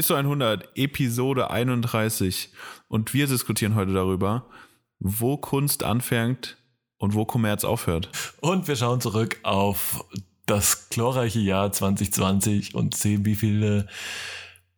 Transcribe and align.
ISO 0.00 0.14
100, 0.14 0.66
Episode 0.76 1.50
31. 1.50 2.48
Und 2.88 3.12
wir 3.12 3.26
diskutieren 3.26 3.74
heute 3.74 3.92
darüber, 3.92 4.46
wo 4.98 5.36
Kunst 5.36 5.82
anfängt 5.84 6.56
und 6.96 7.12
wo 7.12 7.26
Kommerz 7.26 7.64
aufhört. 7.64 8.08
Und 8.40 8.66
wir 8.66 8.76
schauen 8.76 9.02
zurück 9.02 9.38
auf 9.42 10.02
das 10.46 10.88
glorreiche 10.88 11.40
Jahr 11.40 11.70
2020 11.70 12.74
und 12.74 12.96
sehen, 12.96 13.26
wie 13.26 13.34
viele 13.34 13.88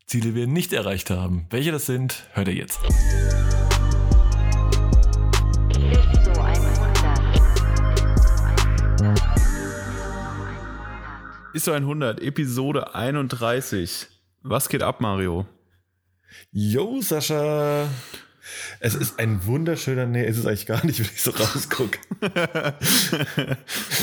Ziele 0.07 0.35
wir 0.35 0.49
nicht 0.49 0.73
erreicht 0.73 1.11
haben. 1.11 1.47
Welche 1.51 1.71
das 1.71 1.87
sind, 1.87 2.25
hört 2.33 2.49
ihr 2.49 2.55
jetzt. 2.55 2.81
ISO 11.55 11.71
100, 11.71 12.21
Episode 12.21 12.97
31. 12.97 14.09
Was 14.43 14.69
geht 14.69 14.83
ab, 14.83 15.01
Mario? 15.01 15.47
Yo, 16.51 17.01
Sascha. 17.01 17.89
Es 18.81 18.97
ist 18.97 19.21
ein 19.21 19.47
wunderschöner, 19.47 20.07
nee, 20.07 20.27
ist 20.27 20.37
es 20.37 20.47
eigentlich 20.47 20.67
gar 20.67 20.85
nicht, 20.85 20.99
wenn 21.01 21.07
ich 21.07 21.23
so 21.23 21.31
rausgucke. 21.31 21.99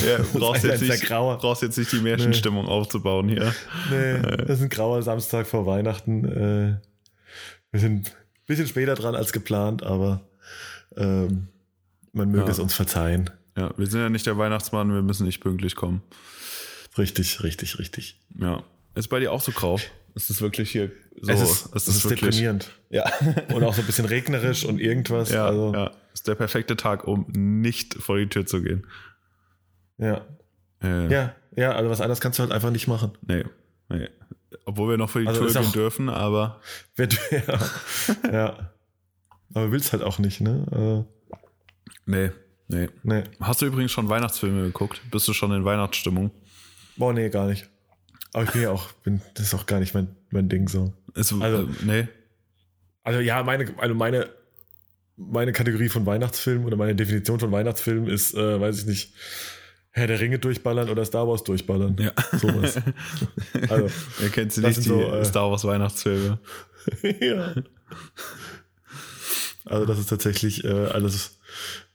ja, 0.08 0.20
brauchst, 0.34 0.64
jetzt 0.64 0.82
nicht, 0.82 1.10
brauchst 1.10 1.62
jetzt 1.62 1.78
nicht 1.78 1.92
die 1.92 2.00
Märchenstimmung 2.00 2.66
nee. 2.66 2.72
aufzubauen 2.72 3.28
hier. 3.28 3.54
Nee, 3.92 4.22
das 4.38 4.60
ist 4.60 4.62
ein 4.62 4.70
grauer 4.70 5.02
Samstag 5.02 5.46
vor 5.46 5.66
Weihnachten. 5.66 6.26
Äh, 6.26 6.80
wir 7.72 7.80
sind 7.80 8.08
ein 8.08 8.46
bisschen 8.48 8.68
später 8.68 8.96
dran 8.96 9.16
als 9.16 9.34
geplant, 9.34 9.84
aber 9.84 10.22
ähm, 10.96 11.50
man 12.14 12.32
möge 12.32 12.46
ja. 12.46 12.52
es 12.52 12.60
uns 12.60 12.74
verzeihen. 12.74 13.30
Ja, 13.58 13.72
wir 13.78 13.88
sind 13.88 14.00
ja 14.00 14.10
nicht 14.10 14.26
der 14.26 14.38
Weihnachtsmann, 14.38 14.94
wir 14.94 15.02
müssen 15.02 15.26
nicht 15.26 15.42
pünktlich 15.42 15.76
kommen. 15.76 16.02
Richtig, 16.98 17.44
richtig, 17.44 17.78
richtig. 17.78 18.18
Ja. 18.40 18.64
Ist 18.96 19.10
bei 19.10 19.20
dir 19.20 19.34
auch 19.34 19.42
so 19.42 19.52
grau? 19.52 19.78
Ist 20.16 20.30
es 20.30 20.42
wirklich 20.42 20.72
hier 20.72 20.92
so? 21.22 21.32
Es 21.32 21.42
ist, 21.42 21.76
es 21.76 21.88
ist, 21.88 22.06
ist 22.06 22.10
deprimierend. 22.12 22.72
Ja. 22.90 23.06
und 23.54 23.64
auch 23.64 23.74
so 23.74 23.82
ein 23.82 23.86
bisschen 23.86 24.06
regnerisch 24.06 24.66
und 24.66 24.80
irgendwas. 24.80 25.32
Ja, 25.32 25.48
also. 25.48 25.74
ja. 25.74 25.92
Ist 26.14 26.28
der 26.28 26.36
perfekte 26.36 26.76
Tag, 26.76 27.06
um 27.06 27.28
nicht 27.32 27.96
vor 27.96 28.18
die 28.18 28.28
Tür 28.28 28.46
zu 28.46 28.62
gehen. 28.62 28.86
Ja. 29.98 30.26
Äh. 30.82 31.12
Ja, 31.12 31.36
ja, 31.56 31.72
also 31.72 31.90
was 31.90 32.02
anderes 32.02 32.22
kannst 32.22 32.40
du 32.40 32.44
halt 32.44 32.52
einfach 32.52 32.72
nicht 32.72 32.88
machen. 32.88 33.12
Nee. 33.26 33.44
nee. 33.90 34.10
Obwohl 34.66 34.90
wir 34.90 34.98
noch 34.98 35.10
vor 35.10 35.22
die 35.22 35.28
also 35.28 35.48
Tür 35.48 35.62
gehen 35.62 35.72
dürfen, 35.72 36.10
aber. 36.10 36.62
ja. 36.98 37.60
ja. 38.32 38.74
Aber 39.54 39.72
willst 39.72 39.94
halt 39.94 40.04
auch 40.04 40.20
nicht, 40.20 40.42
ne? 40.42 40.66
Also. 40.72 41.06
Nee, 42.06 42.32
nee. 42.68 42.90
Nee. 43.04 43.24
Hast 43.40 43.62
du 43.62 43.66
übrigens 43.66 43.92
schon 43.92 44.10
Weihnachtsfilme 44.10 44.64
geguckt? 44.64 45.02
Bist 45.12 45.28
du 45.28 45.34
schon 45.34 45.52
in 45.52 45.66
Weihnachtsstimmung? 45.66 46.32
Boah, 46.98 47.14
nee, 47.14 47.30
gar 47.30 47.48
nicht. 47.48 47.70
Aber 48.34 48.44
ich 48.44 48.52
bin 48.52 48.62
ja 48.62 48.72
auch, 48.72 48.92
bin, 49.04 49.22
das 49.34 49.48
ist 49.48 49.54
auch 49.54 49.66
gar 49.66 49.80
nicht 49.80 49.94
mein, 49.94 50.16
mein 50.30 50.50
Ding 50.50 50.68
so. 50.68 50.94
Ist, 51.16 51.34
also, 51.34 51.64
äh, 51.64 51.68
nee. 51.84 52.08
Also 53.04 53.20
ja, 53.20 53.42
meine, 53.44 53.74
also 53.78 53.96
meine, 53.96 54.30
meine 55.18 55.52
Kategorie 55.52 55.90
von 55.90 56.06
Weihnachtsfilm 56.06 56.66
oder 56.66 56.78
meine 56.78 56.96
Definition 56.96 57.40
von 57.40 57.52
Weihnachtsfilm 57.52 58.08
ist, 58.08 58.36
äh, 58.36 58.62
weiß 58.62 58.80
ich 58.80 58.86
nicht, 58.86 59.14
Herr 59.92 60.08
der 60.08 60.20
Ringe 60.20 60.38
durchballern 60.38 60.90
oder 60.90 61.04
Star 61.04 61.28
Wars 61.28 61.44
durchballern. 61.44 61.98
Ja. 62.00 62.12
Sowas. 62.38 62.80
Also, 63.70 63.90
ja, 64.22 64.30
kennst 64.32 64.58
du 64.58 64.62
nicht 64.62 64.78
die 64.78 64.84
so, 64.84 65.02
äh, 65.02 65.26
Star 65.26 65.50
Wars 65.50 65.66
Weihnachtsfilme? 65.66 66.40
ja. 67.20 67.56
Also 69.66 69.86
das 69.86 70.00
ist 70.00 70.10
tatsächlich 70.10 70.64
äh, 70.64 70.70
alles 70.70 71.39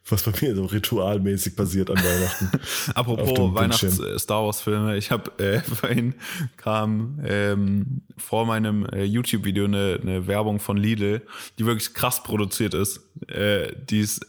was 0.09 0.23
bei 0.23 0.33
mir 0.41 0.55
so 0.55 0.67
ritualmäßig 0.67 1.57
passiert 1.57 1.91
an 1.91 1.97
Weihnachten. 1.97 2.51
Apropos 2.95 3.55
Weihnachts-Star 3.55 4.45
Wars-Filme, 4.45 4.97
ich 4.97 5.11
habe 5.11 5.31
äh, 5.39 5.61
vorhin 5.63 6.15
kam 6.57 7.21
ähm, 7.25 8.03
vor 8.19 8.45
meinem 8.47 8.87
äh, 8.87 9.05
YouTube-Video 9.05 9.65
eine, 9.65 9.99
eine 10.03 10.27
Werbung 10.27 10.61
von 10.61 10.77
Lidl, 10.77 11.23
die 11.59 11.67
wirklich 11.67 11.95
krass 11.95 12.23
produziert 12.23 12.75
ist. 12.75 13.01
Äh, 13.29 13.73
die 13.89 14.01
ist 14.01 14.27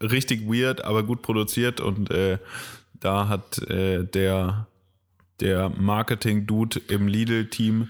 richtig 0.00 0.46
weird, 0.46 0.84
aber 0.84 1.04
gut 1.04 1.22
produziert 1.22 1.80
und 1.80 2.10
äh, 2.10 2.38
da 2.98 3.28
hat 3.28 3.58
äh, 3.68 4.04
der 4.04 4.66
der 5.40 5.70
Marketing-Dude 5.70 6.80
im 6.88 7.08
Lidl-Team 7.08 7.88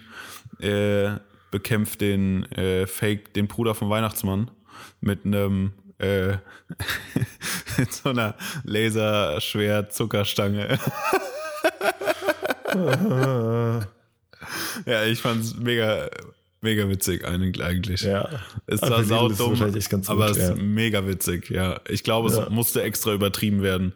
äh, 0.59 1.11
bekämpft 1.51 2.01
den 2.01 2.45
äh, 2.53 2.87
Fake, 2.87 3.35
den 3.35 3.47
Bruder 3.47 3.75
vom 3.75 3.91
Weihnachtsmann 3.91 4.51
mit 5.01 5.27
einem 5.27 5.73
äh, 6.03 6.37
mit 7.79 7.93
so 7.93 8.11
einer 8.11 8.35
Laserschwert-Zuckerstange. 8.65 10.79
ja, 14.87 15.05
ich 15.05 15.21
fand's 15.21 15.55
mega, 15.57 16.09
mega 16.61 16.89
witzig 16.89 17.25
eigentlich. 17.25 18.03
Ja. 18.03 18.29
Es 18.67 18.83
war 18.83 19.05
saudumm, 19.05 19.61
aber 20.07 20.31
es 20.31 20.39
ist 20.39 20.57
mega 20.57 21.07
witzig, 21.07 21.51
ja. 21.51 21.81
Ich 21.89 22.03
glaube, 22.03 22.29
es 22.29 22.37
ja. 22.37 22.49
musste 22.51 22.83
extra 22.83 23.13
übertrieben 23.13 23.63
werden. 23.63 23.93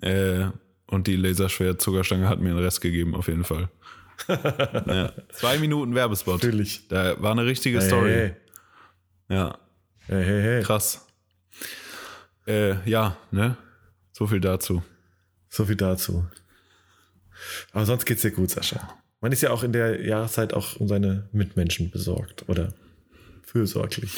Äh, 0.00 0.46
und 0.88 1.06
die 1.06 1.16
Laserschwert-Zuckerstange 1.16 2.28
hat 2.28 2.40
mir 2.40 2.50
den 2.50 2.58
Rest 2.58 2.80
gegeben, 2.80 3.14
auf 3.14 3.28
jeden 3.28 3.44
Fall. 3.44 3.68
ja. 4.28 5.12
Zwei 5.32 5.58
Minuten 5.58 5.94
Werbespot. 5.94 6.42
Natürlich. 6.42 6.88
Da 6.88 7.20
war 7.20 7.32
eine 7.32 7.44
richtige 7.44 7.80
hey, 7.80 7.86
Story. 7.86 8.10
Hey. 8.10 8.32
Ja. 9.28 9.58
Hey, 10.06 10.24
hey. 10.24 10.62
Krass. 10.62 11.05
Äh, 12.46 12.88
ja, 12.88 13.16
ne? 13.30 13.56
So 14.12 14.26
viel 14.26 14.40
dazu. 14.40 14.82
So 15.48 15.64
viel 15.64 15.76
dazu. 15.76 16.24
Aber 17.72 17.84
sonst 17.86 18.04
geht's 18.04 18.22
dir 18.22 18.30
gut, 18.30 18.50
Sascha. 18.50 18.88
Man 19.20 19.32
ist 19.32 19.42
ja 19.42 19.50
auch 19.50 19.62
in 19.62 19.72
der 19.72 20.04
Jahreszeit 20.04 20.54
auch 20.54 20.76
um 20.76 20.88
seine 20.88 21.28
Mitmenschen 21.32 21.90
besorgt 21.90 22.48
oder 22.48 22.72
fürsorglich. 23.44 24.12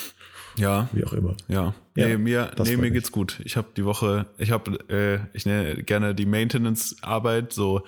Ja. 0.56 0.88
Wie 0.92 1.04
auch 1.04 1.12
immer. 1.12 1.36
Ja. 1.46 1.74
ja 1.94 2.08
nee, 2.08 2.18
mir, 2.18 2.50
nee, 2.64 2.76
mir 2.76 2.90
geht's 2.90 3.12
gut. 3.12 3.40
Ich 3.44 3.56
habe 3.56 3.68
die 3.76 3.84
Woche, 3.84 4.26
ich 4.38 4.50
habe, 4.50 4.78
äh, 4.88 5.20
ich 5.36 5.46
nenne 5.46 5.82
gerne 5.82 6.14
die 6.14 6.26
Maintenance-Arbeit, 6.26 7.52
so 7.52 7.82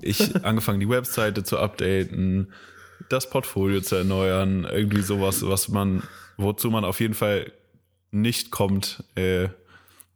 ich 0.00 0.34
angefangen, 0.44 0.80
die 0.80 0.88
Webseite 0.88 1.42
zu 1.42 1.58
updaten, 1.58 2.52
das 3.08 3.28
Portfolio 3.28 3.80
zu 3.80 3.96
erneuern, 3.96 4.64
irgendwie 4.64 5.02
sowas, 5.02 5.46
was 5.46 5.68
man, 5.68 6.02
wozu 6.36 6.70
man 6.70 6.84
auf 6.84 7.00
jeden 7.00 7.14
Fall 7.14 7.52
nicht 8.10 8.50
kommt, 8.50 9.02
äh, 9.16 9.48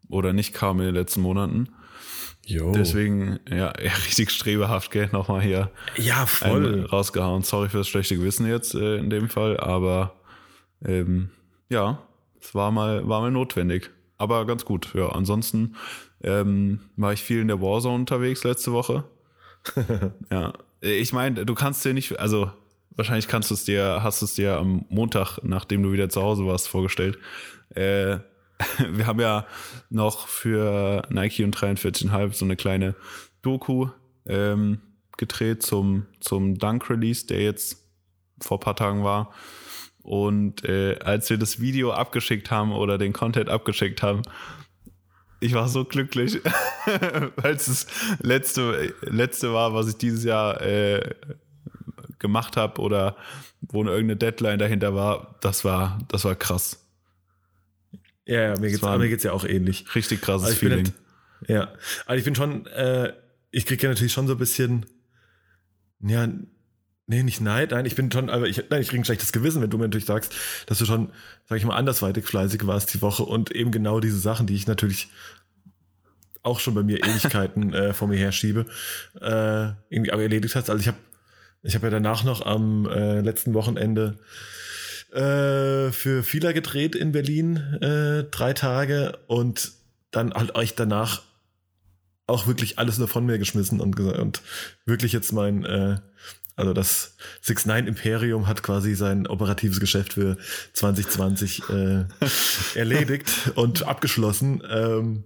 oder 0.08 0.32
nicht 0.32 0.54
kam 0.54 0.80
in 0.80 0.86
den 0.86 0.94
letzten 0.94 1.20
Monaten. 1.20 1.68
Jo. 2.44 2.72
Deswegen, 2.72 3.40
ja, 3.48 3.72
ja, 3.82 3.92
richtig 4.06 4.30
strebehaft, 4.30 4.90
gell, 4.90 5.10
nochmal 5.12 5.42
hier. 5.42 5.70
Ja, 5.96 6.24
voll. 6.26 6.86
Rausgehauen. 6.86 7.42
Sorry 7.42 7.68
für 7.68 7.78
das 7.78 7.88
schlechte 7.88 8.16
Gewissen 8.16 8.46
jetzt 8.46 8.74
äh, 8.74 8.96
in 8.96 9.10
dem 9.10 9.28
Fall, 9.28 9.58
aber 9.58 10.14
ähm, 10.84 11.30
ja, 11.68 12.02
es 12.40 12.54
war 12.54 12.70
mal, 12.70 13.06
war 13.06 13.20
mal 13.20 13.30
notwendig. 13.30 13.90
Aber 14.16 14.46
ganz 14.46 14.64
gut, 14.64 14.94
ja. 14.94 15.10
Ansonsten 15.10 15.76
ähm, 16.22 16.80
war 16.96 17.12
ich 17.12 17.22
viel 17.22 17.40
in 17.40 17.48
der 17.48 17.60
Warzone 17.60 17.94
unterwegs 17.94 18.44
letzte 18.44 18.72
Woche. 18.72 19.04
ja, 20.30 20.54
ich 20.80 21.12
meine, 21.12 21.44
du 21.44 21.54
kannst 21.54 21.84
dir 21.84 21.92
nicht, 21.92 22.18
also 22.18 22.50
wahrscheinlich 22.96 23.28
kannst 23.28 23.50
du 23.50 23.54
es 23.54 23.64
dir, 23.64 24.02
hast 24.02 24.22
du 24.22 24.24
es 24.24 24.34
dir 24.34 24.56
am 24.56 24.84
Montag, 24.88 25.38
nachdem 25.42 25.82
du 25.82 25.92
wieder 25.92 26.08
zu 26.08 26.22
Hause 26.22 26.46
warst, 26.46 26.68
vorgestellt. 26.68 27.18
Äh, 27.74 28.18
wir 28.90 29.06
haben 29.06 29.20
ja 29.20 29.46
noch 29.90 30.28
für 30.28 31.02
Nike 31.10 31.44
und 31.44 31.56
43,5 31.56 32.32
so 32.34 32.44
eine 32.44 32.56
kleine 32.56 32.94
Doku 33.42 33.88
ähm, 34.26 34.80
gedreht 35.16 35.62
zum, 35.62 36.06
zum 36.20 36.58
Dunk-Release, 36.58 37.26
der 37.26 37.42
jetzt 37.42 37.84
vor 38.40 38.60
paar 38.60 38.76
Tagen 38.76 39.04
war. 39.04 39.32
Und 40.02 40.64
äh, 40.64 40.98
als 41.00 41.28
wir 41.28 41.38
das 41.38 41.60
Video 41.60 41.92
abgeschickt 41.92 42.50
haben 42.50 42.72
oder 42.72 42.98
den 42.98 43.12
Content 43.12 43.48
abgeschickt 43.48 44.02
haben, 44.02 44.22
ich 45.40 45.54
war 45.54 45.68
so 45.68 45.84
glücklich, 45.84 46.40
weil 47.36 47.54
es 47.54 47.66
das 47.66 47.86
letzte, 48.20 48.94
letzte 49.02 49.52
war, 49.52 49.74
was 49.74 49.88
ich 49.88 49.96
dieses 49.96 50.24
Jahr 50.24 50.60
äh, 50.62 51.14
gemacht 52.18 52.56
habe 52.56 52.80
oder 52.80 53.16
wo 53.60 53.84
irgendeine 53.84 54.16
Deadline 54.16 54.58
dahinter 54.58 54.94
war. 54.94 55.36
Das 55.40 55.64
war, 55.64 55.98
das 56.08 56.24
war 56.24 56.34
krass. 56.34 56.87
Ja, 58.28 58.42
ja 58.42 58.58
mir, 58.58 58.68
geht's, 58.68 58.82
mir 58.82 59.08
geht's 59.08 59.24
ja 59.24 59.32
auch 59.32 59.44
ähnlich. 59.44 59.94
Richtig 59.94 60.20
krasses 60.20 60.48
also 60.48 60.58
Feeling. 60.58 60.84
Halt, 60.84 61.48
ja, 61.48 61.72
also 62.04 62.18
ich 62.18 62.24
bin 62.24 62.34
schon, 62.34 62.66
äh, 62.66 63.12
ich 63.50 63.64
kriege 63.64 63.82
ja 63.82 63.88
natürlich 63.88 64.12
schon 64.12 64.26
so 64.26 64.34
ein 64.34 64.38
bisschen, 64.38 64.84
ja, 66.00 66.28
nee, 67.06 67.22
nicht 67.22 67.40
Neid, 67.40 67.70
nein, 67.70 67.86
ich 67.86 67.94
bin 67.94 68.12
schon, 68.12 68.28
aber 68.28 68.46
ich, 68.46 68.62
nein, 68.68 68.82
ich 68.82 68.88
kriege 68.88 69.00
ein 69.00 69.04
schlechtes 69.06 69.32
Gewissen, 69.32 69.62
wenn 69.62 69.70
du 69.70 69.78
mir 69.78 69.84
natürlich 69.84 70.04
sagst, 70.04 70.34
dass 70.66 70.76
du 70.76 70.84
schon, 70.84 71.10
sag 71.46 71.56
ich 71.56 71.64
mal, 71.64 71.76
andersweitig 71.76 72.26
fleißig 72.26 72.66
warst 72.66 72.92
die 72.92 73.00
Woche 73.00 73.22
und 73.22 73.50
eben 73.50 73.70
genau 73.70 73.98
diese 73.98 74.18
Sachen, 74.18 74.46
die 74.46 74.54
ich 74.54 74.66
natürlich 74.66 75.08
auch 76.42 76.60
schon 76.60 76.74
bei 76.74 76.82
mir 76.82 76.98
Ewigkeiten 76.98 77.72
äh, 77.72 77.94
vor 77.94 78.08
mir 78.08 78.18
herschiebe, 78.18 78.66
äh, 79.22 79.70
irgendwie 79.88 80.12
aber 80.12 80.22
erledigt 80.22 80.54
hast. 80.54 80.68
Also 80.68 80.80
ich 80.82 80.88
habe 80.88 80.98
ich 81.62 81.74
hab 81.74 81.82
ja 81.82 81.90
danach 81.90 82.24
noch 82.24 82.44
am 82.44 82.86
äh, 82.86 83.20
letzten 83.20 83.54
Wochenende 83.54 84.18
äh, 85.12 85.90
für 85.92 86.22
Fila 86.22 86.52
gedreht 86.52 86.94
in 86.94 87.12
Berlin, 87.12 87.56
äh, 87.80 88.24
drei 88.24 88.52
Tage 88.52 89.18
und 89.26 89.72
dann 90.10 90.32
halt 90.34 90.54
euch 90.54 90.74
danach 90.74 91.22
auch 92.26 92.46
wirklich 92.46 92.78
alles 92.78 92.98
nur 92.98 93.08
von 93.08 93.24
mir 93.24 93.38
geschmissen 93.38 93.80
und, 93.80 93.98
und 93.98 94.42
wirklich 94.84 95.12
jetzt 95.12 95.32
mein 95.32 95.64
äh, 95.64 95.96
Also 96.56 96.72
das 96.72 97.16
6-9 97.44 97.86
Imperium 97.86 98.46
hat 98.46 98.62
quasi 98.62 98.94
sein 98.94 99.26
operatives 99.26 99.80
Geschäft 99.80 100.14
für 100.14 100.36
2020 100.74 101.62
äh, 101.70 102.04
erledigt 102.74 103.30
und 103.54 103.84
abgeschlossen. 103.84 104.62
Ähm, 104.68 105.24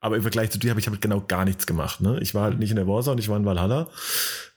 aber 0.00 0.16
im 0.16 0.22
Vergleich 0.22 0.50
zu 0.50 0.58
dir 0.58 0.70
habe 0.70 0.80
ich 0.80 0.88
halt 0.88 1.00
genau 1.00 1.20
gar 1.20 1.44
nichts 1.44 1.66
gemacht. 1.66 2.00
Ne? 2.00 2.18
Ich 2.20 2.34
war 2.34 2.42
halt 2.42 2.58
nicht 2.58 2.70
in 2.70 2.76
der 2.76 2.88
Warzone, 2.88 3.20
ich 3.20 3.28
war 3.28 3.36
in 3.36 3.44
Valhalla. 3.44 3.88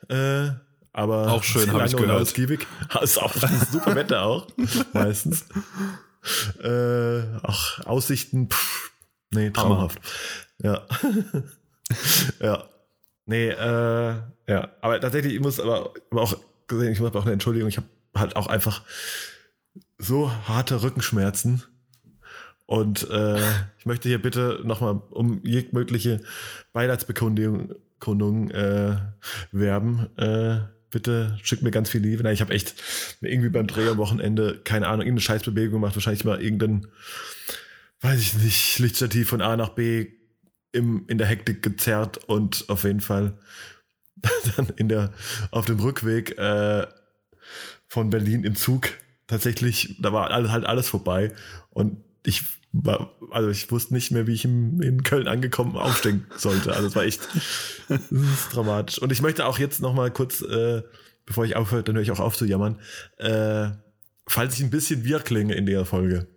Äh, 0.10 0.50
aber 0.96 1.34
auch 1.34 1.44
schön, 1.44 1.72
habe 1.74 1.86
ich 1.86 1.96
gehört. 1.96 2.22
Ausgiebig. 2.22 2.66
Ist 3.02 3.22
auch 3.22 3.34
super 3.70 3.96
Wetter 3.96 4.24
auch, 4.24 4.48
meistens. 4.94 5.46
Äh, 6.64 7.22
auch 7.44 7.86
Aussichten, 7.86 8.50
pff, 8.50 8.92
nee, 9.32 9.52
traumhaft. 9.52 10.00
Hammer. 10.64 10.88
Ja. 10.88 10.88
ja. 12.40 12.64
Nee, 13.26 13.50
äh, 13.50 14.16
ja. 14.48 14.70
Aber 14.82 15.02
tatsächlich, 15.02 15.34
ich 15.34 15.42
muss 15.42 15.60
aber, 15.60 15.94
aber 16.10 16.22
auch 16.22 16.38
gesehen, 16.68 16.94
ich 16.94 17.00
muss 17.00 17.10
aber 17.10 17.20
auch 17.20 17.26
eine 17.26 17.34
Entschuldigung, 17.34 17.68
ich 17.68 17.78
habe 17.78 17.88
halt 18.16 18.38
auch 18.38 18.48
einfach 18.48 18.82
so 19.98 20.32
harte 20.48 20.82
Rückenschmerzen. 20.82 21.64
Und 22.68 23.08
äh, 23.12 23.40
ich 23.78 23.86
möchte 23.86 24.08
hier 24.08 24.22
bitte 24.22 24.62
nochmal 24.64 25.02
um 25.12 25.42
jegliche 25.44 26.22
Beileidsbekundung 26.72 28.50
äh, 28.50 28.98
werben. 29.52 30.18
Äh, 30.18 30.75
bitte 30.96 31.38
schickt 31.44 31.62
mir 31.62 31.72
ganz 31.72 31.90
viel 31.90 32.00
Liebe. 32.00 32.24
Nein, 32.24 32.34
ich 32.34 32.40
habe 32.40 32.54
echt 32.54 32.74
irgendwie 33.20 33.50
beim 33.50 33.68
Dreh 33.68 33.90
am 33.90 33.98
Wochenende, 33.98 34.62
keine 34.64 34.88
Ahnung, 34.88 35.02
irgendeine 35.02 35.20
Scheißbewegung 35.20 35.74
gemacht, 35.74 35.94
wahrscheinlich 35.94 36.24
mal 36.24 36.42
irgendein, 36.42 36.88
weiß 38.00 38.22
ich 38.22 38.34
nicht, 38.36 38.80
Lichtstativ 38.80 39.28
von 39.28 39.42
A 39.42 39.58
nach 39.58 39.72
B 39.72 40.08
im, 40.72 41.04
in 41.10 41.18
der 41.18 41.28
Hektik 41.28 41.62
gezerrt 41.62 42.24
und 42.30 42.70
auf 42.70 42.86
jeden 42.86 43.02
Fall 43.02 43.38
dann 44.56 44.70
in 44.78 44.88
der, 44.88 45.12
auf 45.52 45.66
dem 45.66 45.82
Rückweg 45.82 46.38
äh, 46.38 46.88
von 47.88 48.10
Berlin 48.10 48.46
im 48.46 48.56
Zug 48.56 48.88
tatsächlich, 49.28 49.98
da 50.00 50.14
war 50.14 50.32
alles, 50.32 50.52
halt 50.52 50.66
alles 50.66 50.88
vorbei 50.88 51.34
und 51.72 51.98
ich 52.26 52.42
also 53.32 53.50
ich 53.50 53.72
wusste 53.72 53.94
nicht 53.94 54.12
mehr, 54.12 54.28
wie 54.28 54.34
ich 54.34 54.46
in, 54.46 54.82
in 54.82 55.04
Köln 55.04 55.28
angekommen 55.28 55.76
aufstehen 55.78 56.26
sollte. 56.36 56.74
Also 56.74 56.88
es 56.88 56.96
war 56.96 57.04
echt 57.04 57.22
dramatisch. 58.52 59.00
Und 59.00 59.12
ich 59.12 59.22
möchte 59.22 59.46
auch 59.46 59.60
jetzt 59.60 59.82
noch 59.82 59.94
mal 59.94 60.12
kurz, 60.12 60.42
äh, 60.42 60.84
bevor 61.26 61.46
ich 61.46 61.56
aufhöre, 61.56 61.84
dann 61.84 61.96
höre 61.96 62.04
ich 62.04 62.12
auch 62.12 62.20
auf 62.20 62.36
zu 62.36 62.46
jammern, 62.46 62.80
äh, 63.18 63.70
falls 64.28 64.56
ich 64.56 64.64
ein 64.64 64.70
bisschen 64.70 65.04
wir 65.04 65.20
klinge 65.20 65.56
in 65.56 65.66
der 65.66 65.86
Folge, 65.86 66.28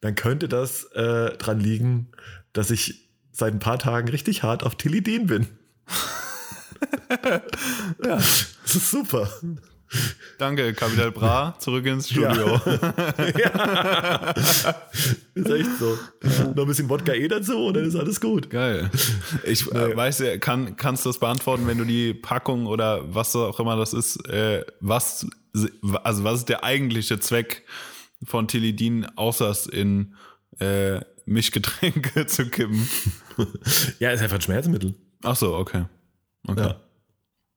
dann 0.00 0.14
könnte 0.14 0.48
das 0.48 0.84
äh, 0.92 1.36
dran 1.36 1.60
liegen, 1.60 2.12
dass 2.52 2.70
ich 2.70 3.10
seit 3.32 3.52
ein 3.52 3.58
paar 3.58 3.78
Tagen 3.78 4.08
richtig 4.08 4.42
hart 4.42 4.62
auf 4.62 4.74
Tilidin 4.76 5.26
bin. 5.26 5.46
ja, 8.04 8.16
das 8.16 8.74
ist 8.74 8.90
super. 8.90 9.30
Danke, 10.38 10.74
Capital 10.74 11.12
Bra, 11.12 11.56
zurück 11.58 11.86
ins 11.86 12.08
Studio. 12.10 12.60
Ja. 12.66 13.32
ja. 13.38 14.34
Ist 15.34 15.50
echt 15.50 15.78
so. 15.78 15.98
Noch 16.54 16.64
ein 16.64 16.66
bisschen 16.66 16.88
Wodka 16.88 17.12
E 17.12 17.26
dazu 17.28 17.66
und 17.66 17.74
dann 17.74 17.84
ist 17.84 17.96
alles 17.96 18.20
gut. 18.20 18.50
Geil. 18.50 18.90
Ich 19.44 19.70
äh, 19.72 19.96
weiß, 19.96 20.22
kann, 20.40 20.76
kannst 20.76 21.04
du 21.04 21.08
das 21.08 21.18
beantworten, 21.18 21.66
wenn 21.66 21.78
du 21.78 21.84
die 21.84 22.12
Packung 22.14 22.66
oder 22.66 23.14
was 23.14 23.34
auch 23.34 23.58
immer 23.60 23.76
das 23.76 23.94
ist, 23.94 24.28
äh, 24.28 24.64
was, 24.80 25.26
also 26.02 26.24
was 26.24 26.40
ist 26.40 26.48
der 26.48 26.64
eigentliche 26.64 27.18
Zweck 27.20 27.64
von 28.24 28.48
Tilidin, 28.48 29.06
außer 29.16 29.50
es 29.50 29.66
in 29.66 30.14
äh, 30.58 31.00
Mischgetränke 31.24 32.26
zu 32.26 32.48
kippen? 32.50 32.88
ja, 33.98 34.10
ist 34.10 34.22
einfach 34.22 34.36
ein 34.36 34.42
Schmerzmittel. 34.42 34.94
Ach 35.22 35.36
so, 35.36 35.54
okay. 35.54 35.84
Okay. 36.46 36.60
Ja. 36.60 36.80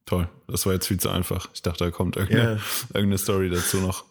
Toll. 0.09 0.27
Das 0.47 0.65
war 0.65 0.73
jetzt 0.73 0.87
viel 0.87 0.99
zu 0.99 1.09
einfach. 1.09 1.49
Ich 1.53 1.61
dachte, 1.61 1.83
da 1.83 1.91
kommt 1.91 2.15
irgendeine, 2.15 2.53
yeah. 2.53 2.61
irgendeine 2.95 3.19
Story 3.19 3.51
dazu 3.51 3.77
noch. 3.77 4.05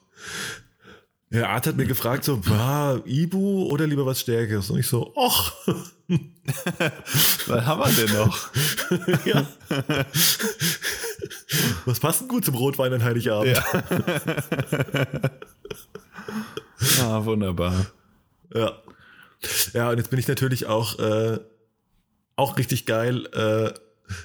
Der 1.30 1.48
Arzt 1.50 1.66
hat 1.66 1.76
mir 1.76 1.86
gefragt, 1.86 2.22
so, 2.22 2.46
war 2.46 3.04
Ibu 3.04 3.64
oder 3.64 3.84
lieber 3.88 4.06
was 4.06 4.20
Stärkeres? 4.20 4.70
Und 4.70 4.78
ich 4.78 4.86
so, 4.86 5.12
och. 5.16 5.52
was 7.48 7.66
haben 7.66 7.80
wir 7.80 8.06
denn 8.06 8.16
noch? 8.16 8.48
ja. 9.24 9.44
Was 11.84 11.98
passt 11.98 12.20
denn 12.20 12.28
gut 12.28 12.44
zum 12.44 12.54
Rotwein 12.54 12.92
an 12.92 13.02
Heiligabend? 13.02 13.56
Ja. 13.56 13.64
ah, 17.02 17.24
wunderbar. 17.24 17.86
Ja. 18.54 18.80
Ja, 19.72 19.90
und 19.90 19.98
jetzt 19.98 20.10
bin 20.10 20.20
ich 20.20 20.28
natürlich 20.28 20.66
auch, 20.66 20.96
äh, 21.00 21.40
auch 22.36 22.56
richtig 22.56 22.86
geil. 22.86 23.26
Äh, 23.32 23.74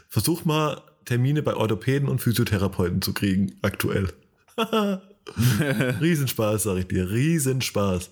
versuch 0.08 0.46
mal 0.46 0.84
Termine 1.06 1.44
bei 1.44 1.56
Orthopäden 1.56 2.08
und 2.08 2.22
Physiotherapeuten 2.22 3.02
zu 3.02 3.14
kriegen, 3.14 3.56
aktuell. 3.62 4.10
Riesenspaß, 6.02 6.64
sag 6.64 6.78
ich 6.78 6.88
dir. 6.88 7.10
Riesenspaß. 7.10 8.12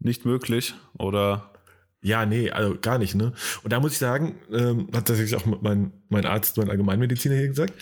Nicht 0.00 0.24
möglich, 0.24 0.74
oder? 0.98 1.52
Ja, 2.00 2.26
nee, 2.26 2.50
also 2.50 2.76
gar 2.80 2.98
nicht, 2.98 3.14
ne? 3.14 3.32
Und 3.64 3.72
da 3.72 3.80
muss 3.80 3.92
ich 3.92 3.98
sagen, 3.98 4.36
ähm, 4.52 4.86
hat 4.94 5.06
tatsächlich 5.06 5.34
auch 5.36 5.46
mein, 5.60 5.92
mein 6.08 6.26
Arzt, 6.26 6.56
mein 6.56 6.70
Allgemeinmediziner 6.70 7.34
hier 7.34 7.48
gesagt, 7.48 7.74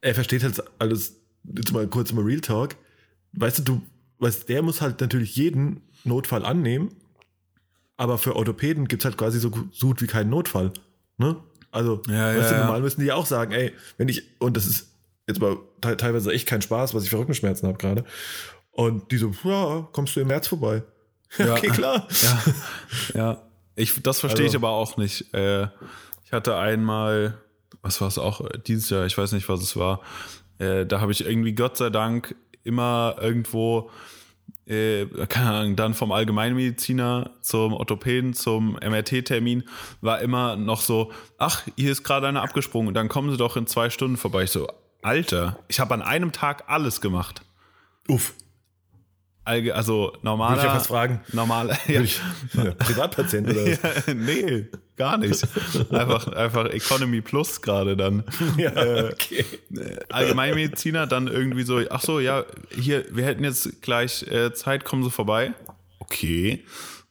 er 0.00 0.14
versteht 0.14 0.42
halt 0.42 0.62
alles, 0.78 1.20
jetzt 1.44 1.72
mal 1.72 1.86
kurz 1.86 2.12
mal 2.12 2.24
Real 2.24 2.40
Talk. 2.40 2.76
Weißt 3.32 3.58
du, 3.58 3.62
du, 3.62 3.82
weißt, 4.18 4.48
der 4.48 4.62
muss 4.62 4.80
halt 4.80 5.00
natürlich 5.00 5.36
jeden 5.36 5.82
Notfall 6.04 6.44
annehmen, 6.44 6.94
aber 7.96 8.16
für 8.16 8.34
Orthopäden 8.34 8.88
gibt 8.88 9.02
es 9.02 9.04
halt 9.04 9.18
quasi 9.18 9.38
so 9.38 9.50
gut 9.50 10.00
wie 10.00 10.06
keinen 10.06 10.30
Notfall. 10.30 10.72
Ne? 11.18 11.36
Also, 11.74 12.00
ja, 12.06 12.36
weißt 12.36 12.52
ja, 12.52 12.58
du, 12.58 12.64
normal 12.64 12.80
müssen 12.82 13.00
die 13.00 13.10
auch 13.10 13.26
sagen, 13.26 13.52
ey, 13.52 13.72
wenn 13.98 14.08
ich, 14.08 14.22
und 14.38 14.56
das 14.56 14.64
ist 14.64 14.92
jetzt 15.26 15.40
mal 15.40 15.56
teilweise 15.80 16.32
echt 16.32 16.46
kein 16.46 16.62
Spaß, 16.62 16.94
was 16.94 17.02
ich 17.02 17.10
für 17.10 17.18
Rückenschmerzen 17.18 17.66
habe 17.66 17.78
gerade. 17.78 18.04
Und 18.70 19.10
die 19.10 19.18
so, 19.18 19.32
ja, 19.42 19.88
kommst 19.92 20.14
du 20.14 20.20
im 20.20 20.28
März 20.28 20.48
vorbei? 20.48 20.82
Ja, 21.36 21.54
okay, 21.54 21.66
klar. 21.66 22.06
Ja, 22.22 22.42
ja. 23.14 23.42
Ich, 23.74 24.00
das 24.04 24.20
verstehe 24.20 24.44
also. 24.44 24.52
ich 24.52 24.56
aber 24.56 24.68
auch 24.68 24.96
nicht. 24.98 25.34
Äh, 25.34 25.64
ich 26.24 26.30
hatte 26.30 26.56
einmal, 26.56 27.38
was 27.82 28.00
war 28.00 28.06
es 28.06 28.18
auch, 28.18 28.48
dieses 28.68 28.88
Jahr, 28.90 29.04
ich 29.04 29.18
weiß 29.18 29.32
nicht, 29.32 29.48
was 29.48 29.60
es 29.60 29.76
war, 29.76 30.00
äh, 30.58 30.86
da 30.86 31.00
habe 31.00 31.10
ich 31.10 31.26
irgendwie 31.26 31.52
Gott 31.52 31.76
sei 31.76 31.90
Dank 31.90 32.36
immer 32.62 33.16
irgendwo 33.20 33.90
äh, 34.66 35.06
keine 35.28 35.50
Ahnung, 35.50 35.76
dann 35.76 35.94
vom 35.94 36.12
Allgemeinmediziner 36.12 37.30
zum 37.40 37.72
Orthopäden, 37.74 38.34
zum 38.34 38.74
MRT-Termin, 38.74 39.64
war 40.00 40.20
immer 40.20 40.56
noch 40.56 40.80
so, 40.80 41.12
ach, 41.38 41.62
hier 41.76 41.92
ist 41.92 42.02
gerade 42.02 42.28
einer 42.28 42.42
abgesprungen, 42.42 42.94
dann 42.94 43.08
kommen 43.08 43.30
Sie 43.30 43.36
doch 43.36 43.56
in 43.56 43.66
zwei 43.66 43.90
Stunden 43.90 44.16
vorbei. 44.16 44.44
Ich 44.44 44.50
so, 44.50 44.68
Alter, 45.02 45.58
ich 45.68 45.80
habe 45.80 45.92
an 45.94 46.02
einem 46.02 46.32
Tag 46.32 46.64
alles 46.66 47.00
gemacht. 47.00 47.42
Uff. 48.08 48.34
Also 49.44 50.16
normaler. 50.22 50.52
Würde 50.52 50.60
ich 50.60 50.66
ja 50.66 50.74
fast 50.74 50.86
fragen. 50.86 51.20
Normaler. 51.32 51.76
Ja. 51.86 52.00
ja, 52.00 52.70
Privatpatient 52.72 53.48
oder 53.48 53.66
was? 53.82 54.06
Ja, 54.06 54.14
nee, 54.14 54.66
gar 54.96 55.18
nicht. 55.18 55.46
Einfach, 55.90 56.28
einfach 56.28 56.66
Economy 56.66 57.20
Plus 57.20 57.60
gerade 57.62 57.96
dann. 57.96 58.24
Ja, 58.56 58.70
äh, 58.70 59.12
okay. 59.12 59.44
Allgemeinmediziner 60.10 61.06
dann 61.06 61.26
irgendwie 61.26 61.64
so, 61.64 61.80
ach 61.90 62.00
so, 62.00 62.20
ja, 62.20 62.44
hier, 62.70 63.04
wir 63.10 63.24
hätten 63.24 63.44
jetzt 63.44 63.82
gleich 63.82 64.22
äh, 64.28 64.52
Zeit, 64.54 64.84
kommen 64.84 65.02
Sie 65.02 65.10
vorbei. 65.10 65.52
Okay. 65.98 66.64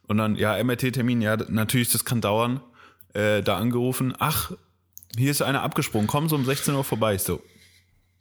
Und 0.08 0.18
dann, 0.18 0.36
ja, 0.36 0.62
MRT-Termin, 0.64 1.22
ja, 1.22 1.38
natürlich, 1.50 1.92
das 1.92 2.06
kann 2.06 2.22
dauern. 2.22 2.62
Äh, 3.14 3.44
da 3.44 3.58
angerufen, 3.58 4.14
ach, 4.18 4.52
hier 5.16 5.30
ist 5.30 5.42
einer 5.42 5.62
abgesprungen, 5.62 6.08
kommen 6.08 6.30
Sie 6.30 6.36
um 6.36 6.46
16 6.46 6.74
Uhr 6.74 6.84
vorbei. 6.84 7.16
Ich 7.16 7.22
so, 7.22 7.42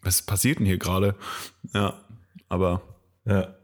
was 0.02 0.22
passiert 0.22 0.58
denn 0.58 0.66
hier 0.66 0.78
gerade? 0.78 1.14
Ja, 1.72 2.00
aber. 2.48 2.82
Ja. 3.24 3.54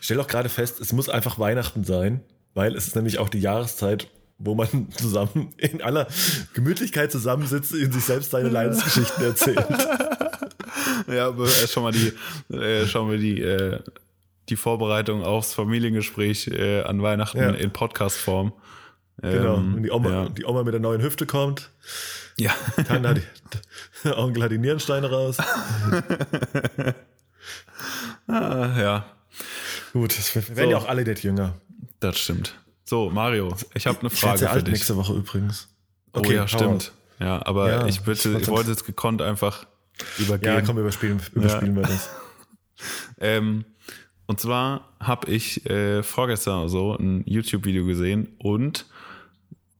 Ich 0.00 0.06
stelle 0.06 0.22
auch 0.22 0.28
gerade 0.28 0.48
fest, 0.48 0.80
es 0.80 0.92
muss 0.92 1.08
einfach 1.08 1.38
Weihnachten 1.38 1.84
sein, 1.84 2.22
weil 2.54 2.74
es 2.76 2.86
ist 2.86 2.96
nämlich 2.96 3.18
auch 3.18 3.28
die 3.28 3.40
Jahreszeit, 3.40 4.08
wo 4.38 4.54
man 4.54 4.90
zusammen 4.92 5.52
in 5.56 5.82
aller 5.82 6.06
Gemütlichkeit 6.54 7.10
zusammensitzt 7.10 7.72
und 7.72 7.92
sich 7.92 8.04
selbst 8.04 8.30
seine 8.30 8.48
Leidensgeschichten 8.48 9.24
erzählt. 9.24 9.66
ja, 11.08 11.28
aber 11.28 11.48
schon 11.48 11.82
mal 11.82 11.92
die, 11.92 12.12
äh, 12.54 12.86
schauen 12.86 13.10
wir 13.10 13.18
die, 13.18 13.40
äh, 13.40 13.80
die 14.48 14.56
Vorbereitung 14.56 15.24
aufs 15.24 15.54
Familiengespräch 15.54 16.46
äh, 16.48 16.82
an 16.82 17.02
Weihnachten 17.02 17.38
ja. 17.38 17.50
in 17.50 17.72
Podcast-Form. 17.72 18.52
Genau, 19.22 19.56
ähm, 19.56 19.76
wenn 19.76 19.82
die 19.82 19.90
Oma, 19.90 20.10
ja. 20.10 20.28
die 20.28 20.44
Oma 20.44 20.62
mit 20.62 20.74
der 20.74 20.80
neuen 20.80 21.00
Hüfte 21.00 21.24
kommt. 21.24 21.70
Ja. 22.38 22.54
Tante 22.86 23.08
hat 23.08 23.20
die, 24.04 24.08
Onkel 24.14 24.42
hat 24.42 24.50
die 24.50 24.58
Nierensteine 24.58 25.10
raus. 25.10 25.38
ah, 28.28 28.78
ja. 28.78 29.06
Gut, 29.94 30.18
das 30.18 30.36
werden 30.36 30.54
so. 30.54 30.70
ja 30.70 30.76
auch 30.76 30.86
alle 30.86 31.04
nicht 31.04 31.24
jünger. 31.24 31.54
Das 32.00 32.18
stimmt. 32.18 32.54
So, 32.88 33.10
Mario, 33.10 33.52
ich 33.74 33.88
habe 33.88 33.98
eine 33.98 34.10
Frage 34.10 34.44
ich 34.44 34.50
für 34.50 34.62
dich. 34.62 34.74
nächste 34.74 34.96
Woche 34.96 35.12
übrigens. 35.14 35.68
Oh 36.12 36.20
okay, 36.20 36.28
oh, 36.28 36.32
ja, 36.34 36.48
stimmt. 36.48 36.92
Ja, 37.18 37.44
aber 37.44 37.68
ja, 37.68 37.86
ich, 37.86 38.02
bitte, 38.02 38.38
ich 38.38 38.46
wollte 38.46 38.70
jetzt 38.70 38.86
gekonnt 38.86 39.22
einfach 39.22 39.66
übergehen. 40.18 40.54
Ja, 40.54 40.60
komm, 40.62 40.78
überspielen, 40.78 41.20
überspielen 41.34 41.74
ja. 41.74 41.82
wir 41.82 41.88
das. 41.88 42.10
ähm, 43.18 43.64
und 44.26 44.40
zwar 44.40 44.92
habe 45.00 45.28
ich 45.32 45.68
äh, 45.68 46.04
vorgestern 46.04 46.68
so 46.68 46.96
ein 46.96 47.24
YouTube-Video 47.26 47.86
gesehen 47.86 48.36
und 48.38 48.86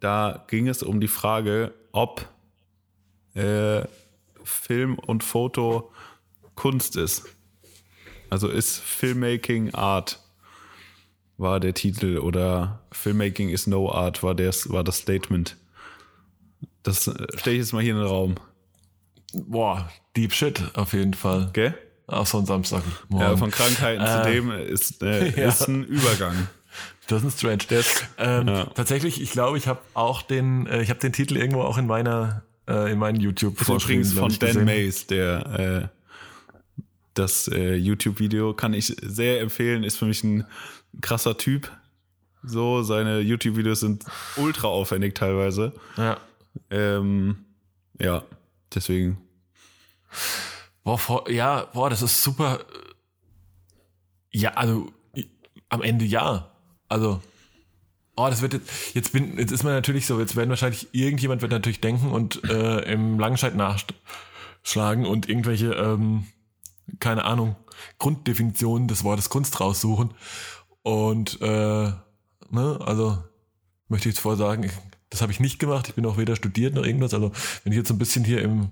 da 0.01 0.45
ging 0.49 0.67
es 0.67 0.83
um 0.83 1.01
die 1.01 1.09
Frage, 1.09 1.75
ob 1.93 2.29
äh, 3.35 3.83
Film 4.43 4.99
und 4.99 5.23
Foto 5.23 5.93
Kunst 6.57 6.97
ist. 6.97 7.25
Also 8.31 8.49
ist 8.49 8.81
Filmmaking 8.81 9.75
Art 9.75 10.26
war 11.39 11.61
der 11.61 11.75
Titel 11.75 12.19
oder 12.19 12.81
Filmmaking 12.93 13.49
is 13.49 13.67
no 13.67 13.91
art 13.91 14.23
war, 14.23 14.35
das, 14.35 14.71
war 14.71 14.85
das 14.85 14.99
Statement. 14.99 15.57
Das 16.83 17.07
äh, 17.09 17.27
stelle 17.37 17.57
ich 17.57 17.63
jetzt 17.63 17.73
mal 17.73 17.83
hier 17.83 17.93
in 17.93 17.99
den 17.99 18.07
Raum. 18.07 18.37
Boah, 19.33 19.91
Deep 20.17 20.33
Shit 20.33 20.63
auf 20.75 20.93
jeden 20.93 21.15
Fall. 21.15 21.51
Gell? 21.53 21.75
Auch 22.07 22.27
so 22.27 22.39
ein 22.39 22.47
Samstag. 22.47 22.83
Ja, 23.11 23.37
von 23.37 23.51
Krankheiten 23.51 24.03
äh, 24.03 24.07
zu 24.07 24.31
dem 24.31 24.51
ist, 24.51 25.03
äh, 25.03 25.29
ja. 25.41 25.49
ist 25.49 25.67
ein 25.67 25.85
Übergang. 25.85 26.49
Das 27.09 27.23
ist 27.23 27.45
ein 27.45 27.61
Strange. 27.61 27.85
Ähm, 28.19 28.49
ja. 28.49 28.65
Tatsächlich, 28.67 29.21
ich 29.21 29.31
glaube, 29.31 29.59
ich 29.59 29.67
habe 29.67 29.81
auch 29.95 30.23
den, 30.23 30.67
äh, 30.67 30.83
ich 30.83 30.91
habe 30.91 31.01
den 31.01 31.13
Titel 31.13 31.37
irgendwo 31.37 31.63
auch 31.63 31.79
in 31.79 31.87
meiner, 31.87 32.43
äh, 32.69 32.93
in 32.93 32.99
meinen 32.99 33.21
youtube 33.21 33.61
Übrigens 33.61 34.13
von 34.13 34.37
Dan 34.39 34.65
Mays, 34.65 35.07
der 35.07 35.91
äh, 35.93 36.83
das 37.15 37.49
äh, 37.49 37.75
YouTube-Video 37.75 38.55
kann 38.55 38.75
ich 38.75 38.95
sehr 39.03 39.41
empfehlen, 39.41 39.85
ist 39.85 39.97
für 39.97 40.07
mich 40.07 40.23
ein 40.23 40.45
krasser 41.01 41.37
Typ. 41.37 41.71
So, 42.43 42.83
seine 42.83 43.21
YouTube-Videos 43.21 43.81
sind 43.81 44.05
ultra 44.37 44.69
aufwendig 44.69 45.15
teilweise. 45.15 45.73
Ja. 45.97 46.19
Ähm, 46.71 47.45
ja, 47.99 48.23
deswegen. 48.75 49.19
Boah, 50.85 51.29
ja, 51.29 51.65
boah, 51.73 51.91
das 51.91 52.03
ist 52.03 52.23
super. 52.23 52.61
Ja, 54.31 54.51
also 54.53 54.93
am 55.69 55.83
Ende 55.83 56.05
ja. 56.05 56.53
Also, 56.89 57.21
oh, 58.17 58.29
das 58.29 58.43
wird 58.43 58.53
jetzt, 58.53 58.95
jetzt 58.95 59.13
bin, 59.13 59.39
jetzt 59.39 59.51
ist 59.51 59.65
man 59.65 59.73
natürlich 59.73 60.07
so, 60.07 60.21
jetzt 60.21 60.37
werden 60.37 60.51
wahrscheinlich, 60.51 60.89
irgendjemand 60.93 61.43
wird 61.43 61.53
natürlich 61.53 61.81
denken 61.81 62.11
und 62.13 62.45
äh, 62.49 62.81
im 62.93 63.19
Langenscheid 63.19 63.57
nachschlagen 63.57 65.07
und 65.07 65.29
irgendwelche, 65.29 65.73
ähm, 65.73 66.27
keine 67.01 67.25
Ahnung, 67.25 67.57
Grunddefinitionen 67.99 68.89
des 68.89 69.05
Wortes 69.05 69.29
Kunst 69.29 69.61
raussuchen. 69.61 70.15
Und, 70.87 71.43
äh, 71.43 71.91
ne, 72.51 72.79
also, 72.81 73.19
möchte 73.89 74.09
ich 74.09 74.15
jetzt 74.15 74.21
vorher 74.21 74.39
sagen, 74.39 74.71
das 75.11 75.21
habe 75.21 75.33
ich 75.33 75.41
nicht 75.41 75.59
gemacht. 75.59 75.89
Ich 75.89 75.97
bin 75.97 76.07
auch 76.07 76.17
weder 76.17 76.37
studiert 76.37 76.75
noch 76.75 76.85
irgendwas. 76.85 77.13
Also, 77.13 77.33
wenn 77.65 77.73
ich 77.73 77.77
jetzt 77.77 77.89
so 77.89 77.95
ein 77.95 77.99
bisschen 77.99 78.25
hier 78.25 78.41
im, 78.41 78.71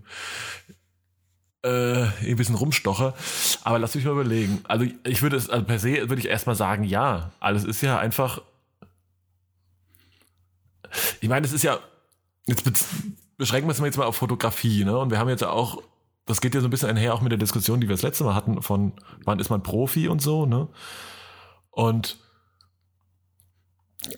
äh, 1.65 2.05
ein 2.05 2.37
bisschen 2.37 2.55
rumstoche. 2.55 3.15
Aber 3.65 3.81
lass 3.81 3.97
mich 3.97 4.05
mal 4.05 4.13
überlegen. 4.13 4.61
Also 4.63 4.87
ich 5.05 5.23
würde 5.23 5.37
es, 5.37 5.51
also 5.51 5.65
per 5.65 5.81
se 5.81 6.09
würde 6.09 6.21
ich 6.21 6.29
erstmal 6.29 6.55
sagen, 6.55 6.85
ja. 6.85 7.33
Alles 7.41 7.65
ist 7.65 7.81
ja 7.83 7.99
einfach. 7.99 8.43
Ich 11.21 11.29
meine, 11.29 11.45
es 11.45 11.53
ist 11.53 11.65
ja. 11.65 11.81
Jetzt 12.47 12.63
beschränken 13.39 13.67
wir 13.67 13.73
es 13.73 13.81
mal 13.81 13.87
jetzt 13.87 13.97
mal 13.97 14.07
auf 14.07 14.15
Fotografie, 14.15 14.85
ne? 14.85 14.97
Und 14.97 15.11
wir 15.11 15.19
haben 15.19 15.31
jetzt 15.31 15.43
auch, 15.43 15.83
das 16.27 16.41
geht 16.41 16.55
ja 16.55 16.61
so 16.61 16.69
ein 16.69 16.71
bisschen 16.71 16.91
einher 16.91 17.13
auch 17.13 17.23
mit 17.23 17.33
der 17.33 17.41
Diskussion, 17.41 17.81
die 17.81 17.89
wir 17.89 17.95
das 17.97 18.03
letzte 18.03 18.23
Mal 18.23 18.37
hatten, 18.37 18.63
von 18.63 18.93
wann 19.25 19.41
ist 19.41 19.51
man 19.51 19.65
Profi 19.65 20.07
und 20.07 20.23
so, 20.23 20.47
ne? 20.47 20.69
Und 21.75 22.19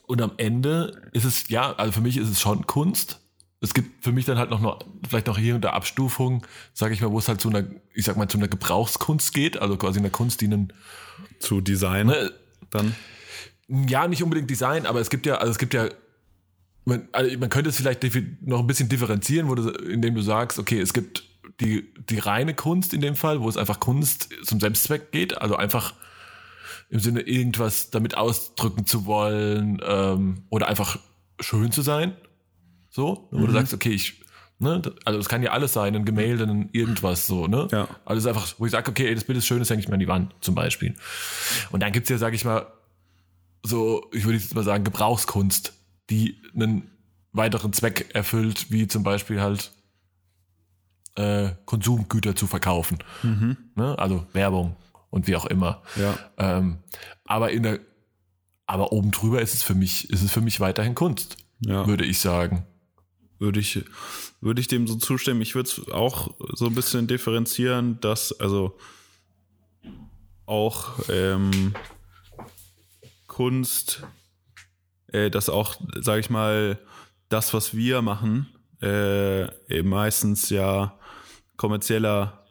und 0.06 0.20
am 0.20 0.32
Ende 0.36 1.08
ist 1.12 1.24
es, 1.24 1.48
ja, 1.48 1.72
also 1.74 1.92
für 1.92 2.00
mich 2.00 2.16
ist 2.16 2.28
es 2.28 2.40
schon 2.40 2.66
Kunst, 2.66 3.20
es 3.60 3.72
gibt 3.72 4.04
für 4.04 4.12
mich 4.12 4.24
dann 4.24 4.38
halt 4.38 4.50
noch, 4.50 4.60
noch 4.60 4.80
vielleicht 5.08 5.26
noch 5.26 5.38
hier 5.38 5.54
und 5.54 5.62
da 5.62 5.70
Abstufungen, 5.70 6.42
sage 6.74 6.94
ich 6.94 7.00
mal, 7.00 7.10
wo 7.10 7.18
es 7.18 7.28
halt 7.28 7.40
zu 7.40 7.48
einer, 7.48 7.64
ich 7.94 8.04
sag 8.04 8.16
mal, 8.16 8.28
zu 8.28 8.36
einer 8.36 8.48
Gebrauchskunst 8.48 9.32
geht, 9.32 9.58
also 9.58 9.76
quasi 9.76 9.98
einer 9.98 10.10
Kunst, 10.10 10.40
die 10.40 10.46
einen 10.46 10.72
zu 11.38 11.60
Design 11.60 12.08
ne, 12.08 12.32
dann. 12.70 12.94
Ja, 13.68 14.06
nicht 14.06 14.22
unbedingt 14.22 14.50
Design, 14.50 14.86
aber 14.86 15.00
es 15.00 15.10
gibt 15.10 15.26
ja, 15.26 15.36
also 15.36 15.50
es 15.50 15.58
gibt 15.58 15.74
ja, 15.74 15.88
man, 16.84 17.08
also 17.12 17.36
man 17.38 17.48
könnte 17.48 17.70
es 17.70 17.76
vielleicht 17.76 18.04
noch 18.42 18.60
ein 18.60 18.66
bisschen 18.66 18.88
differenzieren, 18.88 19.48
wo 19.48 19.54
du, 19.54 19.70
indem 19.70 20.14
du 20.14 20.20
sagst, 20.20 20.58
okay, 20.58 20.80
es 20.80 20.92
gibt 20.92 21.24
die, 21.60 21.92
die 22.10 22.18
reine 22.18 22.54
Kunst 22.54 22.92
in 22.92 23.00
dem 23.00 23.16
Fall, 23.16 23.40
wo 23.40 23.48
es 23.48 23.56
einfach 23.56 23.80
Kunst 23.80 24.28
zum 24.44 24.60
Selbstzweck 24.60 25.10
geht, 25.10 25.40
also 25.40 25.56
einfach 25.56 25.94
im 26.88 27.00
Sinne 27.00 27.20
irgendwas 27.22 27.90
damit 27.90 28.16
ausdrücken 28.16 28.86
zu 28.86 29.06
wollen 29.06 29.80
ähm, 29.84 30.44
oder 30.50 30.68
einfach 30.68 30.98
schön 31.40 31.72
zu 31.72 31.82
sein. 31.82 32.16
So, 32.90 33.28
wo 33.30 33.38
mhm. 33.38 33.46
du 33.46 33.52
sagst, 33.52 33.74
okay, 33.74 33.90
ich, 33.90 34.22
ne, 34.58 34.80
also 35.04 35.18
es 35.18 35.28
kann 35.28 35.42
ja 35.42 35.50
alles 35.50 35.72
sein, 35.72 35.94
ein 35.94 36.04
Gemälde, 36.04 36.44
ein 36.44 36.70
irgendwas 36.72 37.26
so, 37.26 37.46
ne? 37.46 37.68
Ja. 37.72 37.88
Also 38.04 38.28
einfach, 38.28 38.54
wo 38.58 38.66
ich 38.66 38.72
sage, 38.72 38.90
okay, 38.90 39.08
ey, 39.08 39.14
das 39.14 39.24
Bild 39.24 39.38
ist 39.38 39.46
schön, 39.46 39.58
das 39.58 39.68
hänge 39.68 39.80
ich 39.80 39.88
mir 39.88 39.94
an 39.94 40.00
die 40.00 40.08
Wand, 40.08 40.34
zum 40.40 40.54
Beispiel. 40.54 40.94
Und 41.70 41.82
dann 41.82 41.92
gibt's 41.92 42.08
ja, 42.08 42.18
sag 42.18 42.34
ich 42.34 42.44
mal, 42.44 42.66
so, 43.62 44.08
ich 44.12 44.24
würde 44.24 44.38
jetzt 44.38 44.54
mal 44.54 44.64
sagen, 44.64 44.84
Gebrauchskunst, 44.84 45.74
die 46.08 46.40
einen 46.54 46.90
weiteren 47.32 47.72
Zweck 47.72 48.14
erfüllt, 48.14 48.70
wie 48.70 48.86
zum 48.86 49.02
Beispiel 49.02 49.40
halt 49.40 49.72
äh, 51.16 51.50
Konsumgüter 51.64 52.36
zu 52.36 52.46
verkaufen. 52.46 52.98
Mhm. 53.22 53.56
Ne? 53.74 53.98
Also 53.98 54.26
Werbung 54.32 54.76
und 55.16 55.26
wie 55.26 55.34
auch 55.34 55.46
immer. 55.46 55.82
Ja. 55.96 56.18
Ähm, 56.38 56.78
aber 57.24 57.50
in 57.50 57.64
der, 57.64 57.80
aber 58.66 58.92
oben 58.92 59.10
drüber 59.10 59.42
ist 59.42 59.54
es 59.54 59.62
für 59.62 59.74
mich, 59.74 60.10
ist 60.10 60.22
es 60.22 60.30
für 60.30 60.40
mich 60.40 60.60
weiterhin 60.60 60.94
Kunst, 60.94 61.36
ja. 61.60 61.86
würde 61.86 62.04
ich 62.04 62.20
sagen 62.20 62.66
würde 63.38 63.60
ich, 63.60 63.84
würde 64.40 64.60
ich 64.60 64.68
dem 64.68 64.86
so 64.86 64.96
zustimmen. 64.96 65.42
Ich 65.42 65.54
würde 65.54 65.68
es 65.68 65.88
auch 65.90 66.34
so 66.54 66.66
ein 66.66 66.74
bisschen 66.74 67.06
differenzieren, 67.06 68.00
dass 68.00 68.38
also 68.40 68.78
auch 70.46 70.98
ähm, 71.08 71.74
Kunst, 73.26 74.04
äh, 75.08 75.30
dass 75.30 75.48
auch, 75.48 75.76
sage 76.00 76.20
ich 76.20 76.30
mal, 76.30 76.78
das, 77.28 77.52
was 77.52 77.74
wir 77.74 78.02
machen, 78.02 78.48
äh, 78.80 79.82
meistens 79.82 80.48
ja 80.50 80.98
kommerzieller 81.56 82.45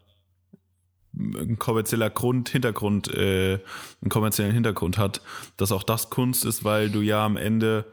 ein 1.17 1.57
kommerzieller 1.60 2.10
Grund, 2.10 2.50
Hintergrund, 2.50 3.13
äh, 3.13 3.60
einen 4.01 4.10
kommerziellen 4.10 4.53
Hintergrund 4.53 4.98
hat, 4.98 5.22
dass 5.57 5.72
auch 5.72 5.84
das 5.84 6.10
Kunst 6.10 6.45
ist, 6.45 6.63
weil 6.63 6.89
du 6.89 7.01
ja 7.01 7.25
am 7.25 7.38
Ende 7.38 7.86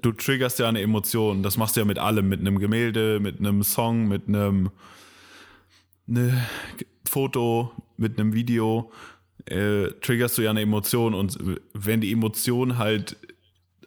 du 0.00 0.12
triggerst 0.12 0.58
ja 0.58 0.68
eine 0.68 0.80
Emotion. 0.80 1.42
Das 1.42 1.56
machst 1.56 1.76
du 1.76 1.80
ja 1.80 1.84
mit 1.84 1.98
allem, 1.98 2.28
mit 2.28 2.40
einem 2.40 2.58
Gemälde, 2.58 3.20
mit 3.20 3.38
einem 3.38 3.62
Song, 3.62 4.08
mit 4.08 4.28
einem 4.28 4.70
ne, 6.06 6.46
Foto, 7.08 7.72
mit 7.96 8.18
einem 8.18 8.32
Video. 8.32 8.92
Äh, 9.46 9.88
triggerst 10.00 10.38
du 10.38 10.42
ja 10.42 10.50
eine 10.50 10.62
Emotion 10.62 11.14
und 11.14 11.38
wenn 11.74 12.00
die 12.00 12.12
Emotion 12.12 12.78
halt 12.78 13.16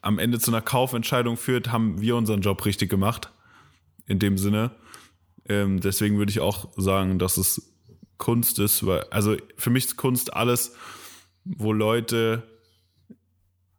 am 0.02 0.20
Ende 0.20 0.40
zu 0.40 0.52
einer 0.52 0.62
Kaufentscheidung 0.62 1.38
führt, 1.38 1.72
haben 1.72 2.00
wir 2.00 2.16
unseren 2.16 2.42
Job 2.42 2.66
richtig 2.66 2.90
gemacht. 2.90 3.32
In 4.06 4.20
dem 4.20 4.38
Sinne. 4.38 4.72
Ähm, 5.50 5.82
deswegen 5.82 6.18
würde 6.18 6.30
ich 6.30 6.40
auch 6.40 6.70
sagen, 6.78 7.20
dass 7.20 7.36
es 7.36 7.74
Kunst 8.18 8.60
ist, 8.60 8.86
weil, 8.86 9.04
also 9.12 9.38
für 9.58 9.70
mich 9.70 9.86
ist 9.86 9.98
Kunst 9.98 10.34
alles, 10.34 10.76
wo 11.44 11.72
Leute 11.72 12.44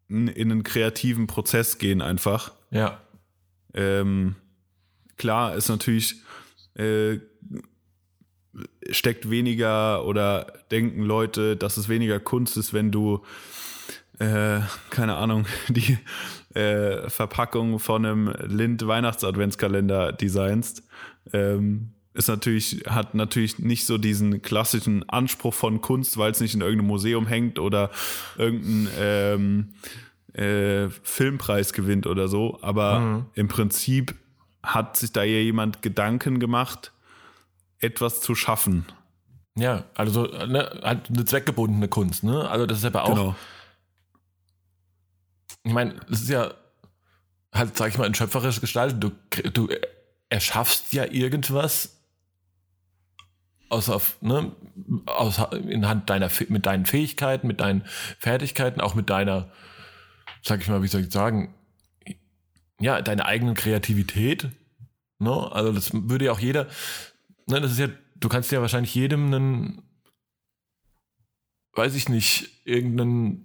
in 0.09 0.29
einen 0.29 0.63
kreativen 0.63 1.27
Prozess 1.27 1.79
gehen 1.79 2.01
einfach. 2.01 2.53
Ja. 2.71 3.01
Ähm, 3.75 4.37
klar 5.17 5.55
ist 5.55 5.69
natürlich, 5.69 6.23
äh, 6.75 7.19
steckt 8.91 9.29
weniger 9.31 10.05
oder 10.05 10.53
denken 10.71 11.03
Leute, 11.03 11.57
dass 11.57 11.77
es 11.77 11.89
weniger 11.89 12.19
Kunst 12.21 12.57
ist, 12.57 12.73
wenn 12.73 12.91
du, 12.91 13.23
äh, 14.19 14.61
keine 14.91 15.17
Ahnung, 15.17 15.47
die 15.69 15.99
äh, 16.55 17.09
Verpackung 17.11 17.79
von 17.79 18.07
einem 18.07 18.35
Lind-Weihnachts-Adventskalender 18.47 20.13
designst. 20.13 20.83
Ähm, 21.33 21.93
ist 22.19 22.29
natürlich, 22.29 22.83
hat 22.87 23.15
natürlich 23.15 23.61
nicht 23.61 23.87
so 23.87 23.97
diesen 23.97 24.43
klassischen 24.43 25.09
Anspruch 25.09 25.55
von 25.55 25.81
Kunst, 25.81 26.19
weil 26.19 26.33
es 26.33 26.41
nicht 26.41 26.53
in 26.53 26.61
irgendeinem 26.61 26.89
Museum 26.89 27.27
hängt 27.29 27.61
oder 27.61 27.91
irgendein 28.37 28.89
ähm, 28.99 29.75
äh, 30.35 30.91
Filmpreis 31.05 31.73
gewinnt 31.73 32.09
oder 32.09 32.27
so. 32.27 32.59
Aber 32.61 33.01
mhm. 33.01 33.27
im 33.35 33.47
Prinzip 33.47 34.17
hat 34.65 34.97
sich 34.97 35.13
da 35.13 35.23
ja 35.23 35.39
jemand 35.39 35.81
Gedanken 35.81 36.41
gemacht, 36.41 36.93
etwas 37.79 38.21
zu 38.21 38.35
schaffen. 38.35 38.85
Ja, 39.57 39.85
also 39.95 40.25
ne, 40.25 40.81
halt 40.83 41.09
eine 41.09 41.25
zweckgebundene 41.25 41.87
Kunst, 41.87 42.25
ne? 42.25 42.49
Also 42.49 42.67
das 42.67 42.79
ist 42.79 42.85
aber 42.85 43.05
auch. 43.05 43.15
Genau. 43.15 43.37
Ich 45.63 45.73
meine, 45.73 45.95
das 46.09 46.23
ist 46.23 46.31
ja 46.31 46.53
halt, 47.53 47.77
sag 47.77 47.91
ich 47.91 47.99
mal, 47.99 48.07
in 48.07 48.15
schöpferischer 48.15 48.61
Gestalt. 48.61 48.97
Du, 48.99 49.13
du 49.53 49.69
erschaffst 50.29 50.93
ja 50.93 51.05
irgendwas 51.05 51.98
aus, 53.69 53.89
auf, 53.89 54.21
ne, 54.21 54.53
aus, 55.07 55.41
in 55.53 55.87
Hand 55.87 56.11
deiner, 56.11 56.31
mit 56.49 56.67
deinen 56.67 56.87
Fähigkeiten, 56.87 57.47
mit 57.47 57.61
deinen 57.61 57.85
Fertigkeiten, 58.19 58.81
auch 58.81 58.95
mit 58.95 59.11
deiner, 59.11 59.51
sag 60.43 60.61
ich 60.61 60.69
mal, 60.69 60.83
wie 60.83 60.89
soll 60.89 61.03
ich 61.03 61.13
sagen, 61.13 61.55
ja, 62.81 63.03
deiner 63.03 63.27
eigenen 63.27 63.55
Kreativität. 63.55 64.49
Ne? 65.19 65.53
Also 65.53 65.73
das 65.73 65.91
würde 65.93 66.27
ja 66.27 66.33
auch 66.33 66.39
jeder, 66.39 66.67
ne, 67.47 67.61
das 67.61 67.73
ist 67.73 67.79
ja, 67.79 67.89
du 68.17 68.29
kannst 68.29 68.53
ja 68.53 68.61
wahrscheinlich 68.61 68.95
jedem 68.95 69.27
einen, 69.27 69.83
weiß 71.75 71.95
ich 71.95 72.09
nicht, 72.09 72.51
irgendeinen, 72.65 73.45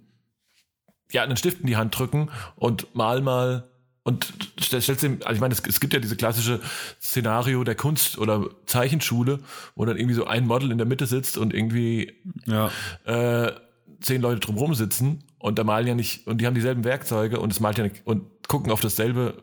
ja, 1.12 1.22
einen 1.22 1.36
Stift 1.36 1.60
in 1.60 1.66
die 1.66 1.76
Hand 1.76 1.96
drücken 1.98 2.30
und 2.56 2.94
mal 2.94 3.20
mal 3.20 3.73
und 4.04 4.32
stellst 4.60 5.02
ihm, 5.02 5.20
also 5.24 5.34
ich 5.34 5.40
meine, 5.40 5.54
es, 5.54 5.62
es, 5.66 5.80
gibt 5.80 5.94
ja 5.94 5.98
diese 5.98 6.16
klassische 6.16 6.60
Szenario 7.00 7.64
der 7.64 7.74
Kunst- 7.74 8.18
oder 8.18 8.50
Zeichenschule, 8.66 9.40
wo 9.74 9.84
dann 9.86 9.96
irgendwie 9.96 10.14
so 10.14 10.26
ein 10.26 10.46
Model 10.46 10.70
in 10.70 10.78
der 10.78 10.86
Mitte 10.86 11.06
sitzt 11.06 11.38
und 11.38 11.54
irgendwie 11.54 12.12
ja. 12.44 12.70
äh, 13.06 13.52
zehn 14.00 14.20
Leute 14.20 14.40
drumherum 14.40 14.74
sitzen 14.74 15.24
und 15.38 15.58
da 15.58 15.64
malen 15.64 15.86
ja 15.86 15.94
nicht, 15.94 16.26
und 16.26 16.40
die 16.40 16.46
haben 16.46 16.54
dieselben 16.54 16.84
Werkzeuge 16.84 17.40
und 17.40 17.50
es 17.50 17.60
malt 17.60 17.78
ja 17.78 17.84
nicht, 17.84 18.02
und 18.04 18.46
gucken 18.46 18.70
auf 18.70 18.82
dasselbe 18.82 19.42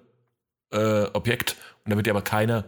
äh, 0.69 1.05
Objekt 1.13 1.55
und 1.83 1.89
da 1.89 1.97
wird 1.97 2.05
ja 2.05 2.13
aber 2.13 2.21
keiner, 2.21 2.65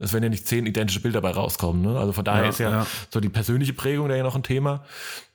es 0.00 0.12
werden 0.12 0.24
ja 0.24 0.30
nicht 0.30 0.48
zehn 0.48 0.66
identische 0.66 1.00
Bilder 1.00 1.20
dabei 1.20 1.34
rauskommen. 1.34 1.82
Ne? 1.82 1.96
Also 1.96 2.12
von 2.12 2.24
daher 2.24 2.42
ja, 2.42 2.48
ist 2.48 2.58
ja, 2.58 2.70
ja, 2.70 2.86
so 3.10 3.20
die 3.20 3.28
persönliche 3.28 3.72
Prägung 3.72 4.08
da 4.08 4.16
ja 4.16 4.24
noch 4.24 4.34
ein 4.34 4.42
Thema. 4.42 4.84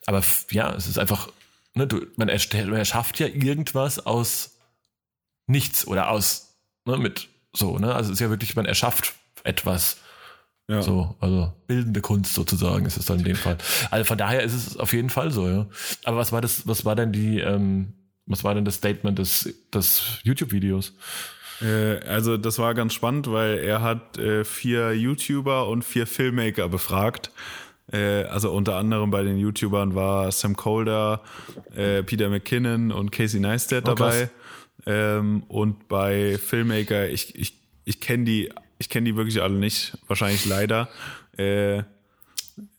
Aber 0.05 0.21
ja, 0.51 0.73
es 0.73 0.87
ist 0.87 0.99
einfach, 0.99 1.29
ne, 1.73 1.87
du, 1.87 2.05
man, 2.17 2.27
erstellt, 2.27 2.67
man 2.67 2.77
erschafft 2.77 3.19
ja 3.19 3.27
irgendwas 3.27 4.05
aus 4.05 4.56
nichts 5.47 5.87
oder 5.87 6.09
aus, 6.09 6.57
ne, 6.85 6.97
mit 6.97 7.29
so, 7.53 7.79
ne? 7.79 7.95
Also 7.95 8.11
es 8.11 8.15
ist 8.15 8.19
ja 8.19 8.29
wirklich, 8.29 8.55
man 8.55 8.65
erschafft 8.65 9.15
etwas. 9.43 9.97
Ja. 10.69 10.81
So, 10.81 11.15
also 11.21 11.53
bildende 11.65 12.01
Kunst 12.01 12.33
sozusagen 12.33 12.85
ist 12.85 12.97
es 12.97 13.05
dann 13.05 13.19
in 13.19 13.25
dem 13.25 13.35
Fall. 13.37 13.57
Also 13.89 14.03
von 14.03 14.17
daher 14.17 14.43
ist 14.43 14.53
es 14.53 14.77
auf 14.77 14.91
jeden 14.91 15.09
Fall 15.09 15.31
so, 15.31 15.47
ja. 15.47 15.65
Aber 16.03 16.17
was 16.17 16.33
war 16.33 16.41
das, 16.41 16.67
was 16.67 16.83
war 16.83 16.95
denn 16.95 17.13
die, 17.13 17.39
ähm, 17.39 17.93
was 18.25 18.43
war 18.43 18.53
denn 18.53 18.65
das 18.65 18.75
Statement 18.75 19.17
des, 19.17 19.53
des 19.73 20.19
YouTube-Videos? 20.23 20.93
Äh, 21.61 21.99
also 22.05 22.35
das 22.35 22.59
war 22.59 22.73
ganz 22.73 22.93
spannend, 22.93 23.31
weil 23.31 23.59
er 23.59 23.81
hat 23.81 24.17
äh, 24.17 24.43
vier 24.43 24.93
YouTuber 24.93 25.69
und 25.69 25.83
vier 25.83 26.05
Filmmaker 26.05 26.67
befragt. 26.67 27.31
Äh, 27.91 28.23
also 28.23 28.51
unter 28.51 28.75
anderem 28.75 29.09
bei 29.09 29.23
den 29.23 29.37
YouTubern 29.37 29.95
war 29.95 30.31
Sam 30.33 30.57
Colder, 30.57 31.21
äh, 31.73 32.03
Peter 32.03 32.29
McKinnon 32.29 32.91
und 32.91 33.11
Casey 33.11 33.39
Neistat 33.39 33.87
oh, 33.87 33.93
dabei. 33.95 34.29
Ähm, 34.87 35.43
und 35.47 35.87
bei 35.87 36.37
Filmmaker, 36.37 37.09
ich, 37.09 37.35
ich, 37.35 37.59
ich 37.83 37.99
kenne 37.99 38.23
die, 38.23 38.49
ich 38.79 38.89
kenne 38.89 39.09
die 39.09 39.15
wirklich 39.15 39.41
alle 39.41 39.55
nicht, 39.55 39.97
wahrscheinlich 40.07 40.45
leider. 40.45 40.89
Äh, 41.37 41.79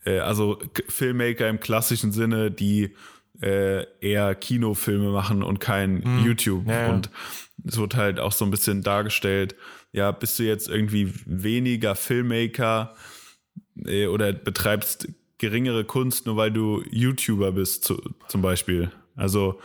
äh, 0.05 0.19
also 0.19 0.59
Filmmaker 0.87 1.47
im 1.47 1.59
klassischen 1.59 2.11
Sinne, 2.11 2.51
die 2.51 2.95
äh, 3.41 3.85
eher 4.01 4.35
Kinofilme 4.35 5.11
machen 5.11 5.43
und 5.43 5.59
kein 5.59 6.03
hm. 6.03 6.25
YouTube. 6.25 6.67
Ja. 6.67 6.89
Und 6.89 7.09
es 7.63 7.77
wird 7.77 7.95
halt 7.95 8.19
auch 8.19 8.31
so 8.31 8.43
ein 8.43 8.51
bisschen 8.51 8.81
dargestellt, 8.81 9.55
ja, 9.91 10.11
bist 10.11 10.37
du 10.39 10.43
jetzt 10.43 10.67
irgendwie 10.67 11.13
weniger 11.25 11.95
Filmmaker 11.95 12.95
äh, 13.85 14.07
oder 14.07 14.33
betreibst 14.33 15.07
geringere 15.37 15.85
Kunst, 15.85 16.25
nur 16.25 16.37
weil 16.37 16.51
du 16.51 16.83
YouTuber 16.91 17.53
bist, 17.53 17.85
zu, 17.85 18.01
zum 18.27 18.41
Beispiel. 18.41 18.91
Also 19.19 19.59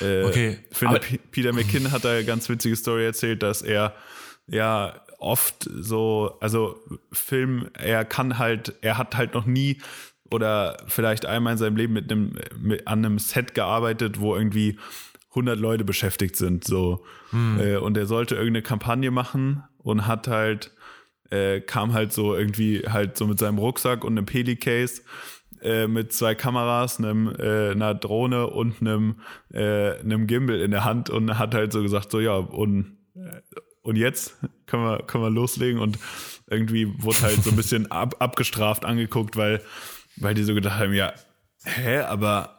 äh, 0.00 0.24
okay, 0.24 0.58
finde, 0.72 1.00
Peter 1.30 1.52
McKinn 1.52 1.92
hat 1.92 2.04
da 2.04 2.10
eine 2.10 2.24
ganz 2.24 2.48
witzige 2.48 2.76
Story 2.76 3.04
erzählt, 3.04 3.42
dass 3.42 3.62
er 3.62 3.94
ja 4.48 5.00
oft 5.18 5.68
so, 5.72 6.36
also 6.40 6.80
Film, 7.12 7.68
er 7.74 8.04
kann 8.04 8.38
halt, 8.38 8.74
er 8.80 8.98
hat 8.98 9.16
halt 9.16 9.34
noch 9.34 9.46
nie 9.46 9.80
oder 10.30 10.76
vielleicht 10.88 11.24
einmal 11.24 11.52
in 11.52 11.58
seinem 11.58 11.76
Leben 11.76 11.92
mit 11.92 12.10
einem 12.10 12.36
mit, 12.58 12.86
an 12.86 13.04
einem 13.04 13.18
Set 13.18 13.54
gearbeitet, 13.54 14.20
wo 14.20 14.34
irgendwie 14.34 14.78
100 15.30 15.58
Leute 15.58 15.84
beschäftigt 15.84 16.36
sind, 16.36 16.64
so. 16.64 17.04
Hm. 17.30 17.60
Äh, 17.60 17.76
und 17.76 17.96
er 17.96 18.06
sollte 18.06 18.34
irgendeine 18.34 18.62
Kampagne 18.62 19.10
machen 19.10 19.62
und 19.78 20.06
hat 20.06 20.28
halt, 20.28 20.72
äh, 21.30 21.60
kam 21.60 21.92
halt 21.92 22.12
so 22.12 22.34
irgendwie 22.34 22.84
halt 22.88 23.16
so 23.16 23.26
mit 23.26 23.38
seinem 23.38 23.58
Rucksack 23.58 24.04
und 24.04 24.16
einem 24.16 24.26
Peli-Case 24.26 25.02
äh, 25.66 25.88
mit 25.88 26.12
zwei 26.12 26.34
Kameras, 26.36 26.98
einem, 26.98 27.34
äh, 27.38 27.72
einer 27.72 27.94
Drohne 27.94 28.46
und 28.46 28.80
einem, 28.80 29.16
äh, 29.52 29.98
einem 29.98 30.28
Gimbal 30.28 30.60
in 30.60 30.70
der 30.70 30.84
Hand 30.84 31.10
und 31.10 31.38
hat 31.38 31.54
halt 31.54 31.72
so 31.72 31.82
gesagt, 31.82 32.12
so 32.12 32.20
ja, 32.20 32.36
und, 32.36 32.96
äh, 33.16 33.40
und 33.82 33.96
jetzt 33.96 34.36
können 34.66 34.84
wir, 34.84 35.02
können 35.02 35.24
wir 35.24 35.30
loslegen 35.30 35.80
und 35.80 35.98
irgendwie 36.48 37.02
wurde 37.02 37.22
halt 37.22 37.42
so 37.42 37.50
ein 37.50 37.56
bisschen 37.56 37.90
ab, 37.90 38.14
abgestraft 38.20 38.84
angeguckt, 38.84 39.36
weil, 39.36 39.60
weil 40.16 40.34
die 40.34 40.44
so 40.44 40.54
gedacht 40.54 40.78
haben, 40.78 40.94
ja, 40.94 41.12
hä, 41.64 41.98
aber 41.98 42.56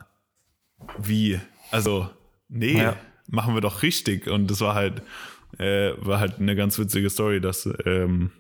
wie? 0.98 1.40
Also, 1.72 2.10
nee, 2.50 2.78
ja. 2.78 2.98
machen 3.28 3.54
wir 3.54 3.62
doch 3.62 3.84
richtig. 3.84 4.28
Und 4.28 4.52
das 4.52 4.60
war 4.60 4.76
halt, 4.76 5.02
äh, 5.60 5.94
war 5.98 6.20
halt 6.20 6.40
eine 6.40 6.58
ganz 6.58 6.78
witzige 6.78 7.10
Story, 7.10 7.40
dass, 7.40 7.70
ähm, 7.86 8.32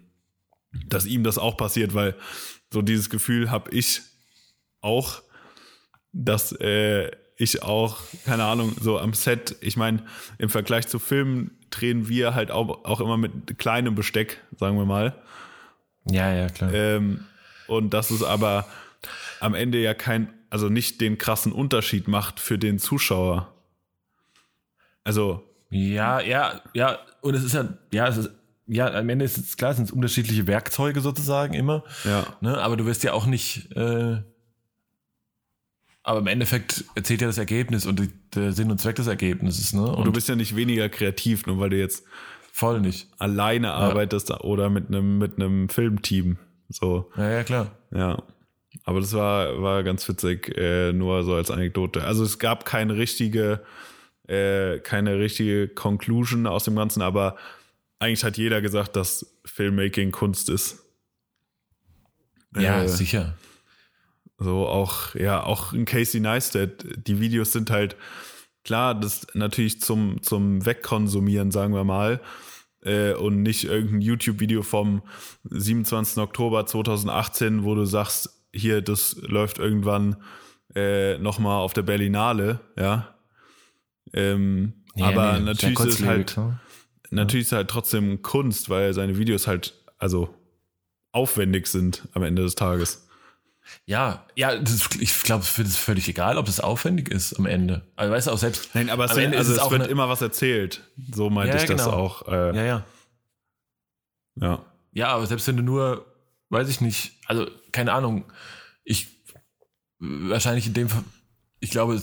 dass 0.88 1.06
ihm 1.06 1.24
das 1.24 1.38
auch 1.38 1.56
passiert, 1.56 1.94
weil 1.94 2.16
so 2.72 2.82
dieses 2.82 3.10
Gefühl 3.10 3.50
habe 3.50 3.72
ich 3.72 4.02
auch, 4.82 5.22
dass 6.12 6.52
äh, 6.54 7.12
ich 7.38 7.62
auch, 7.64 8.00
keine 8.26 8.46
Ahnung, 8.46 8.76
so 8.80 9.00
am 9.00 9.14
Set, 9.14 9.56
ich 9.62 9.78
meine, 9.78 10.04
im 10.38 10.50
Vergleich 10.50 10.88
zu 10.88 11.00
Filmen 11.00 11.52
drehen 11.70 12.10
wir 12.10 12.34
halt 12.34 12.52
auch, 12.52 12.86
auch 12.86 13.00
immer 13.00 13.18
mit 13.18 13.58
kleinem 13.58 13.96
Besteck, 13.96 14.42
sagen 14.58 14.78
wir 14.78 14.86
mal. 14.86 15.22
Ja, 16.10 16.34
ja, 16.34 16.48
klar. 16.48 16.74
Ähm, 16.74 17.26
und 17.68 17.94
dass 17.94 18.10
es 18.12 18.24
aber 18.24 18.66
am 19.40 19.54
Ende 19.54 19.80
ja 19.80 19.94
kein, 19.94 20.34
also 20.50 20.70
nicht 20.70 21.02
den 21.02 21.18
krassen 21.18 21.52
Unterschied 21.52 22.08
macht 22.08 22.40
für 22.40 22.58
den 22.58 22.80
Zuschauer. 22.80 23.54
Also. 25.04 25.44
Ja, 25.70 26.22
ja, 26.22 26.62
ja, 26.74 27.00
und 27.22 27.36
es 27.36 27.44
ist 27.44 27.54
ja, 27.54 27.68
ja, 27.92 28.08
es 28.08 28.18
ist, 28.18 28.32
ja, 28.68 28.92
am 28.94 29.10
Ende 29.10 29.26
ist 29.26 29.38
es 29.38 29.58
klar, 29.58 29.72
es 29.72 29.78
sind 29.78 29.92
unterschiedliche 29.92 30.48
Werkzeuge 30.48 31.02
sozusagen 31.02 31.54
immer. 31.54 31.84
Ja. 32.04 32.26
Ne, 32.42 32.58
aber 32.58 32.78
du 32.78 32.86
wirst 32.86 33.04
ja 33.04 33.14
auch 33.14 33.26
nicht, 33.26 33.72
äh, 33.76 34.22
aber 36.08 36.20
im 36.20 36.28
Endeffekt 36.28 36.86
erzählt 36.96 37.20
ja 37.20 37.28
das 37.28 37.38
Ergebnis 37.38 37.86
und 37.86 38.00
die, 38.00 38.10
der 38.34 38.54
Sinn 38.54 38.72
und 38.72 38.80
Zweck 38.80 38.96
des 38.96 39.08
Ergebnisses. 39.08 39.74
Ne? 39.74 39.82
Und, 39.82 39.96
und, 39.96 40.06
du 40.06 40.14
bist 40.14 40.30
ja 40.30 40.38
nicht 40.38 40.56
weniger 40.56 40.88
kreativ, 40.88 41.46
nur 41.46 41.60
weil 41.60 41.70
du 41.70 41.78
jetzt 41.78 42.06
voll 42.54 42.80
nicht 42.80 43.10
alleine 43.20 43.74
arbeitest 43.74 44.30
ja. 44.30 44.40
oder 44.40 44.70
mit 44.70 44.88
einem 44.88 45.18
mit 45.18 45.36
einem 45.36 45.68
Filmteam. 45.68 46.38
So. 46.70 47.12
Ja, 47.18 47.30
ja, 47.30 47.44
klar. 47.44 47.72
Ja. 47.94 48.24
Aber 48.86 49.02
das 49.02 49.12
war, 49.12 49.62
war 49.62 49.84
ganz 49.84 50.08
witzig, 50.08 50.58
äh, 50.58 50.94
nur 50.94 51.26
so 51.26 51.34
als 51.34 51.52
Anekdote. 51.52 52.06
Also 52.06 52.24
es 52.24 52.40
gab 52.40 52.64
keine 52.64 52.96
richtige, 52.96 53.60
äh, 54.30 54.80
keine 54.80 55.20
richtige 55.20 55.68
Conclusion 55.68 56.48
aus 56.48 56.64
dem 56.64 56.78
Ganzen, 56.78 57.02
aber 57.02 57.36
eigentlich 58.00 58.24
hat 58.24 58.38
jeder 58.38 58.62
gesagt, 58.62 58.96
dass 58.96 59.40
Filmmaking 59.44 60.12
Kunst 60.12 60.50
ist. 60.50 60.86
Ja, 62.56 62.84
äh, 62.84 62.88
sicher. 62.88 63.36
So 64.40 64.68
auch, 64.68 65.16
ja, 65.16 65.44
auch 65.44 65.74
in 65.74 65.86
Casey 65.86 66.20
Neistat, 66.20 66.86
die 67.08 67.20
Videos 67.20 67.52
sind 67.52 67.72
halt, 67.72 67.96
klar, 68.64 68.94
das 68.94 69.26
natürlich 69.34 69.82
zum, 69.82 70.22
zum 70.22 70.66
Wegkonsumieren, 70.66 71.52
sagen 71.52 71.74
wir 71.74 71.84
mal, 71.84 72.22
äh, 72.82 73.14
und 73.14 73.42
nicht 73.42 73.66
irgendein 73.66 74.02
YouTube-Video 74.02 74.62
vom 74.62 75.02
27. 75.50 76.18
Oktober 76.20 76.66
2018, 76.66 77.64
wo 77.64 77.74
du 77.74 77.86
sagst, 77.86 78.46
hier, 78.54 78.82
das 78.82 79.16
läuft 79.22 79.58
irgendwann 79.58 80.18
äh, 80.76 81.18
nochmal 81.18 81.62
auf 81.62 81.74
der 81.74 81.82
Berlinale, 81.82 82.60
ja. 82.78 83.16
Ähm, 84.14 84.84
ja 84.96 85.08
aber 85.08 85.40
nee, 85.40 85.46
natürlich 85.46 85.80
ist 85.80 86.00
es 86.02 86.06
halt, 86.06 86.38
ne? 86.38 86.60
natürlich 87.10 87.48
ist 87.48 87.52
halt 87.54 87.70
trotzdem 87.70 88.22
Kunst, 88.22 88.70
weil 88.70 88.94
seine 88.94 89.18
Videos 89.18 89.48
halt, 89.48 89.74
also 89.98 90.34
aufwendig 91.12 91.68
sind 91.68 92.08
am 92.14 92.22
Ende 92.22 92.44
des 92.44 92.56
Tages. 92.56 93.07
Ja, 93.86 94.26
ja, 94.36 94.58
das, 94.58 94.90
ich 95.00 95.24
glaube, 95.24 95.44
es 95.44 95.58
ist 95.58 95.78
völlig 95.78 96.08
egal, 96.10 96.38
ob 96.38 96.48
es 96.48 96.60
aufwendig 96.60 97.10
ist 97.10 97.38
am 97.38 97.46
Ende. 97.46 97.84
Also 97.96 98.14
weißt 98.14 98.28
du 98.28 98.32
auch 98.32 98.38
selbst. 98.38 98.76
Nein, 98.76 98.90
aber 98.90 99.06
es, 99.06 99.12
am 99.12 99.20
Ende 99.20 99.38
also 99.38 99.54
es, 99.54 99.62
es 99.62 99.72
wird 99.72 99.88
immer 99.88 100.10
was 100.10 100.22
erzählt. 100.22 100.84
So 101.14 101.30
meinte 101.30 101.56
ja, 101.56 101.64
ich 101.64 101.70
genau. 101.70 101.86
das 101.86 101.88
auch. 101.88 102.28
Äh, 102.28 102.56
ja, 102.56 102.64
ja. 102.64 102.86
Ja. 104.36 104.66
Ja, 104.92 105.08
aber 105.10 105.26
selbst 105.28 105.48
wenn 105.48 105.58
du 105.58 105.64
nur, 105.64 106.06
weiß 106.50 106.70
ich 106.70 106.82
nicht, 106.82 107.14
also 107.28 107.48
keine 107.72 107.94
Ahnung, 107.94 108.26
ich 108.84 109.08
wahrscheinlich 110.00 110.68
in 110.68 110.74
dem 110.74 110.90
Fall, 110.90 111.04
ich 111.60 111.72
glaube, 111.72 112.02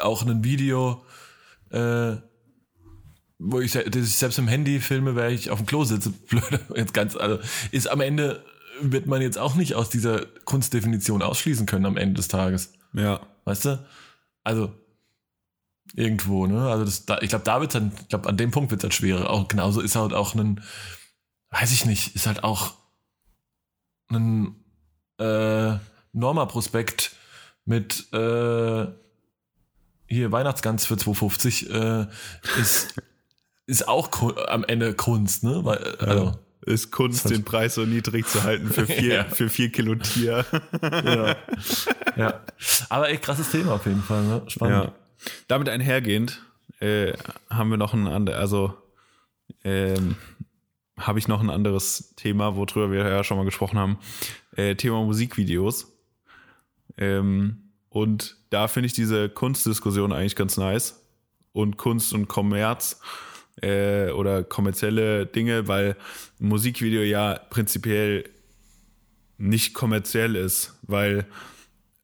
auch 0.00 0.22
ein 0.22 0.44
Video, 0.44 1.04
äh, 1.70 2.16
wo 3.38 3.60
ich, 3.60 3.72
das 3.72 3.84
ich 3.96 4.16
selbst 4.16 4.38
im 4.38 4.48
Handy 4.48 4.80
filme, 4.80 5.14
weil 5.14 5.32
ich 5.32 5.50
auf 5.50 5.58
dem 5.58 5.66
Klo 5.66 5.84
sitze, 5.84 6.10
blöd, 6.28 6.44
jetzt 6.74 6.94
ganz, 6.94 7.16
also 7.16 7.38
ist 7.70 7.88
am 7.88 8.00
Ende 8.00 8.44
wird 8.80 9.06
man 9.06 9.22
jetzt 9.22 9.38
auch 9.38 9.54
nicht 9.54 9.74
aus 9.74 9.88
dieser 9.90 10.26
Kunstdefinition 10.44 11.22
ausschließen 11.22 11.66
können 11.66 11.86
am 11.86 11.96
Ende 11.96 12.14
des 12.14 12.28
Tages. 12.28 12.72
Ja. 12.92 13.20
Weißt 13.44 13.64
du? 13.66 13.86
Also, 14.44 14.72
irgendwo, 15.94 16.46
ne? 16.46 16.68
Also, 16.68 16.84
das, 16.84 17.06
da, 17.06 17.18
ich 17.20 17.28
glaube, 17.30 17.44
da 17.44 17.60
wird 17.60 17.74
dann, 17.74 17.92
ich 18.00 18.08
glaube, 18.08 18.28
an 18.28 18.36
dem 18.36 18.50
Punkt 18.50 18.70
wird 18.70 18.80
es 18.80 18.84
halt 18.84 18.94
schwerer. 18.94 19.30
Auch 19.30 19.48
genauso 19.48 19.80
ist 19.80 19.96
halt 19.96 20.12
auch 20.12 20.34
ein, 20.34 20.62
weiß 21.50 21.72
ich 21.72 21.86
nicht, 21.86 22.14
ist 22.14 22.26
halt 22.26 22.44
auch 22.44 22.74
ein 24.10 24.56
äh, 25.18 25.74
Norma-Prospekt 26.12 27.16
mit 27.64 28.12
äh, 28.12 28.86
hier 30.06 30.32
Weihnachtsgans 30.32 30.86
für 30.86 30.96
250 30.96 31.70
äh, 31.70 32.06
ist, 32.58 32.94
ist 33.66 33.86
auch 33.88 34.08
am 34.48 34.64
Ende 34.64 34.94
Kunst, 34.94 35.44
ne? 35.44 35.64
Weil, 35.64 35.96
also, 35.96 36.38
ist 36.62 36.90
Kunst, 36.90 37.30
den 37.30 37.44
Preis 37.44 37.74
so 37.74 37.84
niedrig 37.84 38.26
zu 38.26 38.42
halten 38.42 38.68
für 38.68 38.86
vier, 38.86 39.14
ja. 39.14 39.24
für 39.24 39.48
vier 39.48 39.70
Kilo 39.70 39.94
Tier. 39.94 40.44
ja. 40.82 41.36
ja. 42.16 42.40
Aber 42.88 43.08
echt 43.08 43.22
krasses 43.22 43.50
Thema 43.50 43.72
auf 43.72 43.86
jeden 43.86 44.02
Fall. 44.02 44.24
Ne? 44.24 44.42
Spannend. 44.48 44.84
Ja. 44.84 44.94
Damit 45.46 45.68
einhergehend 45.68 46.42
äh, 46.80 47.12
haben 47.50 47.70
wir 47.70 47.76
noch 47.76 47.94
ein 47.94 48.06
anderes, 48.06 48.38
also 48.38 48.74
ähm, 49.64 50.16
habe 50.98 51.18
ich 51.18 51.28
noch 51.28 51.40
ein 51.40 51.50
anderes 51.50 52.14
Thema, 52.16 52.56
worüber 52.56 52.90
wir 52.90 53.08
ja 53.08 53.24
schon 53.24 53.36
mal 53.36 53.44
gesprochen 53.44 53.78
haben. 53.78 53.98
Äh, 54.56 54.74
Thema 54.74 55.02
Musikvideos. 55.04 55.92
Ähm, 56.96 57.70
und 57.88 58.36
da 58.50 58.68
finde 58.68 58.86
ich 58.86 58.92
diese 58.92 59.28
Kunstdiskussion 59.28 60.12
eigentlich 60.12 60.36
ganz 60.36 60.56
nice. 60.56 61.04
Und 61.52 61.76
Kunst 61.76 62.12
und 62.12 62.28
Kommerz 62.28 63.00
äh, 63.62 64.10
oder 64.10 64.44
kommerzielle 64.44 65.26
Dinge, 65.26 65.68
weil 65.68 65.96
ein 66.40 66.48
Musikvideo 66.48 67.02
ja 67.02 67.38
prinzipiell 67.50 68.24
nicht 69.38 69.74
kommerziell 69.74 70.34
ist, 70.34 70.78
weil 70.82 71.26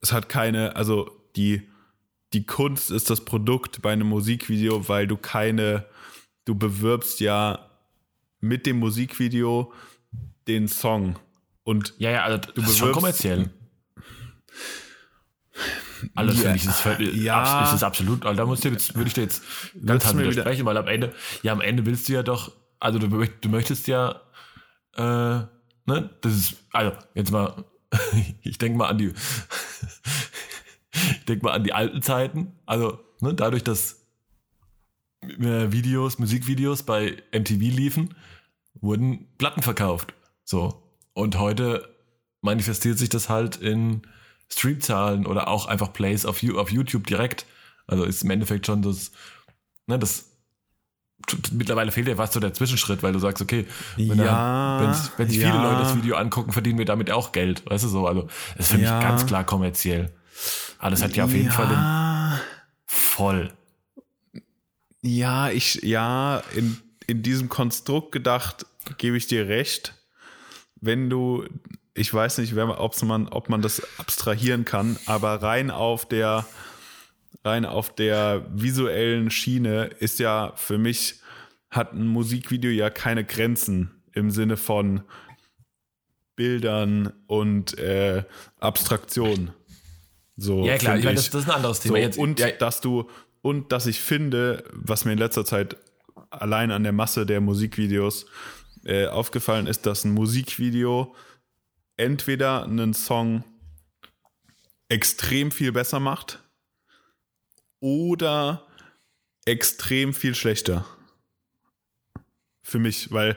es 0.00 0.12
hat 0.12 0.28
keine, 0.28 0.76
also 0.76 1.10
die, 1.36 1.62
die 2.32 2.46
Kunst 2.46 2.90
ist 2.90 3.10
das 3.10 3.24
Produkt 3.24 3.82
bei 3.82 3.92
einem 3.92 4.08
Musikvideo, 4.08 4.88
weil 4.88 5.06
du 5.06 5.16
keine, 5.16 5.86
du 6.44 6.54
bewirbst 6.54 7.20
ja 7.20 7.70
mit 8.40 8.66
dem 8.66 8.78
Musikvideo 8.78 9.72
den 10.46 10.68
Song. 10.68 11.18
Und 11.64 11.94
ja, 11.98 12.10
ja, 12.10 12.24
also 12.24 12.38
du 12.52 12.62
ist 12.62 12.78
schon 12.78 12.92
kommerziell. 12.92 13.50
Alles 16.14 16.36
ja, 16.36 16.42
finde 16.42 16.56
ich, 16.56 16.66
ist, 16.66 16.80
völlig, 16.80 17.14
ja, 17.16 17.64
ist, 17.64 17.74
ist 17.74 17.82
absolut, 17.82 18.24
also 18.24 18.36
da 18.36 18.46
musst 18.46 18.64
du 18.64 18.68
jetzt, 18.68 18.94
würde 18.94 19.08
ich 19.08 19.14
dir 19.14 19.22
jetzt 19.22 19.42
ganz 19.84 20.04
hart 20.04 20.18
widersprechen, 20.18 20.64
weil 20.66 20.76
am 20.76 20.88
Ende, 20.88 21.12
ja, 21.42 21.52
am 21.52 21.60
Ende 21.60 21.86
willst 21.86 22.08
du 22.08 22.12
ja 22.12 22.22
doch, 22.22 22.52
also 22.80 22.98
du, 22.98 23.08
du 23.08 23.48
möchtest 23.48 23.86
ja, 23.86 24.20
äh, 24.96 25.02
ne, 25.86 26.10
das 26.20 26.34
ist, 26.34 26.56
also, 26.72 26.92
jetzt 27.14 27.30
mal, 27.30 27.64
ich 28.42 28.58
denke 28.58 28.78
mal 28.78 28.88
an 28.88 28.98
die, 28.98 29.12
ich 30.92 31.24
denke 31.26 31.44
mal 31.44 31.52
an 31.52 31.64
die 31.64 31.72
alten 31.72 32.02
Zeiten, 32.02 32.52
also, 32.66 33.00
ne, 33.20 33.34
dadurch, 33.34 33.64
dass 33.64 34.04
äh, 35.22 35.72
Videos, 35.72 36.18
Musikvideos 36.18 36.82
bei 36.82 37.22
MTV 37.32 37.58
liefen, 37.58 38.14
wurden 38.80 39.26
Platten 39.38 39.62
verkauft, 39.62 40.14
so. 40.44 40.82
Und 41.14 41.38
heute 41.38 41.94
manifestiert 42.40 42.98
sich 42.98 43.08
das 43.08 43.28
halt 43.28 43.56
in, 43.56 44.02
Streamzahlen 44.54 45.26
oder 45.26 45.48
auch 45.48 45.66
einfach 45.66 45.92
Plays 45.92 46.24
auf, 46.24 46.42
auf 46.54 46.70
YouTube 46.70 47.06
direkt. 47.06 47.46
Also 47.86 48.04
ist 48.04 48.22
im 48.22 48.30
Endeffekt 48.30 48.66
schon 48.66 48.82
das, 48.82 49.12
ne, 49.86 49.98
das 49.98 50.30
mittlerweile 51.52 51.90
fehlt 51.90 52.08
ja 52.08 52.16
fast 52.16 52.34
so 52.34 52.40
der 52.40 52.54
Zwischenschritt, 52.54 53.02
weil 53.02 53.12
du 53.12 53.18
sagst, 53.18 53.42
okay, 53.42 53.66
wenn, 53.96 54.18
ja, 54.18 54.80
da, 54.80 55.12
wenn 55.16 55.28
sich 55.28 55.38
ja. 55.38 55.50
viele 55.50 55.62
Leute 55.62 55.80
das 55.80 55.96
Video 55.96 56.16
angucken, 56.16 56.52
verdienen 56.52 56.78
wir 56.78 56.84
damit 56.84 57.10
auch 57.10 57.32
Geld, 57.32 57.68
weißt 57.68 57.84
du 57.84 57.88
so, 57.88 58.06
also 58.06 58.28
das 58.56 58.66
ist 58.66 58.72
für 58.72 58.80
ja. 58.80 58.96
mich 58.96 59.04
ganz 59.04 59.26
klar 59.26 59.44
kommerziell. 59.44 60.12
Aber 60.78 60.90
das 60.90 61.02
hat 61.02 61.16
ja 61.16 61.24
auf 61.24 61.32
jeden. 61.32 61.50
Fall 61.50 61.68
den 61.68 62.40
voll. 62.86 63.52
Ja, 65.00 65.50
ich, 65.50 65.76
ja, 65.82 66.42
in, 66.54 66.78
in 67.06 67.22
diesem 67.22 67.48
Konstrukt 67.48 68.12
gedacht, 68.12 68.66
gebe 68.98 69.16
ich 69.16 69.26
dir 69.26 69.48
recht. 69.48 69.94
Wenn 70.80 71.08
du 71.08 71.44
ich 71.94 72.12
weiß 72.12 72.38
nicht, 72.38 72.56
ob's 72.56 73.02
man, 73.02 73.28
ob 73.28 73.48
man 73.48 73.62
das 73.62 73.82
abstrahieren 73.98 74.64
kann, 74.64 74.98
aber 75.06 75.42
rein 75.42 75.70
auf 75.70 76.06
der, 76.06 76.44
rein 77.44 77.64
auf 77.64 77.94
der 77.94 78.44
visuellen 78.52 79.30
Schiene 79.30 79.90
ist 80.00 80.18
ja 80.18 80.52
für 80.56 80.76
mich, 80.76 81.20
hat 81.70 81.92
ein 81.92 82.06
Musikvideo 82.06 82.70
ja 82.70 82.90
keine 82.90 83.24
Grenzen 83.24 84.02
im 84.12 84.30
Sinne 84.30 84.56
von 84.56 85.02
Bildern 86.36 87.12
und 87.26 87.78
äh, 87.78 88.24
Abstraktion. 88.58 89.52
So, 90.36 90.64
ja, 90.64 90.78
klar, 90.78 90.98
ich 90.98 91.04
meine, 91.04 91.16
das, 91.16 91.30
das, 91.30 91.42
ist 91.42 91.48
ein 91.48 91.54
anderes 91.54 91.80
Thema. 91.80 91.94
So, 91.94 92.00
Jetzt, 92.00 92.18
und 92.18 92.40
ja. 92.40 92.50
dass 92.50 92.80
du, 92.80 93.08
und 93.40 93.70
dass 93.70 93.86
ich 93.86 94.00
finde, 94.00 94.64
was 94.72 95.04
mir 95.04 95.12
in 95.12 95.18
letzter 95.18 95.44
Zeit 95.44 95.76
allein 96.30 96.72
an 96.72 96.82
der 96.82 96.92
Masse 96.92 97.24
der 97.24 97.40
Musikvideos 97.40 98.26
äh, 98.84 99.06
aufgefallen 99.06 99.68
ist, 99.68 99.86
dass 99.86 100.04
ein 100.04 100.12
Musikvideo 100.12 101.14
entweder 101.96 102.64
einen 102.64 102.94
Song 102.94 103.44
extrem 104.88 105.50
viel 105.50 105.72
besser 105.72 106.00
macht 106.00 106.40
oder 107.80 108.66
extrem 109.44 110.14
viel 110.14 110.34
schlechter. 110.34 110.86
Für 112.62 112.78
mich, 112.78 113.12
weil 113.12 113.36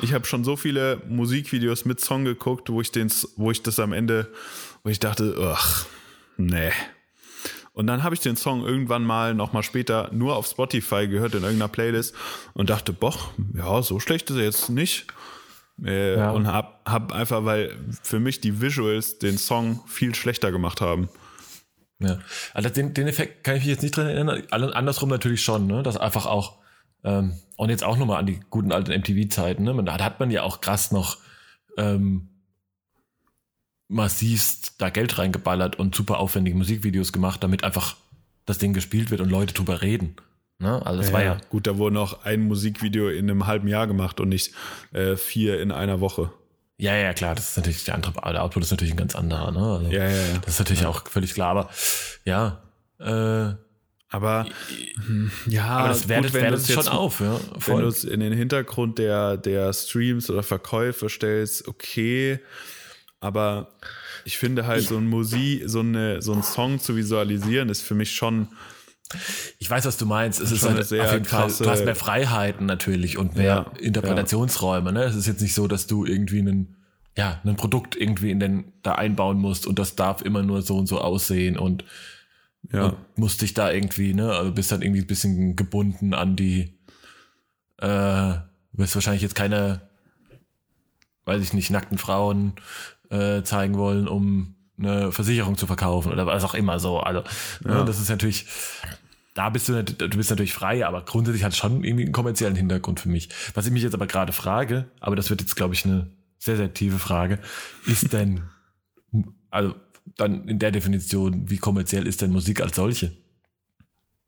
ich 0.00 0.12
habe 0.12 0.24
schon 0.24 0.44
so 0.44 0.56
viele 0.56 1.02
Musikvideos 1.08 1.84
mit 1.84 2.00
Song 2.00 2.24
geguckt, 2.24 2.70
wo 2.70 2.80
ich 2.80 2.92
den, 2.92 3.12
wo 3.36 3.50
ich 3.50 3.62
das 3.62 3.80
am 3.80 3.92
Ende, 3.92 4.32
wo 4.84 4.90
ich 4.90 5.00
dachte, 5.00 5.36
ach, 5.40 5.86
nee. 6.36 6.70
Und 7.72 7.86
dann 7.86 8.02
habe 8.02 8.14
ich 8.14 8.20
den 8.20 8.36
Song 8.36 8.64
irgendwann 8.64 9.04
mal 9.04 9.34
nochmal 9.34 9.62
später 9.62 10.10
nur 10.12 10.36
auf 10.36 10.46
Spotify 10.46 11.06
gehört 11.08 11.34
in 11.34 11.42
irgendeiner 11.42 11.68
Playlist 11.68 12.14
und 12.54 12.70
dachte, 12.70 12.92
boah, 12.92 13.16
ja, 13.54 13.82
so 13.82 14.00
schlecht 14.00 14.30
ist 14.30 14.36
er 14.36 14.44
jetzt 14.44 14.68
nicht. 14.70 15.06
Äh, 15.84 16.16
ja. 16.16 16.30
Und 16.30 16.46
hab, 16.46 16.88
hab 16.88 17.12
einfach, 17.12 17.44
weil 17.44 17.76
für 18.02 18.20
mich 18.20 18.40
die 18.40 18.60
Visuals 18.60 19.18
den 19.18 19.38
Song 19.38 19.80
viel 19.86 20.14
schlechter 20.14 20.50
gemacht 20.50 20.80
haben. 20.80 21.08
Ja, 22.00 22.18
also 22.54 22.68
den, 22.68 22.94
den 22.94 23.08
Effekt 23.08 23.44
kann 23.44 23.56
ich 23.56 23.62
mich 23.62 23.70
jetzt 23.70 23.82
nicht 23.82 23.96
dran 23.96 24.06
erinnern. 24.06 24.42
Andersrum 24.50 25.08
natürlich 25.08 25.42
schon, 25.42 25.66
ne? 25.66 25.82
Das 25.82 25.96
einfach 25.96 26.26
auch, 26.26 26.58
ähm, 27.02 27.34
und 27.56 27.70
jetzt 27.70 27.82
auch 27.82 27.96
nochmal 27.96 28.20
an 28.20 28.26
die 28.26 28.40
guten 28.50 28.72
alten 28.72 28.92
MTV-Zeiten, 28.92 29.64
ne? 29.64 29.82
Da 29.84 29.98
hat 29.98 30.20
man 30.20 30.30
ja 30.30 30.42
auch 30.42 30.60
krass 30.60 30.92
noch 30.92 31.18
ähm, 31.76 32.28
massivst 33.88 34.80
da 34.80 34.90
Geld 34.90 35.18
reingeballert 35.18 35.78
und 35.78 35.94
super 35.94 36.18
aufwendige 36.18 36.56
Musikvideos 36.56 37.12
gemacht, 37.12 37.42
damit 37.42 37.64
einfach 37.64 37.96
das 38.46 38.58
Ding 38.58 38.74
gespielt 38.74 39.10
wird 39.10 39.20
und 39.20 39.30
Leute 39.30 39.54
drüber 39.54 39.82
reden. 39.82 40.16
Ne? 40.58 40.84
Also 40.84 40.98
das 40.98 41.08
ja, 41.08 41.12
war 41.12 41.22
ja. 41.22 41.36
Gut, 41.50 41.66
da 41.66 41.78
wurde 41.78 41.94
noch 41.94 42.24
ein 42.24 42.42
Musikvideo 42.42 43.08
in 43.08 43.30
einem 43.30 43.46
halben 43.46 43.68
Jahr 43.68 43.86
gemacht 43.86 44.20
und 44.20 44.28
nicht 44.28 44.52
äh, 44.92 45.16
vier 45.16 45.60
in 45.60 45.70
einer 45.70 46.00
Woche. 46.00 46.32
Ja, 46.78 46.94
ja, 46.94 47.12
klar, 47.12 47.34
das 47.34 47.50
ist 47.50 47.56
natürlich 47.56 47.84
der 47.84 47.94
andere, 47.94 48.12
der 48.12 48.42
Output 48.42 48.62
ist 48.62 48.70
natürlich 48.70 48.92
ein 48.92 48.98
ganz 48.98 49.16
anderer, 49.16 49.50
ne? 49.50 49.58
Also, 49.58 49.90
ja, 49.90 50.04
ja, 50.04 50.10
ja. 50.10 50.38
Das 50.44 50.54
ist 50.54 50.58
natürlich 50.60 50.82
ja. 50.82 50.88
auch 50.88 51.08
völlig 51.08 51.34
klar, 51.34 51.50
aber 51.50 51.70
ja, 52.24 52.62
äh, 53.00 53.54
aber 54.10 54.46
ja, 55.46 55.66
aber 55.66 55.88
das 55.88 56.08
wertet, 56.08 56.32
gut, 56.32 56.40
wenn 56.40 56.52
wertet 56.52 56.70
schon 56.70 56.88
auf, 56.88 57.20
ja. 57.20 57.38
Voll. 57.58 57.76
Wenn 57.76 57.82
du 57.82 57.88
es 57.88 58.04
in 58.04 58.20
den 58.20 58.32
Hintergrund 58.32 58.98
der, 58.98 59.36
der 59.36 59.72
Streams 59.72 60.30
oder 60.30 60.42
Verkäufe 60.42 61.08
stellst, 61.08 61.68
okay. 61.68 62.40
Aber 63.20 63.74
ich 64.24 64.38
finde 64.38 64.66
halt, 64.66 64.84
so 64.84 64.96
ein 64.96 65.08
Musik, 65.08 65.64
so, 65.66 65.80
eine, 65.80 66.22
so 66.22 66.32
ein 66.32 66.42
Song 66.42 66.80
zu 66.80 66.96
visualisieren, 66.96 67.68
ist 67.68 67.82
für 67.82 67.94
mich 67.94 68.12
schon 68.14 68.48
ich 69.58 69.70
weiß, 69.70 69.86
was 69.86 69.96
du 69.96 70.06
meinst. 70.06 70.40
Es 70.40 70.52
ist 70.52 70.64
halt 70.64 70.80
auf 70.80 70.90
jeden 70.90 71.24
Fall, 71.24 71.50
du 71.50 71.70
hast 71.70 71.84
mehr 71.84 71.94
Freiheiten 71.94 72.66
natürlich 72.66 73.16
und 73.16 73.36
mehr 73.36 73.72
ja, 73.74 73.80
Interpretationsräume. 73.80 74.92
Ne? 74.92 75.04
Es 75.04 75.16
ist 75.16 75.26
jetzt 75.26 75.40
nicht 75.40 75.54
so, 75.54 75.66
dass 75.66 75.86
du 75.86 76.04
irgendwie 76.04 76.40
einen, 76.40 76.76
ja, 77.16 77.40
ein 77.44 77.56
Produkt 77.56 77.96
irgendwie 77.96 78.30
in 78.30 78.40
den 78.40 78.72
da 78.82 78.92
einbauen 78.92 79.38
musst 79.38 79.66
und 79.66 79.78
das 79.78 79.96
darf 79.96 80.22
immer 80.22 80.42
nur 80.42 80.62
so 80.62 80.76
und 80.76 80.86
so 80.86 81.00
aussehen 81.00 81.58
und, 81.58 81.84
ja. 82.72 82.86
und 82.86 82.96
musst 83.16 83.42
dich 83.42 83.54
da 83.54 83.70
irgendwie, 83.70 84.14
ne, 84.14 84.32
also 84.32 84.52
bist 84.52 84.72
dann 84.72 84.82
irgendwie 84.82 85.02
ein 85.02 85.06
bisschen 85.06 85.56
gebunden 85.56 86.14
an 86.14 86.36
die, 86.36 86.78
äh, 87.78 88.34
wirst 88.72 88.94
wahrscheinlich 88.94 89.22
jetzt 89.22 89.34
keine, 89.34 89.80
weiß 91.24 91.42
ich 91.42 91.52
nicht, 91.54 91.70
nackten 91.70 91.98
Frauen 91.98 92.52
äh, 93.10 93.42
zeigen 93.42 93.78
wollen, 93.78 94.06
um 94.06 94.54
eine 94.78 95.12
Versicherung 95.12 95.56
zu 95.56 95.66
verkaufen 95.66 96.12
oder 96.12 96.26
was 96.26 96.44
auch 96.44 96.54
immer 96.54 96.78
so. 96.78 97.00
Also, 97.00 97.20
ne, 97.20 97.72
ja. 97.72 97.78
ne, 97.78 97.84
das 97.84 97.98
ist 97.98 98.08
natürlich, 98.08 98.46
da 99.34 99.50
bist 99.50 99.68
du, 99.68 99.82
du 99.82 100.08
bist 100.16 100.30
natürlich 100.30 100.52
frei, 100.52 100.86
aber 100.86 101.02
grundsätzlich 101.04 101.44
hat 101.44 101.52
es 101.52 101.58
schon 101.58 101.84
irgendwie 101.84 102.04
einen 102.04 102.12
kommerziellen 102.12 102.56
Hintergrund 102.56 103.00
für 103.00 103.08
mich. 103.08 103.28
Was 103.54 103.66
ich 103.66 103.72
mich 103.72 103.82
jetzt 103.82 103.94
aber 103.94 104.06
gerade 104.06 104.32
frage, 104.32 104.90
aber 105.00 105.16
das 105.16 105.30
wird 105.30 105.40
jetzt, 105.40 105.56
glaube 105.56 105.74
ich, 105.74 105.84
eine 105.84 106.10
sehr, 106.38 106.56
sehr 106.56 106.72
tiefe 106.72 106.98
Frage, 106.98 107.40
ist 107.86 108.12
denn, 108.12 108.42
also 109.50 109.74
dann 110.16 110.48
in 110.48 110.58
der 110.58 110.70
Definition, 110.70 111.50
wie 111.50 111.58
kommerziell 111.58 112.06
ist 112.06 112.22
denn 112.22 112.30
Musik 112.30 112.60
als 112.60 112.76
solche? 112.76 113.12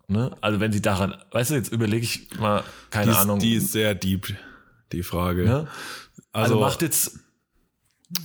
Ne? 0.09 0.37
Also 0.41 0.59
wenn 0.59 0.73
sie 0.73 0.83
daran, 0.83 1.15
weißt 1.31 1.53
du, 1.53 1.55
jetzt 1.55 1.73
überlege 1.73 2.03
ich 2.03 2.29
mal, 2.39 2.65
keine 2.91 3.13
die 3.13 3.17
Ahnung. 3.17 3.39
Die 3.39 3.55
ist 3.55 3.73
sehr 3.73 3.95
deep, 3.95 4.37
die 4.93 5.05
Frage. 5.05 5.45
Ne? 5.45 5.69
Also, 6.33 6.55
also 6.55 6.61
macht 6.61 6.83
jetzt, 6.83 7.21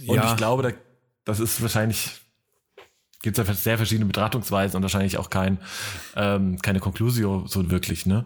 und 0.08 0.16
ja. 0.16 0.32
ich 0.32 0.38
glaube, 0.38 0.64
da 0.64 0.72
das 1.26 1.40
ist 1.40 1.62
wahrscheinlich, 1.62 2.12
gibt 3.22 3.38
es 3.38 3.48
ja 3.48 3.54
sehr 3.54 3.78
verschiedene 3.78 4.06
Betrachtungsweisen 4.06 4.78
und 4.78 4.84
wahrscheinlich 4.84 5.18
auch 5.18 5.30
kein, 5.30 5.60
ähm, 6.16 6.62
keine 6.62 6.80
Conclusio 6.80 7.46
so 7.48 7.70
wirklich, 7.70 8.06
ne? 8.06 8.26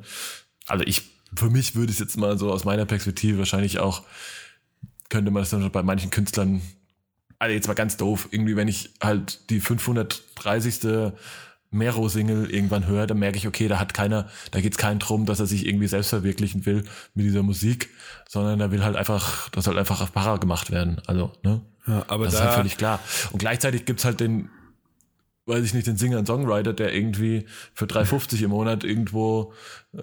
Also 0.67 0.83
ich, 0.85 1.09
für 1.35 1.49
mich 1.49 1.75
würde 1.75 1.91
es 1.91 1.99
jetzt 1.99 2.17
mal 2.17 2.37
so 2.37 2.51
aus 2.51 2.65
meiner 2.65 2.85
Perspektive 2.85 3.39
wahrscheinlich 3.39 3.79
auch, 3.79 4.03
könnte 5.09 5.31
man 5.31 5.41
das 5.41 5.49
dann 5.49 5.71
bei 5.71 5.81
manchen 5.81 6.11
Künstlern, 6.11 6.61
also 7.39 7.53
jetzt 7.53 7.67
mal 7.67 7.73
ganz 7.73 7.97
doof, 7.97 8.27
irgendwie, 8.31 8.55
wenn 8.55 8.67
ich 8.67 8.91
halt 9.01 9.49
die 9.49 9.59
530. 9.59 11.13
Mero-Single 11.71 12.49
irgendwann 12.49 12.87
höre, 12.87 13.05
dann 13.05 13.19
merke 13.19 13.37
ich, 13.37 13.47
okay, 13.47 13.67
da 13.67 13.79
hat 13.79 13.93
keiner, 13.93 14.27
da 14.51 14.59
geht 14.59 14.73
es 14.73 14.77
keinen 14.77 14.99
drum, 14.99 15.25
dass 15.25 15.39
er 15.39 15.45
sich 15.45 15.67
irgendwie 15.67 15.87
selbst 15.87 16.09
verwirklichen 16.09 16.65
will 16.65 16.83
mit 17.13 17.25
dieser 17.25 17.43
Musik, 17.43 17.89
sondern 18.27 18.59
da 18.59 18.71
will 18.71 18.83
halt 18.83 18.95
einfach, 18.95 19.49
das 19.49 19.65
soll 19.65 19.77
einfach 19.77 20.01
auf 20.01 20.11
Para 20.11 20.37
gemacht 20.37 20.71
werden. 20.71 21.01
Also, 21.05 21.31
ne? 21.43 21.61
Ja, 21.85 22.05
aber 22.07 22.25
das 22.25 22.33
da, 22.33 22.39
ist 22.39 22.45
halt 22.45 22.55
völlig 22.55 22.77
klar. 22.77 22.99
Und 23.31 23.39
gleichzeitig 23.39 23.85
gibt's 23.85 24.03
halt 24.03 24.19
den, 24.19 24.49
weiß 25.45 25.63
ich 25.63 25.73
nicht, 25.73 25.87
den 25.87 25.97
Singer 25.97 26.19
und 26.19 26.25
Songwriter, 26.25 26.73
der 26.73 26.93
irgendwie 26.93 27.45
für 27.73 27.85
3,50 27.85 28.43
im 28.43 28.49
Monat 28.51 28.83
irgendwo 28.83 29.53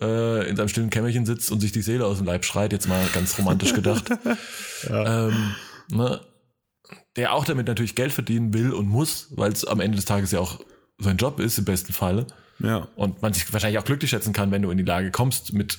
äh, 0.00 0.48
in 0.48 0.57
seinem 0.57 0.68
stillen 0.68 0.90
Kämmerchen 0.90 1.26
sitzt 1.26 1.50
und 1.50 1.61
sich 1.61 1.72
die 1.72 1.83
Seele 1.83 2.07
aus 2.07 2.18
dem 2.18 2.26
Leib 2.26 2.44
schreit, 2.44 2.72
jetzt 2.72 2.88
mal 2.88 3.05
ganz 3.12 3.38
romantisch 3.38 3.74
gedacht. 3.74 4.09
ja. 4.88 5.29
ähm, 5.29 5.55
ne, 5.90 6.20
der 7.16 7.33
auch 7.33 7.44
damit 7.44 7.66
natürlich 7.66 7.94
Geld 7.94 8.12
verdienen 8.12 8.52
will 8.55 8.72
und 8.72 8.87
muss, 8.87 9.29
weil 9.31 9.52
es 9.52 9.64
am 9.64 9.81
Ende 9.81 9.96
des 9.96 10.05
Tages 10.05 10.31
ja 10.31 10.40
auch 10.40 10.61
sein 10.98 11.16
Job 11.16 11.40
ist, 11.40 11.59
im 11.59 11.64
besten 11.64 11.92
Falle. 11.92 12.26
Ja. 12.59 12.88
Und 12.96 13.22
man 13.22 13.32
sich 13.32 13.52
wahrscheinlich 13.52 13.78
auch 13.78 13.85
glücklich 13.85 14.11
schätzen 14.11 14.32
kann, 14.32 14.50
wenn 14.50 14.62
du 14.62 14.70
in 14.70 14.78
die 14.78 14.85
Lage 14.85 15.11
kommst 15.11 15.52
mit 15.52 15.78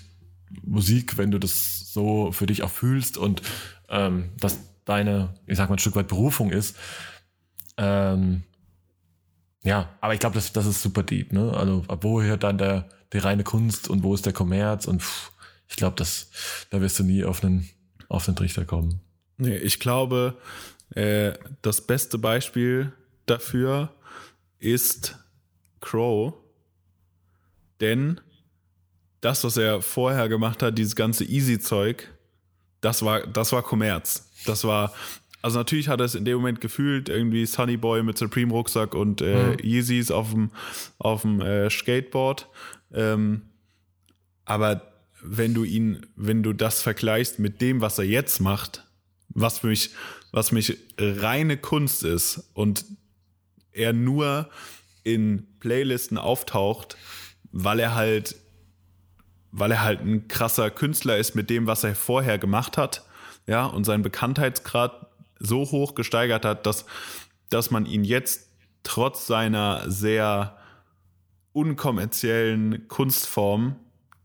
Musik, 0.63 1.17
wenn 1.17 1.31
du 1.31 1.39
das 1.39 1.91
so 1.91 2.31
für 2.31 2.45
dich 2.45 2.63
auch 2.63 2.69
fühlst 2.69 3.17
und 3.17 3.41
ähm, 3.89 4.29
dass 4.39 4.59
deine, 4.85 5.33
ich 5.45 5.57
sag 5.57 5.69
mal, 5.69 5.75
ein 5.75 5.79
Stück 5.79 5.95
weit 5.95 6.07
Berufung 6.07 6.51
ist. 6.51 6.77
Ähm, 7.77 8.43
ja, 9.63 9.89
aber 9.99 10.13
ich 10.13 10.19
glaube, 10.19 10.35
das, 10.35 10.53
das 10.53 10.65
ist 10.65 10.81
super 10.81 11.03
deep, 11.03 11.33
ne? 11.33 11.53
Also, 11.53 11.83
wo 12.01 12.21
hört 12.21 12.43
dann 12.43 12.57
der, 12.57 12.87
die 13.11 13.17
reine 13.17 13.43
Kunst 13.43 13.89
und 13.89 14.03
wo 14.03 14.13
ist 14.13 14.25
der 14.25 14.33
Kommerz? 14.33 14.87
Und 14.87 15.01
pff, 15.01 15.31
ich 15.67 15.75
glaube, 15.75 15.95
das, 15.97 16.29
da 16.69 16.79
wirst 16.79 16.99
du 16.99 17.03
nie 17.03 17.25
auf 17.25 17.43
einen, 17.43 17.69
auf 18.07 18.25
den 18.25 18.35
Trichter 18.35 18.65
kommen. 18.65 19.01
Nee, 19.37 19.57
ich 19.57 19.79
glaube, 19.79 20.37
äh, 20.91 21.33
das 21.61 21.85
beste 21.85 22.17
Beispiel 22.17 22.93
dafür 23.25 23.93
ist 24.59 25.17
Crow. 25.79 26.33
Denn 27.79 28.19
das, 29.21 29.43
was 29.43 29.57
er 29.57 29.81
vorher 29.81 30.29
gemacht 30.29 30.63
hat, 30.63 30.77
dieses 30.77 30.95
ganze 30.95 31.23
Easy-Zeug, 31.23 32.13
das 32.81 33.03
war, 33.03 33.25
das 33.27 33.51
war 33.51 33.63
Kommerz. 33.63 34.31
Das 34.45 34.63
war, 34.63 34.93
also 35.41 35.59
natürlich 35.59 35.87
hat 35.87 35.99
er 35.99 36.05
es 36.05 36.15
in 36.15 36.25
dem 36.25 36.37
Moment 36.37 36.61
gefühlt, 36.61 37.09
irgendwie 37.09 37.45
Sunny 37.45 37.77
Boy 37.77 38.03
mit 38.03 38.17
Supreme 38.17 38.51
Rucksack 38.51 38.95
und 38.95 39.21
äh, 39.21 39.51
mhm. 39.51 39.57
Yeezys 39.63 40.11
auf 40.11 40.31
dem, 40.31 40.51
auf 40.97 41.21
dem 41.21 41.41
äh, 41.41 41.69
Skateboard. 41.69 42.47
Ähm, 42.93 43.43
aber 44.45 44.93
wenn 45.21 45.53
du 45.53 45.63
ihn, 45.63 46.05
wenn 46.15 46.43
du 46.43 46.53
das 46.53 46.81
vergleichst 46.81 47.39
mit 47.39 47.61
dem, 47.61 47.81
was 47.81 47.97
er 47.97 48.05
jetzt 48.05 48.39
macht, 48.39 48.85
was 49.29 49.59
für 49.59 49.67
mich, 49.67 49.91
was 50.31 50.51
mich 50.51 50.77
reine 50.97 51.57
Kunst 51.57 52.03
ist 52.03 52.49
und 52.53 52.85
er 53.77 53.93
nur 53.93 54.49
in 55.03 55.47
Playlisten 55.59 56.17
auftaucht, 56.17 56.97
weil 57.51 57.79
er 57.79 57.95
halt, 57.95 58.35
weil 59.51 59.71
er 59.71 59.83
halt 59.83 60.01
ein 60.01 60.27
krasser 60.27 60.69
Künstler 60.69 61.17
ist 61.17 61.35
mit 61.35 61.49
dem, 61.49 61.67
was 61.67 61.83
er 61.83 61.95
vorher 61.95 62.37
gemacht 62.37 62.77
hat, 62.77 63.05
ja, 63.47 63.65
und 63.65 63.85
seinen 63.85 64.03
Bekanntheitsgrad 64.03 65.07
so 65.39 65.71
hoch 65.71 65.95
gesteigert 65.95 66.43
hat, 66.43 66.65
dass, 66.65 66.85
dass 67.49 67.71
man 67.71 67.85
ihn 67.85 68.03
jetzt 68.03 68.49
trotz 68.83 69.27
seiner 69.27 69.89
sehr 69.89 70.57
unkommerziellen 71.53 72.87
Kunstform, 72.87 73.75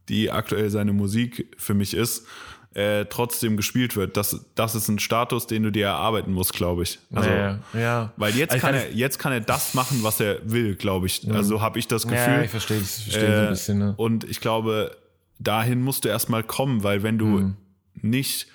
die 0.09 0.31
aktuell 0.31 0.71
seine 0.71 0.93
Musik 0.93 1.55
für 1.57 1.75
mich 1.75 1.95
ist, 1.95 2.27
äh, 2.75 3.05
trotzdem 3.07 3.57
gespielt 3.57 3.97
wird. 3.97 4.17
Das, 4.17 4.47
das 4.55 4.75
ist 4.75 4.89
ein 4.89 4.99
Status, 4.99 5.47
den 5.47 5.63
du 5.63 5.71
dir 5.71 5.87
erarbeiten 5.87 6.33
musst, 6.33 6.53
glaube 6.55 6.83
ich. 6.85 6.99
Also, 7.13 7.29
ja, 7.29 7.59
ja. 7.75 8.13
Weil 8.17 8.35
jetzt 8.35 8.53
also 8.53 8.67
kann, 8.67 8.75
er, 8.75 8.91
jetzt 8.93 9.19
kann 9.19 9.33
er 9.33 9.41
das 9.41 9.75
machen, 9.75 10.03
was 10.03 10.21
er 10.21 10.39
will, 10.51 10.75
glaube 10.75 11.07
ich. 11.07 11.23
Ja. 11.23 11.35
Also 11.35 11.61
habe 11.61 11.79
ich 11.79 11.89
das 11.89 12.05
Gefühl. 12.05 12.17
Ja, 12.17 12.43
ich 12.43 12.51
verstehe 12.51 12.79
es 12.79 13.03
versteh 13.03 13.21
äh, 13.21 13.37
so 13.37 13.43
ein 13.43 13.49
bisschen. 13.51 13.79
Ne? 13.79 13.95
Und 13.97 14.25
ich 14.25 14.41
glaube, 14.41 14.97
dahin 15.39 15.83
musst 15.83 16.05
du 16.05 16.09
erstmal 16.09 16.43
kommen, 16.43 16.83
weil 16.83 17.03
wenn 17.03 17.19
du 17.19 17.27
mhm. 17.27 17.57
nicht 17.95 18.47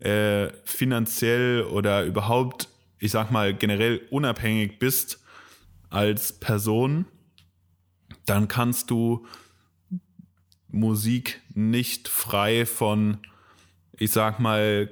äh, 0.00 0.48
finanziell 0.64 1.62
oder 1.62 2.04
überhaupt, 2.04 2.68
ich 2.98 3.10
sag 3.10 3.30
mal, 3.30 3.54
generell 3.54 4.00
unabhängig 4.10 4.78
bist 4.78 5.20
als 5.90 6.32
Person, 6.32 7.06
dann 8.26 8.48
kannst 8.48 8.90
du 8.90 9.26
Musik 10.68 11.40
nicht 11.54 12.08
frei 12.08 12.66
von, 12.66 13.18
ich 13.98 14.10
sag 14.10 14.40
mal, 14.40 14.90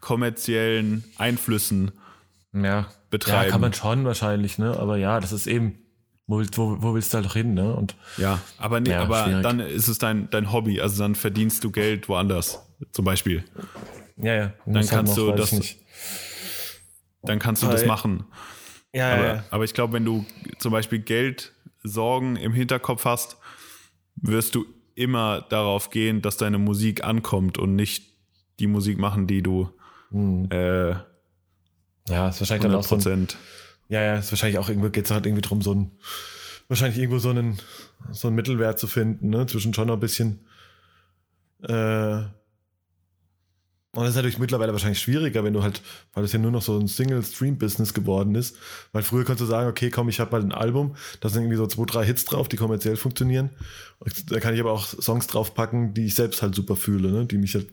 kommerziellen 0.00 1.04
Einflüssen 1.18 1.92
ja. 2.52 2.88
betreiben. 3.10 3.44
Ja, 3.44 3.50
kann 3.50 3.60
man 3.60 3.72
schon 3.72 4.04
wahrscheinlich, 4.04 4.58
ne? 4.58 4.76
Aber 4.78 4.96
ja, 4.96 5.20
das 5.20 5.32
ist 5.32 5.46
eben, 5.46 5.78
wo, 6.26 6.42
wo, 6.54 6.82
wo 6.82 6.94
willst 6.94 7.12
du 7.12 7.16
halt 7.16 7.26
doch 7.26 7.34
hin, 7.34 7.54
ne? 7.54 7.74
Und 7.74 7.96
ja, 8.16 8.40
aber 8.58 8.80
nee, 8.80 8.90
ja, 8.90 9.02
aber 9.02 9.24
schwierig. 9.24 9.42
dann 9.42 9.60
ist 9.60 9.88
es 9.88 9.98
dein, 9.98 10.30
dein 10.30 10.52
Hobby, 10.52 10.80
also 10.80 11.02
dann 11.02 11.14
verdienst 11.14 11.64
du 11.64 11.70
Geld 11.70 12.08
woanders, 12.08 12.66
zum 12.92 13.04
Beispiel. 13.04 13.44
Ja, 14.16 14.34
ja. 14.34 14.52
Dann 14.66 14.76
halt 14.76 14.90
kannst 14.90 15.16
du 15.16 15.32
das 15.32 15.52
nicht. 15.52 15.78
Dann 17.22 17.38
kannst 17.38 17.62
du 17.62 17.66
das 17.66 17.84
machen. 17.84 18.24
Ja, 18.92 19.12
aber, 19.14 19.26
ja. 19.26 19.44
aber 19.50 19.64
ich 19.64 19.74
glaube, 19.74 19.92
wenn 19.92 20.04
du 20.04 20.24
zum 20.58 20.72
Beispiel 20.72 20.98
Geld, 20.98 21.52
Sorgen 21.82 22.36
im 22.36 22.52
Hinterkopf 22.52 23.04
hast, 23.04 23.36
wirst 24.16 24.54
du 24.54 24.66
immer 25.00 25.42
darauf 25.48 25.90
gehen, 25.90 26.22
dass 26.22 26.36
deine 26.36 26.58
Musik 26.58 27.04
ankommt 27.04 27.58
und 27.58 27.74
nicht 27.74 28.04
die 28.58 28.66
Musik 28.66 28.98
machen, 28.98 29.26
die 29.26 29.42
du 29.42 29.70
hm. 30.10 30.48
äh, 30.50 30.90
ja, 32.08 32.28
ist 32.28 32.40
wahrscheinlich 32.40 32.62
dann 32.62 32.74
auch 32.74 32.82
so 32.82 32.96
ein, 32.96 33.28
ja, 33.88 34.02
ja, 34.02 34.16
ist 34.16 34.32
wahrscheinlich 34.32 34.58
auch 34.58 34.68
irgendwo 34.68 34.90
geht 34.90 35.04
es 35.04 35.10
halt 35.10 35.26
irgendwie 35.26 35.42
drum, 35.42 35.62
so 35.62 35.74
ein 35.74 35.92
wahrscheinlich 36.68 36.98
irgendwo 36.98 37.18
so 37.18 37.30
einen 37.30 37.58
so 38.10 38.28
einen 38.28 38.36
Mittelwert 38.36 38.78
zu 38.78 38.86
finden, 38.86 39.30
ne, 39.30 39.46
zwischen 39.46 39.74
schon 39.74 39.88
noch 39.88 39.94
ein 39.94 40.00
bisschen 40.00 40.46
äh, 41.62 42.22
und 43.92 44.02
das 44.02 44.10
ist 44.10 44.16
natürlich 44.16 44.38
mittlerweile 44.38 44.70
wahrscheinlich 44.70 45.00
schwieriger, 45.00 45.42
wenn 45.42 45.52
du 45.52 45.64
halt, 45.64 45.82
weil 46.14 46.22
das 46.22 46.32
ja 46.32 46.38
nur 46.38 46.52
noch 46.52 46.62
so 46.62 46.78
ein 46.78 46.86
Single-Stream-Business 46.86 47.92
geworden 47.92 48.36
ist. 48.36 48.56
Weil 48.92 49.02
früher 49.02 49.24
konntest 49.24 49.42
du 49.42 49.46
sagen, 49.46 49.68
okay, 49.68 49.90
komm, 49.90 50.08
ich 50.08 50.20
habe 50.20 50.30
mal 50.30 50.40
ein 50.40 50.52
Album, 50.52 50.94
da 51.20 51.28
sind 51.28 51.42
irgendwie 51.42 51.56
so 51.56 51.66
zwei, 51.66 51.86
drei 51.86 52.04
Hits 52.04 52.24
drauf, 52.24 52.46
die 52.46 52.56
kommerziell 52.56 52.94
funktionieren. 52.94 53.50
Da 54.28 54.38
kann 54.38 54.54
ich 54.54 54.60
aber 54.60 54.70
auch 54.70 54.86
Songs 54.86 55.26
draufpacken, 55.26 55.92
die 55.92 56.06
ich 56.06 56.14
selbst 56.14 56.40
halt 56.40 56.54
super 56.54 56.76
fühle, 56.76 57.10
ne? 57.10 57.26
die 57.26 57.38
mich 57.38 57.54
halt 57.54 57.66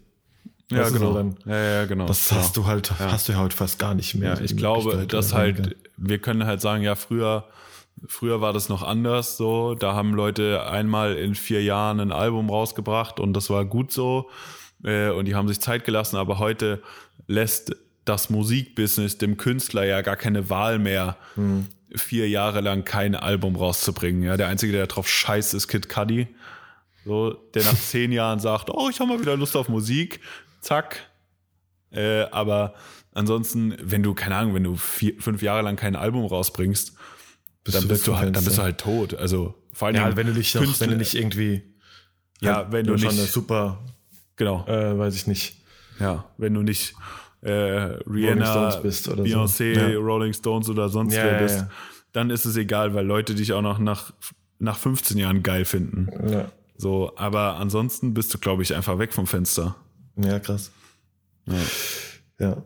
ja, 0.71 0.89
genau. 0.89 1.11
So 1.11 1.13
dann, 1.13 1.37
ja, 1.45 1.57
ja, 1.57 1.85
genau. 1.85 2.07
Das 2.07 2.31
hast 2.31 2.57
ja. 2.57 2.61
du 2.61 2.67
halt, 2.67 2.91
ja. 2.99 3.11
hast 3.11 3.29
du 3.29 3.37
heute 3.37 3.55
fast 3.55 3.79
gar 3.79 3.93
nicht 3.93 4.15
mehr. 4.15 4.33
Ja, 4.33 4.41
ich 4.41 4.57
glaube, 4.57 5.05
dass 5.07 5.33
halt, 5.33 5.77
wir 5.95 6.17
können 6.17 6.45
halt 6.45 6.59
sagen, 6.59 6.83
ja, 6.83 6.95
früher, 6.95 7.45
früher 8.05 8.41
war 8.41 8.51
das 8.51 8.67
noch 8.67 8.83
anders 8.83 9.37
so. 9.37 9.75
Da 9.75 9.93
haben 9.93 10.13
Leute 10.13 10.67
einmal 10.67 11.15
in 11.15 11.35
vier 11.35 11.63
Jahren 11.63 11.99
ein 11.99 12.11
Album 12.11 12.49
rausgebracht 12.49 13.19
und 13.19 13.33
das 13.33 13.49
war 13.49 13.63
gut 13.63 13.93
so 13.93 14.29
äh, 14.83 15.09
und 15.09 15.25
die 15.25 15.35
haben 15.35 15.47
sich 15.47 15.59
Zeit 15.59 15.85
gelassen, 15.85 16.17
aber 16.17 16.39
heute 16.39 16.81
lässt 17.27 17.75
das 18.05 18.29
Musikbusiness 18.29 19.17
dem 19.17 19.37
Künstler 19.37 19.85
ja 19.85 20.01
gar 20.01 20.15
keine 20.15 20.49
Wahl 20.49 20.79
mehr, 20.79 21.17
mhm. 21.35 21.67
vier 21.95 22.29
Jahre 22.29 22.61
lang 22.61 22.85
kein 22.85 23.15
Album 23.15 23.55
rauszubringen. 23.55 24.23
Ja, 24.23 24.37
der 24.37 24.47
Einzige, 24.47 24.71
der 24.71 24.87
drauf 24.87 25.07
scheißt, 25.09 25.53
ist 25.53 25.67
Kid 25.67 25.89
Cudi. 25.89 26.27
So, 27.05 27.33
der 27.53 27.63
nach 27.63 27.75
zehn 27.79 28.11
Jahren 28.11 28.39
sagt, 28.39 28.69
oh, 28.69 28.89
ich 28.89 28.99
habe 28.99 29.09
mal 29.09 29.19
wieder 29.19 29.35
Lust 29.35 29.55
auf 29.55 29.69
Musik. 29.69 30.21
Zack. 30.61 31.09
Äh, 31.91 32.23
aber 32.31 32.73
ansonsten, 33.13 33.75
wenn 33.81 34.03
du, 34.03 34.13
keine 34.13 34.35
Ahnung, 34.35 34.55
wenn 34.55 34.63
du 34.63 34.75
vier, 34.75 35.13
fünf 35.19 35.41
Jahre 35.41 35.61
lang 35.61 35.75
kein 35.75 35.95
Album 35.95 36.25
rausbringst, 36.25 36.93
bist 37.63 37.77
dann, 37.77 37.87
bist 37.87 38.07
du 38.07 38.17
halt, 38.17 38.35
dann 38.35 38.43
bist 38.43 38.57
du 38.57 38.61
halt 38.61 38.77
tot. 38.77 39.13
Also 39.13 39.55
vor 39.73 39.87
allem, 39.87 39.95
ja, 39.95 40.15
wenn 40.15 40.27
du 40.27 40.33
nicht, 40.33 40.55
auch, 40.57 40.79
wenn 40.79 40.89
du 40.89 40.97
nicht 40.97 41.15
irgendwie, 41.15 41.63
ja, 42.39 42.57
halt 42.57 42.71
wenn 42.71 42.85
du 42.85 42.95
nicht, 42.95 43.11
super 43.31 43.79
Genau. 44.37 44.65
Äh, 44.67 44.97
weiß 44.97 45.15
ich 45.15 45.27
nicht. 45.27 45.57
Ja, 45.99 46.25
wenn 46.37 46.53
du 46.53 46.61
nicht 46.61 46.95
äh, 47.41 47.51
Rihanna, 47.51 48.79
Beyoncé, 48.81 49.73
so. 49.75 49.79
ja. 49.81 49.97
Rolling 49.97 50.33
Stones 50.33 50.69
oder 50.69 50.89
sonst 50.89 51.15
ja, 51.15 51.23
wer 51.23 51.39
bist, 51.39 51.57
ja, 51.57 51.69
dann 52.13 52.29
ist 52.29 52.45
es 52.45 52.55
egal, 52.55 52.93
weil 52.93 53.05
Leute 53.05 53.35
dich 53.35 53.53
auch 53.53 53.61
noch 53.61 53.79
nach, 53.79 54.13
nach 54.59 54.77
15 54.77 55.17
Jahren 55.17 55.43
geil 55.43 55.65
finden. 55.65 56.09
Ja. 56.29 56.51
So, 56.77 57.13
aber 57.15 57.57
ansonsten 57.57 58.13
bist 58.13 58.33
du, 58.33 58.37
glaube 58.37 58.63
ich, 58.63 58.75
einfach 58.75 58.99
weg 58.99 59.13
vom 59.13 59.27
Fenster. 59.27 59.75
Ja, 60.15 60.39
krass. 60.39 60.71
Ja. 62.39 62.57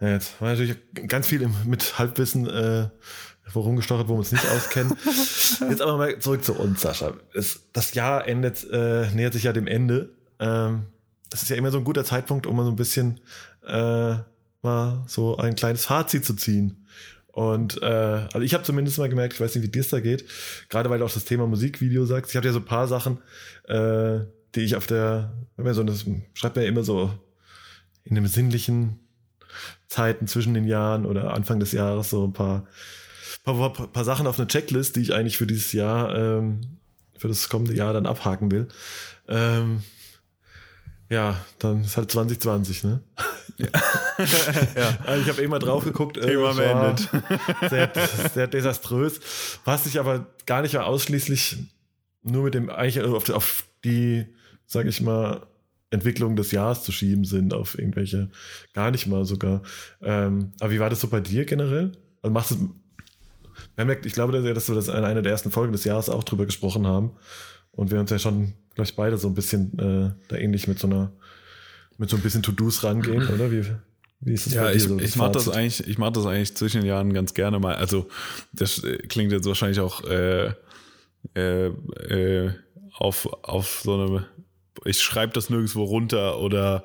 Ja. 0.00 0.08
jetzt 0.08 0.40
war 0.40 0.50
natürlich 0.50 0.76
ganz 1.06 1.28
viel 1.28 1.48
mit 1.66 1.98
Halbwissen 1.98 2.48
äh, 2.48 2.88
rumgestochert, 3.54 4.08
wo 4.08 4.14
wir 4.14 4.18
uns 4.18 4.32
nicht 4.32 4.48
auskennen. 4.48 4.96
jetzt 5.68 5.82
aber 5.82 5.96
mal 5.96 6.18
zurück 6.18 6.42
zu 6.42 6.54
uns, 6.54 6.80
Sascha. 6.80 7.14
Es, 7.32 7.68
das 7.72 7.94
Jahr 7.94 8.26
endet, 8.26 8.66
äh, 8.70 9.10
nähert 9.14 9.34
sich 9.34 9.44
ja 9.44 9.52
dem 9.52 9.66
Ende 9.66 10.10
ähm, 10.40 10.86
das 11.34 11.42
ist 11.42 11.48
ja 11.48 11.56
immer 11.56 11.72
so 11.72 11.78
ein 11.78 11.84
guter 11.84 12.04
Zeitpunkt, 12.04 12.46
um 12.46 12.54
mal 12.54 12.62
so 12.62 12.70
ein 12.70 12.76
bisschen 12.76 13.18
äh, 13.66 14.14
mal 14.62 15.02
so 15.08 15.36
ein 15.36 15.56
kleines 15.56 15.84
Fazit 15.84 16.24
zu 16.24 16.34
ziehen. 16.34 16.86
Und 17.32 17.82
äh, 17.82 17.86
also 18.32 18.42
ich 18.42 18.54
habe 18.54 18.62
zumindest 18.62 18.98
mal 18.98 19.08
gemerkt, 19.08 19.34
ich 19.34 19.40
weiß 19.40 19.52
nicht, 19.56 19.64
wie 19.64 19.68
dir 19.68 19.80
es 19.80 19.88
da 19.88 19.98
geht, 19.98 20.26
gerade 20.68 20.90
weil 20.90 21.00
du 21.00 21.04
auch 21.04 21.12
das 21.12 21.24
Thema 21.24 21.48
Musikvideo 21.48 22.06
sagst. 22.06 22.30
Ich 22.30 22.36
habe 22.36 22.46
ja 22.46 22.52
so 22.52 22.60
ein 22.60 22.64
paar 22.64 22.86
Sachen, 22.86 23.18
äh, 23.64 24.20
die 24.54 24.60
ich 24.60 24.76
auf 24.76 24.86
der, 24.86 25.32
so, 25.56 25.82
das 25.82 26.04
schreibt 26.34 26.54
mir 26.54 26.62
ja 26.62 26.68
immer 26.68 26.84
so 26.84 27.12
in 28.04 28.14
den 28.14 28.28
sinnlichen 28.28 29.00
Zeiten 29.88 30.28
zwischen 30.28 30.54
den 30.54 30.68
Jahren 30.68 31.04
oder 31.04 31.34
Anfang 31.34 31.58
des 31.58 31.72
Jahres 31.72 32.10
so 32.10 32.24
ein 32.24 32.32
paar, 32.32 32.68
paar, 33.42 33.72
paar, 33.72 33.88
paar 33.88 34.04
Sachen 34.04 34.28
auf 34.28 34.38
eine 34.38 34.46
Checklist, 34.46 34.94
die 34.94 35.00
ich 35.00 35.14
eigentlich 35.14 35.36
für 35.36 35.48
dieses 35.48 35.72
Jahr, 35.72 36.14
ähm, 36.14 36.60
für 37.18 37.26
das 37.26 37.48
kommende 37.48 37.74
Jahr 37.74 37.92
dann 37.92 38.06
abhaken 38.06 38.52
will. 38.52 38.68
Ähm, 39.26 39.82
ja, 41.10 41.36
dann 41.58 41.82
ist 41.82 41.96
halt 41.96 42.10
2020, 42.10 42.84
ne? 42.84 43.00
ja. 43.58 44.98
also 45.06 45.22
ich 45.22 45.28
habe 45.28 45.42
immer 45.42 45.58
drauf 45.58 45.84
geguckt. 45.84 46.16
Äh, 46.16 46.26
Thema 46.26 46.54
beendet. 46.54 47.08
Sehr, 47.70 47.92
sehr 48.32 48.46
desaströs. 48.48 49.20
Was 49.64 49.86
ich 49.86 50.00
aber 50.00 50.26
gar 50.46 50.62
nicht 50.62 50.72
mehr 50.72 50.86
ausschließlich 50.86 51.58
nur 52.22 52.44
mit 52.44 52.54
dem, 52.54 52.70
eigentlich 52.70 53.02
auf, 53.02 53.30
auf 53.30 53.64
die, 53.84 54.26
sag 54.66 54.86
ich 54.86 55.00
mal, 55.00 55.46
Entwicklung 55.90 56.36
des 56.36 56.50
Jahres 56.50 56.82
zu 56.82 56.90
schieben 56.90 57.24
sind, 57.24 57.54
auf 57.54 57.78
irgendwelche, 57.78 58.30
gar 58.72 58.90
nicht 58.90 59.06
mal 59.06 59.24
sogar. 59.24 59.62
Ähm, 60.02 60.52
aber 60.58 60.72
wie 60.72 60.80
war 60.80 60.90
das 60.90 61.00
so 61.00 61.08
bei 61.08 61.20
dir 61.20 61.44
generell? 61.44 61.92
Also 62.22 62.32
machst 62.32 62.50
du, 62.50 62.74
ich 64.04 64.12
glaube, 64.12 64.32
dass 64.32 64.68
wir 64.68 64.74
das 64.74 64.88
in 64.88 64.94
einer 64.94 65.22
der 65.22 65.32
ersten 65.32 65.50
Folgen 65.50 65.72
des 65.72 65.84
Jahres 65.84 66.08
auch 66.08 66.24
drüber 66.24 66.46
gesprochen 66.46 66.86
haben. 66.86 67.12
Und 67.76 67.90
wir 67.90 68.00
uns 68.00 68.10
ja 68.10 68.18
schon, 68.18 68.54
glaube 68.74 68.88
ich, 68.88 68.96
beide 68.96 69.18
so 69.18 69.28
ein 69.28 69.34
bisschen 69.34 69.78
äh, 69.78 70.10
da 70.28 70.36
ähnlich 70.36 70.68
mit 70.68 70.78
so 70.78 70.86
einer, 70.86 71.12
mit 71.98 72.10
so 72.10 72.16
ein 72.16 72.22
bisschen 72.22 72.42
To-Dos 72.42 72.84
rangehen, 72.84 73.28
oder? 73.34 73.50
Wie, 73.50 73.64
wie 74.20 74.32
ist 74.32 74.46
das 74.46 74.54
ja, 74.54 74.70
ich, 74.70 74.84
so, 74.84 74.98
ich 74.98 75.16
mache 75.16 75.32
das 75.32 75.48
eigentlich, 75.48 75.86
ich 75.86 75.98
mache 75.98 76.12
das 76.12 76.26
eigentlich 76.26 76.54
zwischen 76.56 76.80
den 76.80 76.88
Jahren 76.88 77.12
ganz 77.12 77.34
gerne 77.34 77.58
mal. 77.58 77.74
Also 77.74 78.08
das 78.52 78.82
äh, 78.84 78.98
klingt 78.98 79.32
jetzt 79.32 79.46
wahrscheinlich 79.46 79.80
auch 79.80 80.04
äh, 80.04 80.52
äh, 81.34 81.66
äh, 81.66 82.52
auf, 82.96 83.28
auf 83.42 83.80
so 83.82 83.94
eine, 83.94 84.26
ich 84.84 85.00
schreibe 85.00 85.32
das 85.32 85.50
nirgendwo 85.50 85.84
runter 85.84 86.38
oder 86.38 86.84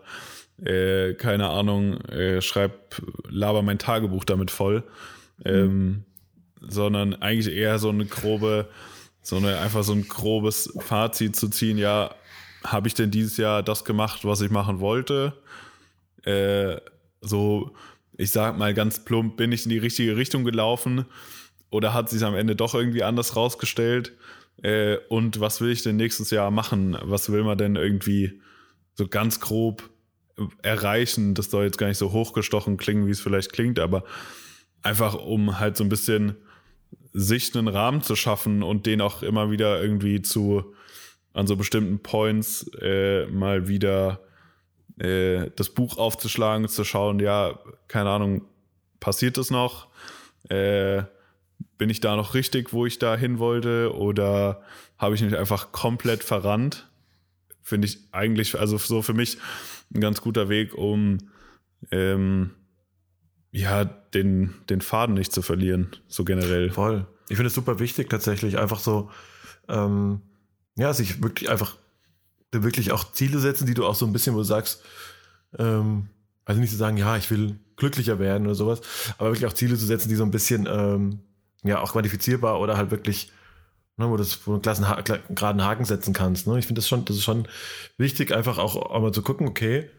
äh, 0.64 1.14
keine 1.14 1.50
Ahnung, 1.50 2.02
äh, 2.06 2.42
schreib, 2.42 3.02
laber 3.30 3.62
mein 3.62 3.80
Tagebuch 3.80 4.26
damit 4.26 4.52
voll. 4.52 4.84
Ähm, 5.46 5.88
mhm. 5.88 6.04
sondern 6.60 7.14
eigentlich 7.16 7.56
eher 7.56 7.80
so 7.80 7.90
eine 7.90 8.06
grobe, 8.06 8.68
so 9.30 9.38
eine, 9.38 9.60
einfach 9.60 9.84
so 9.84 9.94
ein 9.94 10.08
grobes 10.08 10.74
Fazit 10.80 11.36
zu 11.36 11.50
ziehen, 11.50 11.78
ja, 11.78 12.14
habe 12.64 12.88
ich 12.88 12.94
denn 12.94 13.12
dieses 13.12 13.38
Jahr 13.38 13.64
das 13.64 13.86
gemacht, 13.86 14.26
was 14.26 14.42
ich 14.42 14.50
machen 14.50 14.80
wollte? 14.80 15.34
Äh, 16.24 16.78
so, 17.22 17.72
ich 18.18 18.32
sag 18.32 18.58
mal 18.58 18.74
ganz 18.74 19.06
plump, 19.06 19.38
bin 19.38 19.52
ich 19.52 19.64
in 19.64 19.70
die 19.70 19.78
richtige 19.78 20.18
Richtung 20.18 20.44
gelaufen 20.44 21.06
oder 21.70 21.94
hat 21.94 22.10
sich 22.10 22.24
am 22.24 22.36
Ende 22.36 22.56
doch 22.56 22.74
irgendwie 22.74 23.04
anders 23.04 23.36
rausgestellt? 23.36 24.14
Äh, 24.64 24.98
und 25.08 25.40
was 25.40 25.62
will 25.62 25.70
ich 25.70 25.84
denn 25.84 25.96
nächstes 25.96 26.32
Jahr 26.32 26.52
machen? 26.52 26.98
Was 27.02 27.32
will 27.32 27.44
man 27.44 27.58
denn 27.58 27.76
irgendwie 27.76 28.42
so 28.96 29.08
ganz 29.08 29.40
grob 29.40 29.90
erreichen? 30.64 31.36
Das 31.36 31.52
soll 31.52 31.66
jetzt 31.66 31.78
gar 31.78 31.88
nicht 31.88 31.98
so 31.98 32.12
hochgestochen 32.12 32.78
klingen, 32.78 33.08
wie 33.08 33.12
es 33.12 33.22
vielleicht 33.22 33.54
klingt, 33.54 33.80
aber 33.80 34.04
einfach 34.82 35.14
um 35.14 35.60
halt 35.60 35.78
so 35.78 35.84
ein 35.84 35.90
bisschen 35.90 36.36
sich 37.14 37.56
einen 37.56 37.68
Rahmen 37.68 38.02
zu 38.02 38.16
schaffen 38.16 38.64
und 38.64 38.86
den 38.86 39.02
auch 39.02 39.24
immer 39.24 39.52
wieder 39.52 39.82
irgendwie 39.82 40.22
zu 40.22 40.74
an 41.34 41.48
so 41.48 41.56
bestimmten 41.56 42.00
Points 42.00 42.70
äh, 42.82 43.26
mal 43.28 43.68
wieder 43.68 44.20
äh, 45.00 45.50
das 45.56 45.70
Buch 45.70 45.98
aufzuschlagen, 45.98 46.68
zu 46.68 46.84
schauen, 46.84 47.20
ja, 47.20 47.60
keine 47.88 48.10
Ahnung, 48.10 48.42
passiert 49.00 49.38
das 49.38 49.50
noch? 49.50 49.88
Äh, 50.50 51.04
bin 51.78 51.90
ich 51.90 52.00
da 52.02 52.16
noch 52.16 52.34
richtig, 52.34 52.74
wo 52.74 52.86
ich 52.86 53.00
da 53.00 53.16
hin 53.16 53.40
wollte? 53.40 53.94
Oder 53.96 54.62
habe 54.98 55.16
ich 55.16 55.22
mich 55.22 55.36
einfach 55.38 55.72
komplett 55.72 56.24
verrannt? 56.24 56.90
Finde 57.62 57.88
ich 57.88 58.00
eigentlich, 58.12 58.60
also 58.60 58.78
so 58.78 59.02
für 59.02 59.14
mich 59.14 59.38
ein 59.94 60.02
ganz 60.02 60.22
guter 60.22 60.50
Weg, 60.50 60.74
um 60.74 61.20
ähm, 61.92 62.52
ja, 63.52 63.86
den, 63.86 64.56
den 64.70 64.82
Faden 64.82 65.16
nicht 65.16 65.32
zu 65.32 65.42
verlieren, 65.42 65.90
so 66.08 66.24
generell. 66.24 66.72
Voll. 66.72 67.08
Ich 67.30 67.36
finde 67.36 67.48
es 67.48 67.56
super 67.56 67.80
wichtig, 67.80 68.10
tatsächlich 68.10 68.58
einfach 68.58 68.80
so, 68.80 69.10
ähm, 69.68 70.22
ja, 70.76 70.94
sich 70.94 71.22
wirklich 71.22 71.50
einfach 71.50 71.76
wirklich 72.52 72.92
auch 72.92 73.12
Ziele 73.12 73.40
setzen, 73.40 73.66
die 73.68 73.74
du 73.74 73.86
auch 73.86 73.96
so 73.96 74.06
ein 74.06 74.14
bisschen, 74.14 74.34
wo 74.34 74.40
du 74.40 74.44
sagst, 74.44 74.84
ähm, 75.58 76.10
also 76.46 76.60
nicht 76.60 76.72
zu 76.72 76.78
sagen, 76.78 76.98
ja, 76.98 77.16
ich 77.18 77.30
will 77.30 77.60
glücklicher 77.76 78.20
werden 78.20 78.46
oder 78.46 78.56
sowas, 78.56 78.82
aber 79.18 79.30
wirklich 79.30 79.46
auch 79.46 79.54
Ziele 79.54 79.78
zu 79.78 79.86
setzen, 79.86 80.10
die 80.10 80.16
so 80.16 80.24
ein 80.24 80.32
bisschen, 80.32 80.68
ähm, 80.70 81.20
ja, 81.64 81.80
auch 81.80 81.92
quantifizierbar 81.92 82.60
oder 82.60 82.78
halt 82.78 82.92
wirklich, 82.92 83.32
ne, 83.98 84.10
wo, 84.10 84.18
das, 84.18 84.48
wo 84.48 84.58
du 84.58 84.70
einen 84.70 85.36
geraden 85.36 85.64
Haken 85.64 85.86
setzen 85.86 86.14
kannst. 86.14 86.48
Ne? 86.48 86.58
Ich 86.58 86.66
finde 86.66 86.80
das 86.80 86.88
schon, 86.88 87.06
das 87.06 87.18
ist 87.18 87.24
schon 87.24 87.48
wichtig, 87.98 88.34
einfach 88.34 88.58
auch, 88.58 88.76
auch 88.76 89.02
mal 89.02 89.12
zu 89.12 89.22
gucken, 89.22 89.48
okay, 89.48 89.90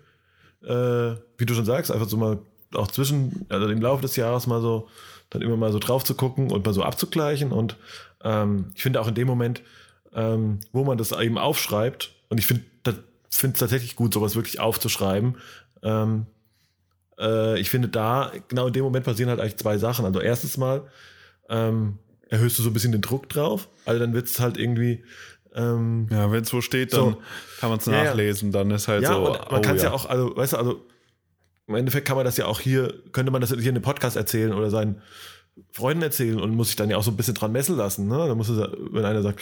äh, 0.63 1.15
wie 1.39 1.47
du 1.47 1.55
schon 1.55 1.65
sagst, 1.65 1.93
einfach 1.93 2.09
so 2.09 2.17
mal 2.17 2.41
auch 2.75 2.89
zwischen, 2.89 3.47
also 3.49 3.69
im 3.69 3.81
Laufe 3.81 4.03
des 4.03 4.17
Jahres 4.17 4.47
mal 4.47 4.61
so, 4.61 4.89
dann 5.31 5.43
immer 5.43 5.57
mal 5.57 5.73
so 5.73 5.79
drauf 5.79 6.05
zu 6.05 6.15
gucken 6.15 6.51
und 6.51 6.65
mal 6.65 6.73
so 6.73 6.83
abzugleichen. 6.83 7.53
Und 7.53 7.77
ähm, 8.23 8.71
ich 8.75 8.83
finde 8.83 9.01
auch 9.01 9.09
in 9.09 9.15
dem 9.15 9.27
Moment, 9.27 9.63
ähm, 10.15 10.61
wo 10.73 10.85
man 10.85 10.99
das 10.99 11.13
eben 11.13 11.39
aufschreibt, 11.39 12.13
und 12.29 12.39
ich 12.39 12.47
finde 12.47 12.65
es 12.85 13.59
tatsächlich 13.59 13.97
gut, 13.97 14.15
sowas 14.15 14.35
wirklich 14.35 14.61
aufzuschreiben. 14.61 15.37
Ähm, 15.83 16.27
äh, 17.19 17.59
ich 17.61 17.71
finde 17.71 17.89
da, 17.89 18.33
genau 18.49 18.67
in 18.67 18.73
dem 18.73 18.85
Moment 18.85 19.05
passieren 19.05 19.31
halt 19.31 19.41
eigentlich 19.41 19.57
zwei 19.57 19.79
Sachen. 19.79 20.05
Also 20.05 20.21
erstens 20.21 20.57
mal 20.57 20.89
ähm, 21.49 21.99
erhöhst 22.29 22.59
du 22.59 22.63
so 22.63 22.71
ein 22.71 22.73
bisschen 22.73 22.93
den 22.93 23.03
Druck 23.03 23.29
drauf, 23.29 23.69
also 23.85 23.99
dann 23.99 24.15
wird 24.15 24.27
es 24.27 24.39
halt 24.39 24.57
irgendwie 24.57 25.03
ähm, 25.55 26.07
ja, 26.11 26.31
wenn 26.31 26.43
es 26.43 26.53
wo 26.53 26.61
steht, 26.61 26.93
dann 26.93 27.01
so, 27.01 27.23
kann 27.59 27.71
man 27.71 27.79
es 27.79 27.87
nachlesen, 27.87 28.53
ja, 28.53 28.59
dann 28.59 28.71
ist 28.71 28.89
halt 28.89 29.03
ja, 29.03 29.15
so. 29.15 29.23
man 29.23 29.37
oh, 29.51 29.61
kann 29.61 29.77
es 29.77 29.83
ja. 29.83 29.89
ja 29.89 29.95
auch, 29.95 30.07
also, 30.07 30.37
weißt 30.37 30.53
du, 30.53 30.57
also 30.57 30.87
im 31.71 31.77
Endeffekt 31.77 32.07
kann 32.07 32.17
man 32.17 32.25
das 32.25 32.37
ja 32.37 32.47
auch 32.47 32.61
hier, 32.61 32.93
könnte 33.13 33.31
man 33.31 33.41
das 33.41 33.51
hier 33.51 33.61
in 33.61 33.69
einem 33.69 33.83
Podcast 33.83 34.17
erzählen 34.17 34.53
oder 34.53 34.71
seinen 34.71 35.01
Freunden 35.73 36.03
erzählen 36.03 36.41
und 36.41 36.51
muss 36.55 36.69
sich 36.69 36.77
dann 36.77 36.91
ja 36.91 36.97
auch 36.97 37.03
so 37.05 37.13
ein 37.13 37.17
bisschen 37.17 37.35
dran 37.35 37.53
messen 37.53 37.77
lassen. 37.77 38.09
Ne? 38.09 38.17
Da 38.17 38.35
muss 38.35 38.49
es, 38.49 38.59
wenn 38.91 39.05
einer 39.05 39.23
sagt, 39.23 39.41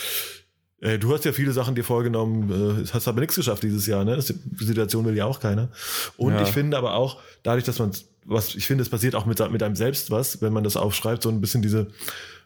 äh, 0.81 0.99
du 0.99 1.13
hast 1.15 1.25
ja 1.25 1.33
viele 1.33 1.53
Sachen 1.53 1.75
dir 1.75 1.85
vorgenommen, 1.85 2.83
äh, 2.83 2.87
hast 2.93 3.09
aber 3.09 3.21
nichts 3.21 3.37
geschafft 3.37 3.63
dieses 3.63 3.87
Jahr, 3.87 4.05
ne? 4.05 4.19
Die 4.19 4.65
Situation 4.65 5.07
will 5.07 5.17
ja 5.17 5.25
auch 5.25 5.41
keiner. 5.41 5.71
Und 6.19 6.35
ja. 6.35 6.43
ich 6.43 6.51
finde 6.51 6.77
aber 6.77 6.95
auch, 6.95 7.21
dadurch, 7.43 7.65
dass 7.65 7.79
man, 7.79 7.93
was 8.27 8.55
ich 8.55 8.67
finde, 8.67 8.83
es 8.83 8.91
passiert 8.91 9.15
auch 9.15 9.25
mit, 9.25 9.39
mit 9.51 9.63
einem 9.63 9.75
selbst 9.75 10.11
was, 10.11 10.43
wenn 10.43 10.53
man 10.53 10.65
das 10.65 10.77
aufschreibt, 10.77 11.23
so 11.23 11.31
ein 11.31 11.41
bisschen 11.41 11.63
diese, 11.63 11.89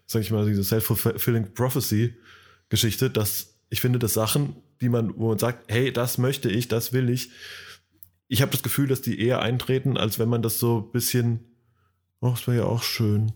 sag 0.06 0.22
ich 0.22 0.30
mal, 0.30 0.46
diese 0.46 0.62
self-fulfilling 0.62 1.54
prophecy 1.54 2.14
Geschichte, 2.68 3.10
dass 3.10 3.54
ich 3.68 3.80
finde, 3.80 3.98
dass 3.98 4.14
Sachen, 4.14 4.56
die 4.80 4.88
man, 4.88 5.12
wo 5.16 5.28
man 5.28 5.38
sagt, 5.38 5.64
hey, 5.68 5.92
das 5.92 6.18
möchte 6.18 6.48
ich, 6.48 6.68
das 6.68 6.92
will 6.92 7.10
ich, 7.10 7.30
ich 8.32 8.40
habe 8.40 8.50
das 8.50 8.62
Gefühl, 8.62 8.88
dass 8.88 9.02
die 9.02 9.20
eher 9.20 9.42
eintreten, 9.42 9.98
als 9.98 10.18
wenn 10.18 10.30
man 10.30 10.40
das 10.40 10.58
so 10.58 10.78
ein 10.78 10.90
bisschen, 10.90 11.40
oh, 12.22 12.30
das 12.30 12.46
wäre 12.46 12.56
ja 12.56 12.64
auch 12.64 12.82
schön, 12.82 13.32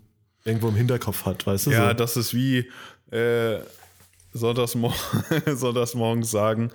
irgendwo 0.46 0.68
im 0.68 0.74
Hinterkopf 0.74 1.26
hat, 1.26 1.46
weißt 1.46 1.66
du? 1.66 1.72
Ja, 1.72 1.88
so. 1.88 1.92
das 1.92 2.16
ist 2.16 2.32
wie 2.32 2.70
äh, 3.10 3.58
sonntags, 4.32 4.74
mor 4.74 4.94
sonntags 5.54 5.92
morgens 5.92 6.30
sagen, 6.30 6.70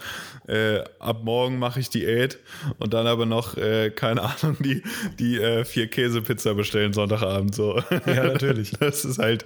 äh, 0.48 0.84
ab 1.00 1.24
morgen 1.24 1.58
mache 1.58 1.80
ich 1.80 1.90
Diät 1.90 2.38
und 2.78 2.94
dann 2.94 3.08
aber 3.08 3.26
noch, 3.26 3.58
äh, 3.58 3.90
keine 3.90 4.22
Ahnung, 4.22 4.56
die, 4.60 4.84
die 5.18 5.42
äh, 5.42 5.66
vier 5.66 5.88
Käsepizza 5.88 6.54
bestellen 6.54 6.94
Sonntagabend. 6.94 7.56
So. 7.56 7.82
Ja, 8.06 8.26
natürlich. 8.26 8.74
Das 8.80 9.04
ist 9.04 9.18
halt, 9.18 9.46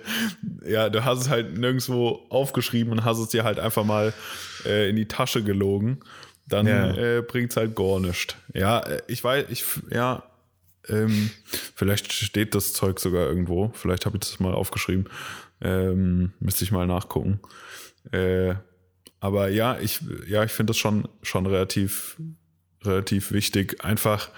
ja, 0.68 0.90
du 0.90 1.06
hast 1.06 1.22
es 1.22 1.30
halt 1.30 1.58
nirgendwo 1.58 2.26
aufgeschrieben 2.28 2.92
und 2.92 3.06
hast 3.06 3.20
es 3.20 3.30
dir 3.30 3.46
halt 3.46 3.58
einfach 3.58 3.86
mal 3.86 4.14
äh, 4.66 4.90
in 4.90 4.98
die 4.98 5.08
Tasche 5.08 5.44
gelogen 5.44 6.02
dann 6.48 6.68
ja. 6.68 6.96
äh, 6.96 7.22
bringt 7.22 7.52
es 7.52 7.58
halt 7.58 7.76
gar 7.76 8.00
nichts. 8.00 8.36
Ja, 8.54 8.80
äh, 8.80 9.02
ich 9.08 9.24
weiß, 9.24 9.46
ich, 9.50 9.64
ja, 9.92 10.24
ähm, 10.88 11.32
vielleicht 11.76 12.12
steht 12.14 12.56
das 12.56 12.74
Zeug 12.74 13.00
sogar 13.00 13.28
irgendwo. 13.28 13.72
Vielleicht 13.74 14.06
habe 14.06 14.18
ich 14.18 14.22
das 14.22 14.40
mal 14.40 14.54
aufgeschrieben. 14.54 15.10
Ähm, 15.62 16.34
müsste 16.40 16.64
ich 16.64 16.72
mal 16.72 16.86
nachgucken. 16.86 17.40
Äh, 18.12 18.56
aber 19.20 19.50
ja, 19.50 19.80
ich, 19.80 20.02
ja, 20.28 20.44
ich 20.44 20.52
finde 20.52 20.72
das 20.72 20.78
schon, 20.78 21.08
schon 21.24 21.46
relativ, 21.48 22.18
relativ 22.84 23.32
wichtig. 23.32 23.84
Einfach, 23.84 24.30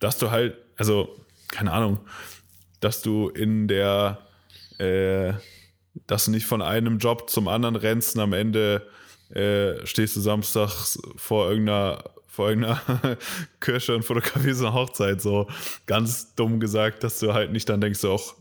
dass 0.00 0.18
du 0.18 0.30
halt, 0.30 0.56
also, 0.76 1.14
keine 1.48 1.72
Ahnung, 1.72 2.00
dass 2.80 3.02
du 3.02 3.28
in 3.28 3.68
der, 3.68 4.18
äh, 4.78 5.34
dass 6.06 6.24
du 6.24 6.30
nicht 6.30 6.46
von 6.46 6.62
einem 6.62 6.98
Job 6.98 7.28
zum 7.28 7.48
anderen 7.48 7.76
rennst 7.76 8.16
und 8.16 8.22
am 8.22 8.32
Ende 8.32 8.88
äh, 9.32 9.86
stehst 9.86 10.16
du 10.16 10.20
samstags 10.20 11.00
vor 11.16 11.50
irgendeiner 11.50 12.04
vor 12.32 12.48
irgendeiner 12.48 12.80
Kirche 13.60 13.94
und 13.94 14.04
fotografierst 14.04 14.62
eine 14.62 14.72
Hochzeit, 14.72 15.20
so 15.20 15.48
ganz 15.84 16.34
dumm 16.34 16.60
gesagt, 16.60 17.04
dass 17.04 17.18
du 17.18 17.34
halt 17.34 17.52
nicht 17.52 17.68
dann 17.68 17.82
denkst, 17.82 18.02
auch, 18.06 18.36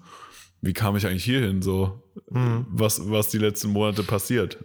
wie 0.62 0.72
kam 0.72 0.96
ich 0.96 1.06
eigentlich 1.06 1.26
hier 1.26 1.42
hin, 1.42 1.62
so, 1.62 2.02
mhm. 2.30 2.66
was, 2.70 3.12
was 3.12 3.28
die 3.28 3.38
letzten 3.38 3.70
Monate 3.70 4.04
passiert. 4.04 4.64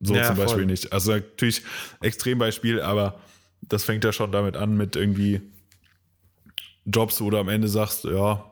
So 0.00 0.12
ja, 0.12 0.24
zum 0.24 0.36
Beispiel 0.36 0.62
voll. 0.62 0.66
nicht. 0.66 0.92
Also 0.92 1.12
natürlich 1.12 1.62
Extrembeispiel, 2.00 2.80
aber 2.80 3.20
das 3.62 3.84
fängt 3.84 4.02
ja 4.02 4.12
schon 4.12 4.32
damit 4.32 4.56
an 4.56 4.76
mit 4.76 4.96
irgendwie 4.96 5.40
Jobs, 6.84 7.20
wo 7.20 7.30
du 7.30 7.38
am 7.38 7.48
Ende 7.48 7.68
sagst, 7.68 8.04
ja, 8.04 8.44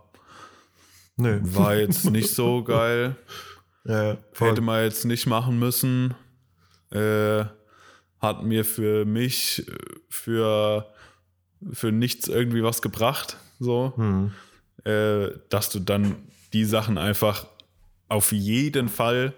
Nö. 1.16 1.40
war 1.42 1.74
jetzt 1.74 2.08
nicht 2.08 2.32
so 2.32 2.62
geil. 2.64 3.16
Ja, 3.84 4.18
Hätte 4.38 4.60
man 4.60 4.84
jetzt 4.84 5.04
nicht 5.04 5.26
machen 5.26 5.58
müssen 5.58 6.14
äh, 6.90 7.44
hat 8.20 8.42
mir 8.42 8.64
für 8.64 9.04
mich, 9.04 9.66
für, 10.08 10.86
für 11.72 11.92
nichts 11.92 12.28
irgendwie 12.28 12.62
was 12.62 12.82
gebracht, 12.82 13.36
so, 13.58 13.92
mhm. 13.96 14.32
äh, 14.84 15.28
dass 15.48 15.70
du 15.70 15.80
dann 15.80 16.16
die 16.52 16.64
Sachen 16.64 16.98
einfach 16.98 17.46
auf 18.08 18.32
jeden 18.32 18.88
Fall 18.88 19.34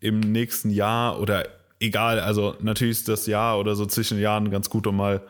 im 0.00 0.20
nächsten 0.20 0.70
Jahr 0.70 1.20
oder 1.20 1.46
egal, 1.80 2.20
also 2.20 2.56
natürlich 2.60 2.98
ist 2.98 3.08
das 3.08 3.26
Jahr 3.26 3.58
oder 3.58 3.74
so 3.74 3.86
zwischen 3.86 4.18
Jahren 4.18 4.50
ganz 4.50 4.70
gut, 4.70 4.86
um 4.86 4.96
mal 4.96 5.22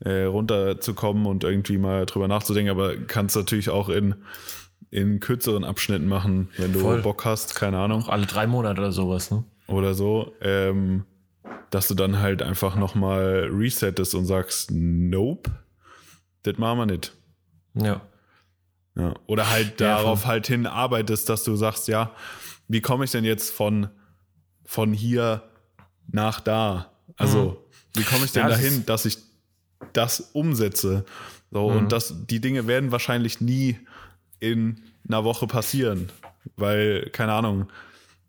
äh, 0.00 0.24
runterzukommen 0.24 1.26
und 1.26 1.44
irgendwie 1.44 1.78
mal 1.78 2.06
drüber 2.06 2.28
nachzudenken, 2.28 2.70
aber 2.70 2.96
kannst 2.96 3.36
natürlich 3.36 3.70
auch 3.70 3.88
in, 3.88 4.14
in 4.90 5.20
kürzeren 5.20 5.64
Abschnitten 5.64 6.06
machen, 6.06 6.48
wenn 6.56 6.72
du 6.72 6.80
Voll. 6.80 7.02
Bock 7.02 7.24
hast, 7.24 7.54
keine 7.54 7.78
Ahnung. 7.78 8.08
Alle 8.08 8.26
drei 8.26 8.46
Monate 8.46 8.80
oder 8.80 8.92
sowas, 8.92 9.30
ne? 9.30 9.44
Oder 9.66 9.94
so, 9.94 10.34
ähm, 10.40 11.04
dass 11.70 11.88
du 11.88 11.94
dann 11.94 12.20
halt 12.20 12.42
einfach 12.42 12.76
nochmal 12.76 13.48
resettest 13.50 14.14
und 14.14 14.26
sagst, 14.26 14.70
nope, 14.72 15.50
das 16.42 16.58
machen 16.58 16.78
wir 16.78 16.86
nicht. 16.86 17.12
Ja. 17.74 18.02
Ja. 18.96 19.14
Oder 19.26 19.50
halt 19.50 19.80
Ja, 19.80 19.96
darauf 19.96 20.26
halt 20.26 20.46
hin 20.46 20.66
arbeitest, 20.66 21.28
dass 21.28 21.42
du 21.42 21.56
sagst, 21.56 21.88
ja, 21.88 22.12
wie 22.68 22.80
komme 22.80 23.04
ich 23.04 23.10
denn 23.10 23.24
jetzt 23.24 23.50
von, 23.50 23.88
von 24.64 24.92
hier 24.92 25.42
nach 26.06 26.40
da? 26.40 26.92
Also, 27.16 27.64
wie 27.94 28.02
komme 28.04 28.24
ich 28.24 28.32
denn 28.32 28.44
Mhm. 28.44 28.48
Das 28.50 28.58
dahin, 28.60 28.86
dass 28.86 29.04
ich 29.04 29.18
das 29.92 30.20
umsetze? 30.32 31.04
So, 31.50 31.70
Mhm. 31.70 31.76
und 31.76 31.92
das, 31.92 32.14
die 32.26 32.40
Dinge 32.40 32.66
werden 32.66 32.92
wahrscheinlich 32.92 33.40
nie 33.40 33.78
in 34.38 34.80
einer 35.08 35.24
Woche 35.24 35.46
passieren, 35.46 36.10
weil, 36.56 37.10
keine 37.10 37.32
Ahnung, 37.32 37.68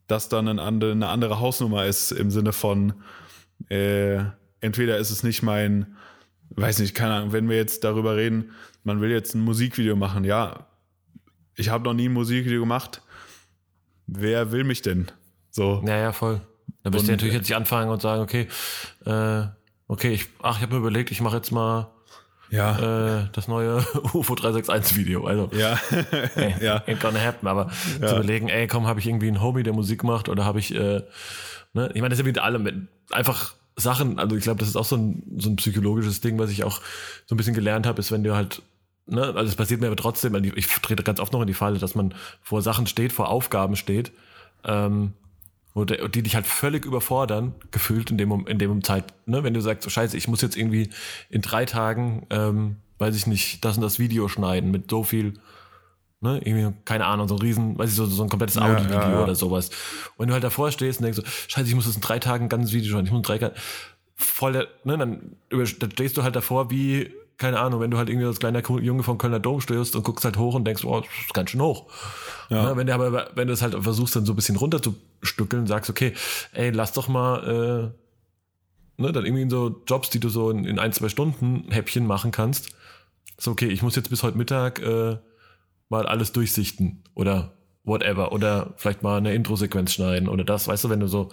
das 0.07 0.29
dann 0.29 0.47
eine 0.47 0.61
andere, 0.61 0.91
eine 0.91 1.07
andere 1.07 1.39
Hausnummer 1.39 1.85
ist 1.85 2.11
im 2.11 2.29
Sinne 2.31 2.53
von, 2.53 2.93
äh, 3.69 4.19
entweder 4.61 4.97
ist 4.97 5.11
es 5.11 5.23
nicht 5.23 5.41
mein, 5.43 5.95
weiß 6.49 6.79
nicht, 6.79 6.93
keine 6.95 7.13
Ahnung, 7.15 7.31
wenn 7.33 7.49
wir 7.49 7.57
jetzt 7.57 7.83
darüber 7.83 8.15
reden, 8.15 8.51
man 8.83 9.01
will 9.01 9.09
jetzt 9.11 9.33
ein 9.35 9.41
Musikvideo 9.41 9.95
machen, 9.95 10.23
ja, 10.23 10.67
ich 11.55 11.69
habe 11.69 11.83
noch 11.85 11.93
nie 11.93 12.07
ein 12.09 12.13
Musikvideo 12.13 12.59
gemacht. 12.61 13.01
Wer 14.07 14.51
will 14.51 14.63
mich 14.63 14.81
denn? 14.81 15.07
So, 15.51 15.83
Ja, 15.87 15.97
ja, 15.97 16.11
voll. 16.11 16.41
Da 16.83 16.89
müsst 16.91 17.03
Und- 17.03 17.09
ihr 17.09 17.13
natürlich 17.13 17.33
jetzt 17.33 17.49
nicht 17.49 17.55
anfangen 17.55 17.89
und 17.89 18.01
sagen, 18.01 18.21
okay, 18.21 18.47
äh, 19.05 19.47
okay, 19.87 20.13
ich, 20.13 20.27
ach, 20.43 20.57
ich 20.57 20.61
habe 20.61 20.73
mir 20.73 20.79
überlegt, 20.79 21.09
ich 21.11 21.21
mache 21.21 21.37
jetzt 21.37 21.51
mal 21.51 21.91
ja, 22.49 23.21
äh, 23.23 23.27
das 23.33 23.47
neue 23.47 23.77
UFO 24.13 24.35
361 24.35 24.97
Video. 24.97 25.25
Also, 25.25 25.49
ja, 25.57 25.79
ey, 26.35 26.55
ja, 26.61 26.83
ain't 26.87 26.99
gonna 26.99 27.19
happen. 27.19 27.47
Aber 27.47 27.69
zu 27.99 28.15
überlegen, 28.15 28.49
ey, 28.49 28.67
komm, 28.67 28.87
habe 28.87 28.99
ich 28.99 29.07
irgendwie 29.07 29.27
einen 29.27 29.41
Homie, 29.41 29.63
der 29.63 29.73
Musik 29.73 30.03
macht 30.03 30.29
oder 30.29 30.45
habe 30.45 30.59
ich, 30.59 30.73
äh, 30.73 31.01
ne, 31.73 31.89
ich 31.93 32.01
meine, 32.01 32.09
das 32.09 32.19
ist 32.19 32.25
ja 32.25 32.25
mit 32.25 32.39
allem, 32.39 32.63
mit 32.63 32.75
einfach 33.11 33.53
Sachen, 33.75 34.19
also 34.19 34.35
ich 34.35 34.43
glaube, 34.43 34.59
das 34.59 34.69
ist 34.69 34.75
auch 34.75 34.85
so 34.85 34.95
ein, 34.95 35.23
so 35.37 35.49
ein 35.49 35.57
psychologisches 35.57 36.21
Ding, 36.21 36.39
was 36.39 36.49
ich 36.49 36.63
auch 36.63 36.81
so 37.25 37.35
ein 37.35 37.37
bisschen 37.37 37.55
gelernt 37.55 37.85
habe, 37.85 37.99
ist, 37.99 38.11
wenn 38.11 38.23
du 38.23 38.35
halt, 38.35 38.61
ne, 39.05 39.21
also 39.23 39.43
es 39.43 39.55
passiert 39.55 39.81
mir 39.81 39.87
aber 39.87 39.95
trotzdem, 39.95 40.35
ich 40.55 40.67
trete 40.67 41.03
ganz 41.03 41.19
oft 41.19 41.33
noch 41.33 41.41
in 41.41 41.47
die 41.47 41.53
Falle, 41.53 41.79
dass 41.79 41.95
man 41.95 42.13
vor 42.41 42.61
Sachen 42.61 42.87
steht, 42.87 43.11
vor 43.11 43.29
Aufgaben 43.29 43.75
steht, 43.75 44.11
ähm, 44.63 45.13
wo 45.75 45.83
der, 45.83 46.07
die 46.07 46.23
dich 46.23 46.35
halt 46.35 46.47
völlig 46.47 46.85
überfordern, 46.85 47.53
gefühlt 47.69 48.09
in 48.09 48.17
dem, 48.17 48.47
in 48.47 48.57
dem 48.57 48.83
Zeit, 48.83 49.13
ne, 49.25 49.43
wenn 49.43 49.53
du 49.53 49.61
sagst, 49.61 49.83
so 49.83 49.89
scheiße, 49.89 50.17
ich 50.17 50.27
muss 50.27 50.41
jetzt 50.41 50.55
irgendwie 50.57 50.89
in 51.29 51.41
drei 51.41 51.65
Tagen, 51.65 52.25
ähm, 52.29 52.77
weiß 52.97 53.15
ich 53.15 53.27
nicht, 53.27 53.63
das 53.63 53.75
und 53.75 53.83
das 53.83 53.99
Video 53.99 54.29
schneiden 54.29 54.71
mit 54.71 54.89
so 54.89 55.03
viel, 55.03 55.33
ne, 56.21 56.39
irgendwie, 56.43 56.73
keine 56.85 57.05
Ahnung, 57.05 57.27
so 57.27 57.35
ein 57.35 57.41
riesen, 57.41 57.77
weiß 57.77 57.89
ich, 57.89 57.95
so, 57.97 58.05
so 58.05 58.23
ein 58.23 58.29
komplettes 58.29 58.55
Ja, 58.55 58.63
Audiovideo 58.63 59.01
ja, 59.01 59.11
ja. 59.11 59.23
oder 59.23 59.35
sowas. 59.35 59.69
Und 60.15 60.19
wenn 60.19 60.27
du 60.29 60.33
halt 60.33 60.45
davor 60.45 60.71
stehst 60.71 61.01
und 61.01 61.03
denkst 61.03 61.17
so, 61.17 61.23
scheiße, 61.49 61.67
ich 61.67 61.75
muss 61.75 61.85
das 61.85 61.95
in 61.95 62.01
drei 62.01 62.19
Tagen 62.19 62.45
ein 62.45 62.49
ganzes 62.49 62.71
Video 62.71 62.91
schneiden, 62.91 63.07
ich 63.07 63.11
muss 63.11 63.19
in 63.19 63.23
drei 63.23 63.37
Tagen, 63.37 63.55
voll, 64.15 64.53
der, 64.53 64.67
ne, 64.85 64.97
dann, 64.97 65.35
dann 65.49 65.91
stehst 65.91 66.15
du 66.15 66.23
halt 66.23 66.37
davor 66.37 66.71
wie, 66.71 67.11
keine 67.37 67.59
Ahnung, 67.59 67.81
wenn 67.81 67.91
du 67.91 67.97
halt 67.97 68.09
irgendwie 68.09 68.27
als 68.27 68.39
kleiner 68.39 68.61
Junge 68.79 69.03
vom 69.03 69.17
Kölner 69.17 69.39
Dom 69.39 69.59
stehst 69.61 69.95
und 69.95 70.03
guckst 70.03 70.23
halt 70.25 70.37
hoch 70.37 70.55
und 70.55 70.65
denkst, 70.65 70.85
oh, 70.85 71.01
das 71.01 71.09
ist 71.25 71.33
ganz 71.33 71.49
schön 71.49 71.61
hoch. 71.61 71.87
Ja. 72.49 72.63
Ne, 72.69 72.77
wenn 72.77 72.87
du 72.87 72.93
aber, 72.93 73.31
wenn 73.35 73.47
du 73.47 73.53
es 73.53 73.61
halt 73.61 73.75
versuchst, 73.81 74.15
dann 74.15 74.25
so 74.25 74.33
ein 74.33 74.35
bisschen 74.35 74.55
runterzustückeln, 74.55 75.67
sagst, 75.67 75.89
okay, 75.89 76.13
ey, 76.53 76.69
lass 76.71 76.93
doch 76.93 77.07
mal, 77.07 77.91
äh, 78.97 79.01
ne, 79.01 79.11
dann 79.11 79.25
irgendwie 79.25 79.43
in 79.43 79.49
so 79.49 79.81
Jobs, 79.87 80.09
die 80.09 80.19
du 80.19 80.29
so 80.29 80.49
in, 80.49 80.65
in 80.65 80.79
ein, 80.79 80.93
zwei 80.93 81.09
Stunden 81.09 81.65
Häppchen 81.71 82.07
machen 82.07 82.31
kannst. 82.31 82.71
So, 83.37 83.51
okay, 83.51 83.67
ich 83.67 83.81
muss 83.81 83.95
jetzt 83.95 84.09
bis 84.09 84.23
heute 84.23 84.37
Mittag 84.37 84.79
äh, 84.81 85.17
mal 85.89 86.05
alles 86.05 86.31
durchsichten 86.31 87.03
oder 87.15 87.53
whatever. 87.83 88.31
Oder 88.31 88.73
vielleicht 88.77 89.03
mal 89.03 89.17
eine 89.17 89.33
Intro-Sequenz 89.33 89.93
schneiden 89.93 90.29
oder 90.29 90.43
das, 90.43 90.67
weißt 90.67 90.85
du, 90.85 90.89
wenn 90.89 91.01
du 91.01 91.07
so, 91.07 91.29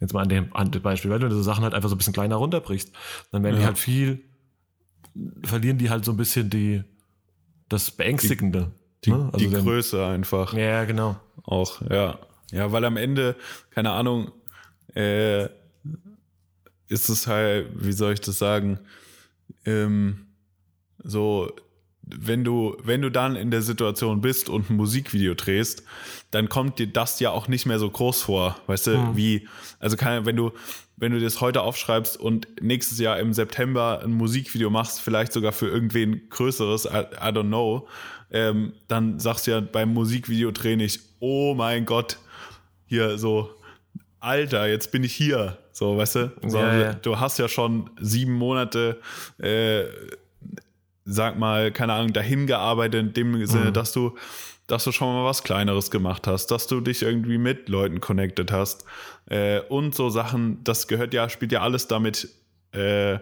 jetzt 0.00 0.12
mal 0.12 0.22
an 0.22 0.28
dem, 0.28 0.54
an 0.54 0.70
dem 0.70 0.82
Beispiel, 0.82 1.10
wenn 1.10 1.20
du 1.20 1.30
so 1.30 1.42
Sachen 1.42 1.64
halt 1.64 1.74
einfach 1.74 1.88
so 1.88 1.94
ein 1.94 1.98
bisschen 1.98 2.12
kleiner 2.12 2.36
runterbrichst, 2.36 2.92
dann 3.32 3.42
werden 3.42 3.56
die 3.56 3.62
Ja. 3.62 3.68
halt 3.68 3.78
viel, 3.78 4.22
verlieren 5.44 5.78
die 5.78 5.90
halt 5.90 6.04
so 6.04 6.12
ein 6.12 6.16
bisschen 6.16 6.50
die, 6.50 6.82
das 7.68 7.90
Beängstigende. 7.90 8.72
die, 9.04 9.10
ne? 9.10 9.30
die 9.38 9.48
dann- 9.50 9.62
Größe 9.64 10.04
einfach. 10.06 10.52
Ja, 10.54 10.60
ja, 10.60 10.84
genau. 10.84 11.16
Auch, 11.44 11.80
ja. 11.90 12.18
Ja, 12.50 12.72
weil 12.72 12.84
am 12.84 12.96
Ende, 12.96 13.36
keine 13.70 13.90
Ahnung, 13.90 14.30
äh, 14.94 15.44
ist 16.88 17.08
es 17.10 17.26
halt, 17.26 17.68
wie 17.74 17.92
soll 17.92 18.14
ich 18.14 18.20
das 18.20 18.38
sagen, 18.38 18.78
ähm, 19.66 20.26
so, 21.04 21.52
wenn 22.16 22.44
du, 22.44 22.76
wenn 22.82 23.02
du 23.02 23.10
dann 23.10 23.36
in 23.36 23.50
der 23.50 23.62
Situation 23.62 24.20
bist 24.20 24.48
und 24.48 24.70
ein 24.70 24.76
Musikvideo 24.76 25.34
drehst, 25.34 25.82
dann 26.30 26.48
kommt 26.48 26.78
dir 26.78 26.86
das 26.86 27.20
ja 27.20 27.30
auch 27.30 27.48
nicht 27.48 27.66
mehr 27.66 27.78
so 27.78 27.90
groß 27.90 28.22
vor, 28.22 28.56
weißt 28.66 28.86
du, 28.88 28.90
Mhm. 28.98 29.16
wie, 29.16 29.48
also 29.78 29.96
keine, 29.96 30.26
wenn 30.26 30.36
du, 30.36 30.52
wenn 30.96 31.12
du 31.12 31.20
das 31.20 31.40
heute 31.40 31.62
aufschreibst 31.62 32.18
und 32.18 32.48
nächstes 32.60 32.98
Jahr 32.98 33.18
im 33.20 33.32
September 33.32 34.00
ein 34.04 34.12
Musikvideo 34.12 34.68
machst, 34.70 35.00
vielleicht 35.00 35.32
sogar 35.32 35.52
für 35.52 35.68
irgendwen 35.68 36.28
Größeres, 36.28 36.86
I, 36.86 36.88
I 37.20 37.30
don't 37.32 37.46
know, 37.48 37.88
ähm, 38.30 38.72
dann 38.88 39.18
sagst 39.20 39.46
du 39.46 39.52
ja 39.52 39.60
beim 39.60 39.94
Musikvideo 39.94 40.50
dreh 40.50 40.76
nicht, 40.76 41.00
oh 41.20 41.54
mein 41.54 41.86
Gott, 41.86 42.18
hier 42.86 43.16
so, 43.18 43.50
Alter, 44.20 44.66
jetzt 44.66 44.90
bin 44.90 45.04
ich 45.04 45.14
hier. 45.14 45.58
So, 45.72 45.96
weißt 45.96 46.16
du? 46.16 46.32
So, 46.46 46.58
Ja, 46.58 46.74
ja. 46.76 46.92
Du 46.94 47.20
hast 47.20 47.38
ja 47.38 47.48
schon 47.48 47.88
sieben 48.00 48.32
Monate, 48.32 49.00
äh, 49.40 49.84
sag 51.10 51.38
mal, 51.38 51.72
keine 51.72 51.94
Ahnung, 51.94 52.12
dahin 52.12 52.46
gearbeitet, 52.46 53.00
in 53.00 53.12
dem 53.14 53.46
Sinne, 53.46 53.66
Mhm. 53.70 53.72
dass 53.72 53.92
du, 53.92 54.16
dass 54.66 54.84
du 54.84 54.92
schon 54.92 55.08
mal 55.14 55.24
was 55.24 55.42
Kleineres 55.42 55.90
gemacht 55.90 56.26
hast, 56.26 56.48
dass 56.50 56.66
du 56.66 56.80
dich 56.82 57.00
irgendwie 57.02 57.38
mit 57.38 57.70
Leuten 57.70 58.00
connected 58.00 58.52
hast 58.52 58.84
äh, 59.30 59.60
und 59.60 59.94
so 59.94 60.10
Sachen, 60.10 60.62
das 60.64 60.86
gehört 60.86 61.14
ja, 61.14 61.30
spielt 61.30 61.52
ja 61.52 61.62
alles 61.62 61.88
damit, 61.88 62.28
äh, 62.72 63.18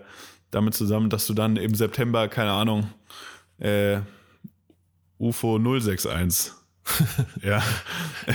damit 0.50 0.74
zusammen, 0.74 1.08
dass 1.10 1.26
du 1.28 1.34
dann 1.34 1.56
im 1.56 1.74
September, 1.76 2.26
keine 2.26 2.50
Ahnung, 2.50 2.90
äh, 3.60 3.98
UFO 5.18 5.58
061 5.58 6.52
ja, 7.42 7.62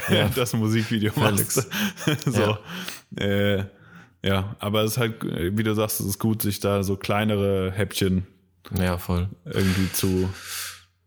Ja. 0.10 0.30
das 0.36 0.54
Musikvideo 0.54 1.12
machst. 1.18 1.68
so. 2.26 2.58
Äh, 3.18 3.66
ja, 4.24 4.56
aber 4.60 4.84
es 4.84 4.92
ist 4.92 4.98
halt, 4.98 5.16
wie 5.58 5.64
du 5.64 5.74
sagst, 5.74 6.00
es 6.00 6.06
ist 6.06 6.20
gut, 6.20 6.42
sich 6.42 6.60
da 6.60 6.84
so 6.84 6.96
kleinere 6.96 7.72
Häppchen 7.72 8.28
Ja, 8.78 8.98
voll. 8.98 9.30
irgendwie 9.46 9.92
zu, 9.92 10.30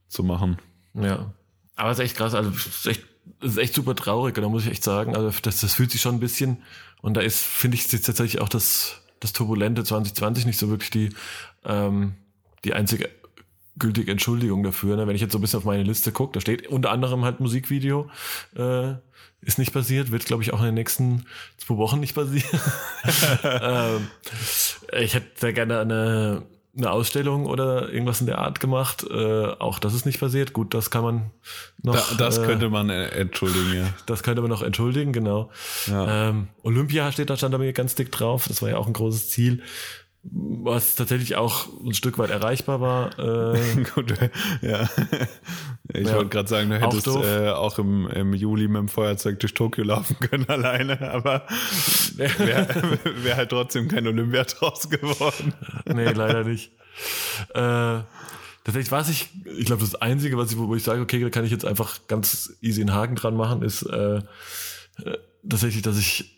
zu 0.08 0.22
machen. 0.22 0.58
Ja. 0.94 1.32
Aber 1.76 1.90
es 1.90 1.98
ist 1.98 2.04
echt 2.04 2.16
krass, 2.16 2.34
also 2.34 2.50
es 2.50 2.66
ist 2.66 2.86
echt, 2.86 3.02
es 3.40 3.52
ist 3.52 3.58
echt 3.58 3.74
super 3.74 3.94
traurig, 3.94 4.34
da 4.34 4.48
muss 4.48 4.64
ich 4.64 4.70
echt 4.70 4.84
sagen. 4.84 5.16
Also 5.16 5.32
das, 5.42 5.60
das 5.60 5.74
fühlt 5.74 5.90
sich 5.90 6.00
schon 6.00 6.16
ein 6.16 6.20
bisschen, 6.20 6.62
und 7.04 7.18
da 7.18 7.20
ist, 7.20 7.42
finde 7.42 7.76
ich, 7.76 7.90
jetzt 7.92 8.06
tatsächlich 8.06 8.40
auch 8.40 8.48
das, 8.48 9.02
das 9.20 9.32
turbulente 9.32 9.84
2020 9.84 10.46
nicht 10.46 10.58
so 10.58 10.70
wirklich 10.70 10.90
die, 10.90 11.10
ähm, 11.64 12.14
die 12.64 12.72
einzige 12.72 13.10
gültige 13.76 14.10
Entschuldigung 14.10 14.62
dafür. 14.62 14.96
Ne? 14.96 15.06
Wenn 15.06 15.14
ich 15.14 15.20
jetzt 15.20 15.32
so 15.32 15.38
ein 15.38 15.40
bisschen 15.40 15.58
auf 15.58 15.64
meine 15.64 15.82
Liste 15.82 16.12
gucke, 16.12 16.32
da 16.32 16.40
steht 16.40 16.66
unter 16.68 16.90
anderem 16.90 17.24
halt 17.24 17.40
Musikvideo, 17.40 18.08
äh, 18.56 18.94
ist 19.42 19.58
nicht 19.58 19.72
passiert, 19.72 20.10
wird 20.12 20.24
glaube 20.24 20.42
ich 20.42 20.52
auch 20.54 20.60
in 20.60 20.66
den 20.66 20.74
nächsten 20.74 21.26
zwei 21.58 21.76
Wochen 21.76 22.00
nicht 22.00 22.14
passieren. 22.14 22.60
ähm, 23.42 24.08
ich 24.98 25.14
hätte 25.14 25.38
sehr 25.38 25.52
gerne 25.52 25.80
eine, 25.80 26.42
eine 26.76 26.90
Ausstellung 26.90 27.46
oder 27.46 27.88
irgendwas 27.90 28.20
in 28.20 28.26
der 28.26 28.38
Art 28.38 28.58
gemacht. 28.60 29.06
Äh, 29.08 29.46
auch 29.58 29.78
das 29.78 29.94
ist 29.94 30.06
nicht 30.06 30.20
passiert. 30.20 30.52
Gut, 30.52 30.74
das 30.74 30.90
kann 30.90 31.04
man 31.04 31.30
noch. 31.82 31.94
Da, 31.94 32.14
das 32.16 32.38
äh, 32.38 32.44
könnte 32.44 32.68
man 32.68 32.90
äh, 32.90 33.08
entschuldigen, 33.08 33.74
ja. 33.74 33.86
das 34.06 34.22
könnte 34.22 34.42
man 34.42 34.50
noch 34.50 34.62
entschuldigen, 34.62 35.12
genau. 35.12 35.50
Ja. 35.86 36.28
Ähm, 36.30 36.48
Olympia 36.62 37.10
steht 37.12 37.30
da, 37.30 37.36
stand 37.36 37.54
da 37.54 37.58
mir 37.58 37.72
ganz 37.72 37.94
dick 37.94 38.10
drauf. 38.10 38.46
Das 38.48 38.60
war 38.62 38.70
ja 38.70 38.76
auch 38.76 38.86
ein 38.86 38.92
großes 38.92 39.30
Ziel, 39.30 39.62
was 40.30 40.94
tatsächlich 40.94 41.36
auch 41.36 41.66
ein 41.84 41.92
Stück 41.94 42.18
weit 42.18 42.30
erreichbar 42.30 42.80
war. 42.80 43.18
Äh, 43.18 43.84
Gut, 43.94 44.14
ja. 44.62 44.88
Ich 45.92 46.06
Ja. 46.08 46.14
wollte 46.16 46.30
gerade 46.30 46.48
sagen, 46.48 46.70
du 46.70 46.76
Auch 46.78 46.80
hättest 46.92 47.06
doof. 47.06 47.24
äh, 47.24 47.50
auch 47.50 47.78
im, 47.78 48.08
im 48.08 48.32
Juli 48.32 48.66
mit 48.68 48.78
dem 48.78 48.88
Feuerzeug 48.88 49.38
durch 49.40 49.52
Tokio 49.54 49.84
laufen 49.84 50.16
können 50.18 50.44
alleine, 50.48 51.00
aber 51.12 51.46
wäre 52.16 52.98
wär 53.22 53.36
halt 53.36 53.50
trotzdem 53.50 53.88
kein 53.88 54.06
Olympia 54.06 54.44
draus 54.44 54.88
geworden. 54.88 55.52
nee, 55.94 56.10
leider 56.10 56.44
nicht. 56.44 56.72
Äh, 57.50 58.00
tatsächlich 58.64 58.90
was 58.92 59.10
ich, 59.10 59.28
ich 59.58 59.66
glaube, 59.66 59.82
das 59.82 59.94
Einzige, 59.94 60.38
was 60.38 60.50
ich, 60.52 60.56
wo 60.58 60.74
ich 60.74 60.82
sage, 60.82 61.02
okay, 61.02 61.20
da 61.20 61.28
kann 61.28 61.44
ich 61.44 61.50
jetzt 61.50 61.66
einfach 61.66 61.98
ganz 62.08 62.56
easy 62.62 62.80
einen 62.80 62.94
Haken 62.94 63.16
dran 63.16 63.36
machen, 63.36 63.62
ist 63.62 63.82
äh, 63.82 64.16
äh, 64.16 64.22
tatsächlich, 65.48 65.82
dass 65.82 65.98
ich 65.98 66.34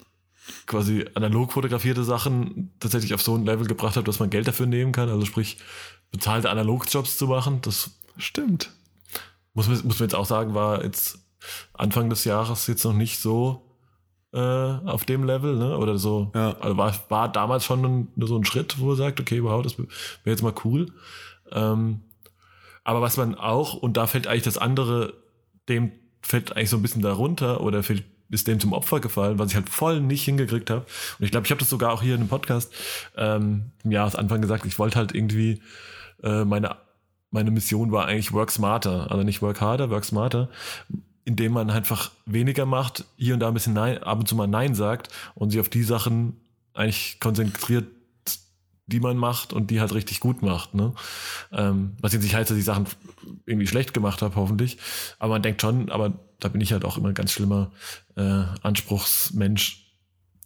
quasi 0.67 1.05
analog 1.15 1.53
fotografierte 1.53 2.05
Sachen 2.05 2.73
tatsächlich 2.81 3.15
auf 3.15 3.23
so 3.23 3.35
ein 3.35 3.45
Level 3.45 3.67
gebracht 3.67 3.97
habe, 3.97 4.07
dass 4.07 4.21
man 4.21 4.31
Geld 4.31 4.49
dafür 4.49 4.67
nehmen 4.67 4.93
kann. 4.93 5.09
Also 5.09 5.25
sprich, 5.25 5.59
bezahlte 6.11 6.51
Analogjobs 6.51 7.19
zu 7.19 7.27
machen. 7.27 7.61
Das 7.63 7.99
Stimmt. 8.17 8.71
muss 9.55 9.69
man, 9.69 9.77
muss 9.85 9.99
man 9.99 10.09
jetzt 10.09 10.15
auch 10.15 10.27
sagen, 10.27 10.55
war 10.55 10.85
jetzt 10.85 11.19
Anfang 11.75 12.11
des 12.11 12.25
Jahres 12.25 12.67
jetzt 12.67 12.85
noch 12.85 12.93
nicht 12.93 13.21
so 13.21 13.67
äh, 14.33 14.39
auf 14.39 15.05
dem 15.05 15.25
Level, 15.25 15.57
ne? 15.57 15.79
Oder 15.79 15.99
so. 15.99 16.31
Ja. 16.35 16.57
Also 16.59 16.77
war, 16.77 16.95
war 17.09 17.31
damals 17.31 17.65
schon 17.65 17.85
ein, 17.85 18.09
so 18.17 18.37
ein 18.37 18.45
Schritt, 18.45 18.79
wo 18.79 18.91
er 18.93 18.97
sagt, 18.97 19.21
okay, 19.21 19.43
wow, 19.43 19.63
das 19.63 19.79
wäre 19.79 19.89
jetzt 20.25 20.43
mal 20.43 20.55
cool. 20.65 20.93
Ähm, 21.53 22.03
aber 22.85 23.01
was 23.01 23.17
man 23.17 23.35
auch, 23.35 23.75
und 23.75 23.97
da 23.97 24.07
fällt 24.07 24.27
eigentlich 24.27 24.45
das 24.45 24.59
andere, 24.59 25.15
dem 25.69 25.93
fällt 26.23 26.55
eigentlich 26.57 26.71
so 26.71 26.77
ein 26.77 26.83
bisschen 26.83 27.03
darunter 27.03 27.61
oder 27.61 27.83
fällt, 27.83 28.05
ist 28.31 28.47
dem 28.47 28.61
zum 28.61 28.73
Opfer 28.73 29.01
gefallen, 29.01 29.39
was 29.39 29.51
ich 29.51 29.57
halt 29.57 29.69
voll 29.69 30.01
nicht 30.01 30.25
hingekriegt 30.25 30.71
habe. 30.71 30.87
Und 31.19 31.25
ich 31.25 31.31
glaube, 31.31 31.47
ich 31.47 31.51
habe 31.51 31.61
das 31.61 31.71
sogar 31.71 31.93
auch 31.93 32.03
hier 32.03 32.15
in 32.15 32.21
einem 32.21 32.29
Podcast 32.29 32.73
ähm, 33.17 33.73
im 33.85 33.93
Jahresanfang 33.93 34.41
gesagt, 34.41 34.67
ich 34.67 34.79
wollte 34.79 34.99
halt 34.99 35.15
irgendwie 35.15 35.63
äh, 36.23 36.45
meine 36.45 36.77
meine 37.31 37.51
Mission 37.51 37.93
war 37.93 38.07
eigentlich 38.07 38.33
Work 38.33 38.51
Smarter, 38.51 39.11
also 39.11 39.23
nicht 39.23 39.43
Work 39.43 39.61
Harder, 39.61 39.91
Work 39.91 40.05
Smarter, 40.05 40.49
indem 41.25 41.53
man 41.53 41.71
einfach 41.71 42.11
weniger 42.25 42.67
macht, 42.67 43.05
hier 43.17 43.35
und 43.35 43.41
da 43.41 43.49
ein 43.49 43.55
bisschen 43.55 43.75
Nein, 43.75 44.03
ab 44.03 44.19
und 44.19 44.27
zu 44.27 44.37
mal 44.37 44.47
Nein 44.47 44.75
sagt 44.75 45.09
und 45.35 45.51
sich 45.51 45.61
auf 45.61 45.69
die 45.69 45.83
Sachen 45.83 46.41
eigentlich 46.73 47.19
konzentriert, 47.21 47.87
die 48.87 49.01
man 49.01 49.17
macht 49.17 49.53
und 49.53 49.71
die 49.71 49.81
halt 49.81 49.93
richtig 49.93 50.21
gut 50.21 50.43
macht. 50.43 50.75
Ne? 50.75 50.95
Ähm, 51.53 51.97
was 52.01 52.13
jetzt 52.13 52.23
nicht 52.23 52.37
heißt, 52.37 52.51
dass 52.51 52.57
ich 52.57 52.65
Sachen 52.65 52.87
irgendwie 53.45 53.67
schlecht 53.67 53.93
gemacht 53.93 54.23
habe, 54.23 54.37
hoffentlich. 54.37 54.79
Aber 55.19 55.35
man 55.35 55.43
denkt 55.43 55.61
schon, 55.61 55.91
aber 55.91 56.13
da 56.41 56.49
bin 56.49 56.61
ich 56.61 56.73
halt 56.73 56.85
auch 56.85 56.99
immer 56.99 57.09
ein 57.09 57.15
ganz 57.15 57.33
schlimmer 57.33 57.73
äh, 58.17 58.45
Anspruchsmensch, 58.63 59.87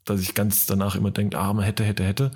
dass 0.04 0.20
ich 0.20 0.34
ganz 0.34 0.66
danach 0.66 0.94
immer 0.94 1.10
denke, 1.10 1.38
ah, 1.38 1.52
man 1.52 1.64
hätte, 1.64 1.84
hätte, 1.84 2.04
hätte, 2.04 2.30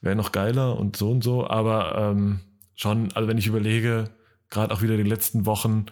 wäre 0.00 0.16
noch 0.16 0.32
geiler 0.32 0.78
und 0.78 0.96
so 0.96 1.10
und 1.10 1.22
so. 1.22 1.46
Aber 1.46 1.96
ähm, 1.96 2.40
schon, 2.74 3.12
also 3.12 3.28
wenn 3.28 3.38
ich 3.38 3.46
überlege, 3.46 4.10
gerade 4.50 4.72
auch 4.72 4.82
wieder 4.82 4.96
die 4.96 5.02
letzten 5.02 5.46
Wochen, 5.46 5.86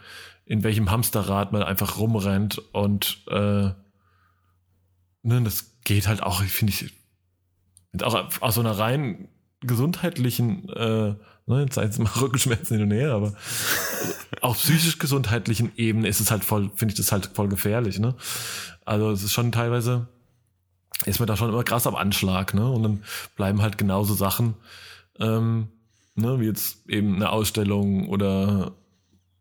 in 0.44 0.62
welchem 0.62 0.90
Hamsterrad 0.90 1.52
man 1.52 1.62
einfach 1.62 1.98
rumrennt 1.98 2.58
und 2.72 3.24
äh, 3.28 3.70
ne, 5.22 5.42
das 5.42 5.76
geht 5.84 6.06
halt 6.06 6.22
auch, 6.22 6.42
finde 6.42 6.72
ich, 6.72 6.92
auch 8.02 8.26
aus 8.40 8.54
so 8.54 8.60
einer 8.60 8.78
rein 8.78 9.28
gesundheitlichen, 9.60 10.68
äh, 10.70 11.14
ne, 11.46 11.60
jetzt 11.60 11.98
mal 11.98 12.08
Rückenschmerzen 12.20 12.76
hin 12.76 12.86
und 12.86 12.92
her, 12.92 13.12
aber 13.12 13.34
auf 14.40 14.58
psychisch 14.58 14.98
gesundheitlichen 14.98 15.72
Ebene 15.76 16.08
ist 16.08 16.20
es 16.20 16.30
halt 16.30 16.44
voll, 16.44 16.70
finde 16.74 16.92
ich 16.92 16.98
das 16.98 17.12
halt 17.12 17.30
voll 17.34 17.48
gefährlich, 17.48 17.98
ne? 17.98 18.14
Also 18.84 19.10
es 19.10 19.22
ist 19.22 19.32
schon 19.32 19.52
teilweise, 19.52 20.08
ist 21.04 21.18
man 21.18 21.26
da 21.26 21.36
schon 21.36 21.50
immer 21.50 21.64
krass 21.64 21.86
am 21.86 21.96
Anschlag, 21.96 22.54
ne? 22.54 22.70
Und 22.70 22.82
dann 22.82 23.02
bleiben 23.36 23.62
halt 23.62 23.78
genauso 23.78 24.14
Sachen, 24.14 24.54
ähm, 25.18 25.68
ne, 26.14 26.40
wie 26.40 26.46
jetzt 26.46 26.88
eben 26.88 27.16
eine 27.16 27.30
Ausstellung 27.30 28.08
oder 28.08 28.72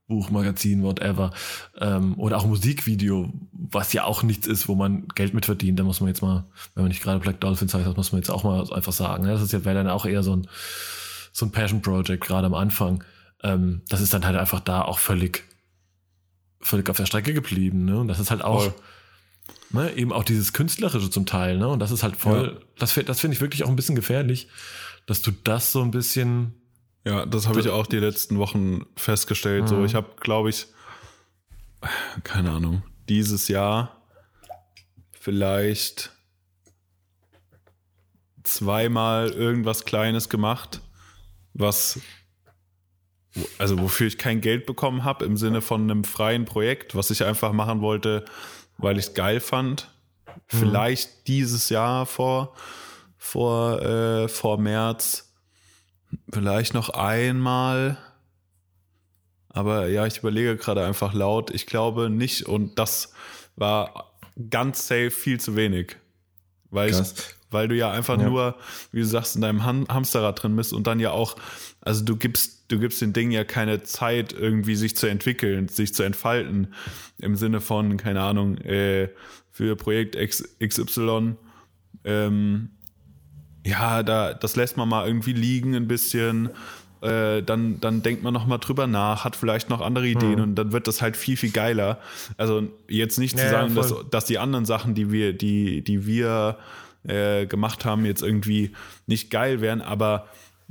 Buch, 0.07 0.29
Magazin, 0.29 0.83
whatever. 0.83 1.31
Ähm, 1.79 2.13
oder 2.19 2.37
auch 2.37 2.45
Musikvideo, 2.45 3.33
was 3.51 3.93
ja 3.93 4.03
auch 4.03 4.21
nichts 4.21 4.45
ist, 4.45 4.67
wo 4.67 4.75
man 4.75 5.07
Geld 5.15 5.33
mit 5.33 5.45
verdient. 5.45 5.79
Da 5.79 5.83
muss 5.83 5.99
man 5.99 6.09
jetzt 6.09 6.21
mal, 6.21 6.45
wenn 6.75 6.83
man 6.83 6.89
nicht 6.89 7.01
gerade 7.01 7.19
Black 7.19 7.41
Dolphins 7.41 7.73
heißt, 7.73 7.87
das 7.87 7.95
muss 7.95 8.11
man 8.11 8.21
jetzt 8.21 8.29
auch 8.29 8.43
mal 8.43 8.71
einfach 8.71 8.93
sagen. 8.93 9.23
Ne? 9.23 9.31
Das 9.31 9.41
ist 9.41 9.51
ja 9.51 9.65
wäre 9.65 9.75
dann 9.75 9.89
auch 9.89 10.05
eher 10.05 10.21
so 10.21 10.35
ein, 10.35 10.47
so 11.35 11.45
ein 11.45 11.51
Passion 11.51 11.81
Project, 11.81 12.23
gerade 12.23 12.47
am 12.47 12.53
Anfang. 12.53 13.03
Ähm, 13.43 13.81
das 13.89 13.99
ist 13.99 14.13
dann 14.13 14.25
halt 14.25 14.37
einfach 14.37 14.61
da 14.61 14.83
auch 14.83 14.99
völlig, 14.99 15.43
völlig 16.61 16.89
auf 16.89 16.95
der 16.95 17.05
Strecke 17.05 17.33
geblieben. 17.33 17.83
Ne? 17.83 17.99
Und 17.99 18.07
das 18.07 18.19
ist 18.19 18.31
halt 18.31 18.41
auch, 18.41 18.71
ne, 19.71 19.91
eben 19.95 20.13
auch 20.13 20.23
dieses 20.23 20.53
Künstlerische 20.53 21.09
zum 21.09 21.25
Teil. 21.25 21.57
Ne? 21.57 21.67
Und 21.67 21.79
das 21.79 21.91
ist 21.91 22.03
halt 22.03 22.15
voll, 22.15 22.53
ja. 22.57 22.65
das, 22.79 22.95
das 23.05 23.19
finde 23.19 23.35
ich 23.35 23.41
wirklich 23.41 23.65
auch 23.65 23.67
ein 23.67 23.75
bisschen 23.75 23.97
gefährlich, 23.97 24.47
dass 25.07 25.21
du 25.21 25.31
das 25.31 25.73
so 25.73 25.81
ein 25.81 25.91
bisschen 25.91 26.53
ja, 27.03 27.25
das 27.25 27.47
habe 27.47 27.59
ich 27.59 27.69
auch 27.69 27.85
die 27.85 27.99
letzten 27.99 28.39
Wochen 28.39 28.85
festgestellt. 28.95 29.63
Mhm. 29.63 29.67
So, 29.67 29.85
ich 29.85 29.93
habe, 29.93 30.09
glaube 30.21 30.49
ich, 30.49 30.67
keine 32.23 32.51
Ahnung, 32.51 32.81
dieses 33.09 33.49
Jahr 33.49 34.01
vielleicht 35.11 36.11
zweimal 38.41 39.31
irgendwas 39.31 39.83
Kleines 39.83 40.29
gemacht, 40.29 40.81
was 41.55 41.99
also 43.57 43.79
wofür 43.79 44.07
ich 44.07 44.17
kein 44.17 44.39
Geld 44.39 44.65
bekommen 44.65 45.03
habe 45.03 45.25
im 45.25 45.35
Sinne 45.35 45.61
von 45.61 45.81
einem 45.81 46.03
freien 46.05 46.45
Projekt, 46.45 46.95
was 46.95 47.11
ich 47.11 47.25
einfach 47.25 47.51
machen 47.51 47.81
wollte, 47.81 48.23
weil 48.77 48.97
ich 48.97 49.07
es 49.07 49.13
geil 49.13 49.41
fand. 49.41 49.89
Mhm. 50.27 50.57
Vielleicht 50.57 51.27
dieses 51.27 51.69
Jahr 51.69 52.05
vor 52.05 52.55
vor 53.17 53.81
äh, 53.81 54.27
vor 54.29 54.57
März 54.59 55.25
Vielleicht 56.31 56.73
noch 56.73 56.89
einmal. 56.89 57.97
Aber 59.49 59.87
ja, 59.87 60.05
ich 60.05 60.17
überlege 60.17 60.57
gerade 60.57 60.85
einfach 60.85 61.13
laut. 61.13 61.51
Ich 61.51 61.65
glaube 61.65 62.09
nicht. 62.09 62.43
Und 62.43 62.77
das 62.77 63.13
war 63.55 64.13
ganz 64.49 64.87
safe 64.87 65.11
viel 65.11 65.39
zu 65.39 65.55
wenig. 65.55 65.97
Weil, 66.69 66.89
ich, 66.89 66.97
weil 67.55 67.67
du 67.67 67.75
ja 67.75 67.89
einfach 67.89 68.19
ja. 68.19 68.29
nur, 68.29 68.55
wie 68.91 68.99
du 68.99 69.05
sagst, 69.05 69.35
in 69.35 69.41
deinem 69.41 69.65
Ham 69.65 69.87
Hamsterrad 69.87 70.43
drin 70.43 70.55
bist 70.55 70.71
und 70.73 70.85
dann 70.85 70.99
ja 70.99 71.09
auch, 71.09 71.35
also 71.81 72.05
du 72.05 72.15
gibst, 72.15 72.65
du 72.67 72.77
gibst 72.77 73.01
den 73.01 73.13
Ding 73.13 73.31
ja 73.31 73.43
keine 73.43 73.81
Zeit, 73.81 74.33
irgendwie 74.33 74.75
sich 74.75 74.95
zu 74.95 75.07
entwickeln, 75.07 75.67
sich 75.67 75.95
zu 75.95 76.03
entfalten. 76.03 76.73
Im 77.17 77.35
Sinne 77.35 77.61
von, 77.61 77.97
keine 77.97 78.21
Ahnung, 78.21 78.57
äh, 78.59 79.09
für 79.51 79.75
Projekt 79.75 80.15
X, 80.15 80.43
XY 80.63 81.37
ähm, 82.05 82.69
ja, 83.65 84.03
da, 84.03 84.33
das 84.33 84.55
lässt 84.55 84.77
man 84.77 84.87
mal 84.87 85.07
irgendwie 85.07 85.33
liegen 85.33 85.75
ein 85.75 85.87
bisschen. 85.87 86.49
Äh, 87.01 87.43
dann, 87.43 87.79
dann 87.81 88.03
denkt 88.03 88.23
man 88.23 88.33
noch 88.33 88.47
mal 88.47 88.57
drüber 88.57 88.87
nach, 88.87 89.25
hat 89.25 89.35
vielleicht 89.35 89.69
noch 89.69 89.81
andere 89.81 90.07
Ideen 90.07 90.37
hm. 90.37 90.43
und 90.43 90.55
dann 90.55 90.71
wird 90.71 90.87
das 90.87 91.01
halt 91.01 91.17
viel, 91.17 91.35
viel 91.35 91.51
geiler. 91.51 91.99
Also 92.37 92.69
jetzt 92.87 93.19
nicht 93.19 93.37
ja, 93.37 93.43
zu 93.43 93.49
sagen, 93.49 93.75
ja, 93.75 93.81
dass, 93.81 93.93
dass 94.09 94.25
die 94.25 94.39
anderen 94.39 94.65
Sachen, 94.65 94.95
die 94.95 95.11
wir, 95.11 95.33
die, 95.33 95.83
die 95.83 96.05
wir 96.05 96.57
äh, 97.07 97.45
gemacht 97.45 97.85
haben, 97.85 98.05
jetzt 98.05 98.21
irgendwie 98.21 98.73
nicht 99.07 99.31
geil 99.31 99.61
wären, 99.61 99.81
aber 99.81 100.27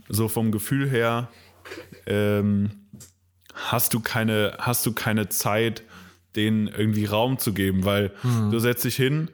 so 0.09 0.29
vom 0.29 0.53
Gefühl 0.53 0.89
her 0.89 1.29
ähm, 2.07 2.71
hast 3.55 3.95
du 3.95 4.01
keine, 4.01 4.57
hast 4.59 4.85
du 4.87 4.93
keine 4.93 5.29
Zeit, 5.29 5.83
denen 6.37 6.67
irgendwie 6.69 7.05
Raum 7.05 7.39
zu 7.39 7.53
geben, 7.53 7.85
weil 7.85 8.13
hm. 8.23 8.51
du 8.51 8.59
setzt 8.59 8.85
dich 8.85 8.97
hin, 8.97 9.31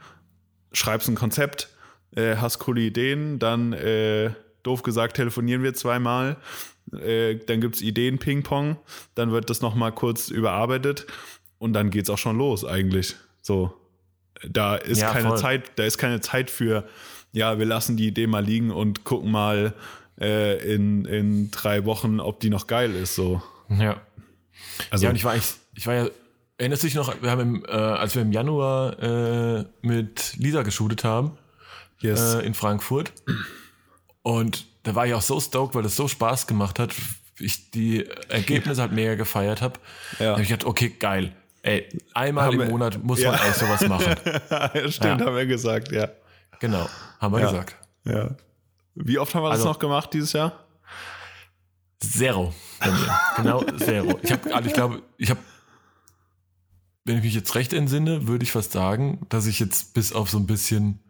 schreibst 0.73 1.09
ein 1.09 1.15
Konzept, 1.15 1.71
äh, 2.15 2.37
hast 2.37 2.59
coole 2.59 2.83
Ideen, 2.83 3.39
dann 3.39 3.73
äh, 3.73 4.31
doof 4.63 4.83
gesagt 4.83 5.17
telefonieren 5.17 5.63
wir 5.63 5.75
zweimal, 5.75 6.37
äh, 6.93 7.37
dann 7.37 7.61
gibt 7.61 7.77
es 7.77 7.83
Ideen 7.83 8.19
Ping-Pong, 8.19 8.77
dann 9.15 9.33
wird 9.33 9.49
das 9.49 9.61
nochmal 9.63 9.93
kurz 9.93 10.29
überarbeitet 10.29 11.07
und 11.59 11.73
dann 11.73 11.91
geht 11.91 12.05
es 12.05 12.11
auch 12.11 12.19
schon 12.19 12.37
los 12.37 12.65
eigentlich. 12.65 13.17
So, 13.41 13.73
da 14.49 14.76
ist 14.76 15.01
ja, 15.01 15.12
keine 15.12 15.28
voll. 15.28 15.38
Zeit, 15.38 15.72
da 15.76 15.84
ist 15.84 15.99
keine 15.99 16.20
Zeit 16.20 16.51
für, 16.51 16.88
ja, 17.32 17.59
wir 17.59 17.66
lassen 17.66 17.97
die 17.97 18.07
Idee 18.07 18.26
mal 18.26 18.45
liegen 18.45 18.70
und 18.70 19.05
gucken 19.05 19.30
mal 19.30 19.74
äh, 20.20 20.74
in, 20.74 21.05
in 21.05 21.51
drei 21.51 21.84
Wochen, 21.84 22.20
ob 22.20 22.41
die 22.41 22.51
noch 22.51 22.66
geil 22.66 22.95
ist. 22.95 23.14
So. 23.14 23.43
Ja. 23.68 24.01
Also, 24.91 25.05
ja, 25.05 25.11
und 25.11 25.16
ich 25.16 25.24
war, 25.24 25.36
ich, 25.36 25.45
ich 25.74 25.86
war 25.86 25.95
ja 25.95 26.09
Erinnerst 26.61 26.82
du 26.82 26.88
dich 26.88 26.95
noch, 26.95 27.22
wir 27.22 27.30
haben 27.30 27.41
im, 27.41 27.64
äh, 27.66 27.70
als 27.70 28.14
wir 28.14 28.20
im 28.20 28.32
Januar 28.32 29.03
äh, 29.03 29.64
mit 29.80 30.34
Lisa 30.36 30.61
geshootet 30.61 31.05
haben, 31.05 31.38
yes. 32.01 32.34
äh, 32.34 32.41
in 32.41 32.53
Frankfurt. 32.53 33.14
Und 34.20 34.66
da 34.82 34.95
war 34.95 35.07
ich 35.07 35.14
auch 35.14 35.22
so 35.22 35.41
stoked, 35.41 35.74
weil 35.74 35.82
das 35.82 35.97
so 35.97 36.07
Spaß 36.07 36.47
gemacht 36.47 36.78
hat. 36.78 36.95
Ich 37.38 37.70
die 37.70 38.07
Ergebnisse 38.28 38.82
halt 38.82 38.93
mega 38.93 39.14
gefeiert 39.14 39.62
habe. 39.62 39.80
Ja. 40.18 40.26
Da 40.26 40.32
habe 40.32 40.43
ich 40.43 40.49
gedacht, 40.49 40.66
okay, 40.66 40.91
geil. 40.91 41.32
Ey, 41.63 41.89
einmal 42.15 42.47
haben 42.47 42.55
im 42.55 42.61
wir, 42.61 42.71
Monat 42.71 43.03
muss 43.03 43.21
ja. 43.21 43.33
man 43.33 43.41
eigentlich 43.41 43.57
sowas 43.57 43.87
machen. 43.89 44.15
Stimmt, 44.91 45.21
ja. 45.21 45.27
haben 45.27 45.37
wir 45.37 45.47
gesagt, 45.47 45.93
ja. 45.93 46.09
Genau, 46.59 46.89
haben 47.21 47.35
wir 47.35 47.41
gesagt. 47.41 47.77
Ja. 48.05 48.37
Wie 48.95 49.19
oft 49.19 49.35
haben 49.35 49.43
wir 49.43 49.51
also, 49.51 49.65
das 49.65 49.73
noch 49.73 49.79
gemacht 49.79 50.11
dieses 50.13 50.33
Jahr? 50.33 50.65
Zero. 52.01 52.55
genau, 53.37 53.63
zero. 53.79 54.19
Ich 54.23 54.33
habe, 54.33 54.55
also 54.55 54.69
ich 54.69 54.75
glaube, 54.75 55.03
ich 55.19 55.31
habe, 55.31 55.41
wenn 57.05 57.19
ich 57.19 57.25
mich 57.25 57.35
jetzt 57.35 57.55
recht 57.55 57.73
entsinne, 57.73 58.27
würde 58.27 58.43
ich 58.43 58.53
fast 58.53 58.73
sagen, 58.73 59.27
dass 59.29 59.47
ich 59.47 59.61
jetzt 59.61 59.93
bis 59.93 60.13
auf 60.13 60.31
so 60.31 60.39
ein 60.39 60.47
bisschen 60.47 61.01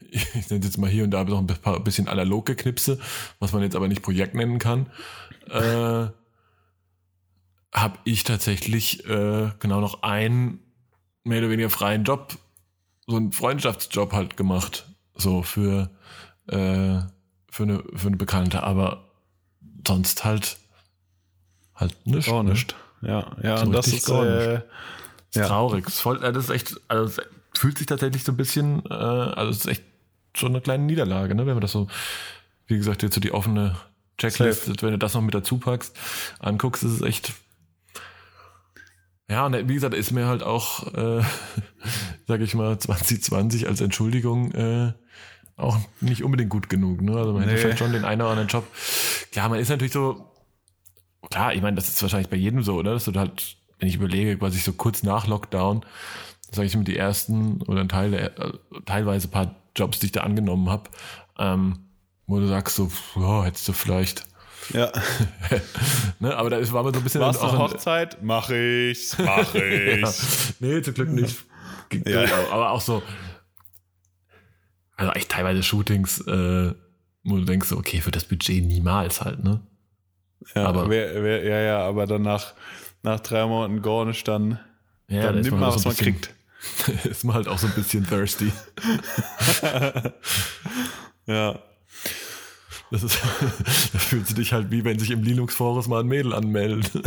ich 0.10 0.50
nenne 0.50 0.64
jetzt 0.64 0.78
mal 0.78 0.90
hier 0.90 1.04
und 1.04 1.10
da 1.10 1.24
noch 1.24 1.38
ein 1.38 1.46
paar 1.46 1.80
bisschen 1.80 2.08
analoge 2.08 2.56
Knipse, 2.56 2.98
was 3.38 3.52
man 3.52 3.62
jetzt 3.62 3.76
aber 3.76 3.88
nicht 3.88 4.02
Projekt 4.02 4.34
nennen 4.34 4.58
kann, 4.58 4.90
äh, 5.48 6.08
habe 7.72 7.98
ich 8.04 8.24
tatsächlich 8.24 9.08
äh, 9.08 9.50
genau 9.58 9.80
noch 9.80 10.02
einen 10.02 10.60
mehr 11.24 11.38
oder 11.38 11.50
weniger 11.50 11.70
freien 11.70 12.04
Job, 12.04 12.36
so 13.06 13.16
einen 13.16 13.32
Freundschaftsjob 13.32 14.12
halt 14.12 14.36
gemacht, 14.36 14.86
so 15.14 15.42
für 15.42 15.90
äh, 16.48 17.00
für 17.48 17.62
eine 17.62 17.82
für 17.94 18.08
eine 18.08 18.16
Bekannte, 18.16 18.62
aber 18.62 19.10
sonst 19.86 20.24
halt 20.24 20.58
halt 21.74 21.94
nichts. 22.06 22.30
Auch 22.30 22.42
ne? 22.42 22.50
nicht. 22.50 22.74
Ja, 23.02 23.36
ja, 23.42 23.56
so 23.56 23.66
und 23.66 23.72
das 23.72 23.86
ist, 23.88 24.08
äh, 24.10 24.56
ist 24.56 24.62
ja. 25.34 25.46
traurig. 25.46 25.84
Das 25.84 25.94
ist, 25.94 26.00
voll, 26.00 26.18
das 26.18 26.36
ist 26.36 26.50
echt, 26.50 26.80
also 26.88 27.22
fühlt 27.54 27.78
sich 27.78 27.86
tatsächlich 27.86 28.24
so 28.24 28.32
ein 28.32 28.36
bisschen, 28.36 28.84
äh, 28.90 28.92
also 28.92 29.50
es 29.50 29.58
ist 29.58 29.66
echt 29.66 29.84
schon 30.34 30.52
eine 30.52 30.60
kleine 30.60 30.84
Niederlage, 30.84 31.34
ne? 31.34 31.46
wenn 31.46 31.54
man 31.54 31.62
das 31.62 31.72
so, 31.72 31.88
wie 32.66 32.76
gesagt, 32.76 33.02
jetzt 33.02 33.14
so 33.14 33.20
die 33.20 33.32
offene 33.32 33.76
Checklist, 34.18 34.66
Safe. 34.66 34.82
wenn 34.82 34.92
du 34.92 34.98
das 34.98 35.14
noch 35.14 35.22
mit 35.22 35.34
dazu 35.34 35.58
packst, 35.58 35.96
anguckst, 36.40 36.82
ist 36.82 36.92
es 36.92 37.02
echt. 37.02 37.32
Ja, 39.30 39.46
und 39.46 39.68
wie 39.68 39.74
gesagt, 39.74 39.94
ist 39.94 40.10
mir 40.10 40.26
halt 40.26 40.42
auch, 40.42 40.92
äh, 40.92 41.22
sag 42.26 42.40
ich 42.40 42.54
mal, 42.54 42.78
2020 42.78 43.68
als 43.68 43.80
Entschuldigung 43.80 44.52
äh, 44.52 44.92
auch 45.56 45.78
nicht 46.00 46.24
unbedingt 46.24 46.50
gut 46.50 46.68
genug. 46.68 47.00
Ne? 47.02 47.16
Also 47.16 47.32
man 47.32 47.42
hätte 47.42 47.52
Nee. 47.54 47.58
vielleicht 47.60 47.78
schon 47.78 47.92
den 47.92 48.04
einen 48.04 48.20
oder 48.22 48.30
anderen 48.30 48.48
Job. 48.48 48.64
Klar, 49.30 49.48
man 49.48 49.60
ist 49.60 49.68
natürlich 49.68 49.92
so, 49.92 50.32
klar, 51.30 51.54
ich 51.54 51.62
meine, 51.62 51.76
das 51.76 51.88
ist 51.88 52.02
wahrscheinlich 52.02 52.30
bei 52.30 52.36
jedem 52.36 52.62
so, 52.62 52.74
oder? 52.76 52.92
Dass 52.94 53.04
du 53.04 53.14
halt, 53.14 53.56
wenn 53.78 53.88
ich 53.88 53.94
überlege, 53.94 54.36
quasi 54.36 54.58
so 54.58 54.72
kurz 54.72 55.02
nach 55.02 55.26
Lockdown, 55.26 55.84
sage 56.50 56.66
ich 56.66 56.76
mal, 56.76 56.84
die 56.84 56.96
ersten 56.96 57.62
oder 57.62 57.82
ein 57.82 57.88
Teil 57.88 58.10
der, 58.10 58.38
äh, 58.38 58.52
teilweise 58.86 59.28
ein 59.28 59.30
paar 59.30 59.54
Jobs, 59.76 60.00
die 60.00 60.06
ich 60.06 60.12
da 60.12 60.22
angenommen 60.22 60.68
habe, 60.70 60.90
ähm, 61.38 61.78
wo 62.26 62.40
du 62.40 62.48
sagst 62.48 62.76
so, 62.76 62.90
ja, 63.16 63.44
hättest 63.44 63.68
du 63.68 63.72
vielleicht. 63.72 64.26
Ja. 64.72 64.92
ne? 66.20 66.36
Aber 66.36 66.50
da 66.50 66.58
ist, 66.58 66.72
war 66.72 66.82
man 66.82 66.92
so 66.94 67.00
ein 67.00 67.04
bisschen 67.04 67.20
Warst 67.20 67.40
auch 67.42 67.52
in- 67.54 67.58
Hochzeit? 67.58 68.18
Mach 68.22 68.50
ich's, 68.50 69.16
mach 69.18 69.54
ich's. 69.54 70.54
Ja. 70.60 70.66
Nee, 70.68 70.82
zum 70.82 70.94
Glück 70.94 71.08
nicht. 71.10 71.36
Ja. 72.06 72.24
Aber 72.52 72.70
auch 72.70 72.80
so, 72.80 73.02
also 74.96 75.12
echt 75.12 75.30
teilweise 75.30 75.62
Shootings, 75.62 76.20
äh, 76.26 76.74
wo 77.24 77.36
du 77.36 77.44
denkst, 77.44 77.68
so, 77.68 77.76
okay, 77.78 78.00
für 78.00 78.10
das 78.12 78.24
Budget 78.24 78.64
niemals 78.64 79.22
halt, 79.22 79.42
ne? 79.42 79.60
Ja, 80.54 80.66
Aber- 80.66 80.88
wer, 80.88 81.22
wer, 81.22 81.42
ja, 81.44 81.60
ja, 81.60 81.78
aber 81.86 82.06
dann 82.06 82.22
nach, 82.22 82.54
nach 83.02 83.20
drei 83.20 83.44
Monaten 83.46 83.82
Gornisch 83.82 84.24
dann, 84.24 84.58
Ja, 85.08 85.22
dann 85.24 85.36
da 85.36 85.40
nimmt 85.42 85.50
man, 85.52 85.64
halt 85.64 85.74
was 85.74 85.84
man 85.84 85.94
bisschen- 85.96 86.20
kriegt. 86.20 86.34
ist 87.06 87.24
man 87.24 87.34
halt 87.36 87.48
auch 87.48 87.58
so 87.58 87.66
ein 87.66 87.72
bisschen 87.72 88.06
thirsty. 88.06 88.52
Ja. 91.26 91.58
Das 92.90 93.02
ist, 93.02 93.18
da 93.92 93.98
fühlst 93.98 94.30
du 94.30 94.34
dich 94.34 94.52
halt 94.52 94.70
wie 94.70 94.84
wenn 94.84 94.98
sich 94.98 95.10
im 95.10 95.22
Linux-Forus 95.22 95.86
mal 95.86 96.00
ein 96.00 96.06
Mädel 96.06 96.32
anmeldet. 96.32 96.90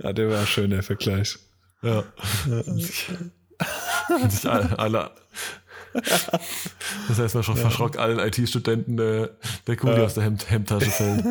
ja, 0.00 0.12
der 0.12 0.30
war 0.30 0.46
schön, 0.46 0.70
der 0.70 0.82
Vergleich. 0.82 1.38
Ja. 1.82 2.04
sich 2.44 3.06
alle, 4.48 4.78
alle 4.78 5.10
das 7.08 7.18
heißt, 7.18 7.34
man 7.34 7.42
schon 7.42 7.56
verschrock 7.56 7.98
allen 7.98 8.18
IT-Studenten 8.18 8.96
der, 8.96 9.30
der 9.66 9.76
Kuli 9.76 9.96
Ja. 9.96 10.04
aus 10.04 10.14
der 10.14 10.24
Hemd, 10.24 10.50
Hemdtasche 10.50 10.90
fällt. 10.90 11.24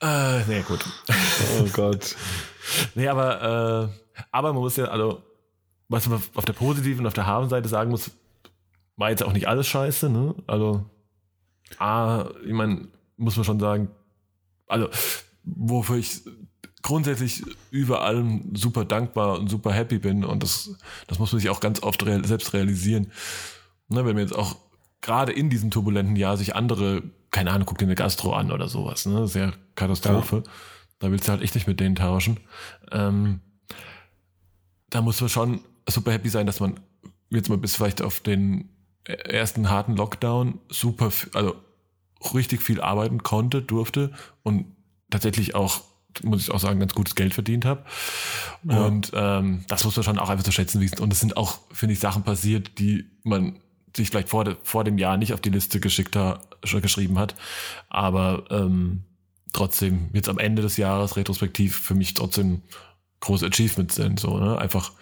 äh, 0.00 0.44
nee, 0.46 0.62
gut. 0.62 0.84
Oh 1.60 1.66
Gott. 1.72 2.14
Nee, 2.94 3.08
aber, 3.08 3.90
äh, 3.90 4.03
aber 4.30 4.52
man 4.52 4.62
muss 4.62 4.76
ja, 4.76 4.86
also, 4.86 5.22
was 5.88 6.08
man 6.08 6.22
auf 6.34 6.44
der 6.44 6.52
positiven 6.52 7.00
und 7.00 7.06
auf 7.06 7.14
der 7.14 7.26
Habenseite 7.26 7.68
sagen 7.68 7.90
muss, 7.90 8.10
war 8.96 9.10
jetzt 9.10 9.22
auch 9.22 9.32
nicht 9.32 9.48
alles 9.48 9.66
scheiße, 9.66 10.08
ne? 10.08 10.34
Also, 10.46 10.84
A, 11.78 12.26
ich 12.44 12.52
meine, 12.52 12.88
muss 13.16 13.36
man 13.36 13.44
schon 13.44 13.60
sagen, 13.60 13.90
also, 14.66 14.88
wofür 15.42 15.96
ich 15.96 16.22
grundsätzlich 16.82 17.42
über 17.70 18.02
allem 18.02 18.54
super 18.54 18.84
dankbar 18.84 19.38
und 19.38 19.48
super 19.48 19.72
happy 19.72 19.98
bin 19.98 20.24
und 20.24 20.42
das, 20.42 20.76
das 21.06 21.18
muss 21.18 21.32
man 21.32 21.40
sich 21.40 21.50
auch 21.50 21.60
ganz 21.60 21.82
oft 21.82 22.04
real, 22.04 22.24
selbst 22.24 22.52
realisieren. 22.52 23.10
Ne, 23.88 24.04
wenn 24.04 24.16
wir 24.16 24.22
jetzt 24.22 24.36
auch 24.36 24.56
gerade 25.00 25.32
in 25.32 25.50
diesem 25.50 25.70
turbulenten 25.70 26.16
Jahr 26.16 26.36
sich 26.36 26.54
andere, 26.54 27.02
keine 27.30 27.50
Ahnung, 27.50 27.66
guck 27.66 27.78
dir 27.78 27.86
eine 27.86 27.94
Gastro 27.94 28.34
an 28.34 28.52
oder 28.52 28.68
sowas, 28.68 29.06
ne? 29.06 29.20
Das 29.20 29.30
ist 29.30 29.36
ja 29.36 29.52
Katastrophe. 29.74 30.42
Da 30.98 31.10
willst 31.10 31.26
du 31.28 31.32
halt 31.32 31.42
echt 31.42 31.54
nicht 31.54 31.66
mit 31.66 31.80
denen 31.80 31.96
tauschen. 31.96 32.40
Ähm, 32.92 33.40
da 34.94 35.02
muss 35.02 35.20
man 35.20 35.28
schon 35.28 35.60
super 35.88 36.12
happy 36.12 36.28
sein, 36.28 36.46
dass 36.46 36.60
man 36.60 36.78
jetzt 37.28 37.48
mal 37.48 37.58
bis 37.58 37.74
vielleicht 37.74 38.00
auf 38.00 38.20
den 38.20 38.68
ersten 39.04 39.68
harten 39.68 39.96
Lockdown 39.96 40.60
super, 40.68 41.10
also 41.32 41.56
richtig 42.32 42.62
viel 42.62 42.80
arbeiten 42.80 43.24
konnte, 43.24 43.60
durfte 43.60 44.12
und 44.44 44.66
tatsächlich 45.10 45.56
auch, 45.56 45.82
muss 46.22 46.42
ich 46.42 46.52
auch 46.52 46.60
sagen, 46.60 46.78
ganz 46.78 46.94
gutes 46.94 47.16
Geld 47.16 47.34
verdient 47.34 47.64
habe. 47.64 47.84
Ja. 48.62 48.86
Und 48.86 49.10
ähm, 49.14 49.64
das 49.66 49.84
muss 49.84 49.96
man 49.96 50.04
schon 50.04 50.18
auch 50.20 50.30
einfach 50.30 50.44
zu 50.44 50.52
schätzen 50.52 50.80
wissen. 50.80 51.00
Und 51.00 51.12
es 51.12 51.18
sind 51.18 51.36
auch, 51.36 51.58
finde 51.72 51.94
ich, 51.94 51.98
Sachen 51.98 52.22
passiert, 52.22 52.78
die 52.78 53.04
man 53.24 53.58
sich 53.96 54.10
vielleicht 54.10 54.28
vor, 54.28 54.44
de, 54.44 54.56
vor 54.62 54.84
dem 54.84 54.96
Jahr 54.96 55.16
nicht 55.16 55.34
auf 55.34 55.40
die 55.40 55.50
Liste 55.50 55.80
geschickt 55.80 56.14
hat, 56.14 56.56
schon 56.62 56.82
geschrieben 56.82 57.18
hat. 57.18 57.34
Aber 57.88 58.44
ähm, 58.50 59.02
trotzdem 59.52 60.10
jetzt 60.12 60.28
am 60.28 60.38
Ende 60.38 60.62
des 60.62 60.76
Jahres 60.76 61.16
retrospektiv 61.16 61.80
für 61.80 61.94
mich 61.96 62.14
trotzdem 62.14 62.62
große 63.24 63.46
Achievements 63.46 63.96
sind. 63.96 64.20
So, 64.20 64.38
ne? 64.38 64.58
Einfach, 64.58 64.92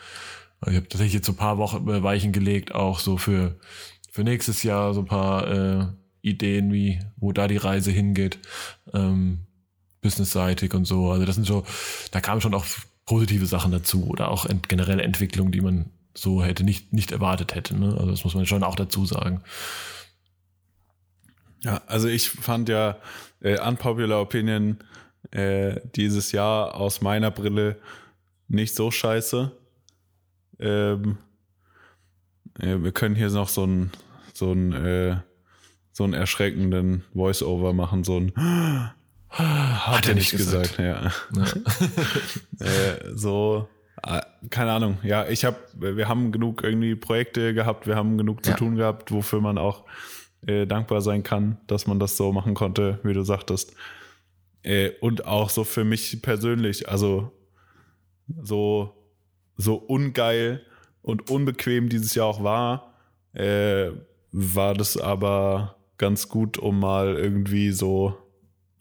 ich 0.67 0.77
habe 0.77 0.89
tatsächlich 0.89 1.15
jetzt 1.15 1.27
so 1.27 1.33
ein 1.33 1.37
paar 1.37 1.59
Wochen 1.59 1.89
äh, 1.89 2.03
Weichen 2.03 2.33
gelegt, 2.33 2.75
auch 2.75 2.99
so 2.99 3.19
für, 3.19 3.57
für 4.11 4.25
nächstes 4.25 4.63
Jahr 4.63 4.95
so 4.95 5.01
ein 5.01 5.07
paar 5.07 5.49
äh, 5.49 5.87
Ideen, 6.23 6.73
wie, 6.73 7.01
wo 7.17 7.33
da 7.33 7.49
die 7.49 7.57
Reise 7.57 7.91
hingeht, 7.91 8.39
ähm, 8.95 9.41
businessseitig 10.01 10.73
und 10.75 10.85
so. 10.85 11.11
Also 11.11 11.25
das 11.25 11.35
sind 11.35 11.47
so, 11.47 11.65
da 12.11 12.21
kamen 12.21 12.41
schon 12.41 12.55
auch 12.55 12.65
positive 13.07 13.47
Sachen 13.47 13.73
dazu 13.73 14.07
oder 14.07 14.31
auch 14.31 14.47
ent 14.47 14.69
generelle 14.69 15.03
Entwicklungen, 15.03 15.53
die 15.53 15.61
man 15.61 15.91
so 16.15 16.43
hätte 16.43 16.65
nicht, 16.65 16.93
nicht 16.93 17.11
erwartet 17.13 17.55
hätte. 17.55 17.77
Ne? 17.77 17.95
Also 17.99 18.11
das 18.11 18.25
muss 18.25 18.35
man 18.35 18.47
schon 18.47 18.63
auch 18.63 18.77
dazu 18.77 19.05
sagen. 19.07 19.43
Ja, 21.65 21.81
also 21.87 22.09
ich 22.09 22.31
fand 22.31 22.69
ja 22.69 22.97
äh, 23.41 23.59
Unpopular 23.61 24.21
Opinion 24.21 24.79
äh, 25.31 25.81
dieses 25.95 26.33
Jahr 26.33 26.75
aus 26.75 27.01
meiner 27.01 27.31
Brille 27.31 27.79
nicht 28.53 28.75
so 28.75 28.91
scheiße. 28.91 29.53
Ähm, 30.61 31.19
äh, 32.59 32.77
wir 32.79 32.93
können 32.93 33.15
hier 33.15 33.31
noch 33.31 33.49
so 33.49 33.63
einen 33.65 33.91
so 34.33 34.51
einen, 34.51 34.73
äh, 34.73 35.17
so 35.93 36.05
einen 36.05 36.15
erschreckenden 36.15 37.05
Voice-Over 37.15 37.73
machen, 37.73 38.05
so 38.05 38.19
ein 38.19 38.33
hat, 39.29 40.09
er 40.09 40.15
nicht 40.15 40.33
gesagt, 40.33 40.79
ja. 40.79 41.11
Ja. 41.35 41.45
äh, 42.67 43.15
so, 43.15 43.69
äh, 44.03 44.21
keine 44.51 44.73
Ahnung. 44.73 44.99
Ja, 45.03 45.27
ich 45.29 45.45
habe, 45.45 45.57
wir 45.75 46.09
haben 46.09 46.33
genug 46.33 46.63
irgendwie 46.63 46.95
Projekte 46.95 47.55
gehabt, 47.55 47.87
wir 47.87 47.97
haben 47.97 48.19
genug 48.19 48.45
zu 48.45 48.51
Ja. 48.53 48.57
tun 48.57 48.77
gehabt, 48.77 49.13
wofür 49.13 49.41
man 49.41 49.59
auch 49.59 49.85
äh, 50.47 50.67
dankbar 50.67 51.01
sein 51.01 51.23
kann, 51.23 51.59
dass 51.67 51.87
man 51.87 51.99
das 51.99 52.17
so 52.17 52.33
machen 52.33 52.55
konnte, 52.55 52.99
wie 53.05 53.13
du 53.13 53.23
sagtest. 53.23 53.75
Äh, 54.63 54.91
und 55.01 55.27
auch 55.27 55.51
so 55.51 55.65
für 55.65 55.85
mich 55.85 56.21
persönlich, 56.23 56.89
also 56.89 57.33
so, 58.43 58.95
so 59.57 59.75
ungeil 59.75 60.63
und 61.03 61.31
unbequem 61.31 61.89
dieses 61.89 62.15
Jahr 62.15 62.27
auch 62.27 62.43
war, 62.43 62.95
äh, 63.35 63.91
war 64.31 64.75
das 64.75 64.97
aber 64.97 65.77
ganz 65.99 66.29
gut, 66.29 66.59
um 66.59 66.81
mal 66.81 67.17
irgendwie 67.17 67.71
so, 67.71 68.17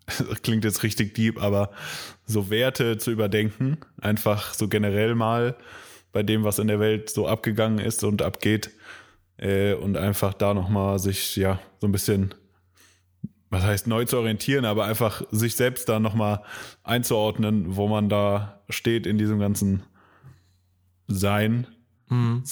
klingt 0.43 0.63
jetzt 0.63 0.83
richtig 0.83 1.13
deep, 1.13 1.41
aber 1.41 1.71
so 2.25 2.49
Werte 2.49 2.97
zu 2.97 3.11
überdenken, 3.11 3.77
einfach 3.99 4.53
so 4.53 4.67
generell 4.67 5.15
mal 5.15 5.57
bei 6.11 6.23
dem, 6.23 6.43
was 6.43 6.59
in 6.59 6.67
der 6.67 6.79
Welt 6.79 7.09
so 7.09 7.27
abgegangen 7.27 7.79
ist 7.79 8.03
und 8.03 8.21
abgeht 8.21 8.71
äh, 9.37 9.73
und 9.73 9.97
einfach 9.97 10.33
da 10.33 10.53
nochmal 10.53 10.99
sich 10.99 11.35
ja 11.35 11.59
so 11.79 11.87
ein 11.87 11.91
bisschen, 11.91 12.33
was 13.49 13.63
heißt 13.63 13.87
neu 13.87 14.05
zu 14.05 14.17
orientieren, 14.17 14.65
aber 14.65 14.85
einfach 14.85 15.23
sich 15.31 15.55
selbst 15.55 15.89
da 15.89 15.99
nochmal 15.99 16.41
einzuordnen, 16.83 17.75
wo 17.75 17.87
man 17.87 18.09
da 18.09 18.60
steht 18.71 19.05
in 19.05 19.17
diesem 19.17 19.39
ganzen 19.39 19.83
Sein. 21.07 21.67
Mhm. 22.09 22.43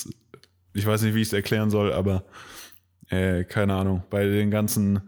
Ich 0.74 0.86
weiß 0.86 1.02
nicht, 1.02 1.16
wie 1.16 1.22
ich 1.22 1.28
es 1.28 1.34
erklären 1.34 1.70
soll, 1.70 1.92
aber 1.92 2.24
äh, 3.10 3.44
keine 3.44 3.76
Ahnung, 3.76 4.04
bei 4.10 4.26
den 4.26 4.52
ganzen 4.52 5.02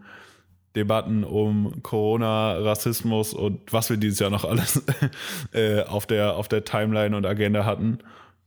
Debatten 0.74 1.24
um 1.24 1.82
Corona, 1.82 2.54
Rassismus 2.54 3.34
und 3.34 3.72
was 3.72 3.90
wir 3.90 3.96
dieses 3.96 4.18
Jahr 4.18 4.30
noch 4.30 4.44
alles 4.44 4.82
äh, 5.52 5.82
auf, 5.82 6.06
der, 6.06 6.34
auf 6.36 6.48
der 6.48 6.64
Timeline 6.64 7.16
und 7.16 7.26
Agenda 7.26 7.64
hatten, 7.64 7.98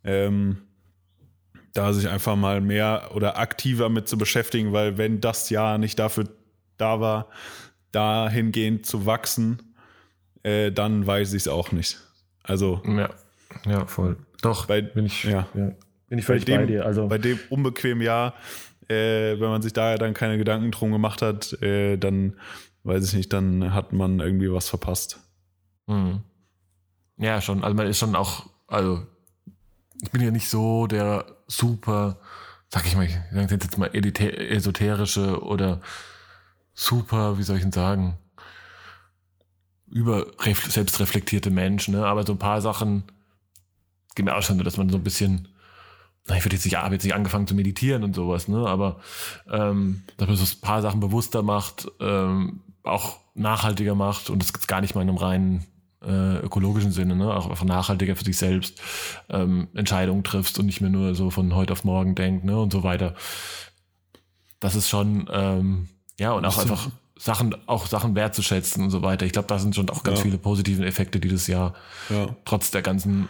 ähm, 0.03 0.63
da 1.73 1.93
sich 1.93 2.09
einfach 2.09 2.35
mal 2.35 2.61
mehr 2.61 3.11
oder 3.13 3.37
aktiver 3.37 3.89
mit 3.89 4.07
zu 4.07 4.17
beschäftigen, 4.17 4.73
weil 4.73 4.97
wenn 4.97 5.21
das 5.21 5.49
Jahr 5.49 5.77
nicht 5.77 5.99
dafür 5.99 6.29
da 6.77 6.99
war, 6.99 7.29
dahingehend 7.91 8.85
zu 8.85 9.05
wachsen, 9.05 9.75
äh, 10.43 10.71
dann 10.71 11.05
weiß 11.05 11.33
ich 11.33 11.43
es 11.43 11.47
auch 11.47 11.71
nicht. 11.71 11.99
Also 12.47 12.81
Ja, 12.85 13.09
ja, 13.65 13.85
voll. 13.85 14.17
Doch, 14.41 14.65
Bei- 14.67 14.81
bin 14.81 15.05
ich, 15.05 15.23
ja. 15.23 15.47
bin 15.53 15.75
ich 16.09 16.17
bei 16.25 16.33
völlig 16.33 16.45
dem, 16.45 16.61
bei 16.61 16.65
dir. 16.65 16.85
Also, 16.85 17.07
bei 17.07 17.17
dem 17.17 17.39
unbequemen 17.49 18.01
Jahr, 18.03 18.33
äh, 18.87 19.39
wenn 19.39 19.49
man 19.49 19.61
sich 19.61 19.73
da 19.73 19.95
dann 19.97 20.13
keine 20.13 20.37
Gedanken 20.37 20.71
drum 20.71 20.91
gemacht 20.91 21.21
hat, 21.21 21.53
äh, 21.61 21.97
dann 21.97 22.35
weiß 22.83 23.03
ich 23.07 23.13
nicht, 23.13 23.33
dann 23.33 23.73
hat 23.73 23.93
man 23.93 24.19
irgendwie 24.19 24.51
was 24.51 24.69
verpasst. 24.69 25.19
Mhm. 25.87 26.21
Ja, 27.17 27.41
schon. 27.41 27.63
Also 27.63 27.75
man 27.75 27.87
ist 27.87 27.97
schon 27.97 28.15
auch, 28.15 28.45
also 28.67 29.05
ich 30.01 30.11
bin 30.11 30.21
ja 30.21 30.29
nicht 30.31 30.49
so 30.49 30.85
der 30.85 31.25
super, 31.47 32.19
sag 32.69 32.85
ich 32.85 32.95
mal, 32.95 33.05
ich 33.05 33.15
sag 33.31 33.51
jetzt 33.51 33.77
mal 33.77 33.89
esoterische 33.93 35.41
oder 35.41 35.81
super, 36.73 37.37
wie 37.37 37.43
soll 37.43 37.55
ich 37.57 37.63
denn 37.63 37.71
sagen, 37.71 38.17
über 39.95 40.25
selbstreflektierte 40.41 41.49
Mensch, 41.49 41.87
ne? 41.87 42.05
Aber 42.05 42.25
so 42.25 42.33
ein 42.33 42.37
paar 42.37 42.59
Sachen 42.59 43.03
gehen 44.13 44.25
mir 44.25 44.35
auch 44.35 44.41
schon 44.41 44.57
so, 44.57 44.63
dass 44.63 44.75
man 44.75 44.89
so 44.89 44.97
ein 44.97 45.03
bisschen 45.03 45.47
ich 46.27 46.43
würde 46.43 46.55
jetzt 46.55 46.65
nicht, 46.65 46.75
habe 46.75 46.95
jetzt 46.95 47.03
nicht 47.03 47.13
angefangen 47.13 47.45
zu 47.45 47.53
meditieren 47.53 48.03
und 48.03 48.13
sowas, 48.13 48.49
ne? 48.49 48.67
Aber 48.67 48.99
ähm, 49.49 50.03
dass 50.17 50.27
man 50.27 50.35
so 50.35 50.43
ein 50.43 50.59
paar 50.59 50.81
Sachen 50.81 50.99
bewusster 50.99 51.43
macht, 51.43 51.87
ähm, 52.01 52.59
auch 52.83 53.19
nachhaltiger 53.35 53.95
macht 53.95 54.29
und 54.29 54.41
das 54.41 54.51
gibt's 54.51 54.67
gar 54.67 54.81
nicht 54.81 54.95
mal 54.95 55.01
in 55.01 55.09
einem 55.09 55.17
reinen 55.17 55.65
äh, 56.03 56.39
ökologischen 56.39 56.91
Sinne, 56.91 57.15
ne? 57.15 57.33
auch 57.33 57.49
einfach 57.49 57.65
nachhaltiger 57.65 58.17
für 58.17 58.25
sich 58.25 58.37
selbst 58.37 58.81
ähm, 59.29 59.69
Entscheidungen 59.73 60.25
triffst 60.25 60.59
und 60.59 60.65
nicht 60.65 60.81
mehr 60.81 60.89
nur 60.89 61.15
so 61.15 61.29
von 61.29 61.55
heute 61.55 61.73
auf 61.73 61.83
morgen 61.85 62.15
denkst 62.15 62.43
ne? 62.43 62.59
und 62.59 62.71
so 62.73 62.83
weiter. 62.83 63.15
Das 64.59 64.75
ist 64.75 64.89
schon, 64.89 65.29
ähm, 65.31 65.87
ja, 66.19 66.33
und 66.33 66.45
auch 66.45 66.57
einfach 66.57 66.89
Sachen, 67.17 67.55
auch 67.67 67.87
Sachen 67.87 68.15
wertzuschätzen 68.15 68.83
und 68.83 68.89
so 68.89 69.01
weiter. 69.01 69.25
Ich 69.25 69.31
glaube, 69.31 69.47
da 69.47 69.57
sind 69.57 69.75
schon 69.75 69.89
auch 69.89 70.03
ganz 70.03 70.19
ja. 70.19 70.23
viele 70.23 70.37
positive 70.37 70.85
Effekte 70.85 71.19
dieses 71.19 71.47
Jahr. 71.47 71.73
Ja. 72.09 72.35
Trotz 72.43 72.71
der 72.71 72.81
ganzen 72.81 73.29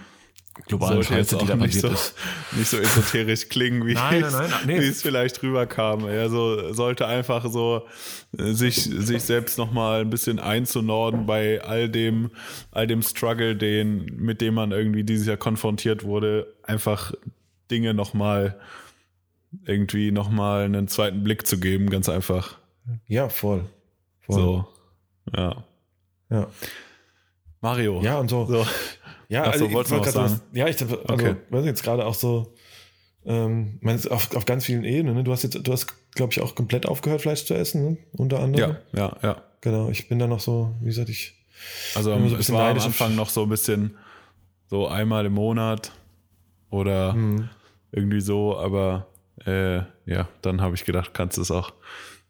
globalen 0.66 1.04
Scheiße, 1.04 1.38
die 1.38 1.46
da 1.46 1.56
passiert 1.56 1.82
so, 1.82 1.90
ist. 1.90 2.16
Nicht 2.54 2.68
so 2.70 2.78
esoterisch 2.78 3.50
klingen, 3.50 3.86
wie, 3.86 3.94
nein, 3.94 4.22
nein, 4.22 4.32
nein, 4.32 4.52
nee. 4.66 4.80
wie 4.80 4.88
es 4.88 5.02
vielleicht 5.02 5.44
rüberkam. 5.44 6.08
Er 6.08 6.30
so, 6.30 6.74
sollte 6.74 7.06
einfach 7.06 7.50
so 7.52 7.86
äh, 8.38 8.54
sich, 8.54 8.76
sich 8.84 9.24
selbst 9.24 9.58
nochmal 9.58 10.02
ein 10.02 10.10
bisschen 10.10 10.40
einzunorden 10.40 11.26
bei 11.26 11.62
all 11.62 11.90
dem, 11.90 12.32
all 12.72 12.88
dem 12.88 13.02
Struggle, 13.02 13.56
den, 13.56 14.06
mit 14.18 14.42
dem 14.42 14.54
man 14.54 14.72
irgendwie 14.72 15.04
dieses 15.04 15.28
Jahr 15.28 15.38
konfrontiert 15.38 16.04
wurde, 16.04 16.54
einfach 16.64 17.14
Dinge 17.70 17.94
nochmal 17.94 18.58
irgendwie 19.66 20.12
nochmal 20.12 20.66
einen 20.66 20.88
zweiten 20.88 21.24
Blick 21.24 21.48
zu 21.48 21.60
geben, 21.60 21.90
ganz 21.90 22.10
einfach. 22.10 22.58
Ja, 23.08 23.30
voll. 23.30 23.66
Voll. 24.26 24.36
So, 24.36 24.68
ja. 25.36 25.64
Ja. 26.30 26.48
Mario. 27.62 28.02
Ja, 28.02 28.20
und 28.20 28.30
so. 28.30 28.46
so. 28.46 28.66
Ja, 29.28 29.44
Ach 29.46 29.54
also 29.54 29.66
ich 29.66 29.74
wollte 29.74 29.90
gerade 29.90 30.16
was, 30.16 30.42
ja, 30.54 30.68
ich 30.68 30.80
also, 30.82 31.00
okay. 31.08 31.36
weiß 31.50 31.66
jetzt 31.66 31.84
gerade 31.84 32.06
auch 32.06 32.14
so, 32.14 32.54
ähm, 33.26 33.80
auf, 34.10 34.36
auf 34.36 34.46
ganz 34.46 34.66
vielen 34.66 34.84
Ebenen. 34.84 35.16
Ne? 35.16 35.24
Du 35.24 35.32
hast 35.32 35.44
jetzt, 35.44 35.56
du 35.56 35.72
hast, 35.72 35.88
glaube 36.14 36.32
ich, 36.32 36.42
auch 36.42 36.54
komplett 36.54 36.86
aufgehört, 36.86 37.22
Fleisch 37.22 37.46
zu 37.46 37.56
essen, 37.56 37.84
ne? 37.84 37.98
unter 38.12 38.40
anderem. 38.40 38.78
Ja, 38.94 39.00
ja, 39.00 39.18
ja. 39.24 39.42
Genau. 39.62 39.90
Ich 39.90 40.08
bin 40.08 40.20
da 40.20 40.28
noch 40.28 40.40
so, 40.40 40.76
wie 40.82 40.86
gesagt, 40.86 41.10
ich. 41.10 41.34
Also 41.96 42.16
so 42.28 42.36
es 42.36 42.52
war 42.52 42.70
am 42.70 42.78
Anfang 42.78 43.16
noch 43.16 43.30
so 43.30 43.44
ein 43.44 43.50
bisschen 43.50 43.98
so 44.68 44.88
einmal 44.88 45.26
im 45.26 45.34
Monat 45.34 45.92
oder 46.70 47.14
mhm. 47.14 47.50
irgendwie 47.92 48.22
so, 48.22 48.58
aber 48.58 49.08
äh, 49.46 49.78
ja, 50.06 50.28
dann 50.42 50.62
habe 50.62 50.76
ich 50.76 50.86
gedacht, 50.86 51.14
kannst 51.14 51.38
du 51.38 51.42
es 51.42 51.50
auch 51.50 51.74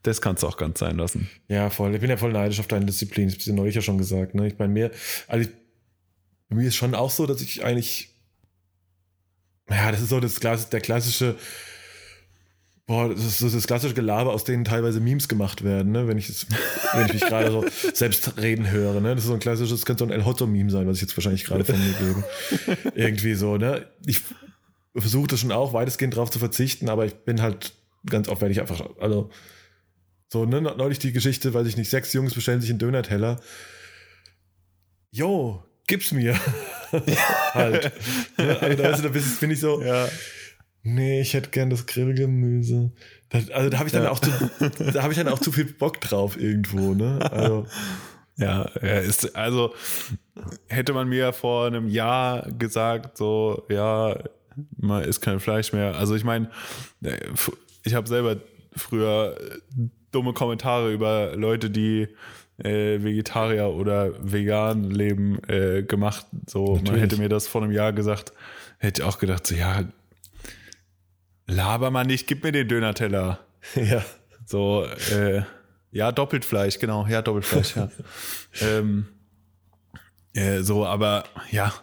das 0.07 0.21
kannst 0.21 0.43
du 0.43 0.47
auch 0.47 0.57
ganz 0.57 0.79
sein 0.79 0.97
lassen. 0.97 1.29
Ja, 1.47 1.69
voll. 1.69 1.93
Ich 1.95 2.01
bin 2.01 2.09
ja 2.09 2.17
voll 2.17 2.31
neidisch 2.31 2.59
auf 2.59 2.67
deine 2.67 2.85
Disziplin. 2.85 3.27
Das 3.27 3.35
habe 3.35 3.41
ich 3.41 3.55
neulich 3.55 3.75
ja 3.75 3.81
schon 3.81 3.97
gesagt. 3.97 4.35
Ne? 4.35 4.47
Ich 4.47 4.57
meine, 4.57 4.71
mir, 4.71 4.91
also 5.27 5.47
ich 5.47 5.55
bei 6.49 6.55
mir 6.55 6.67
ist 6.67 6.75
schon 6.75 6.95
auch 6.95 7.11
so, 7.11 7.25
dass 7.25 7.41
ich 7.41 7.63
eigentlich, 7.63 8.09
ja, 9.69 9.91
das 9.91 10.01
ist 10.01 10.09
so 10.09 10.19
das, 10.19 10.39
der 10.69 10.81
klassische, 10.81 11.35
boah, 12.85 13.09
das 13.09 13.25
ist 13.25 13.39
so 13.39 13.49
das 13.49 13.65
klassische 13.65 13.95
Gelaber, 13.95 14.31
aus 14.31 14.43
denen 14.43 14.63
teilweise 14.63 14.99
Memes 14.99 15.27
gemacht 15.27 15.63
werden, 15.63 15.91
ne? 15.91 16.07
wenn, 16.07 16.17
ich 16.17 16.27
das, 16.27 16.45
wenn 16.93 17.07
ich 17.07 17.13
mich 17.13 17.25
gerade 17.27 17.51
so 17.51 17.65
selbst 17.93 18.37
reden 18.37 18.69
höre. 18.69 19.01
Ne? 19.01 19.15
Das 19.15 19.23
ist 19.23 19.27
so 19.27 19.33
ein 19.33 19.39
klassisches, 19.39 19.79
das 19.79 19.85
könnte 19.85 20.05
so 20.05 20.05
ein 20.05 20.11
El 20.11 20.25
Hotto-Meme 20.25 20.69
sein, 20.69 20.87
was 20.87 20.97
ich 20.97 21.01
jetzt 21.01 21.17
wahrscheinlich 21.17 21.45
gerade 21.45 21.65
von 21.65 21.79
mir 21.79 21.93
gebe. 21.93 22.91
Irgendwie 22.95 23.33
so, 23.33 23.57
ne? 23.57 23.87
Ich 24.05 24.21
versuche 24.95 25.27
das 25.27 25.39
schon 25.39 25.51
auch 25.51 25.73
weitestgehend 25.73 26.15
drauf 26.15 26.29
zu 26.29 26.39
verzichten, 26.39 26.89
aber 26.89 27.05
ich 27.05 27.15
bin 27.15 27.41
halt 27.41 27.73
ganz 28.05 28.29
oft, 28.29 28.39
werde 28.39 28.51
ich 28.51 28.61
einfach, 28.61 28.87
also 28.99 29.31
so, 30.35 30.43
ne, 30.43 30.59
neulich 30.59 30.99
die 30.99 31.13
Geschichte, 31.13 31.53
weiß 31.53 31.65
ich 31.65 31.77
nicht, 31.77 31.89
sechs 31.89 32.11
Jungs 32.11 32.33
bestellen 32.33 32.59
sich 32.59 32.69
einen 32.69 32.79
Döner-Teller. 32.79 33.39
Jo, 35.11 35.63
gib's 35.87 36.11
mir. 36.11 36.37
halt. 37.53 37.93
Ne? 38.37 38.59
Also 38.59 38.83
da, 38.83 38.91
da 38.91 39.07
bin 39.39 39.51
ich 39.51 39.61
so, 39.61 39.81
ja. 39.81 40.09
nee, 40.83 41.21
ich 41.21 41.33
hätte 41.33 41.51
gern 41.51 41.69
das 41.69 41.85
Grillgemüse. 41.85 42.91
also 43.31 43.69
da 43.69 43.77
habe 43.77 43.87
ich 43.87 43.93
dann 43.93 44.03
ja. 44.03 44.11
auch 44.11 44.19
zu, 44.19 44.29
da 44.93 45.03
habe 45.03 45.13
ich 45.13 45.17
dann 45.17 45.29
auch 45.29 45.39
zu 45.39 45.53
viel 45.53 45.71
Bock 45.71 46.01
drauf 46.01 46.37
irgendwo, 46.37 46.93
ne? 46.93 47.19
Also. 47.31 47.65
Ja, 48.35 48.63
ist, 48.63 49.37
also 49.37 49.73
hätte 50.67 50.91
man 50.91 51.07
mir 51.07 51.31
vor 51.31 51.67
einem 51.67 51.87
Jahr 51.87 52.51
gesagt, 52.51 53.17
so, 53.17 53.65
ja, 53.69 54.21
man 54.75 55.01
isst 55.05 55.21
kein 55.21 55.39
Fleisch 55.39 55.71
mehr. 55.71 55.95
Also 55.95 56.13
ich 56.13 56.25
meine, 56.25 56.49
äh, 57.01 57.15
ich 57.85 57.93
habe 57.93 58.09
selber 58.09 58.35
früher 58.75 59.37
dumme 60.15 60.33
Kommentare 60.33 60.91
über 60.91 61.35
Leute, 61.35 61.69
die 61.69 62.07
äh, 62.57 63.03
Vegetarier 63.03 63.67
oder 63.67 64.13
vegan 64.19 64.89
leben 64.89 65.39
äh, 65.47 65.83
gemacht. 65.83 66.25
So, 66.47 66.75
Natürlich. 66.75 66.91
man 66.91 66.99
hätte 66.99 67.17
mir 67.17 67.29
das 67.29 67.47
vor 67.47 67.61
einem 67.61 67.71
Jahr 67.71 67.93
gesagt, 67.93 68.31
hätte 68.77 69.01
ich 69.01 69.07
auch 69.07 69.19
gedacht, 69.19 69.45
so, 69.45 69.55
ja, 69.55 69.83
laber 71.47 71.91
mal 71.91 72.05
nicht, 72.05 72.27
gib 72.27 72.43
mir 72.43 72.51
den 72.51 72.67
Döner-Teller. 72.67 73.39
Ja. 73.75 74.05
So, 74.45 74.85
äh, 75.11 75.41
ja, 75.91 76.11
Doppeltfleisch, 76.11 76.77
genau, 76.77 77.07
ja, 77.07 77.23
Doppeltfleisch, 77.23 77.75
ja. 77.75 77.89
ähm, 78.61 79.07
äh, 80.35 80.61
so, 80.61 80.85
aber 80.85 81.23
ja, 81.49 81.73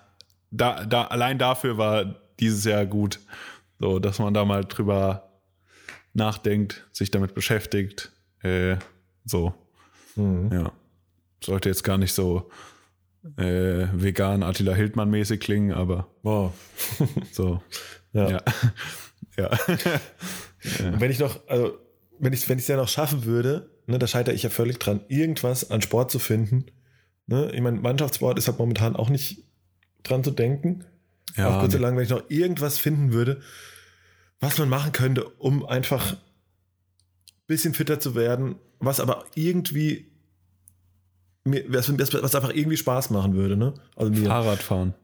da, 0.52 0.84
da, 0.84 1.06
allein 1.06 1.38
dafür 1.38 1.76
war 1.76 2.20
dieses 2.38 2.64
Jahr 2.64 2.86
gut. 2.86 3.18
So, 3.80 3.98
dass 3.98 4.20
man 4.20 4.32
da 4.32 4.44
mal 4.44 4.64
drüber 4.64 5.28
nachdenkt, 6.14 6.86
sich 6.92 7.10
damit 7.10 7.34
beschäftigt. 7.34 8.11
Äh, 8.42 8.76
so. 9.24 9.54
Mhm. 10.16 10.50
Ja. 10.52 10.72
Sollte 11.42 11.68
jetzt 11.68 11.84
gar 11.84 11.98
nicht 11.98 12.12
so 12.12 12.50
äh, 13.36 13.86
vegan 13.92 14.42
Attila 14.42 14.74
Hildmann 14.74 15.10
mäßig 15.10 15.40
klingen, 15.40 15.72
aber 15.72 16.08
wow. 16.22 16.52
so. 17.32 17.62
ja. 18.12 18.30
Ja. 18.30 18.40
ja. 19.36 19.50
ja. 19.50 20.00
Wenn 21.00 21.10
ich 21.10 21.18
noch, 21.18 21.40
also 21.48 21.78
wenn 22.22 22.32
ich 22.32 22.48
wenn 22.48 22.58
ich 22.58 22.64
es 22.64 22.68
ja 22.68 22.76
noch 22.76 22.88
schaffen 22.88 23.24
würde, 23.24 23.70
ne, 23.86 23.98
da 23.98 24.06
scheitere 24.06 24.34
ich 24.34 24.44
ja 24.44 24.50
völlig 24.50 24.78
dran, 24.78 25.00
irgendwas 25.08 25.70
an 25.72 25.82
Sport 25.82 26.12
zu 26.12 26.20
finden. 26.20 26.66
Ne? 27.26 27.50
Ich 27.52 27.60
meine, 27.60 27.80
Mannschaftssport 27.80 28.38
ist 28.38 28.46
halt 28.46 28.58
momentan 28.58 28.94
auch 28.94 29.10
nicht 29.10 29.44
dran 30.04 30.22
zu 30.22 30.30
denken. 30.30 30.84
Ja, 31.36 31.48
Auf 31.48 31.60
kurz 31.60 31.74
nee. 31.74 31.80
lang, 31.80 31.96
wenn 31.96 32.04
ich 32.04 32.10
noch 32.10 32.30
irgendwas 32.30 32.78
finden 32.78 33.12
würde, 33.12 33.40
was 34.38 34.58
man 34.58 34.68
machen 34.68 34.92
könnte, 34.92 35.28
um 35.30 35.66
einfach 35.66 36.12
ein 36.12 36.18
bisschen 37.46 37.74
fitter 37.74 38.00
zu 38.00 38.14
werden, 38.14 38.56
was 38.78 39.00
aber 39.00 39.24
irgendwie 39.34 40.12
was, 41.44 41.88
was 41.98 42.34
einfach 42.34 42.54
irgendwie 42.54 42.76
Spaß 42.76 43.10
machen 43.10 43.34
würde, 43.34 43.56
ne? 43.56 43.74
Also 43.96 44.12
mir. 44.12 44.26
Fahrradfahren. 44.26 44.94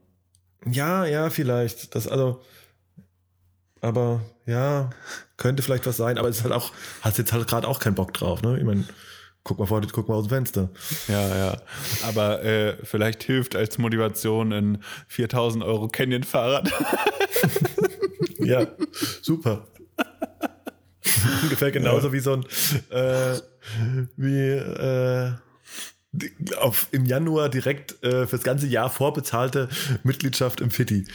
Ja, 0.65 1.05
ja, 1.05 1.29
vielleicht. 1.29 1.95
Das 1.95 2.07
also. 2.07 2.41
Aber 3.81 4.21
ja, 4.45 4.89
könnte 5.37 5.63
vielleicht 5.63 5.85
was 5.85 5.95
sein, 5.95 6.17
aber 6.17 6.27
es 6.27 6.37
ist 6.37 6.43
halt 6.43 6.53
auch, 6.53 6.73
hast 7.01 7.17
jetzt 7.17 7.31
halt 7.31 7.47
gerade 7.47 7.65
auch 7.65 7.79
keinen 7.79 7.95
Bock 7.95 8.13
drauf, 8.13 8.41
ne? 8.41 8.57
Ich 8.57 8.65
meine, 8.65 8.83
guck 9.45 9.57
mal 9.57 9.65
vor, 9.67 9.81
guck 9.91 10.09
mal 10.09 10.15
aus 10.15 10.25
dem 10.25 10.31
Fenster. 10.31 10.69
Ja, 11.07 11.37
ja. 11.37 11.61
Aber 12.03 12.43
äh, 12.43 12.75
vielleicht 12.83 13.23
hilft 13.23 13.55
als 13.55 13.77
Motivation 13.77 14.51
ein 14.51 14.83
4000 15.07 15.63
Euro 15.63 15.87
Canyon-Fahrrad. 15.87 16.69
ja, 18.39 18.67
super. 19.21 19.65
Ungefähr 21.43 21.71
genauso 21.71 22.07
ja. 22.07 22.13
wie 22.13 22.19
so 22.19 22.33
ein, 22.33 22.45
äh, 22.89 23.39
wie, 24.17 24.49
äh, 24.49 25.31
auf, 26.57 26.87
im 26.91 27.05
Januar 27.05 27.49
direkt 27.49 28.03
äh, 28.03 28.25
fürs 28.25 28.41
ganze 28.41 28.65
Jahr 28.67 28.89
vorbezahlte 28.89 29.69
Mitgliedschaft 30.03 30.59
im 30.59 30.71
Fitti. 30.71 31.05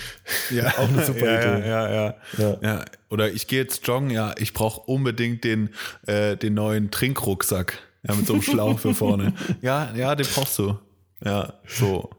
Ja, 0.50 0.68
auch 0.78 0.88
eine 0.88 1.04
super 1.04 1.26
ja, 1.26 1.56
Idee. 1.56 1.68
Ja, 1.68 1.92
ja, 1.92 2.14
ja, 2.38 2.58
ja. 2.62 2.84
Oder 3.10 3.32
ich 3.32 3.48
gehe 3.48 3.60
jetzt 3.60 3.86
joggen, 3.86 4.10
ja, 4.10 4.34
ich 4.38 4.52
brauche 4.52 4.80
unbedingt 4.82 5.42
den, 5.42 5.70
äh, 6.06 6.36
den 6.36 6.54
neuen 6.54 6.90
Trinkrucksack. 6.90 7.78
Ja, 8.06 8.14
mit 8.14 8.26
so 8.26 8.34
einem 8.34 8.42
Schlauch 8.42 8.78
für 8.78 8.94
vorne. 8.94 9.32
Ja, 9.62 9.90
ja, 9.94 10.14
den 10.14 10.26
brauchst 10.26 10.58
du. 10.58 10.78
Ja, 11.24 11.54
so. 11.66 12.10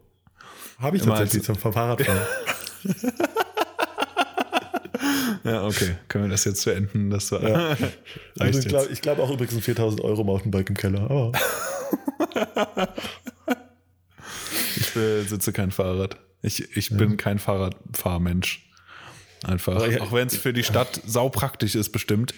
Habe 0.80 0.98
ich 0.98 1.04
tatsächlich 1.04 1.44
zum 1.44 1.56
Fahrradfahren. 1.56 2.22
ja, 5.52 5.66
okay. 5.66 5.96
Können 6.08 6.26
wir 6.26 6.32
das 6.32 6.44
jetzt 6.46 6.66
beenden? 6.66 7.10
Das 7.10 7.32
war. 7.32 7.44
Ja. 7.44 7.78
Also 8.40 8.60
ich 8.60 8.68
glaube 8.68 8.90
glaub 9.02 9.20
auch 9.20 9.32
übrigens 9.32 9.56
ein 9.56 9.62
4000 9.62 10.02
Euro 10.02 10.24
Mountainbike 10.24 10.70
im 10.70 10.76
Keller, 10.76 11.10
aber. 11.10 11.32
ich 14.76 14.94
besitze 14.94 15.54
kein 15.54 15.72
Fahrrad. 15.72 16.18
Ich, 16.42 16.76
ich 16.76 16.90
bin 16.90 17.16
kein 17.18 17.40
Fahrradfahrmensch. 17.40 18.70
Einfach. 19.44 19.76
Aber 19.76 20.02
auch 20.02 20.12
wenn 20.12 20.28
es 20.28 20.36
für 20.36 20.52
die 20.52 20.64
Stadt 20.64 21.02
saupraktisch 21.06 21.76
ist, 21.76 21.92
bestimmt. 21.92 22.34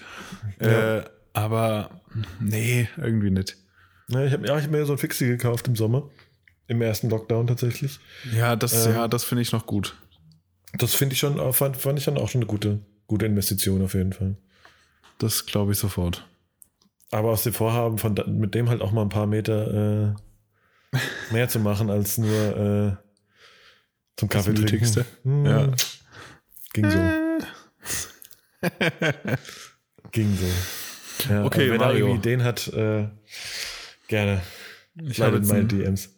Ja. 0.61 0.97
Äh, 0.97 1.05
aber 1.33 2.01
nee, 2.39 2.89
irgendwie 2.97 3.31
nicht. 3.31 3.57
Ja, 4.09 4.25
ich 4.25 4.33
habe 4.33 4.47
ja, 4.47 4.61
hab 4.61 4.69
mir 4.69 4.85
so 4.85 4.93
ein 4.93 4.97
Fixie 4.97 5.27
gekauft 5.27 5.67
im 5.67 5.75
Sommer. 5.75 6.09
Im 6.67 6.81
ersten 6.81 7.09
Lockdown 7.09 7.47
tatsächlich. 7.47 7.99
Ja, 8.35 8.55
das, 8.55 8.85
ähm, 8.85 8.93
ja, 8.93 9.07
das 9.07 9.23
finde 9.23 9.41
ich 9.41 9.51
noch 9.51 9.65
gut. 9.65 9.95
Das 10.73 10.93
finde 10.93 11.13
ich 11.13 11.19
schon, 11.19 11.53
fand, 11.53 11.77
fand 11.77 11.97
ich 11.97 12.05
dann 12.05 12.17
auch 12.17 12.29
schon 12.29 12.41
eine 12.41 12.47
gute, 12.47 12.79
gute 13.07 13.25
Investition 13.25 13.81
auf 13.83 13.93
jeden 13.93 14.13
Fall. 14.13 14.35
Das 15.17 15.45
glaube 15.45 15.71
ich 15.71 15.79
sofort. 15.79 16.27
Aber 17.11 17.31
aus 17.31 17.43
dem 17.43 17.53
Vorhaben, 17.53 17.97
von, 17.97 18.15
mit 18.27 18.53
dem 18.53 18.69
halt 18.69 18.81
auch 18.81 18.91
mal 18.91 19.01
ein 19.01 19.09
paar 19.09 19.27
Meter 19.27 20.13
äh, 20.93 20.97
mehr 21.31 21.47
zu 21.49 21.59
machen, 21.59 21.89
als 21.89 22.17
nur 22.17 22.31
äh, 22.31 22.95
zum 24.17 24.29
Kaffee 24.29 24.53
trinken. 24.53 25.05
Hm, 25.23 25.45
ja. 25.45 25.71
Ging 26.73 26.89
so. 26.91 26.97
Ging 30.11 30.35
so. 30.35 31.31
Ja, 31.31 31.43
Okay, 31.45 31.71
wenn 31.71 31.77
Mario. 31.77 31.93
er 31.93 31.97
irgendwie 31.97 32.17
Ideen 32.17 32.43
hat, 32.43 32.67
äh, 32.69 33.07
gerne. 34.07 34.41
Ich 35.01 35.21
habe 35.21 35.37
jetzt, 35.37 35.47
meine 35.47 35.61
ein, 35.61 35.67
DMs. 35.67 36.09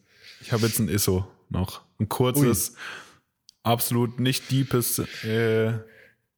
ich 0.42 0.52
hab 0.52 0.62
jetzt 0.62 0.80
ein 0.80 0.90
ISO 0.90 1.28
noch. 1.50 1.82
Ein 2.00 2.10
kurzes, 2.10 2.76
absolut 3.64 4.20
nicht 4.20 4.52
deepes 4.52 5.00
äh, 5.24 5.74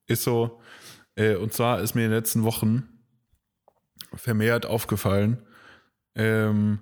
ISO. 0.07 0.61
Äh, 1.15 1.35
und 1.35 1.53
zwar 1.53 1.81
ist 1.81 1.95
mir 1.95 2.05
in 2.05 2.11
den 2.11 2.17
letzten 2.17 2.43
Wochen 2.43 2.87
vermehrt 4.13 4.65
aufgefallen, 4.65 5.45
ähm, 6.15 6.79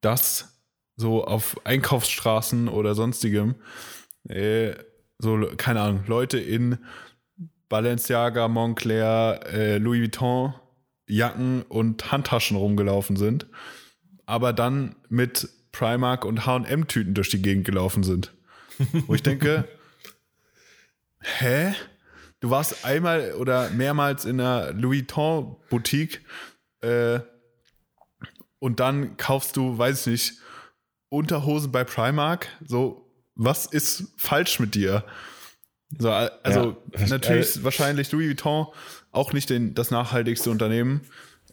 dass 0.00 0.62
so 0.96 1.24
auf 1.24 1.60
Einkaufsstraßen 1.64 2.68
oder 2.68 2.94
sonstigem 2.94 3.56
äh, 4.28 4.74
so, 5.18 5.48
keine 5.56 5.80
Ahnung, 5.80 6.04
Leute 6.06 6.38
in 6.38 6.78
Balenciaga, 7.68 8.48
Montclair, 8.48 9.40
äh, 9.46 9.78
Louis 9.78 10.02
Vuitton 10.02 10.54
Jacken 11.08 11.62
und 11.62 12.10
Handtaschen 12.10 12.56
rumgelaufen 12.56 13.16
sind, 13.16 13.46
aber 14.26 14.52
dann 14.52 14.96
mit 15.08 15.48
Primark 15.72 16.24
und 16.24 16.46
H&M-Tüten 16.46 17.14
durch 17.14 17.30
die 17.30 17.42
Gegend 17.42 17.64
gelaufen 17.64 18.02
sind. 18.02 18.32
Wo 19.06 19.14
ich 19.14 19.22
denke, 19.22 19.68
hä? 21.20 21.74
Du 22.40 22.50
warst 22.50 22.84
einmal 22.84 23.32
oder 23.32 23.70
mehrmals 23.70 24.24
in 24.24 24.40
einer 24.40 24.72
Louis 24.72 25.02
Vuitton-Boutique 25.02 26.24
äh, 26.80 27.20
und 28.58 28.80
dann 28.80 29.16
kaufst 29.16 29.56
du, 29.56 29.78
weiß 29.78 30.06
ich 30.06 30.06
nicht, 30.06 30.40
Unterhosen 31.08 31.72
bei 31.72 31.84
Primark. 31.84 32.48
So, 32.66 33.10
was 33.34 33.66
ist 33.66 34.12
falsch 34.16 34.60
mit 34.60 34.74
dir? 34.74 35.04
So, 35.98 36.10
also 36.10 36.76
Ja, 36.98 37.06
natürlich 37.06 37.56
äh, 37.56 37.64
wahrscheinlich 37.64 38.10
Louis 38.12 38.28
Vuitton 38.28 38.66
auch 39.12 39.32
nicht 39.32 39.50
den, 39.50 39.74
das 39.74 39.90
nachhaltigste 39.90 40.50
Unternehmen, 40.50 41.02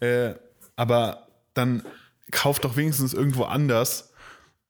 äh, 0.00 0.34
aber 0.76 1.28
dann 1.54 1.84
kauf 2.30 2.58
doch 2.58 2.76
wenigstens 2.76 3.14
irgendwo 3.14 3.44
anders 3.44 4.12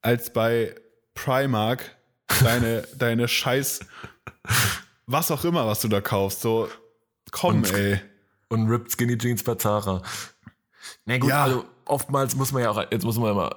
als 0.03 0.33
bei 0.33 0.75
Primark 1.15 1.97
deine, 2.43 2.83
deine 2.99 3.27
Scheiß, 3.27 3.81
was 5.07 5.31
auch 5.31 5.45
immer, 5.45 5.67
was 5.67 5.81
du 5.81 5.89
da 5.89 6.01
kaufst. 6.01 6.41
So, 6.41 6.69
komm, 7.31 7.57
Und- 7.57 7.73
ey. 7.75 8.01
Und 8.49 8.69
Ripped 8.69 8.93
Skinny 8.93 9.17
Jeans 9.19 9.43
bei 9.43 9.55
Zara. 9.57 10.03
Na 11.07 11.19
gut, 11.19 11.31
Ja. 11.31 11.45
also 11.45 11.65
oftmals 11.87 12.37
muss 12.37 12.53
man 12.53 12.63
ja 12.63 12.71
auch, 12.71 12.83
jetzt 12.91 13.05
muss 13.05 13.17
man 13.19 13.29
ja 13.29 13.35
mal 13.35 13.57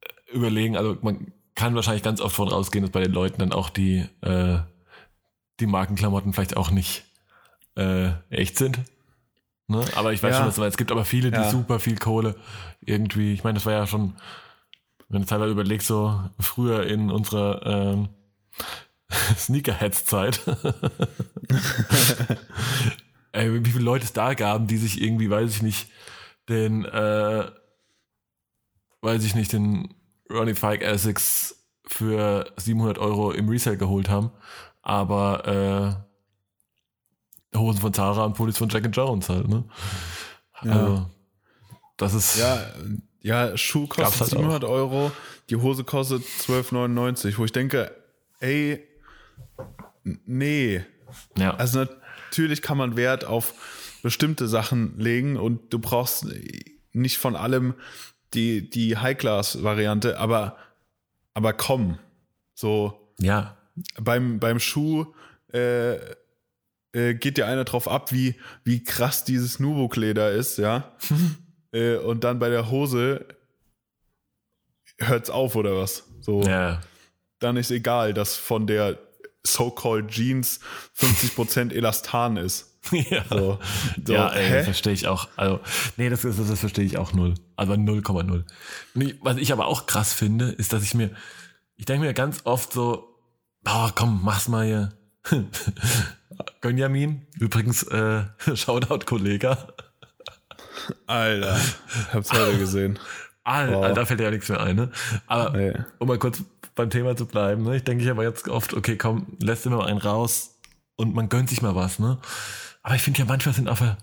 äh, 0.00 0.32
überlegen, 0.36 0.76
also 0.76 0.96
man 1.02 1.32
kann 1.54 1.74
wahrscheinlich 1.74 2.02
ganz 2.02 2.20
oft 2.20 2.34
von 2.34 2.48
ausgehen, 2.50 2.82
dass 2.82 2.90
bei 2.90 3.00
den 3.02 3.12
Leuten 3.12 3.38
dann 3.38 3.52
auch 3.52 3.68
die, 3.70 4.06
äh, 4.22 4.58
die 5.60 5.66
Markenklamotten 5.66 6.32
vielleicht 6.32 6.56
auch 6.56 6.70
nicht 6.70 7.04
äh, 7.76 8.10
echt 8.30 8.56
sind. 8.58 8.80
Ne? 9.68 9.84
Aber 9.94 10.12
ich 10.12 10.22
weiß 10.22 10.34
Ja. 10.34 10.42
schon, 10.44 10.52
du 10.54 10.60
meinst. 10.60 10.74
Es 10.74 10.78
gibt 10.78 10.90
aber 10.92 11.04
viele, 11.04 11.30
die 11.30 11.36
Ja. 11.38 11.50
super 11.50 11.78
viel 11.78 11.96
Kohle 11.98 12.34
irgendwie, 12.80 13.32
ich 13.34 13.44
meine, 13.44 13.54
das 13.54 13.66
war 13.66 13.72
ja 13.74 13.86
schon, 13.86 14.14
wenn 15.08 15.22
du 15.22 15.26
teilweise 15.28 15.52
überlegst, 15.52 15.86
so 15.86 16.18
früher 16.40 16.86
in 16.86 17.10
unserer 17.10 17.64
ähm, 17.64 18.08
Sneakerheads-Zeit, 19.36 20.40
Ey, 23.32 23.64
wie 23.64 23.70
viele 23.70 23.84
Leute 23.84 24.04
es 24.04 24.12
da 24.12 24.34
gaben, 24.34 24.66
die 24.66 24.76
sich 24.76 25.00
irgendwie, 25.00 25.30
weiß 25.30 25.50
ich 25.50 25.62
nicht, 25.62 25.88
den, 26.50 26.84
äh, 26.84 27.50
weiß 29.00 29.24
ich 29.24 29.34
nicht, 29.34 29.52
den 29.54 29.94
Ronnie 30.30 30.54
Fike 30.54 30.84
Essex 30.84 31.56
für 31.86 32.52
700 32.56 32.98
Euro 32.98 33.32
im 33.32 33.48
Resale 33.48 33.78
geholt 33.78 34.10
haben, 34.10 34.30
aber 34.82 36.04
äh, 37.54 37.58
Hosen 37.58 37.80
von 37.80 37.94
Zara 37.94 38.24
und 38.24 38.34
Pullis 38.34 38.58
von 38.58 38.68
Jack 38.68 38.84
and 38.84 38.96
Jones 38.96 39.28
halt, 39.28 39.48
ne? 39.48 39.64
Ja. 40.62 40.72
Also, 40.72 41.06
das 41.96 42.14
ist, 42.14 42.38
Ja, 42.38 42.66
ja, 43.20 43.56
Schuh 43.56 43.86
kostet 43.86 44.20
halt 44.20 44.30
700 44.30 44.64
Euro, 44.64 45.10
die 45.48 45.56
Hose 45.56 45.84
kostet 45.84 46.22
12,99, 46.22 47.38
wo 47.38 47.44
ich 47.44 47.52
denke, 47.52 47.94
ey, 48.40 48.86
nee. 50.04 50.84
ja. 51.36 51.54
Also 51.54 51.86
natürlich 52.30 52.62
kann 52.62 52.78
man 52.78 52.96
Wert 52.96 53.24
auf 53.24 53.54
bestimmte 54.02 54.48
Sachen 54.48 54.98
legen 54.98 55.36
und 55.36 55.72
du 55.72 55.78
brauchst 55.78 56.26
nicht 56.92 57.18
von 57.18 57.36
allem 57.36 57.74
die, 58.34 58.68
die 58.68 58.96
High-Class-Variante, 58.96 60.18
aber, 60.18 60.56
aber 61.34 61.52
komm, 61.52 61.98
so 62.54 63.14
ja, 63.18 63.56
beim, 64.00 64.40
beim 64.40 64.58
Schuh 64.58 65.06
äh, 65.52 65.96
äh, 66.92 67.14
geht 67.14 67.36
dir 67.36 67.46
einer 67.46 67.64
drauf 67.64 67.88
ab, 67.88 68.12
wie, 68.12 68.34
wie 68.64 68.84
krass 68.84 69.24
dieses 69.24 69.58
Nubuck-Leder 69.60 70.32
ist, 70.32 70.58
ja. 70.58 70.92
äh, 71.72 71.96
und 71.96 72.24
dann 72.24 72.38
bei 72.38 72.48
der 72.48 72.70
Hose 72.70 73.26
hört's 74.98 75.30
auf 75.30 75.56
oder 75.56 75.76
was? 75.76 76.04
So, 76.20 76.42
ja, 76.42 76.80
dann 77.38 77.56
ist 77.56 77.70
egal, 77.70 78.14
dass 78.14 78.36
von 78.36 78.66
der 78.66 78.98
so-called 79.44 80.08
Jeans 80.08 80.60
50% 80.98 81.72
Elastan 81.72 82.36
ist. 82.36 82.68
ja. 82.90 83.24
So, 83.28 83.58
so 84.04 84.12
ja, 84.12 84.28
ey, 84.30 84.50
das 84.52 84.64
verstehe 84.64 84.92
ich 84.92 85.06
auch. 85.06 85.28
Also, 85.36 85.60
nee, 85.96 86.10
das, 86.10 86.24
ist, 86.24 86.38
das 86.38 86.58
verstehe 86.60 86.84
ich 86.84 86.98
auch 86.98 87.12
null. 87.12 87.34
Also 87.56 87.72
0,0. 87.74 88.44
Und 88.94 89.00
ich- 89.00 89.16
Was 89.20 89.36
ich 89.36 89.52
aber 89.52 89.66
auch 89.66 89.86
krass 89.86 90.12
finde, 90.12 90.46
ist, 90.50 90.72
dass 90.72 90.82
ich 90.82 90.94
mir, 90.94 91.10
ich 91.76 91.84
denke 91.84 92.06
mir 92.06 92.12
ganz 92.14 92.40
oft 92.44 92.72
so, 92.72 93.16
oh, 93.68 93.88
komm, 93.94 94.20
mach's 94.24 94.48
mal 94.48 94.66
hier. 94.66 94.92
Gönjamin, 96.60 97.26
übrigens, 97.38 97.82
äh, 97.84 98.24
Shoutout 98.56 99.04
Kollega. 99.06 99.68
Alter, 101.06 101.60
hab's 102.12 102.32
heute 102.32 102.58
gesehen. 102.58 102.98
Alter, 103.44 103.72
Boah. 103.72 103.92
da 103.92 104.04
fällt 104.06 104.20
ja 104.20 104.30
nichts 104.30 104.48
mehr 104.48 104.60
ein, 104.60 104.76
ne? 104.76 104.90
Aber 105.26 105.56
Nee. 105.56 105.72
um 105.98 106.08
mal 106.08 106.18
kurz 106.18 106.42
beim 106.74 106.90
Thema 106.90 107.16
zu 107.16 107.26
bleiben, 107.26 107.62
ne? 107.64 107.76
Ich 107.76 107.84
denke 107.84 108.04
ich 108.04 108.10
aber 108.10 108.22
jetzt 108.24 108.48
oft, 108.48 108.74
okay, 108.74 108.96
komm, 108.96 109.36
lässt 109.40 109.66
immer 109.66 109.76
mal 109.78 109.86
einen 109.86 109.98
raus 109.98 110.58
und 110.96 111.14
man 111.14 111.28
gönnt 111.28 111.48
sich 111.50 111.62
mal 111.62 111.74
was, 111.74 111.98
ne? 111.98 112.18
Aber 112.82 112.94
ich 112.94 113.02
finde 113.02 113.20
ja 113.20 113.24
manchmal 113.24 113.54
sind 113.54 113.68
einfach, 113.68 113.96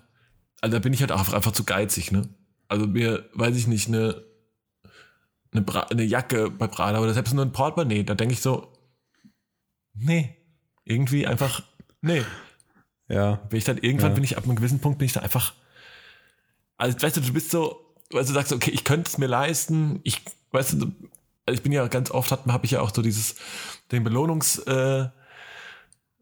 also 0.62 0.76
da 0.78 0.80
bin 0.80 0.94
ich 0.94 1.02
halt 1.02 1.12
auch 1.12 1.34
einfach 1.34 1.52
zu 1.52 1.64
geizig, 1.64 2.12
ne? 2.12 2.30
Also 2.68 2.88
mir, 2.88 3.28
weiß 3.34 3.56
ich 3.56 3.68
nicht, 3.68 3.88
eine, 3.88 4.24
eine, 5.52 5.62
Bra 5.64 5.82
eine 5.90 6.04
Jacke 6.04 6.52
bei 6.52 6.68
Prada 6.68 7.00
oder 7.00 7.14
selbst 7.14 7.34
nur 7.34 7.44
ein 7.44 7.52
Portemonnaie, 7.52 8.04
da 8.04 8.14
denke 8.14 8.34
ich 8.34 8.42
so, 8.42 8.72
nee, 9.94 10.36
irgendwie 10.86 11.26
einfach, 11.28 11.64
nee. 12.02 12.24
Ja, 13.08 13.36
Bin 13.50 13.58
ich 13.58 13.64
dann 13.66 13.80
irgendwann 13.80 14.12
Ja. 14.12 14.16
bin 14.16 14.24
ich 14.24 14.38
ab 14.38 14.44
einem 14.44 14.56
gewissen 14.56 14.80
Punkt 14.82 15.00
bin 15.00 15.08
ich 15.08 15.14
da 15.14 15.22
einfach. 15.22 15.56
Also 16.78 17.02
weißt 17.02 17.18
du, 17.18 17.22
du 17.22 17.34
bist 17.34 17.50
so, 17.50 17.96
weißt 18.12 18.30
du, 18.30 18.34
sagst, 18.36 18.54
okay, 18.54 18.70
ich 18.70 18.84
könnte 18.84 19.10
es 19.10 19.18
mir 19.18 19.26
leisten. 19.26 20.00
Ich, 20.04 20.22
weißt 20.52 20.74
du, 20.74 20.92
ich 21.54 21.62
bin 21.62 21.72
ja 21.72 21.88
ganz 21.88 22.12
oft 22.12 22.32
habe 22.32 22.52
hab 22.52 22.64
ich 22.64 22.72
ja 22.72 22.82
auch 22.82 22.94
so 22.94 23.02
dieses 23.02 23.36
den 23.92 24.04
Belohnungs 24.04 24.60
äh, 24.60 25.10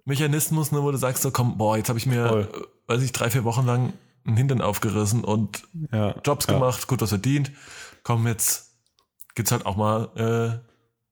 Mechanismus, 0.07 0.71
ne, 0.71 0.81
wo 0.81 0.91
du 0.91 0.97
sagst 0.97 1.21
so, 1.21 1.31
komm, 1.31 1.57
boah, 1.57 1.75
jetzt 1.75 1.89
habe 1.89 1.99
ich 1.99 2.05
mir, 2.05 2.29
Voll. 2.29 2.49
äh, 2.87 2.91
weiß 2.93 3.03
ich, 3.03 3.11
drei 3.11 3.29
vier 3.29 3.43
Wochen 3.43 3.65
lang 3.65 3.91
einen 4.25 4.37
Hintern 4.37 4.61
aufgerissen 4.61 5.23
und 5.23 5.63
ja. 5.91 6.15
Jobs 6.25 6.47
ja. 6.47 6.53
gemacht, 6.53 6.87
gut 6.87 7.01
was 7.01 7.09
verdient. 7.09 7.51
Komm, 8.03 8.25
jetzt 8.25 8.73
gibt's 9.35 9.51
halt 9.51 9.65
auch 9.65 9.75
mal, 9.75 10.09
äh, 10.15 10.65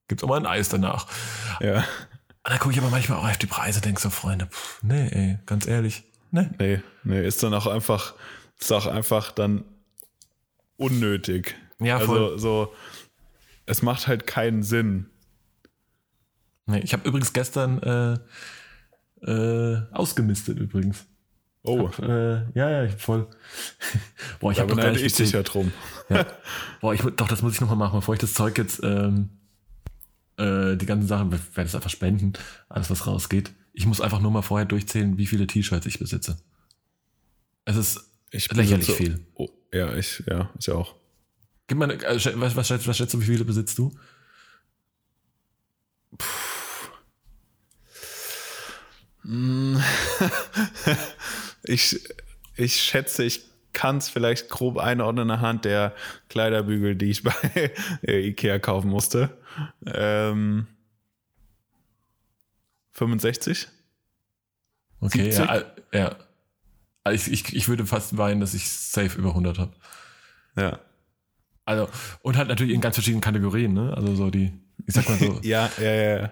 gibt's 0.07 0.23
auch 0.23 0.29
mal 0.29 0.39
ein 0.39 0.45
Eis 0.45 0.69
danach. 0.69 1.07
Ja. 1.59 1.77
Und 1.79 1.83
dann 2.51 2.59
gucke 2.59 2.73
ich 2.73 2.79
aber 2.79 2.89
manchmal 2.89 3.19
auch 3.19 3.29
auf 3.29 3.37
die 3.37 3.47
Preise, 3.47 3.81
denk 3.81 3.99
so, 3.99 4.09
Freunde, 4.09 4.47
pff, 4.47 4.81
nee, 4.81 5.07
ey, 5.09 5.39
ganz 5.45 5.67
ehrlich, 5.67 6.03
nee. 6.31 6.47
Nee, 6.57 6.81
nee, 7.03 7.27
ist 7.27 7.43
dann 7.43 7.53
auch 7.53 7.67
einfach, 7.67 8.13
ist 8.59 8.71
auch 8.71 8.85
einfach 8.85 9.31
dann 9.31 9.65
unnötig. 10.77 11.55
Ja, 11.79 11.99
voll. 11.99 12.23
Also 12.23 12.37
so, 12.37 12.73
es 13.65 13.81
macht 13.81 14.07
halt 14.07 14.27
keinen 14.27 14.63
Sinn. 14.63 15.07
Nee, 16.65 16.79
ich 16.79 16.93
habe 16.93 17.07
übrigens 17.07 17.33
gestern 17.33 17.81
äh, 17.83 18.17
äh, 19.29 19.81
ausgemistet 19.91 20.59
übrigens. 20.59 21.05
Oh, 21.63 21.89
Hab, 21.89 21.99
äh, 21.99 22.43
ja, 22.53 22.69
ja, 22.69 22.83
ich 22.83 22.93
hab 22.93 23.01
voll. 23.01 23.27
Boah, 24.39 24.51
ich 24.51 24.59
habe 24.59 24.75
beneide 24.75 24.99
ich 24.99 25.13
dich 25.13 25.31
ja 25.31 25.41
drum. 25.41 25.71
Ja. 26.09 26.25
Boah, 26.81 26.93
ich 26.93 27.01
doch, 27.01 27.27
das 27.27 27.41
muss 27.41 27.53
ich 27.53 27.61
nochmal 27.61 27.77
machen, 27.77 27.99
bevor 27.99 28.13
ich 28.13 28.21
das 28.21 28.33
Zeug 28.35 28.57
jetzt 28.57 28.81
ähm, 28.83 29.29
äh, 30.37 30.75
die 30.75 30.85
ganzen 30.85 31.07
Sachen, 31.07 31.31
wir 31.31 31.39
werden 31.55 31.67
es 31.67 31.75
einfach 31.75 31.89
spenden, 31.89 32.33
alles 32.69 32.89
was 32.91 33.07
rausgeht. 33.07 33.51
Ich 33.73 33.85
muss 33.87 33.99
einfach 33.99 34.21
nur 34.21 34.31
mal 34.31 34.43
vorher 34.43 34.65
durchzählen, 34.65 35.17
wie 35.17 35.25
viele 35.25 35.47
T-Shirts 35.47 35.85
ich 35.87 35.99
besitze. 35.99 36.37
Es 37.65 37.75
ist 37.75 38.11
Ich 38.31 38.51
lächerlich 38.51 38.91
viel. 38.91 39.25
Oh, 39.33 39.49
ja, 39.73 39.95
ich, 39.95 40.23
ja, 40.27 40.49
ich 40.59 40.69
auch. 40.69 40.95
Gib 41.67 41.77
mal, 41.77 41.91
eine- 41.91 42.01
schä- 42.19 42.39
was, 42.39 42.55
was, 42.55 42.67
schätzt, 42.67 42.87
was 42.87 42.97
schätzt 42.97 43.13
du, 43.13 43.21
wie 43.21 43.25
viele 43.25 43.45
besitzt 43.45 43.77
du? 43.77 43.91
Ich, 51.67 51.99
ich 52.57 52.75
schätze, 52.75 53.23
ich 53.23 53.43
kann 53.73 53.97
es 53.97 54.07
vielleicht 54.07 54.49
grob 54.49 54.77
einordnen 54.77 55.29
anhand 55.31 55.65
der 55.65 55.95
Kleiderbügel, 56.29 56.95
die 56.95 57.09
ich 57.09 57.23
bei 57.23 57.33
äh, 58.03 58.27
Ikea 58.27 58.59
kaufen 58.59 58.89
musste. 58.89 59.35
Ähm, 59.85 60.67
65? 62.93 63.67
Okay, 65.01 65.31
70? 65.31 65.37
ja, 65.39 65.55
äh, 65.55 65.65
ja. 65.93 66.15
Also 67.03 67.31
ich, 67.31 67.47
ich, 67.47 67.55
ich 67.55 67.67
würde 67.67 67.85
fast 67.85 68.17
weinen, 68.17 68.39
dass 68.41 68.53
ich 68.53 68.69
safe 68.69 69.17
über 69.17 69.29
100 69.29 69.59
habe. 69.59 69.73
Ja. 70.55 70.79
Also, 71.65 71.87
und 72.21 72.37
halt 72.37 72.47
natürlich 72.47 72.73
in 72.73 72.81
ganz 72.81 72.95
verschiedenen 72.95 73.21
Kategorien, 73.21 73.73
ne? 73.73 73.93
Also 73.95 74.15
so 74.15 74.29
die, 74.29 74.53
ich 74.85 74.93
sag 74.93 75.09
mal 75.09 75.17
so. 75.17 75.39
Ja, 75.43 75.69
ja, 75.81 75.93
ja. 75.93 76.31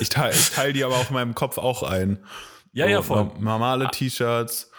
Ich 0.00 0.08
teile 0.08 0.34
ich 0.34 0.50
teil 0.50 0.72
die 0.72 0.82
aber 0.84 0.96
auch 0.96 1.08
in 1.08 1.14
meinem 1.14 1.34
Kopf 1.34 1.58
auch 1.58 1.82
ein. 1.82 2.18
ja, 2.72 2.86
ja, 2.86 3.02
voll. 3.02 3.24
no- 3.24 3.34
Normale 3.38 3.90
T-Shirts, 3.90 4.70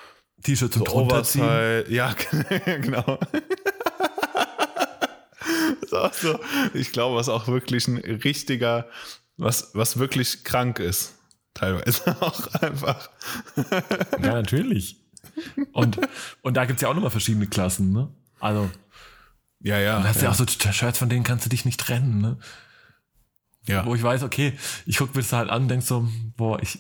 T-Shirts 0.44 0.76
so 0.76 0.82
und. 0.82 0.89
Oversize. 0.89 1.86
Ja, 1.89 2.14
genau. 2.66 3.20
So. 6.12 6.39
Ich 6.74 6.91
glaube, 6.91 7.16
was 7.18 7.30
auch 7.30 7.48
wirklich 7.48 7.88
ein 7.88 7.98
richtiger, 7.98 8.88
was, 9.38 9.72
was 9.74 10.00
wirklich 10.00 10.44
krank 10.44 10.80
ist. 10.80 11.16
Teilweise 11.54 12.16
auch 12.22 12.48
einfach. 12.56 13.10
Ja, 14.22 14.34
natürlich. 14.34 14.98
Und, 15.72 16.00
und 16.41 16.58
da 16.58 16.66
gibt's 16.66 16.82
ja 16.82 16.89
auch 16.89 16.94
nochmal 16.96 17.12
verschiedene 17.12 17.48
Klassen, 17.48 17.91
ne? 17.94 18.10
Also, 18.39 18.70
Ja, 19.64 19.80
ja. 19.80 20.01
du 20.01 20.07
hast 20.07 20.22
ja. 20.22 20.30
auch 20.30 20.36
so 20.36 20.45
Shirts, 20.45 20.99
von 20.99 21.09
denen 21.09 21.24
kannst 21.24 21.45
du 21.45 21.49
dich 21.49 21.64
nicht 21.64 21.80
trennen, 21.80 22.20
ne? 22.20 22.38
ja. 23.66 23.86
Wo 23.86 23.95
ich 23.95 24.03
weiß, 24.03 24.24
okay, 24.24 24.53
ich 24.86 24.97
guck 24.97 25.16
mir 25.16 25.22
das 25.22 25.32
halt 25.32 25.49
an 25.49 25.64
und 25.64 25.68
denk 25.70 25.84
so, 25.84 26.07
boah, 26.36 26.61
ich 26.61 26.80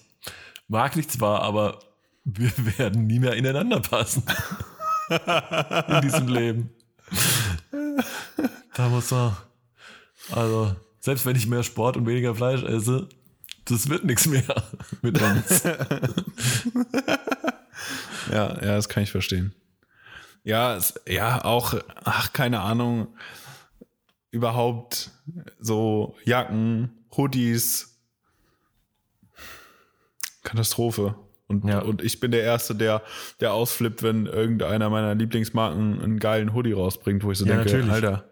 mag 0.67 0.93
dich 0.93 1.09
zwar, 1.09 1.41
aber 1.41 1.79
wir 2.25 2.51
werden 2.77 3.07
nie 3.07 3.19
mehr 3.19 3.33
ineinander 3.33 3.79
passen. 3.79 4.23
In 5.87 6.01
diesem 6.01 6.27
Leben. 6.27 6.69
Da 8.73 8.89
muss 8.89 9.11
man, 9.11 9.35
also, 10.31 10.75
selbst 10.99 11.25
wenn 11.25 11.35
ich 11.35 11.47
mehr 11.47 11.63
Sport 11.63 11.97
und 11.97 12.05
weniger 12.05 12.35
Fleisch 12.35 12.63
esse, 12.63 13.07
das 13.65 13.87
wird 13.89 14.03
nichts 14.03 14.25
mehr 14.25 14.43
mit 15.01 15.21
uns. 15.21 15.63
Ja, 18.31 18.53
ja, 18.61 18.75
das 18.75 18.89
kann 18.89 19.03
ich 19.03 19.11
verstehen. 19.11 19.53
Ja, 20.43 20.75
es, 20.75 20.93
ja, 21.07 21.43
auch, 21.45 21.73
ach, 22.03 22.33
keine 22.33 22.59
Ahnung, 22.61 23.07
überhaupt 24.31 25.11
so 25.59 26.15
Jacken, 26.25 26.91
Hoodies, 27.15 27.97
Katastrophe. 30.43 31.15
Und, 31.47 31.65
Ja. 31.65 31.79
und 31.79 32.01
ich 32.01 32.19
bin 32.19 32.31
der 32.31 32.41
Erste, 32.43 32.73
der, 32.75 33.01
der 33.39 33.53
ausflippt, 33.53 34.01
wenn 34.03 34.25
irgendeiner 34.25 34.89
meiner 34.89 35.13
Lieblingsmarken 35.15 36.01
einen 36.01 36.19
geilen 36.19 36.53
Hoodie 36.53 36.71
rausbringt, 36.73 37.23
wo 37.23 37.31
ich 37.31 37.37
so 37.37 37.45
Ja, 37.45 37.55
denke, 37.57 37.71
natürlich. 37.71 37.91
Alter, 37.91 38.29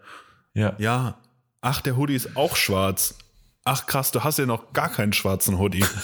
Ja. 0.53 0.76
ja, 0.80 1.18
ach, 1.62 1.82
der 1.82 1.97
Hoodie 1.97 2.16
ist 2.16 2.36
auch 2.36 2.55
schwarz. 2.55 3.16
Ach 3.64 3.86
krass, 3.86 4.12
du 4.12 4.24
hast 4.24 4.39
ja 4.39 4.45
noch 4.45 4.74
gar 4.74 4.89
keinen 4.89 5.14
schwarzen 5.14 5.57
Hoodie. 5.59 5.86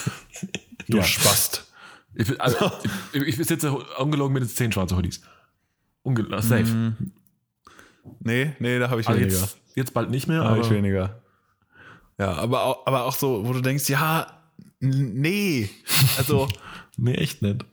Du 0.89 0.97
Ja. 0.97 1.03
Spast. 1.03 1.65
Ich, 2.13 2.27
bin- 2.29 2.39
also, 2.39 2.71
ich, 3.11 3.21
ich 3.23 3.37
besitze 3.37 3.73
ungelogen 3.97 4.31
mindestens 4.31 4.57
10 4.57 4.71
schwarze 4.71 4.95
Hoodies. 4.95 5.19
Unge 6.07 6.41
safe. 6.41 6.93
Nee, 8.21 8.53
nee, 8.59 8.79
da 8.79 8.89
habe 8.89 9.01
ich 9.01 9.07
Also 9.07 9.19
weniger. 9.19 9.37
jetzt, 9.39 9.57
jetzt 9.75 9.93
bald 9.93 10.09
nicht 10.09 10.27
mehr, 10.27 10.43
Habe 10.43 10.59
ich 10.59 10.69
weniger. 10.69 11.21
Ja, 12.17 12.33
aber 12.33 12.63
auch, 12.63 12.87
aber 12.87 13.03
auch 13.03 13.13
so, 13.15 13.45
wo 13.45 13.53
du 13.53 13.61
denkst, 13.61 13.89
ja, 13.89 14.27
nee. 14.79 15.69
Also, 16.17 16.47
nee, 16.97 17.13
echt 17.13 17.41
nicht. 17.41 17.65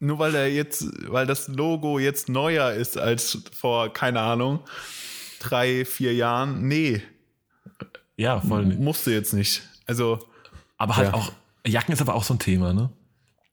nur 0.00 0.18
weil 0.18 0.32
der 0.32 0.52
jetzt, 0.52 0.84
weil 1.10 1.26
das 1.26 1.48
Logo 1.48 1.98
jetzt 1.98 2.28
neuer 2.28 2.72
ist 2.72 2.98
als 2.98 3.38
vor, 3.52 3.92
keine 3.92 4.20
Ahnung, 4.20 4.60
drei, 5.40 5.84
vier 5.84 6.14
Jahren, 6.14 6.66
nee, 6.66 7.00
Ja, 8.16 8.40
voll 8.40 8.66
nicht. 8.66 8.80
musste 8.80 9.12
jetzt 9.12 9.32
nicht. 9.32 9.62
Also, 9.86 10.18
Aber 10.76 10.96
halt 10.96 11.08
Ja. 11.08 11.14
auch, 11.14 11.32
Jacken 11.66 11.92
ist 11.92 12.00
aber 12.02 12.14
auch 12.14 12.24
so 12.24 12.34
ein 12.34 12.38
Thema, 12.40 12.72
ne? 12.72 12.90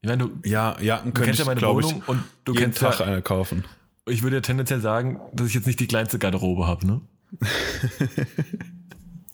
Ich 0.02 0.08
meine, 0.08 0.24
du, 0.28 0.30
ja, 0.48 0.76
Jacken 0.80 1.14
könnte 1.14 1.22
kennst 1.26 1.38
ja 1.38 1.42
ich, 1.44 1.46
meine 1.46 1.60
glaube 1.60 1.80
ich, 1.80 1.86
Wohnung 1.86 2.02
und 2.06 2.22
du 2.44 2.52
jeden 2.52 2.64
kennst 2.64 2.78
Tag 2.80 2.98
ja, 3.00 3.06
eine 3.06 3.22
kaufen. 3.22 3.64
Ich 4.06 4.22
würde 4.22 4.36
ja 4.36 4.40
tendenziell 4.42 4.80
sagen, 4.80 5.20
dass 5.32 5.48
ich 5.48 5.54
jetzt 5.54 5.66
nicht 5.66 5.80
die 5.80 5.86
kleinste 5.88 6.18
Garderobe 6.18 6.66
habe, 6.66 6.86
ne? 6.86 7.00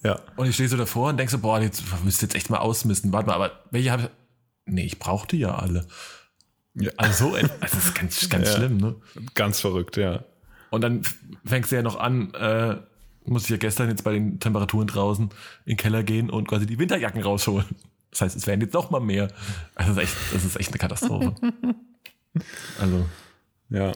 Ja. 0.05 0.19
Und 0.35 0.49
ich 0.49 0.55
stehe 0.55 0.69
so 0.69 0.77
davor 0.77 1.11
und 1.11 1.17
denke 1.17 1.31
so, 1.31 1.39
boah, 1.39 1.61
jetzt 1.61 1.85
müsst 2.05 2.21
ihr 2.23 2.27
jetzt 2.27 2.35
echt 2.35 2.51
mal 2.51 2.59
ausmisten. 2.59 3.13
Warte 3.13 3.29
mal, 3.29 3.35
aber 3.37 3.53
welche 3.71 3.93
habe 3.93 4.03
ich? 4.03 4.09
Nee, 4.67 4.85
ich 4.85 4.99
brauchte 4.99 5.37
ja 5.37 5.55
alle. 5.55 5.87
ja. 6.75 6.91
Also 6.97 7.29
so, 7.31 7.35
also 7.37 7.49
das 7.61 7.75
ist 7.75 7.95
ganz, 7.95 8.29
ganz 8.29 8.49
Ja. 8.49 8.57
schlimm, 8.57 8.79
ne? 8.79 8.97
Ganz 9.35 9.61
verrückt, 9.61 9.97
ja. 9.97 10.25
Und 10.71 10.81
dann 10.81 11.03
fängst 11.45 11.71
du 11.71 11.77
ja 11.77 11.83
noch 11.83 12.01
an, 12.01 12.35
äh, 12.35 12.79
muss 13.25 13.45
ich 13.45 13.51
ja 13.51 13.59
gestern 13.59 13.91
jetzt 13.91 14.03
bei 14.03 14.13
den 14.13 14.41
Temperaturen 14.41 14.89
draußen 14.89 15.27
in 15.27 15.71
den 15.73 15.77
Keller 15.77 16.03
gehen 16.03 16.31
und 16.31 16.49
quasi 16.49 16.67
die 16.67 16.81
Winterjacken 16.81 17.23
rausholen. 17.23 17.67
Das 18.11 18.23
heißt, 18.23 18.37
es 18.37 18.47
werden 18.49 18.61
jetzt 18.61 18.75
noch 18.75 18.91
mal 18.91 18.99
mehr. 19.01 19.29
Also 19.77 19.95
das 19.95 20.03
ist 20.05 20.11
echt, 20.11 20.35
das 20.35 20.45
ist 20.45 20.57
echt 20.57 20.71
eine 20.71 20.79
Katastrophe. 20.79 21.35
Also, 22.81 23.07
Ja. 23.69 23.93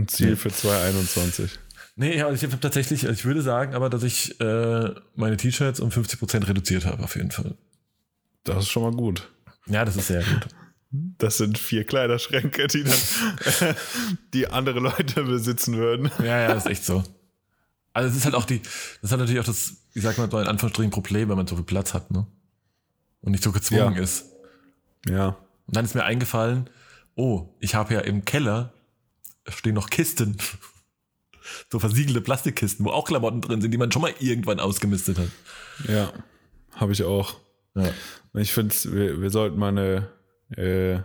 Ein 0.00 0.08
Ziel 0.08 0.36
für 0.36 0.50
2021. 0.50 1.58
nee, 1.96 2.16
ja, 2.16 2.30
ich 2.32 2.42
habe 2.42 2.58
tatsächlich, 2.60 3.02
also 3.06 3.12
ich 3.12 3.24
würde 3.24 3.42
sagen, 3.42 3.74
aber 3.74 3.90
dass 3.90 4.02
ich 4.02 4.40
äh, 4.40 4.94
meine 5.14 5.36
T-Shirts 5.36 5.80
um 5.80 5.90
50% 5.90 6.48
reduziert 6.48 6.84
habe, 6.86 7.02
auf 7.02 7.16
jeden 7.16 7.30
Fall. 7.30 7.54
Das 8.44 8.64
ist 8.64 8.68
schon 8.70 8.82
mal 8.82 8.92
gut. 8.92 9.30
Ja, 9.66 9.84
das 9.84 9.96
ist 9.96 10.06
sehr 10.08 10.22
gut. 10.22 10.48
Das 10.90 11.36
sind 11.36 11.56
vier 11.58 11.84
Kleiderschränke, 11.84 12.66
die 12.66 12.82
dann 12.82 12.98
die 14.34 14.48
andere 14.48 14.80
Leute 14.80 15.22
besitzen 15.22 15.76
würden. 15.76 16.10
Ja, 16.18 16.40
ja, 16.40 16.48
das 16.54 16.64
ist 16.64 16.70
echt 16.70 16.84
so. 16.84 17.04
Also 17.92 18.08
es 18.08 18.16
ist 18.16 18.24
halt 18.24 18.34
auch 18.34 18.44
die, 18.44 18.60
das 18.60 18.70
ist 19.02 19.10
halt 19.10 19.20
natürlich 19.20 19.40
auch 19.40 19.44
das, 19.44 19.74
ich 19.94 20.02
sag 20.02 20.16
mal 20.18 20.30
so 20.30 20.38
in 20.38 20.46
Anführungsstrichen 20.46 20.90
Problem, 20.90 21.28
wenn 21.28 21.36
man 21.36 21.46
so 21.46 21.54
viel 21.56 21.64
Platz 21.64 21.92
hat, 21.94 22.10
ne? 22.10 22.26
Und 23.20 23.32
nicht 23.32 23.44
so 23.44 23.52
gezwungen 23.52 23.96
Ja. 23.96 24.02
ist. 24.02 24.26
Ja. 25.08 25.36
Und 25.66 25.76
dann 25.76 25.84
ist 25.84 25.94
mir 25.94 26.04
eingefallen, 26.04 26.70
oh, 27.14 27.48
ich 27.60 27.74
habe 27.74 27.94
ja 27.94 28.00
im 28.00 28.24
Keller 28.24 28.72
stehen 29.48 29.74
noch 29.74 29.90
Kisten. 29.90 30.36
So 31.70 31.78
versiegelte 31.78 32.20
Plastikkisten, 32.20 32.84
wo 32.84 32.90
auch 32.90 33.06
Klamotten 33.06 33.40
drin 33.40 33.60
sind, 33.60 33.72
die 33.72 33.78
man 33.78 33.90
schon 33.90 34.02
mal 34.02 34.14
irgendwann 34.20 34.60
ausgemistet 34.60 35.18
hat. 35.18 35.28
Ja, 35.88 36.12
habe 36.74 36.92
ich 36.92 37.02
auch. 37.02 37.36
Ja. 37.74 37.92
Ich 38.34 38.52
finde, 38.52 38.74
wir, 38.84 39.20
wir 39.20 39.30
sollten 39.30 39.58
mal 39.58 39.68
eine. 39.68 40.08
Äh, 40.56 41.00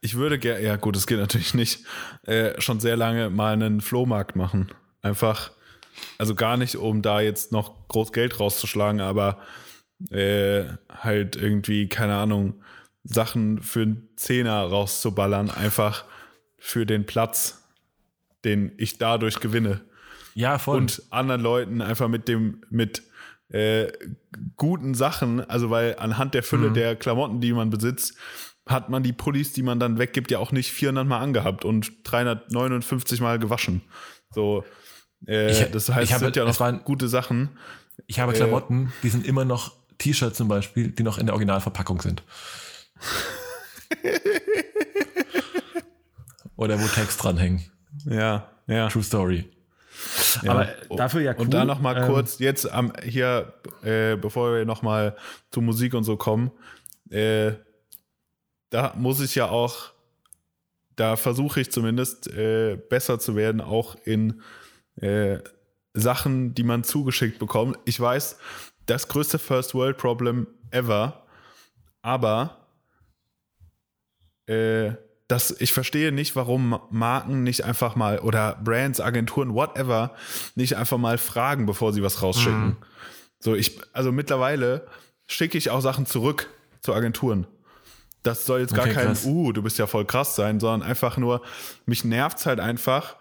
ich 0.00 0.14
würde 0.16 0.38
gerne, 0.38 0.62
ja 0.62 0.76
gut, 0.76 0.96
das 0.96 1.06
geht 1.06 1.18
natürlich 1.18 1.54
nicht, 1.54 1.84
äh, 2.26 2.60
schon 2.60 2.80
sehr 2.80 2.96
lange 2.96 3.30
mal 3.30 3.52
einen 3.52 3.80
Flohmarkt 3.80 4.36
machen. 4.36 4.72
Einfach, 5.02 5.52
also 6.18 6.34
gar 6.34 6.56
nicht, 6.56 6.76
um 6.76 7.02
da 7.02 7.20
jetzt 7.20 7.52
noch 7.52 7.88
groß 7.88 8.12
Geld 8.12 8.38
rauszuschlagen, 8.38 9.00
aber 9.00 9.40
äh, 10.10 10.64
halt 10.90 11.36
irgendwie, 11.36 11.88
keine 11.88 12.16
Ahnung, 12.16 12.62
Sachen 13.04 13.62
für 13.62 13.82
einen 13.82 14.08
Zehner 14.16 14.60
rauszuballern, 14.62 15.50
einfach 15.50 16.04
für 16.58 16.86
den 16.86 17.06
Platz, 17.06 17.65
den 18.46 18.72
ich 18.78 18.96
dadurch 18.96 19.40
gewinne 19.40 19.82
Ja, 20.34 20.58
voll. 20.58 20.78
und 20.78 21.02
anderen 21.10 21.42
Leuten 21.42 21.82
einfach 21.82 22.08
mit 22.08 22.28
dem 22.28 22.62
mit 22.70 23.02
äh, 23.50 23.92
guten 24.56 24.94
Sachen, 24.94 25.40
also 25.48 25.70
weil 25.70 25.96
anhand 25.98 26.34
der 26.34 26.42
Fülle 26.42 26.72
der 26.72 26.96
Klamotten, 26.96 27.40
die 27.40 27.52
man 27.52 27.70
besitzt, 27.70 28.16
hat 28.66 28.88
man 28.88 29.04
die 29.04 29.12
Pullis, 29.12 29.52
die 29.52 29.62
man 29.62 29.78
dann 29.78 29.98
weggibt, 29.98 30.30
ja 30.32 30.40
auch 30.40 30.50
nicht 30.50 30.72
400 30.72 31.06
Mal 31.06 31.20
angehabt 31.20 31.64
und 31.64 31.92
359 32.04 33.20
Mal 33.20 33.38
gewaschen. 33.38 33.82
So, 34.34 34.64
äh, 35.28 35.52
Ich- 35.52 35.70
das 35.70 35.88
heißt, 35.88 36.02
ich 36.04 36.12
habe- 36.12 36.24
sind 36.24 36.34
ja 36.36 36.44
noch 36.44 36.58
waren- 36.58 36.82
gute 36.82 37.06
Sachen. 37.08 37.50
ich 38.08 38.18
habe 38.18 38.32
Klamotten, 38.32 38.92
die 39.04 39.08
sind 39.10 39.24
immer 39.26 39.44
noch 39.44 39.76
T-Shirts 39.98 40.36
zum 40.36 40.48
Beispiel, 40.48 40.88
die 40.88 41.02
noch 41.04 41.16
in 41.18 41.26
der 41.26 41.34
Originalverpackung 41.34 42.02
sind. 42.02 42.24
Oder 46.56 46.80
wo 46.80 46.86
Text 46.88 47.22
dranhängen. 47.22 47.62
Ja, 48.06 48.50
ja. 48.66 48.88
True 48.88 49.02
Story. 49.02 49.50
ja. 50.42 50.52
Aber 50.52 50.68
dafür 50.96 51.20
ja 51.20 51.34
cool. 51.34 51.42
Und 51.42 51.54
da 51.54 51.64
noch 51.64 51.80
mal 51.80 51.96
ähm, 51.96 52.06
kurz 52.06 52.38
jetzt 52.38 52.70
am 52.70 52.92
hier, 53.02 53.54
äh, 53.82 54.16
bevor 54.16 54.54
wir 54.54 54.64
noch 54.64 54.82
mal 54.82 55.16
zu 55.50 55.60
Musik 55.60 55.94
und 55.94 56.04
so 56.04 56.16
kommen, 56.16 56.50
äh, 57.10 57.52
da 58.70 58.94
muss 58.96 59.20
ich 59.20 59.34
ja 59.34 59.48
auch, 59.48 59.92
da 60.96 61.16
versuche 61.16 61.60
ich 61.60 61.70
zumindest 61.70 62.28
äh, 62.28 62.76
besser 62.76 63.18
zu 63.18 63.36
werden, 63.36 63.60
auch 63.60 63.96
in 64.04 64.42
äh, 64.96 65.38
Sachen, 65.94 66.54
die 66.54 66.62
man 66.62 66.84
zugeschickt 66.84 67.38
bekommt. 67.38 67.78
Ich 67.84 67.98
weiß, 67.98 68.38
das 68.86 69.08
größte 69.08 69.38
First 69.38 69.74
World 69.74 69.96
Problem 69.96 70.46
ever, 70.70 71.26
aber 72.02 72.66
äh, 74.46 74.92
das, 75.28 75.54
ich 75.60 75.72
verstehe 75.72 76.12
nicht, 76.12 76.36
warum 76.36 76.78
Marken 76.90 77.42
nicht 77.42 77.64
einfach 77.64 77.96
mal 77.96 78.20
oder 78.20 78.60
Brands, 78.62 79.00
Agenturen, 79.00 79.54
whatever, 79.54 80.14
nicht 80.54 80.76
einfach 80.76 80.98
mal 80.98 81.18
fragen, 81.18 81.66
bevor 81.66 81.92
sie 81.92 82.02
was 82.02 82.22
rausschicken. 82.22 82.66
Mhm. 82.68 82.76
So, 83.40 83.54
ich, 83.54 83.78
also 83.92 84.12
mittlerweile 84.12 84.86
schicke 85.26 85.58
ich 85.58 85.70
auch 85.70 85.80
Sachen 85.80 86.06
zurück 86.06 86.48
zu 86.80 86.94
Agenturen. 86.94 87.46
Das 88.22 88.46
soll 88.46 88.60
jetzt 88.60 88.74
gar 88.74 88.84
Okay, 88.86 88.94
kein, 88.94 89.06
krass. 89.08 89.24
uh, 89.24 89.52
du 89.52 89.62
bist 89.62 89.78
ja 89.78 89.86
voll 89.86 90.04
krass 90.04 90.36
sein, 90.36 90.58
sondern 90.60 90.88
einfach 90.88 91.16
nur, 91.16 91.42
mich 91.86 92.04
nervt's 92.04 92.46
halt 92.46 92.60
einfach, 92.60 93.16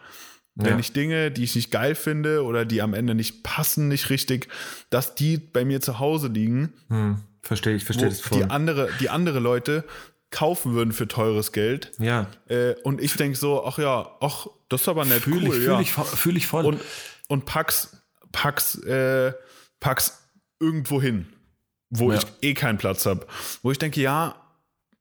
wenn 0.55 0.73
Ja. 0.73 0.79
ich 0.79 0.93
Dinge, 0.93 1.31
die 1.31 1.43
ich 1.43 1.55
nicht 1.55 1.69
geil 1.69 1.95
finde 1.95 2.43
oder 2.43 2.65
die 2.65 2.81
am 2.81 2.93
Ende 2.93 3.13
nicht 3.13 3.43
passen, 3.43 3.87
nicht 3.87 4.09
richtig, 4.09 4.47
dass 4.89 5.13
die 5.15 5.37
bei 5.37 5.65
mir 5.65 5.81
zu 5.81 5.99
Hause 5.99 6.27
liegen 6.27 6.73
Hm, 6.89 7.21
verstehe 7.41 7.75
ich, 7.75 7.83
verstehe 7.83 8.09
das 8.09 8.21
voll. 8.21 8.39
die 8.39 8.49
andere, 8.49 8.89
die 8.99 9.09
andere 9.09 9.39
Leute 9.39 9.83
kaufen 10.35 10.73
würden 10.73 10.91
für 10.93 11.07
teures 11.07 11.51
Geld. 11.53 11.93
Ja. 11.97 12.27
Äh, 12.49 12.73
und 12.83 13.01
ich 13.01 13.15
denke 13.15 13.37
so, 13.37 13.65
ach 13.65 13.77
ja, 13.77 14.09
ach, 14.19 14.47
das 14.69 14.81
ist 14.81 14.89
aber 14.89 15.05
nett, 15.05 15.23
Fühle 15.23 15.47
cool, 15.47 15.55
ich, 15.57 15.63
ja. 15.65 15.75
fühl 15.77 15.81
ich, 15.81 15.91
fühl 15.91 16.37
ich 16.37 16.47
voll. 16.47 16.65
und, 16.65 16.81
und 17.27 17.45
pack's, 17.45 17.95
pack's, 18.33 18.75
äh, 18.83 19.31
pack's 19.79 20.27
irgendwo 20.59 21.01
hin, 21.01 21.25
wo 21.89 22.11
Ja. 22.11 22.19
ich 22.19 22.25
eh 22.41 22.53
keinen 22.53 22.77
Platz 22.77 23.05
habe. 23.05 23.25
Wo 23.63 23.71
ich 23.71 23.77
denke, 23.79 24.01
ja, 24.01 24.35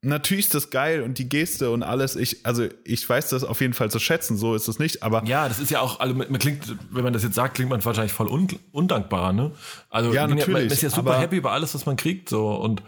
natürlich 0.01 0.45
ist 0.45 0.53
das 0.55 0.69
geil 0.69 1.01
und 1.01 1.17
die 1.17 1.27
Geste 1.27 1.69
und 1.71 1.83
alles. 1.83 2.15
Ich, 2.15 2.45
also 2.45 2.67
ich 2.85 3.07
weiß 3.09 3.29
das 3.29 3.43
auf 3.43 3.59
jeden 3.59 3.73
Fall 3.73 3.91
zu 3.91 3.99
schätzen, 3.99 4.37
so 4.37 4.55
ist 4.55 4.67
es 4.69 4.79
nicht, 4.79 5.03
aber 5.03 5.23
ja, 5.25 5.47
das 5.49 5.59
ist 5.59 5.69
ja 5.71 5.81
auch, 5.81 5.99
also 5.99 6.13
man 6.15 6.39
klingt, 6.39 6.75
wenn 6.91 7.03
man 7.03 7.11
das 7.11 7.23
jetzt 7.23 7.35
sagt, 7.35 7.55
klingt 7.55 7.69
man 7.71 7.83
wahrscheinlich 7.83 8.13
voll 8.13 8.27
un, 8.27 8.47
undankbar, 8.71 9.33
ne? 9.33 9.51
Also 9.89 10.13
Ja, 10.13 10.21
ich 10.23 10.27
bin 10.29 10.37
man 10.37 10.47
natürlich, 10.53 10.71
ist 10.73 10.81
ja 10.83 10.89
super 10.89 11.19
happy 11.19 11.35
über 11.37 11.51
alles, 11.51 11.73
was 11.75 11.85
man 11.85 11.97
kriegt, 11.97 12.29
so 12.29 12.51
und 12.55 12.81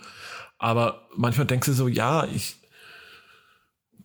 aber 0.58 1.08
manchmal 1.16 1.48
denkst 1.48 1.68
du 1.68 1.74
so, 1.74 1.88
ja, 1.88 2.26
ich 2.26 2.56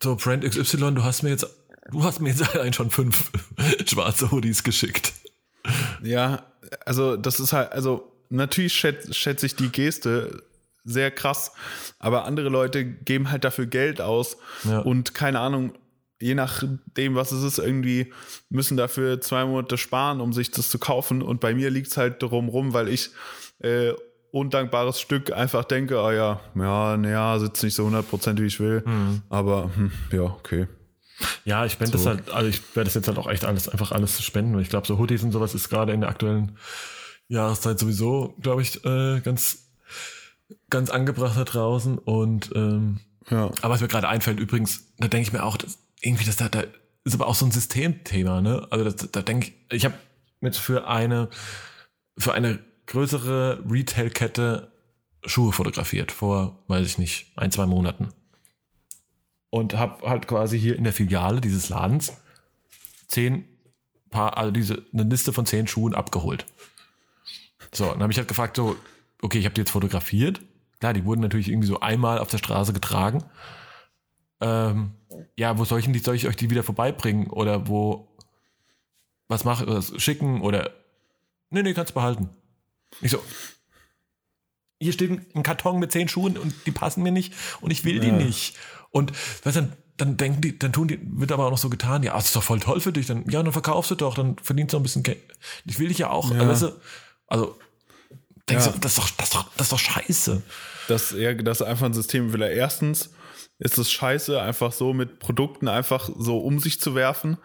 so 0.02 0.16
Brand 0.16 0.44
XY, 0.44 0.94
du 0.94 1.04
hast 1.04 1.22
mir 1.22 1.30
jetzt, 1.30 1.46
du 1.90 2.02
hast 2.04 2.20
mir 2.20 2.30
jetzt 2.30 2.54
allein 2.54 2.72
schon 2.72 2.90
fünf 2.90 3.30
schwarze 3.86 4.30
Hoodies 4.30 4.62
geschickt. 4.64 5.12
Ja, 6.02 6.44
also 6.84 7.16
das 7.16 7.38
ist 7.40 7.52
halt, 7.52 7.72
also 7.72 8.12
natürlich 8.28 8.74
schätze 8.74 9.14
schätze 9.14 9.46
ich 9.46 9.54
die 9.56 9.68
Geste 9.70 10.42
sehr 10.84 11.12
krass, 11.12 11.52
aber 12.00 12.24
andere 12.24 12.48
Leute 12.48 12.84
geben 12.84 13.30
halt 13.30 13.44
dafür 13.44 13.66
Geld 13.66 14.00
aus 14.00 14.36
Ja. 14.64 14.80
und 14.80 15.14
keine 15.14 15.38
Ahnung, 15.38 15.74
je 16.20 16.34
nachdem, 16.34 17.14
was 17.14 17.30
es 17.30 17.44
ist, 17.44 17.58
irgendwie 17.58 18.12
müssen 18.48 18.76
dafür 18.76 19.20
zwei 19.20 19.44
Monate 19.44 19.78
sparen, 19.78 20.20
um 20.20 20.32
sich 20.32 20.50
das 20.50 20.68
zu 20.68 20.78
kaufen 20.80 21.22
und 21.22 21.40
bei 21.40 21.54
mir 21.54 21.70
liegt 21.70 21.88
es 21.88 21.96
halt 21.96 22.20
drum 22.22 22.48
rum, 22.48 22.72
weil 22.74 22.88
ich 22.88 23.10
äh, 23.60 23.92
undankbares 24.32 25.00
Stück 25.00 25.32
einfach 25.32 25.64
denke, 25.64 26.00
ah 26.00 26.12
ja, 26.12 26.40
ja, 26.56 26.96
naja, 26.96 27.38
sitzt 27.38 27.62
nicht 27.62 27.74
so 27.74 27.86
100% 27.86 28.40
wie 28.40 28.46
ich 28.46 28.58
will, 28.58 28.82
aber 29.28 29.70
hm, 29.76 29.92
ja, 30.10 30.22
okay. 30.22 30.66
Ja, 31.44 31.64
ich 31.64 31.72
spende 31.72 31.92
das 31.92 32.06
halt, 32.06 32.30
also 32.30 32.48
ich 32.48 32.60
werde 32.74 32.86
das 32.88 32.94
jetzt 32.94 33.06
halt 33.06 33.18
auch 33.18 33.28
echt 33.30 33.44
alles, 33.44 33.68
einfach 33.68 33.92
alles 33.92 34.16
zu 34.16 34.22
spenden. 34.22 34.54
weil 34.54 34.62
Ich 34.62 34.70
glaube, 34.70 34.86
so 34.88 34.98
Hoodies 34.98 35.22
und 35.22 35.30
sowas 35.32 35.54
ist 35.54 35.68
gerade 35.68 35.92
in 35.92 36.00
der 36.00 36.10
aktuellen 36.10 36.56
Jahreszeit 37.28 37.78
sowieso, 37.78 38.34
glaube 38.40 38.62
ich, 38.62 38.84
äh, 38.84 39.20
ganz, 39.20 39.68
ganz 40.70 40.90
angebracht 40.90 41.36
da 41.36 41.44
draußen. 41.44 41.98
Und 41.98 42.50
ähm, 42.56 43.00
Ja. 43.30 43.50
aber 43.60 43.74
was 43.74 43.80
mir 43.80 43.88
gerade 43.88 44.08
einfällt, 44.08 44.40
übrigens, 44.40 44.92
da 44.98 45.06
denke 45.08 45.28
ich 45.28 45.32
mir 45.32 45.44
auch, 45.44 45.56
dass 45.56 45.78
irgendwie, 46.00 46.24
das 46.24 46.36
da, 46.36 46.48
da 46.48 46.64
ist 47.04 47.14
aber 47.14 47.28
auch 47.28 47.34
so 47.36 47.44
ein 47.46 47.52
Systemthema, 47.52 48.40
ne? 48.40 48.66
Also 48.70 48.84
das, 48.84 48.96
da 49.12 49.22
denke 49.22 49.48
ich, 49.68 49.76
ich 49.76 49.84
habe 49.84 49.94
jetzt 50.40 50.58
für 50.58 50.88
eine, 50.88 51.28
für 52.18 52.32
eine 52.34 52.58
größere 52.86 53.64
Retail-Kette 53.68 54.72
Schuhe 55.24 55.52
fotografiert 55.52 56.10
vor, 56.10 56.58
weiß 56.66 56.86
ich 56.86 56.98
nicht, 56.98 57.32
ein, 57.36 57.52
zwei 57.52 57.66
Monaten. 57.66 58.08
Und 59.50 59.74
habe 59.74 60.08
halt 60.08 60.26
quasi 60.26 60.58
hier 60.58 60.76
in 60.76 60.84
der 60.84 60.92
Filiale 60.92 61.40
dieses 61.40 61.68
Ladens 61.68 62.12
zehn 63.06 63.44
Paar, 64.10 64.36
also 64.36 64.50
diese, 64.50 64.84
eine 64.92 65.04
Liste 65.04 65.32
von 65.32 65.46
zehn 65.46 65.66
Schuhen 65.66 65.94
abgeholt. 65.94 66.44
So, 67.72 67.90
dann 67.90 68.02
habe 68.02 68.12
ich 68.12 68.18
halt 68.18 68.28
gefragt, 68.28 68.56
so, 68.56 68.76
okay, 69.22 69.38
ich 69.38 69.46
habe 69.46 69.54
die 69.54 69.62
jetzt 69.62 69.70
fotografiert. 69.70 70.42
Klar, 70.80 70.92
die 70.92 71.04
wurden 71.04 71.22
natürlich 71.22 71.48
irgendwie 71.48 71.68
so 71.68 71.80
einmal 71.80 72.18
auf 72.18 72.28
der 72.28 72.38
Straße 72.38 72.74
getragen. 72.74 73.24
Ähm, 74.40 74.92
ja, 75.36 75.56
wo 75.56 75.64
soll 75.64 75.78
ich, 75.78 75.86
denn 75.86 75.94
die, 75.94 76.00
soll 76.00 76.14
ich 76.14 76.28
euch 76.28 76.36
die 76.36 76.50
wieder 76.50 76.62
vorbeibringen? 76.62 77.28
Oder 77.30 77.68
wo, 77.68 78.08
was 79.28 79.44
mache 79.44 79.64
oder 79.64 79.80
schicken? 79.80 80.42
Oder, 80.42 80.70
nee, 81.48 81.62
nee, 81.62 81.72
kannst 81.72 81.94
behalten. 81.94 82.28
Ich 83.00 83.10
so, 83.10 83.22
hier 84.80 84.92
steht 84.92 85.10
ein- 85.34 85.42
Karton 85.42 85.78
mit 85.78 85.92
zehn 85.92 86.08
Schuhen 86.08 86.36
und 86.36 86.54
die 86.66 86.72
passen 86.72 87.02
mir 87.02 87.12
nicht 87.12 87.32
und 87.60 87.70
ich 87.70 87.84
will 87.84 88.00
die 88.00 88.08
Ja. 88.08 88.12
nicht. 88.16 88.56
Und 88.90 89.12
du, 89.44 89.50
dann, 89.52 89.72
dann 89.96 90.16
denken 90.16 90.40
die, 90.40 90.58
dann 90.58 90.72
tun 90.72 90.88
die, 90.88 90.98
wird 91.02 91.32
aber 91.32 91.46
auch 91.46 91.50
noch 91.50 91.58
so 91.58 91.70
getan, 91.70 92.02
ja, 92.02 92.14
das 92.14 92.26
ist 92.26 92.36
doch 92.36 92.42
voll 92.42 92.60
toll 92.60 92.80
für 92.80 92.92
dich, 92.92 93.06
dann, 93.06 93.28
ja, 93.30 93.42
dann 93.42 93.52
verkaufst 93.52 93.90
du 93.90 93.94
doch, 93.94 94.14
dann 94.14 94.36
verdienst 94.42 94.72
du 94.72 94.76
noch 94.76 94.80
ein 94.80 94.84
bisschen 94.84 95.02
Geld. 95.04 95.22
Ich 95.64 95.78
will 95.78 95.88
dich 95.88 95.98
ja 95.98 96.10
auch, 96.10 96.30
Ja. 96.32 96.46
weißt 96.48 96.62
du, 96.62 96.80
also, 97.28 97.58
denkst 98.48 98.66
Ja. 98.66 98.72
du, 98.72 98.78
das 98.80 98.92
ist 98.92 98.98
doch, 98.98 99.10
das 99.16 99.26
ist 99.28 99.34
doch, 99.34 99.46
das 99.56 99.66
ist 99.66 99.72
doch 99.72 99.78
scheiße. 99.78 100.42
Das, 100.88 101.12
ja, 101.12 101.32
das 101.34 101.60
ist 101.60 101.66
einfach 101.66 101.86
ein 101.86 101.94
System 101.94 102.32
will 102.32 102.42
er 102.42 102.50
erstens 102.50 103.10
ist 103.58 103.78
es 103.78 103.92
scheiße, 103.92 104.42
einfach 104.42 104.72
so 104.72 104.92
mit 104.92 105.20
Produkten 105.20 105.68
einfach 105.68 106.10
so 106.18 106.38
um 106.38 106.58
sich 106.58 106.80
zu 106.80 106.96
werfen. 106.96 107.38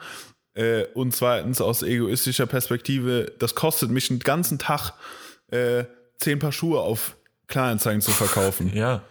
Äh, 0.55 0.85
und 0.95 1.15
zweitens 1.15 1.61
aus 1.61 1.83
egoistischer 1.83 2.47
Perspektive, 2.47 3.31
das 3.37 3.53
kostet 3.53 3.91
mich 3.91 4.09
einen 4.09 4.19
ganzen 4.19 4.57
Tag, 4.57 4.93
äh, 5.51 5.85
zehn 6.17 6.39
Paar 6.39 6.51
Schuhe 6.51 6.79
auf 6.81 7.15
Kleinanzeigen 7.47 8.01
zu 8.01 8.11
verkaufen. 8.11 8.71
Ja. 8.75 9.03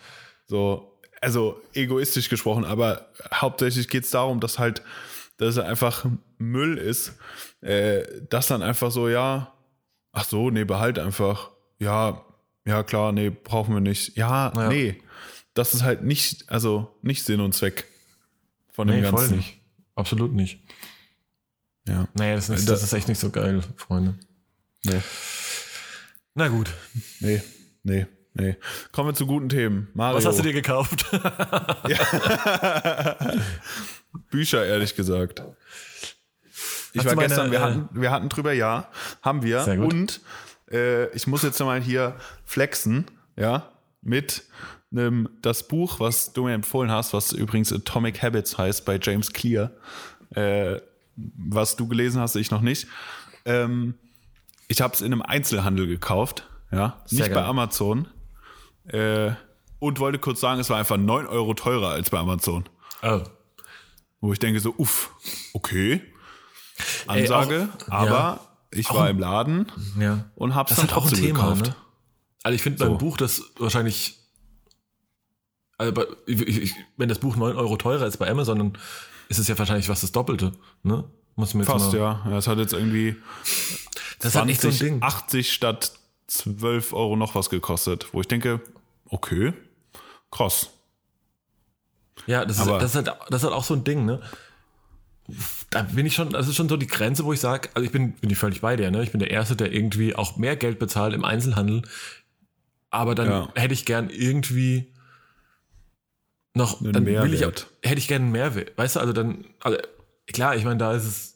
So, 0.48 0.96
also 1.20 1.60
egoistisch 1.74 2.28
gesprochen, 2.28 2.64
aber 2.64 3.08
hauptsächlich 3.34 3.88
geht 3.88 4.04
es 4.04 4.10
darum, 4.10 4.38
dass 4.38 4.58
halt, 4.60 4.80
dass 5.38 5.56
es 5.56 5.58
einfach 5.58 6.06
Müll 6.38 6.78
ist, 6.78 7.14
äh, 7.62 8.04
dass 8.28 8.46
dann 8.46 8.62
einfach 8.62 8.90
so, 8.92 9.08
ja, 9.08 9.52
ach 10.12 10.24
so, 10.24 10.50
nee, 10.50 10.64
behalt 10.64 10.98
einfach. 11.00 11.50
Ja, 11.78 12.24
ja, 12.64 12.82
klar, 12.84 13.10
nee, 13.12 13.30
brauchen 13.30 13.74
wir 13.74 13.80
nicht. 13.80 14.16
Ja, 14.16 14.52
Ja. 14.54 14.68
nee. 14.68 15.02
Das 15.54 15.72
ist 15.74 15.82
halt 15.82 16.02
nicht, 16.04 16.48
also 16.50 16.94
nicht 17.02 17.24
Sinn 17.24 17.40
und 17.40 17.54
Zweck 17.54 17.86
von 18.72 18.86
dem 18.88 19.00
Nee, 19.00 19.08
voll 19.08 19.20
Ganzen. 19.20 19.36
nicht. 19.38 19.58
Absolut 19.94 20.32
nicht. 20.32 20.60
Ja. 21.88 22.06
Nee, 22.14 22.34
das 22.34 22.50
ist, 22.50 22.68
Da- 22.68 22.72
das 22.72 22.82
ist 22.82 22.92
echt 22.92 23.08
nicht 23.08 23.18
so 23.18 23.30
geil, 23.30 23.62
Freunde. 23.76 24.14
Nee, 24.84 25.00
Na 26.38 26.48
gut. 26.48 26.70
nee, 27.20 27.42
nee, 27.82 28.06
nee. 28.34 28.56
Kommen 28.92 29.08
wir 29.08 29.14
zu 29.14 29.26
guten 29.26 29.48
Themen. 29.48 29.88
Mario. 29.94 30.18
Was 30.18 30.26
hast 30.26 30.38
du 30.38 30.42
dir 30.42 30.52
gekauft? 30.52 31.06
Bücher, 34.30 34.66
ehrlich 34.66 34.94
gesagt. 34.94 35.42
Ich 36.92 36.98
Hast 36.98 37.06
war 37.06 37.14
meine, 37.14 37.28
gestern, 37.28 37.50
wir, 37.50 37.58
äh, 37.58 37.62
hatten, 37.62 37.88
wir 37.90 38.10
hatten 38.10 38.28
drüber, 38.28 38.52
ja, 38.52 38.90
haben 39.22 39.42
wir. 39.42 39.62
Sehr 39.62 39.78
gut. 39.78 39.94
Und 39.94 40.20
äh, 40.70 41.08
ich 41.14 41.26
muss 41.26 41.42
jetzt 41.42 41.58
mal 41.60 41.80
hier 41.80 42.16
flexen, 42.44 43.06
ja, 43.36 43.72
mit 44.02 44.42
einem, 44.92 45.30
das 45.40 45.66
Buch, 45.66 46.00
was 46.00 46.34
du 46.34 46.44
mir 46.44 46.52
empfohlen 46.52 46.90
hast, 46.90 47.14
was 47.14 47.32
übrigens 47.32 47.72
Atomic 47.72 48.22
Habits 48.22 48.58
heißt 48.58 48.84
bei 48.84 48.98
James 49.00 49.32
Clear, 49.32 49.70
äh, 50.34 50.80
was 51.16 51.76
du 51.76 51.88
gelesen 51.88 52.20
hast, 52.20 52.36
ich 52.36 52.50
noch 52.50 52.60
nicht. 52.60 52.88
Ähm, 53.46 53.94
ich 54.68 54.80
habe 54.80 54.94
es 54.94 55.00
in 55.00 55.06
einem 55.12 55.22
Einzelhandel 55.22 55.86
gekauft, 55.86 56.48
ja, 56.72 57.02
nicht 57.10 57.22
bei 57.22 57.28
geil. 57.28 57.44
Amazon. 57.44 58.08
Äh, 58.88 59.32
und 59.78 59.98
wollte 60.00 60.18
kurz 60.18 60.40
sagen, 60.40 60.60
es 60.60 60.70
war 60.70 60.78
einfach 60.78 60.96
9 60.96 61.26
Euro 61.26 61.54
teurer 61.54 61.90
als 61.90 62.10
bei 62.10 62.18
Amazon. 62.18 62.68
oh. 63.02 63.20
Wo 64.20 64.32
ich 64.32 64.38
denke 64.38 64.60
so, 64.60 64.74
uff, 64.78 65.10
okay. 65.52 66.00
Ansage, 67.06 67.68
auch- 67.86 67.92
aber 67.92 68.10
ja. 68.10 68.40
ich 68.70 68.88
war 68.92 69.10
im 69.10 69.18
Laden 69.18 69.70
Ja. 70.00 70.24
und 70.34 70.54
hab's 70.54 70.70
Das 70.70 70.78
dann 70.78 70.88
halt 70.88 70.96
auch 70.96 71.06
ein 71.08 71.14
Thema, 71.14 71.34
gekauft. 71.50 71.66
ne? 71.66 71.76
Also 72.42 72.54
ich 72.56 72.62
finde 72.62 72.78
So. 72.78 72.86
beim 72.88 72.98
Buch 72.98 73.16
das 73.18 73.42
wahrscheinlich, 73.58 74.18
also 75.78 75.92
bei, 75.92 76.06
ich, 76.26 76.74
wenn 76.96 77.08
das 77.10 77.18
Buch 77.18 77.36
9 77.36 77.56
Euro 77.56 77.76
teurer 77.76 78.06
ist 78.06 78.16
bei 78.16 78.28
Amazon, 78.30 78.58
dann 78.58 78.78
ist 79.28 79.38
es 79.38 79.48
ja 79.48 79.58
wahrscheinlich 79.58 79.88
was 79.90 80.00
das 80.00 80.12
Doppelte, 80.12 80.52
ne? 80.82 81.04
Muss 81.34 81.52
mir 81.52 81.60
jetzt 81.60 81.70
Fast, 81.70 81.92
mal, 81.92 81.98
ja. 81.98 82.22
ja. 82.30 82.38
Es 82.38 82.46
hat 82.48 82.56
jetzt 82.58 82.72
irgendwie 82.72 83.16
Das 84.18 84.34
ist 84.34 84.36
halt 84.36 84.48
echt 84.50 84.60
so 84.62 84.68
ein 84.68 84.78
Ding. 84.78 85.02
80 85.02 85.52
statt 85.52 85.92
12 86.28 86.92
Euro 86.92 87.16
noch 87.16 87.34
was 87.34 87.50
gekostet. 87.50 88.08
Wo 88.12 88.20
ich 88.20 88.28
denke, 88.28 88.60
okay, 89.08 89.52
krass. 90.30 90.70
Ja, 92.26 92.44
das 92.44 92.58
ist, 92.58 92.66
das, 92.66 92.94
ist 92.94 92.96
halt, 92.96 93.06
das 93.28 93.42
ist 93.42 93.44
halt 93.44 93.54
auch 93.54 93.64
so 93.64 93.74
ein 93.74 93.84
Ding, 93.84 94.04
ne? 94.04 94.20
Da 95.70 95.82
bin 95.82 96.06
ich 96.06 96.14
schon, 96.14 96.30
das 96.30 96.48
ist 96.48 96.56
schon 96.56 96.68
so 96.68 96.76
die 96.76 96.86
Grenze, 96.86 97.24
wo 97.24 97.32
ich 97.32 97.40
sage, 97.40 97.68
also 97.74 97.84
ich 97.84 97.92
bin, 97.92 98.12
bin 98.12 98.30
ich 98.30 98.38
völlig 98.38 98.60
bei 98.60 98.76
dir, 98.76 98.90
ne? 98.90 99.02
Ich 99.02 99.10
bin 99.10 99.18
der 99.20 99.30
Erste, 99.30 99.54
der 99.56 99.72
irgendwie 99.72 100.14
auch 100.16 100.36
mehr 100.36 100.56
Geld 100.56 100.78
bezahlt 100.78 101.14
im 101.14 101.24
Einzelhandel. 101.24 101.82
Aber 102.90 103.14
dann 103.14 103.28
Ja. 103.28 103.48
hätte 103.54 103.74
ich 103.74 103.84
gern 103.84 104.08
irgendwie 104.08 104.92
noch, 106.54 106.80
Einen 106.80 106.92
dann 106.92 107.06
will 107.06 107.14
ich, 107.34 107.40
Mehrwert. 107.40 107.66
hätte 107.82 107.98
ich 107.98 108.08
gern 108.08 108.22
einen 108.22 108.32
Mehrwert. 108.32 108.76
Weißt 108.78 108.96
du, 108.96 109.00
also 109.00 109.12
dann, 109.12 109.44
also 109.60 109.78
klar, 110.32 110.56
ich 110.56 110.64
meine, 110.64 110.78
da 110.78 110.92
ist 110.94 111.04
es 111.04 111.35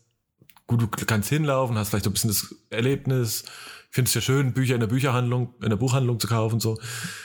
gut, 0.79 1.01
du 1.01 1.07
kannst 1.07 1.29
hinlaufen, 1.29 1.77
hast 1.77 1.89
vielleicht 1.91 2.05
so 2.05 2.11
ein 2.11 2.13
bisschen 2.13 2.31
das 2.31 2.55
Erlebnis. 2.71 3.45
Ich 3.89 3.95
finde 3.95 4.09
es 4.09 4.15
ja 4.15 4.21
schön, 4.21 4.53
Bücher 4.53 4.75
in 4.75 4.81
der 4.81 4.87
Bücherhandlung, 4.87 5.55
in 5.63 5.69
der 5.71 5.77
Buchhandlung 5.77 6.21
zu 6.21 6.29
kaufen, 6.29 6.61
so. 6.61 6.79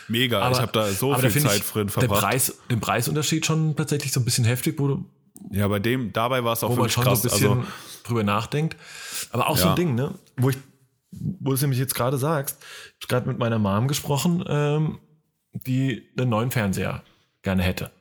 Mega, 0.07 0.49
ich 0.51 0.59
habe 0.59 0.71
da 0.71 0.91
so 0.91 1.13
aber 1.13 1.21
viel 1.21 1.29
finde 1.29 1.49
Zeit 1.49 1.63
drin 1.73 1.83
den, 1.87 1.89
verbracht. 1.89 2.21
Preis, 2.23 2.57
den 2.71 2.79
Preisunterschied 2.79 3.45
schon 3.45 3.75
tatsächlich 3.75 4.11
so 4.11 4.19
ein 4.19 4.25
bisschen 4.25 4.45
heftig, 4.45 4.79
wo, 4.79 4.87
du, 4.87 5.05
ja, 5.51 5.67
bei 5.67 5.77
dem, 5.77 6.11
dabei 6.11 6.43
war 6.43 6.53
es 6.53 6.63
auch 6.63 6.71
wo 6.71 6.75
man 6.75 6.89
schon 6.89 7.03
krass. 7.03 7.21
so 7.21 7.29
ein 7.29 7.31
bisschen 7.33 7.57
also, 7.59 7.71
drüber 8.03 8.23
nachdenkt. 8.23 8.77
Aber 9.29 9.47
auch 9.47 9.57
so 9.57 9.65
Ja. 9.65 9.69
ein 9.73 9.75
Ding, 9.75 9.93
ne? 9.93 10.15
Wo 10.37 10.49
ich, 10.49 10.57
wo 11.11 11.49
du 11.49 11.53
es 11.53 11.61
nämlich 11.61 11.79
jetzt 11.79 11.93
gerade 11.93 12.17
sagst, 12.17 12.57
ich 12.99 13.05
habe 13.05 13.07
gerade 13.09 13.27
mit 13.27 13.37
meiner 13.37 13.59
Mom 13.59 13.87
gesprochen, 13.87 14.43
ähm, 14.47 14.97
die 15.53 16.09
einen 16.17 16.29
neuen 16.29 16.49
Fernseher 16.49 17.03
gerne 17.43 17.61
hätte. 17.61 17.91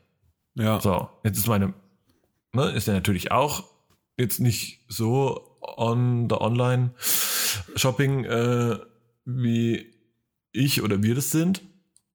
ja, 0.54 0.80
So, 0.80 1.10
jetzt 1.22 1.36
ist 1.36 1.48
meine, 1.48 1.74
ne, 2.54 2.70
ist 2.70 2.88
er 2.88 2.94
natürlich 2.94 3.30
auch 3.30 3.64
jetzt 4.16 4.40
nicht 4.40 4.84
so 4.88 5.58
on 5.60 6.28
the 6.28 6.36
online 6.36 6.94
Shopping 7.76 8.24
äh, 8.24 8.78
wie 9.24 9.92
ich 10.52 10.82
oder 10.82 11.02
wir 11.02 11.14
das 11.14 11.30
sind. 11.30 11.62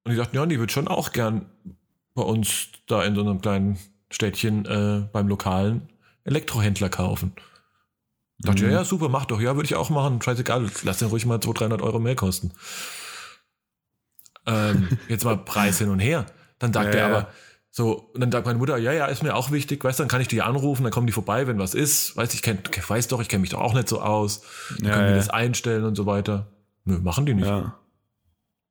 Und 0.04 0.12
ich 0.14 0.18
dachte, 0.18 0.36
ja, 0.36 0.46
die 0.46 0.60
wird 0.60 0.72
schon 0.72 0.88
auch 0.88 1.12
gern 1.12 1.50
bei 2.16 2.22
uns 2.24 2.70
da 2.88 3.04
in 3.04 3.16
so 3.16 3.22
einem 3.22 3.42
kleinen 3.42 3.78
Städtchen 4.12 4.66
äh, 4.66 5.08
beim 5.12 5.28
lokalen 5.28 5.90
Elektrohändler 6.24 6.90
kaufen. 6.90 7.34
Dachte, 8.40 8.64
Mhm. 8.64 8.70
ja, 8.72 8.78
ja, 8.78 8.84
super, 8.86 9.10
mach 9.10 9.26
doch. 9.26 9.42
Ja, 9.42 9.56
würde 9.56 9.66
ich 9.66 9.76
auch 9.76 9.90
machen. 9.90 10.22
Scheißegal, 10.22 10.70
lass 10.84 11.00
den 11.00 11.10
ruhig 11.10 11.26
mal 11.26 11.42
200, 11.42 11.60
300 11.62 11.82
Euro 11.82 12.00
mehr 12.00 12.16
kosten. 12.16 12.52
Ähm, 14.46 14.88
jetzt 15.10 15.26
mal 15.26 15.38
Preis 15.38 15.78
hin 15.80 15.90
und 15.90 16.00
her. 16.00 16.26
Dann 16.60 16.74
sagt 16.74 16.94
Ja, 16.94 17.02
er 17.02 17.06
aber 17.08 17.28
so, 17.72 18.10
und 18.14 18.20
dann 18.22 18.32
sagt 18.32 18.46
meine 18.48 18.58
Mutter, 18.58 18.78
ja, 18.78 18.92
ja, 18.92 19.06
ist 19.06 19.22
mir 19.22 19.36
auch 19.36 19.52
wichtig, 19.52 19.84
weißt 19.84 20.00
du, 20.00 20.04
dann 20.04 20.10
kann 20.10 20.22
ich 20.22 20.28
die 20.28 20.42
anrufen, 20.42 20.84
dann 20.84 20.92
kommen 20.92 21.08
die 21.08 21.14
vorbei, 21.14 21.46
wenn 21.48 21.60
was 21.60 21.76
ist. 21.76 22.18
Weißt 22.18 22.34
ich 22.34 22.42
kenn, 22.42 22.60
weiß 22.88 23.08
doch, 23.10 23.22
ich 23.22 23.30
kenne 23.30 23.42
mich 23.42 23.52
doch 23.52 23.62
auch 23.62 23.74
nicht 23.74 23.88
so 23.88 24.02
aus. 24.02 24.42
Dann 24.80 24.88
Ja, 24.88 24.94
können 24.94 25.08
die 25.08 25.12
ja. 25.12 25.18
das 25.18 25.30
einstellen 25.30 25.84
und 25.84 25.96
so 25.96 26.06
weiter. 26.06 26.48
Nö, 26.86 27.00
machen 27.00 27.26
die 27.26 27.36
nicht. 27.36 27.48
Ja. 27.48 27.76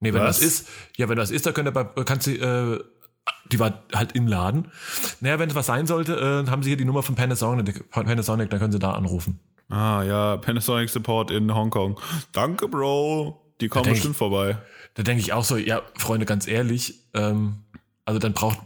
Nee, 0.01 0.13
wenn 0.13 0.23
Was? 0.23 0.39
das 0.39 0.47
ist, 0.47 0.69
ja, 0.97 1.09
wenn 1.09 1.17
das 1.17 1.31
ist, 1.31 1.47
dann 1.47 1.55
könnt 1.55 1.69
ihr 1.69 1.73
bei, 1.73 1.85
kannst 1.85 2.27
du, 2.27 2.33
äh, 2.33 2.83
die 3.53 3.59
war 3.59 3.85
halt 3.95 4.13
im 4.13 4.27
Laden. 4.27 4.69
Naja, 5.21 5.39
wenn 5.39 5.49
es 5.49 5.55
was 5.55 5.67
sein 5.67 5.87
sollte, 5.87 6.45
äh, 6.47 6.51
haben 6.51 6.63
sie 6.63 6.71
hier 6.71 6.77
die 6.77 6.85
Nummer 6.85 7.03
von 7.03 7.15
Panasonic, 7.15 7.91
Panasonic, 7.91 8.51
dann 8.51 8.59
können 8.61 8.73
sie 8.73 8.79
da 8.79 8.93
anrufen. 8.93 9.41
Ah, 9.69 10.03
ja, 10.03 10.37
Panasonic 10.39 10.89
Support 10.89 11.31
in 11.31 11.55
Hongkong. 11.55 12.01
Danke, 12.33 12.69
Bro. 12.69 13.45
Die 13.61 13.69
kommen 13.69 13.91
bestimmt 13.91 14.17
vorbei. 14.17 14.59
Da 14.95 15.03
denke 15.03 15.21
ich 15.21 15.33
auch 15.33 15.45
so, 15.45 15.57
ja, 15.57 15.83
Freunde, 15.97 16.27
ganz 16.27 16.47
ehrlich, 16.47 17.01
ähm, 17.15 17.65
also 18.05 18.19
dann 18.19 18.33
braucht, 18.33 18.59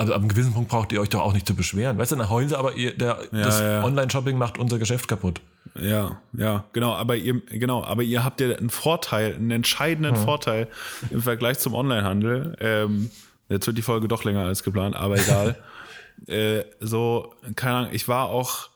also 0.00 0.14
ab 0.14 0.20
einem 0.20 0.30
gewissen 0.30 0.54
Punkt 0.54 0.70
braucht 0.70 0.92
ihr 0.92 1.00
euch 1.02 1.10
doch 1.10 1.20
auch 1.20 1.34
nicht 1.34 1.46
zu 1.46 1.54
beschweren. 1.54 1.98
Weißt 1.98 2.10
du, 2.10 2.16
dann 2.16 2.30
heulen 2.30 2.48
sie, 2.48 2.58
aber 2.58 2.74
ihr, 2.74 2.96
der, 2.96 3.18
Ja, 3.32 3.42
das 3.42 3.60
ja. 3.60 3.84
Online-Shopping 3.84 4.38
macht 4.38 4.56
unser 4.56 4.78
Geschäft 4.78 5.08
kaputt. 5.08 5.42
Ja, 5.78 6.22
ja, 6.32 6.64
genau. 6.72 6.94
Aber 6.94 7.16
ihr, 7.16 7.42
genau, 7.46 7.84
aber 7.84 8.02
ihr 8.02 8.24
habt 8.24 8.40
ja 8.40 8.56
einen 8.56 8.70
Vorteil, 8.70 9.34
einen 9.34 9.50
entscheidenden 9.50 10.16
Vorteil 10.16 10.68
im 11.10 11.20
Vergleich 11.20 11.58
zum 11.58 11.74
Onlinehandel. 11.74 12.56
Ähm, 12.60 13.10
jetzt 13.50 13.66
wird 13.66 13.76
die 13.76 13.82
Folge 13.82 14.08
doch 14.08 14.24
länger 14.24 14.40
als 14.40 14.62
geplant, 14.62 14.96
aber 14.96 15.18
egal. 15.18 15.56
äh, 16.28 16.64
so, 16.80 17.34
keine 17.54 17.74
Ahnung, 17.74 17.90
ich 17.92 18.08
war 18.08 18.30
auch 18.30 18.70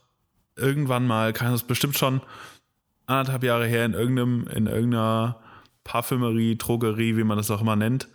irgendwann 0.57 1.07
mal, 1.07 1.33
kann 1.33 1.53
das 1.53 1.63
bestimmt 1.63 1.97
schon 1.97 2.21
anderthalb 3.07 3.45
Jahre 3.45 3.67
her 3.67 3.87
in 3.87 3.95
irgendeinem, 3.95 4.47
in 4.49 4.67
irgendeiner 4.67 5.41
Parfümerie, 5.85 6.57
Drogerie, 6.57 7.17
wie 7.17 7.25
man 7.25 7.39
das 7.39 7.51
auch 7.51 7.63
immer 7.63 7.77
nennt, 7.77 8.09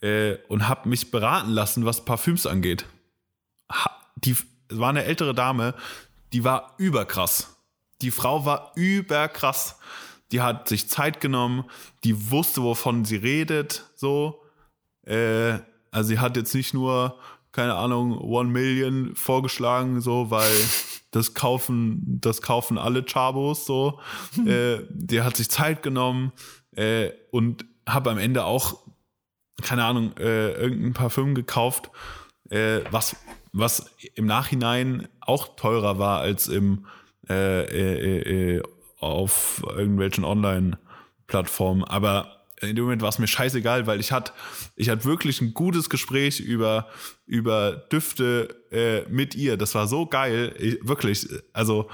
äh, 0.00 0.36
und 0.48 0.68
habe 0.68 0.88
mich 0.88 1.10
beraten 1.10 1.50
lassen, 1.50 1.84
was 1.84 2.04
Parfüms 2.04 2.46
angeht. 2.46 2.86
Ha, 3.70 3.90
die 4.16 4.36
es 4.70 4.78
war 4.78 4.90
eine 4.90 5.04
ältere 5.04 5.34
Dame, 5.34 5.74
die 6.32 6.44
war 6.44 6.74
überkrass. 6.78 7.56
Die 8.02 8.10
Frau 8.10 8.44
war 8.44 8.72
überkrass. 8.76 9.78
Die 10.32 10.40
hat 10.40 10.68
sich 10.68 10.88
Zeit 10.88 11.20
genommen, 11.20 11.64
die 12.04 12.30
wusste, 12.30 12.62
wovon 12.62 13.04
sie 13.04 13.16
redet, 13.16 13.84
so. 13.96 14.44
Äh, 15.04 15.58
also 15.90 16.08
sie 16.08 16.20
hat 16.20 16.36
jetzt 16.36 16.54
nicht 16.54 16.72
nur, 16.72 17.18
keine 17.50 17.74
Ahnung, 17.74 18.16
One 18.16 18.48
Million 18.48 19.16
vorgeschlagen, 19.16 20.00
so, 20.00 20.30
weil 20.30 20.52
das 21.10 21.34
kaufen, 21.34 22.20
das 22.20 22.42
kaufen 22.42 22.78
alle 22.78 23.04
Chabos, 23.04 23.66
so. 23.66 23.98
Äh, 24.46 24.82
die 24.88 25.22
hat 25.22 25.36
sich 25.36 25.50
Zeit 25.50 25.82
genommen 25.82 26.32
äh, 26.76 27.10
und 27.32 27.64
habe 27.88 28.10
am 28.10 28.18
Ende 28.18 28.44
auch, 28.44 28.78
keine 29.62 29.84
Ahnung, 29.84 30.16
äh, 30.18 30.52
irgendein 30.52 30.92
Parfüm 30.92 31.34
gekauft, 31.34 31.90
äh, 32.50 32.80
was, 32.90 33.16
was 33.52 33.90
im 34.14 34.26
Nachhinein 34.26 35.08
auch 35.20 35.56
teurer 35.56 35.98
war 35.98 36.20
als 36.20 36.48
im 36.48 36.86
äh, 37.28 37.64
äh, 37.64 38.56
äh, 38.56 38.62
auf 38.98 39.62
irgendwelchen 39.64 40.24
Online-Plattformen. 40.24 41.84
Aber 41.84 42.40
in 42.60 42.76
dem 42.76 42.84
Moment 42.84 43.02
war 43.02 43.08
es 43.08 43.18
mir 43.18 43.26
scheißegal, 43.26 43.86
weil 43.86 44.00
ich 44.00 44.12
hatte, 44.12 44.32
ich 44.76 44.88
hatte 44.88 45.04
wirklich 45.04 45.40
ein 45.40 45.54
gutes 45.54 45.88
Gespräch 45.88 46.40
über, 46.40 46.88
über 47.26 47.72
Düfte 47.72 48.56
äh, 48.70 49.08
mit 49.08 49.34
ihr. 49.34 49.56
Das 49.56 49.74
war 49.74 49.86
so 49.86 50.06
geil. 50.06 50.54
Ich, 50.58 50.78
wirklich, 50.82 51.28
also, 51.52 51.88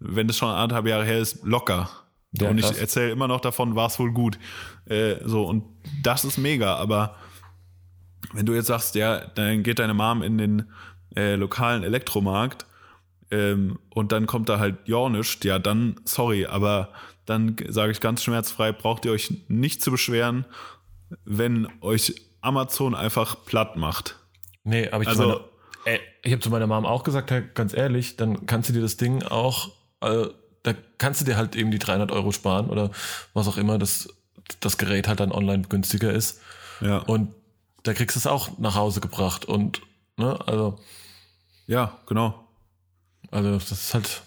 wenn 0.00 0.26
das 0.26 0.36
schon 0.36 0.48
anderthalb 0.48 0.86
Jahre 0.86 1.04
her 1.04 1.18
ist, 1.18 1.44
locker. 1.44 1.90
Ja, 2.32 2.50
und 2.50 2.58
ich 2.58 2.78
erzähle 2.78 3.10
immer 3.10 3.26
noch 3.28 3.40
davon, 3.40 3.74
war 3.74 3.86
es 3.86 3.98
wohl 3.98 4.12
gut. 4.12 4.38
Äh, 4.86 5.16
so, 5.24 5.44
und 5.46 5.64
das 6.02 6.24
ist 6.24 6.36
mega, 6.38 6.76
aber 6.76 7.16
wenn 8.32 8.44
du 8.46 8.54
jetzt 8.54 8.66
sagst, 8.66 8.94
ja, 8.94 9.26
dann 9.26 9.62
geht 9.62 9.78
deine 9.78 9.94
Mom 9.94 10.22
in 10.22 10.36
den 10.38 10.70
äh, 11.16 11.36
lokalen 11.36 11.82
Elektromarkt 11.84 12.66
ähm, 13.30 13.78
und 13.90 14.12
dann 14.12 14.26
kommt 14.26 14.48
da 14.48 14.58
halt 14.58 14.86
nichts, 14.88 15.44
ja, 15.44 15.58
dann 15.58 16.00
sorry, 16.04 16.46
aber 16.46 16.90
dann 17.24 17.56
sage 17.68 17.92
ich 17.92 18.00
ganz 18.00 18.22
schmerzfrei, 18.22 18.72
braucht 18.72 19.04
ihr 19.04 19.12
euch 19.12 19.32
nicht 19.48 19.82
zu 19.82 19.90
beschweren, 19.90 20.44
wenn 21.24 21.68
euch 21.80 22.14
Amazon 22.40 22.94
einfach 22.94 23.44
platt 23.46 23.76
macht. 23.76 24.16
Nee, 24.64 24.88
aber 24.90 25.02
ich, 25.02 25.08
Also- 25.08 25.40
äh, 25.84 25.98
ich 26.22 26.32
habe 26.32 26.40
zu 26.40 26.50
meiner 26.50 26.66
Mom 26.66 26.84
auch 26.84 27.04
gesagt, 27.04 27.30
hey, 27.30 27.42
ganz 27.54 27.74
ehrlich, 27.74 28.16
dann 28.16 28.46
kannst 28.46 28.68
du 28.68 28.72
dir 28.74 28.82
das 28.82 28.96
Ding 28.98 29.22
auch, 29.22 29.70
äh, 30.02 30.26
da 30.72 30.74
kannst 30.98 31.20
du 31.20 31.24
dir 31.24 31.36
halt 31.36 31.56
eben 31.56 31.70
die 31.70 31.78
300 31.78 32.12
Euro 32.12 32.32
sparen 32.32 32.68
oder 32.70 32.90
was 33.34 33.48
auch 33.48 33.56
immer, 33.56 33.78
dass 33.78 34.08
das 34.60 34.78
Gerät 34.78 35.08
halt 35.08 35.20
dann 35.20 35.32
online 35.32 35.62
günstiger 35.68 36.12
ist. 36.12 36.40
Ja, 36.80 36.98
Und 36.98 37.34
da 37.82 37.94
kriegst 37.94 38.16
du 38.16 38.18
es 38.20 38.26
auch 38.26 38.58
nach 38.58 38.74
Hause 38.74 39.00
gebracht 39.00 39.44
und, 39.44 39.82
ne, 40.16 40.38
also, 40.46 40.78
ja, 41.66 41.96
genau. 42.06 42.46
also 43.30 43.52
das 43.52 43.70
ist 43.72 43.94
halt, 43.94 44.22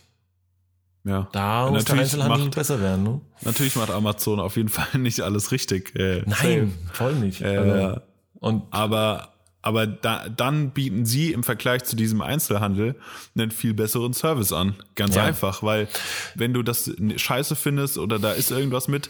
Ja. 1.03 1.27
da 1.31 1.65
Ja, 1.65 1.71
muss 1.71 1.85
der 1.85 1.95
natürlich 1.95 2.13
Einzelhandel 2.13 2.45
macht- 2.45 2.55
besser 2.55 2.81
werden, 2.81 3.03
ne? 3.03 3.21
Natürlich 3.41 3.75
macht 3.75 3.89
Amazon 3.91 4.39
auf 4.39 4.55
jeden 4.57 4.69
Fall 4.77 4.99
nicht 4.99 5.21
alles 5.21 5.51
richtig. 5.51 5.95
Äh, 5.95 6.23
Nein, 6.25 6.77
voll 6.93 7.15
nicht. 7.15 7.41
Äh, 7.41 7.57
also, 7.57 8.01
und 8.39 8.63
Aber, 8.71 9.33
aber 9.61 9.85
da, 9.87 10.27
dann 10.29 10.71
bieten 10.71 11.05
sie 11.05 11.31
im 11.31 11.43
Vergleich 11.43 11.83
zu 11.83 11.95
diesem 11.95 12.21
Einzelhandel 12.21 12.95
einen 13.35 13.51
viel 13.51 13.73
besseren 13.73 14.13
Service 14.13 14.51
an. 14.53 14.75
Ganz 14.95 15.15
Ja. 15.15 15.23
einfach, 15.25 15.61
weil 15.63 15.87
wenn 16.35 16.53
du 16.53 16.63
das 16.63 16.91
scheiße 17.15 17.55
findest 17.55 17.97
oder 17.97 18.17
da 18.19 18.31
ist 18.31 18.51
irgendwas 18.51 18.87
mit, 18.87 19.09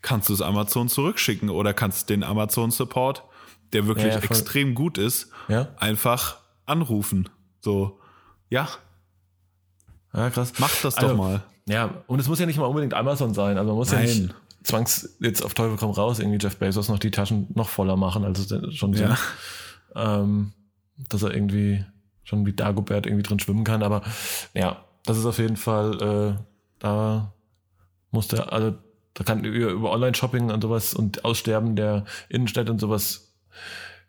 kannst 0.00 0.28
du 0.28 0.32
es 0.34 0.40
Amazon 0.40 0.88
zurückschicken 0.88 1.50
oder 1.50 1.74
kannst 1.74 2.08
den 2.08 2.22
Amazon 2.24 2.70
Support, 2.70 3.24
der 3.72 3.86
wirklich 3.86 4.06
Ja, 4.14 4.18
ja, 4.20 4.24
extrem 4.24 4.74
gut 4.74 4.96
ist, 4.96 5.30
einfach 5.76 6.38
anrufen. 6.64 7.28
So, 7.60 7.98
ja, 8.48 8.68
ja, 10.14 10.30
krass. 10.30 10.52
mach 10.58 10.74
das 10.82 10.96
Also, 10.96 11.08
doch 11.08 11.16
mal. 11.16 11.42
Ja, 11.66 11.90
und 12.06 12.18
es 12.18 12.28
muss 12.28 12.38
ja 12.38 12.46
nicht 12.46 12.58
mal 12.58 12.64
unbedingt 12.64 12.94
Amazon 12.94 13.34
sein. 13.34 13.58
Also 13.58 13.68
man 13.70 13.76
muss 13.76 13.92
ja 13.92 14.00
nicht 14.00 14.18
Nein. 14.20 14.34
Zwangs 14.62 15.16
jetzt 15.20 15.42
auf 15.42 15.54
Teufel 15.54 15.76
komm 15.76 15.90
raus 15.90 16.18
irgendwie 16.18 16.38
Jeff 16.40 16.56
Bezos 16.56 16.88
noch 16.88 16.98
die 16.98 17.10
Taschen 17.10 17.48
noch 17.54 17.68
voller 17.68 17.96
machen, 17.96 18.24
als 18.24 18.38
es 18.38 18.48
denn 18.48 18.72
schon 18.72 18.94
sind. 18.94 19.16
Ja. 19.94 20.22
Ähm, 20.22 20.52
dass 21.08 21.22
er 21.22 21.34
irgendwie 21.34 21.84
schon 22.24 22.44
wie 22.44 22.52
Dagobert 22.52 23.06
irgendwie 23.06 23.22
drin 23.22 23.38
schwimmen 23.38 23.64
kann. 23.64 23.82
Aber 23.82 24.02
ja, 24.54 24.84
das 25.04 25.16
ist 25.16 25.24
auf 25.24 25.38
jeden 25.38 25.56
Fall, 25.56 26.02
äh, 26.02 26.42
da 26.78 27.32
muss 28.10 28.28
der, 28.28 28.52
also 28.52 28.76
da 29.14 29.24
kann 29.24 29.44
über, 29.44 29.70
über 29.70 29.90
Online-Shopping 29.92 30.50
und 30.50 30.60
sowas 30.60 30.94
und 30.94 31.24
Aussterben 31.24 31.76
der 31.76 32.04
Innenstädte 32.28 32.70
und 32.70 32.78
sowas 32.78 33.34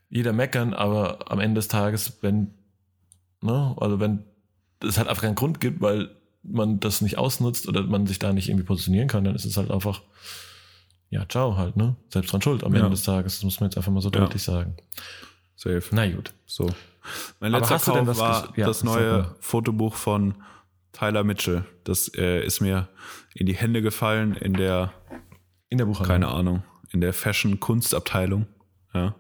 jeder 0.10 0.34
meckern, 0.34 0.74
aber 0.74 1.32
am 1.32 1.40
Ende 1.40 1.60
des 1.60 1.68
Tages, 1.68 2.18
wenn, 2.22 2.54
ne, 3.42 3.76
also 3.80 4.00
wenn 4.00 4.26
es 4.84 4.98
halt 4.98 5.08
einfach 5.08 5.24
keinen 5.24 5.36
Grund 5.36 5.60
gibt, 5.60 5.82
weil 5.82 6.10
man 6.44 6.80
das 6.80 7.02
nicht 7.02 7.18
ausnutzt 7.18 7.68
oder 7.68 7.84
man 7.84 8.08
sich 8.08 8.20
da 8.20 8.32
nicht 8.34 8.50
irgendwie 8.50 8.66
positionieren 8.66 9.08
kann, 9.08 9.24
dann 9.24 9.36
ist 9.36 9.46
es 9.46 9.58
halt 9.58 9.72
einfach, 9.72 10.02
ja, 11.10 11.28
ciao 11.28 11.58
halt, 11.58 11.76
ne? 11.76 11.96
Selbst 12.10 12.32
dran 12.32 12.42
schuld 12.42 12.64
am 12.64 12.74
Ja. 12.74 12.80
Ende 12.80 12.92
des 12.92 13.04
Tages. 13.04 13.36
Das 13.36 13.44
muss 13.44 13.60
man 13.60 13.70
jetzt 13.70 13.78
einfach 13.78 13.92
mal 13.92 14.02
so 14.02 14.10
Ja. 14.12 14.20
deutlich 14.22 14.44
sagen. 14.44 14.78
Safe. 15.56 15.84
Na 15.92 16.08
gut. 16.10 16.34
So. 16.46 16.70
Mein 17.40 17.54
Aber 17.56 17.68
letzter 17.70 17.94
denn 17.94 18.06
Kauf 18.06 18.18
war 18.20 18.54
ja, 18.56 18.66
das 18.68 18.84
neue 18.84 19.12
mal. 19.24 19.36
Fotobuch 19.40 19.96
von 19.96 20.36
Tyler 20.94 21.24
Mitchell. 21.24 21.66
Das 21.84 22.10
äh, 22.16 22.44
ist 22.46 22.62
mir 22.62 22.88
in 23.34 23.46
die 23.46 23.56
Hände 23.56 23.82
gefallen 23.82 24.36
in 24.36 24.54
der, 24.54 24.94
In 25.70 25.78
der 25.78 25.86
Buchhandlung. 25.86 26.08
keine 26.08 26.28
Ahnung, 26.30 26.64
in 26.92 27.02
der 27.02 27.14
Fashion-Kunstabteilung. 27.14 28.48
Ja. 28.94 29.16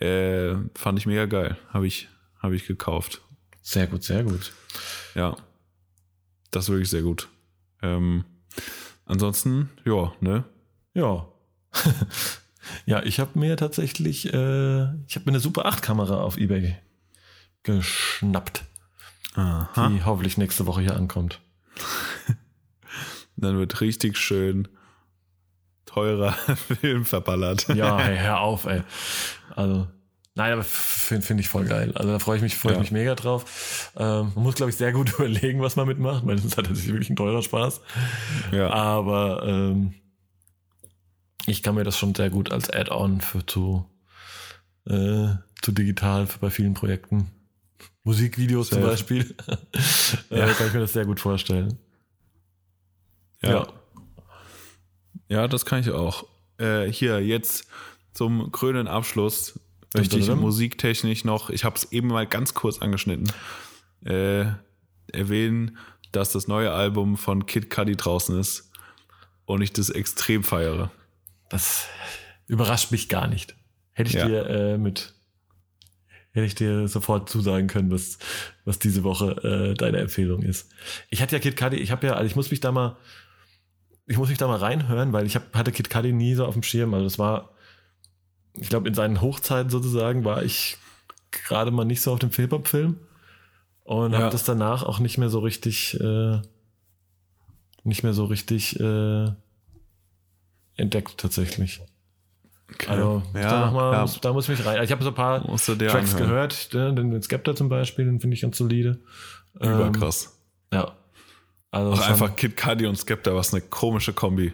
Äh, 0.00 0.56
fand 0.74 0.98
ich 0.98 1.06
mega 1.06 1.26
geil. 1.26 1.56
Habe 1.70 1.86
ich, 1.86 2.08
hab 2.40 2.52
ich 2.52 2.66
gekauft. 2.66 3.22
Sehr 3.62 3.86
gut, 3.86 4.02
sehr 4.04 4.22
gut. 4.22 4.52
Ja. 5.14 5.36
Das 6.50 6.64
ist 6.64 6.70
wirklich 6.70 6.90
sehr 6.90 7.02
gut. 7.02 7.28
Ähm, 7.82 8.24
ansonsten, 9.04 9.70
ja, 9.84 10.12
ne? 10.20 10.44
Ja. 10.94 11.28
ja, 12.86 13.02
ich 13.02 13.20
habe 13.20 13.38
mir 13.38 13.56
tatsächlich, 13.56 14.32
äh, 14.32 14.82
ich 15.06 15.16
habe 15.16 15.24
mir 15.26 15.32
eine 15.32 15.40
Super 15.40 15.66
8 15.66 15.82
Kamera 15.82 16.20
auf 16.20 16.36
eBay 16.38 16.76
geschnappt, 17.62 18.64
Aha. 19.34 19.88
die 19.88 20.04
hoffentlich 20.04 20.38
nächste 20.38 20.66
Woche 20.66 20.80
hier 20.80 20.96
ankommt. 20.96 21.40
Dann 23.36 23.58
wird 23.58 23.80
richtig 23.80 24.16
schön 24.16 24.68
teurer 25.84 26.32
Film 26.80 27.04
verballert. 27.04 27.68
Ja, 27.68 27.98
hey, 27.98 28.18
hör 28.18 28.40
auf, 28.40 28.66
ey. 28.66 28.82
Also, 29.54 29.88
nein, 30.38 30.52
aber 30.54 30.64
finde 30.64 31.26
find 31.26 31.40
ich 31.40 31.48
voll 31.48 31.66
geil. 31.66 31.92
Also 31.94 32.10
da 32.10 32.18
freue 32.18 32.36
ich 32.36 32.42
mich, 32.42 32.56
freue 32.56 32.72
ich 32.72 32.76
Ja. 32.76 32.80
mich 32.80 32.90
mega 32.92 33.14
drauf. 33.14 33.90
Ähm, 33.96 34.32
man 34.34 34.44
muss, 34.44 34.54
glaube 34.54 34.70
ich, 34.70 34.76
sehr 34.76 34.92
gut 34.92 35.12
überlegen, 35.18 35.60
was 35.60 35.76
man 35.76 35.86
mitmacht, 35.86 36.24
weil 36.26 36.36
das 36.36 36.44
ist 36.46 36.56
halt 36.56 36.68
wirklich 36.86 37.10
ein 37.10 37.16
teurer 37.16 37.42
Spaß. 37.42 37.80
Ja. 38.52 38.70
Aber 38.70 39.42
ähm, 39.46 39.94
ich 41.46 41.62
kann 41.62 41.74
mir 41.74 41.84
das 41.84 41.98
schon 41.98 42.14
sehr 42.14 42.30
gut 42.30 42.50
als 42.52 42.70
Add-on 42.70 43.20
für 43.20 43.44
zu 43.44 43.84
äh, 44.86 45.28
zu 45.60 45.72
digital 45.72 46.26
bei 46.40 46.48
vielen 46.50 46.72
Projekten. 46.74 47.30
Musikvideos 48.04 48.70
zum 48.70 48.78
Safe. 48.80 48.90
Beispiel. 48.90 49.34
Ja. 50.30 50.48
äh, 50.48 50.52
kann 50.54 50.68
ich 50.68 50.72
mir 50.72 50.80
das 50.80 50.92
sehr 50.94 51.04
gut 51.04 51.20
vorstellen. 51.20 51.78
Ja. 53.42 53.66
Ja, 55.28 55.46
das 55.48 55.66
kann 55.66 55.80
ich 55.80 55.90
auch. 55.90 56.24
Äh, 56.58 56.86
hier, 56.90 57.20
jetzt 57.20 57.66
zum 58.14 58.50
krönenden 58.50 58.88
Abschluss 58.88 59.60
möchte 59.94 60.18
ich 60.18 60.28
musiktechnisch 60.28 61.24
noch, 61.24 61.50
ich 61.50 61.64
habe 61.64 61.76
es 61.76 61.92
eben 61.92 62.08
mal 62.08 62.26
ganz 62.26 62.54
kurz 62.54 62.80
angeschnitten, 62.80 63.30
äh, 64.04 64.44
erwähnen, 65.12 65.78
dass 66.12 66.32
das 66.32 66.48
neue 66.48 66.72
Album 66.72 67.16
von 67.16 67.46
Kid 67.46 67.70
Cudi 67.70 67.96
draußen 67.96 68.38
ist 68.38 68.70
und 69.46 69.62
ich 69.62 69.72
das 69.72 69.90
extrem 69.90 70.42
feiere. 70.44 70.90
Das 71.50 71.86
überrascht 72.46 72.90
mich 72.92 73.08
gar 73.08 73.26
nicht. 73.26 73.56
Hätte 73.92 74.10
ich 74.10 74.16
Ja. 74.16 74.26
dir 74.26 74.46
äh, 74.46 74.78
mit 74.78 75.14
hätte 76.32 76.46
ich 76.46 76.54
dir 76.54 76.86
sofort 76.88 77.28
zusagen 77.28 77.66
können, 77.66 77.90
was, 77.90 78.18
was 78.64 78.78
diese 78.78 79.02
Woche 79.02 79.70
äh, 79.70 79.74
deine 79.74 79.98
Empfehlung 79.98 80.42
ist. 80.42 80.70
Ich 81.10 81.20
hatte 81.20 81.34
ja 81.34 81.40
Kid 81.40 81.56
Cudi, 81.56 81.76
ich 81.76 81.90
habe 81.90 82.06
ja, 82.06 82.12
also 82.14 82.26
ich 82.26 82.36
muss 82.36 82.50
mich 82.50 82.60
da 82.60 82.70
mal, 82.70 82.96
ich 84.06 84.16
muss 84.18 84.28
mich 84.28 84.38
da 84.38 84.46
mal 84.46 84.58
reinhören, 84.58 85.12
weil 85.12 85.26
ich 85.26 85.34
hab, 85.34 85.54
hatte 85.54 85.72
Kid 85.72 85.90
Cudi 85.90 86.12
nie 86.12 86.34
so 86.34 86.46
auf 86.46 86.54
dem 86.54 86.62
Schirm. 86.62 86.94
Also 86.94 87.04
das 87.04 87.18
war, 87.18 87.54
ich 88.60 88.68
glaube, 88.68 88.88
in 88.88 88.94
seinen 88.94 89.20
Hochzeiten 89.20 89.70
sozusagen 89.70 90.24
war 90.24 90.42
ich 90.42 90.76
gerade 91.30 91.70
mal 91.70 91.84
nicht 91.84 92.00
so 92.02 92.12
auf 92.12 92.18
dem 92.18 92.30
Hip-Hop-Film 92.30 92.96
und 93.84 94.12
Ja. 94.12 94.18
habe 94.18 94.30
das 94.30 94.44
danach 94.44 94.82
auch 94.82 94.98
nicht 94.98 95.18
mehr 95.18 95.28
so 95.28 95.38
richtig, 95.40 95.98
äh, 96.00 96.40
nicht 97.84 98.02
mehr 98.02 98.14
so 98.14 98.24
richtig 98.24 98.78
äh, 98.80 99.30
entdeckt 100.76 101.18
tatsächlich. 101.18 101.80
Okay. 102.72 102.90
Also 102.90 103.22
da, 103.32 103.66
noch 103.66 103.72
mal, 103.72 103.92
ja, 103.94 104.00
muss, 104.02 104.20
da 104.20 104.32
muss 104.32 104.48
ich 104.48 104.58
mich 104.58 104.66
rein. 104.66 104.82
Ich 104.84 104.92
habe 104.92 105.02
so 105.02 105.08
ein 105.10 105.14
paar 105.14 105.42
Tracks 105.42 105.68
anhören. 105.70 106.16
gehört, 106.16 106.68
ne, 106.74 106.94
den, 106.94 107.10
den 107.10 107.22
Skepta 107.22 107.56
zum 107.56 107.68
Beispiel, 107.70 108.04
den 108.04 108.20
finde 108.20 108.34
ich 108.34 108.42
ganz 108.42 108.58
solide. 108.58 108.98
Ähm, 109.60 109.74
Überkrass. 109.74 110.38
Ja. 110.72 110.92
Also 111.70 111.92
Auch 111.92 112.00
einfach 112.06 112.36
Kid 112.36 112.56
Cudi 112.56 112.86
und 112.86 112.96
Skepta, 112.96 113.34
was 113.34 113.52
eine 113.52 113.62
komische 113.62 114.12
Kombi. 114.12 114.52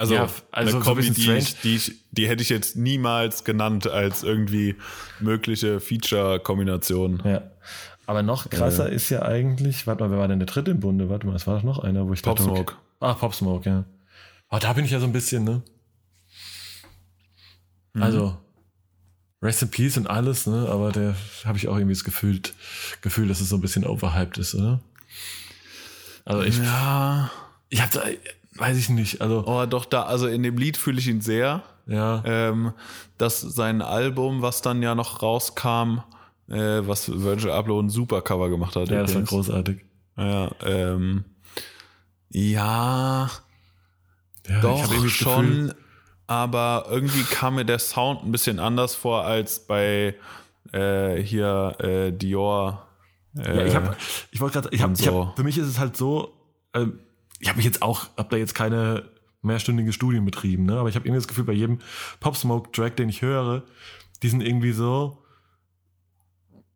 Also, 0.00 0.14
Ja, 0.14 0.28
also 0.52 0.70
so 0.70 0.76
eine 0.76 0.76
ein 0.76 0.80
Kombi, 0.80 1.08
bisschen 1.08 1.14
die, 1.14 1.32
ich, 1.38 1.60
die, 1.60 1.76
ich, 1.76 1.92
die 2.12 2.28
hätte 2.28 2.42
ich 2.42 2.48
jetzt 2.48 2.76
niemals 2.76 3.42
genannt 3.44 3.88
als 3.88 4.22
irgendwie 4.22 4.76
mögliche 5.20 5.80
Feature-Kombination. 5.80 7.20
Ja. 7.24 7.50
Aber 8.06 8.22
noch 8.22 8.48
krasser 8.48 8.90
Äh. 8.90 8.94
ist 8.94 9.10
ja 9.10 9.22
eigentlich, 9.22 9.86
warte 9.86 10.04
mal, 10.04 10.10
wer 10.12 10.18
war 10.18 10.28
denn 10.28 10.38
der 10.38 10.46
dritte 10.46 10.70
im 10.70 10.80
Bunde? 10.80 11.08
Warte 11.10 11.26
mal, 11.26 11.34
es 11.34 11.46
war 11.46 11.56
doch 11.56 11.64
noch 11.64 11.80
einer, 11.80 12.06
wo 12.06 12.12
ich 12.12 12.22
Pop 12.22 12.36
dachte, 12.38 12.48
okay. 12.50 12.58
Smoke. 12.60 12.74
Ah, 13.00 13.14
Pop 13.14 13.34
Smoke, 13.34 13.68
ja. 13.68 13.84
Ah, 14.48 14.58
da 14.60 14.72
bin 14.72 14.84
ich 14.84 14.92
ja 14.92 15.00
so 15.00 15.06
ein 15.06 15.12
bisschen, 15.12 15.44
ne? 15.44 15.62
Mhm. 17.94 18.02
Also, 18.02 18.36
Rest 19.42 19.62
in 19.62 19.70
Peace 19.70 19.96
und 19.96 20.06
alles, 20.08 20.46
ne? 20.46 20.68
Aber 20.68 20.90
der 20.92 21.14
habe 21.44 21.58
ich 21.58 21.68
auch 21.68 21.74
irgendwie 21.76 21.94
das 21.94 22.04
Gefühl, 22.04 22.40
Gefühl, 23.02 23.28
dass 23.28 23.40
es 23.40 23.48
so 23.48 23.56
ein 23.56 23.60
bisschen 23.60 23.84
overhyped 23.86 24.38
ist, 24.38 24.54
oder? 24.54 24.80
Also 26.24 26.42
ich, 26.42 26.56
Ja. 26.58 27.30
ich 27.68 27.80
hab 27.82 27.90
da, 27.90 28.02
weiß 28.58 28.76
ich 28.76 28.88
nicht, 28.88 29.20
also, 29.20 29.44
Oh, 29.46 29.66
doch, 29.66 29.84
da, 29.84 30.02
also 30.04 30.26
in 30.26 30.42
dem 30.42 30.56
Lied 30.58 30.76
fühle 30.76 30.98
ich 30.98 31.08
ihn 31.08 31.20
sehr. 31.20 31.62
ja. 31.86 32.22
Ähm, 32.24 32.72
dass 33.16 33.40
sein 33.40 33.82
Album, 33.82 34.42
was 34.42 34.62
dann 34.62 34.82
ja 34.82 34.94
noch 34.94 35.22
rauskam, 35.22 35.98
äh, 36.48 36.80
was 36.86 37.10
Virgil 37.22 37.50
Abloh 37.50 37.80
ein 37.80 37.90
super 37.90 38.22
Cover 38.22 38.48
gemacht 38.48 38.76
hat. 38.76 38.88
ja, 38.88 39.02
das 39.02 39.14
war 39.14 39.22
großartig. 39.22 39.84
Ja, 40.16 40.50
ähm, 40.64 41.24
ja, 42.30 43.30
Ja, 44.48 44.60
Doch, 44.60 44.82
hab 44.82 45.08
schon. 45.08 45.74
Aber 46.26 46.86
irgendwie 46.90 47.22
kam 47.22 47.54
mir 47.54 47.64
der 47.64 47.78
Sound 47.78 48.22
ein 48.24 48.32
bisschen 48.32 48.58
anders 48.60 48.94
vor 48.94 49.24
als 49.24 49.60
bei 49.66 50.14
äh, 50.72 51.16
hier 51.22 51.74
äh, 51.80 52.12
Dior. 52.12 52.86
Äh, 53.36 53.56
Ja, 53.56 53.64
ich 53.64 53.74
habe, 53.74 53.96
ich 54.30 54.40
wollte 54.40 54.60
gerade, 54.60 54.74
ich 54.74 54.82
habe, 54.82 54.94
so. 54.94 55.26
hab, 55.28 55.36
für 55.36 55.42
mich 55.44 55.56
ist 55.56 55.66
es 55.66 55.78
halt 55.78 55.96
so, 55.96 56.34
ähm, 56.74 57.00
ich 57.38 57.48
habe 57.48 57.56
mich 57.56 57.66
jetzt 57.66 57.82
auch, 57.82 58.08
habe 58.16 58.28
da 58.30 58.36
jetzt 58.36 58.54
keine 58.54 59.10
mehrstündige 59.42 59.92
Studien 59.92 60.24
betrieben, 60.24 60.66
ne? 60.66 60.78
aber 60.78 60.88
ich 60.88 60.96
habe 60.96 61.06
irgendwie 61.06 61.20
das 61.20 61.28
Gefühl, 61.28 61.44
bei 61.44 61.52
jedem 61.52 61.78
Pop 62.20 62.36
Smoke 62.36 62.72
Track, 62.72 62.96
den 62.96 63.08
ich 63.08 63.22
höre, 63.22 63.62
die 64.22 64.28
sind 64.28 64.40
irgendwie 64.40 64.72
so 64.72 65.22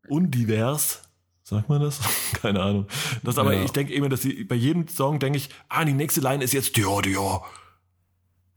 undivers. 0.09 1.03
Sagt 1.43 1.69
man 1.69 1.81
das? 1.81 2.01
Keine 2.41 2.63
Ahnung. 2.63 2.87
Das 3.25 3.37
aber, 3.37 3.53
Ja. 3.53 3.65
ich 3.65 3.73
denke 3.73 3.93
immer, 3.93 4.09
dass 4.09 4.21
die, 4.21 4.45
bei 4.45 4.55
jedem 4.55 4.87
Song 4.87 5.19
denke 5.19 5.39
ich, 5.39 5.51
ah, 5.69 5.85
die 5.85 5.93
nächste 5.93 6.21
Line 6.21 6.43
ist 6.43 6.53
jetzt 6.53 6.77
Dior, 6.77 7.03
Dior. 7.03 7.45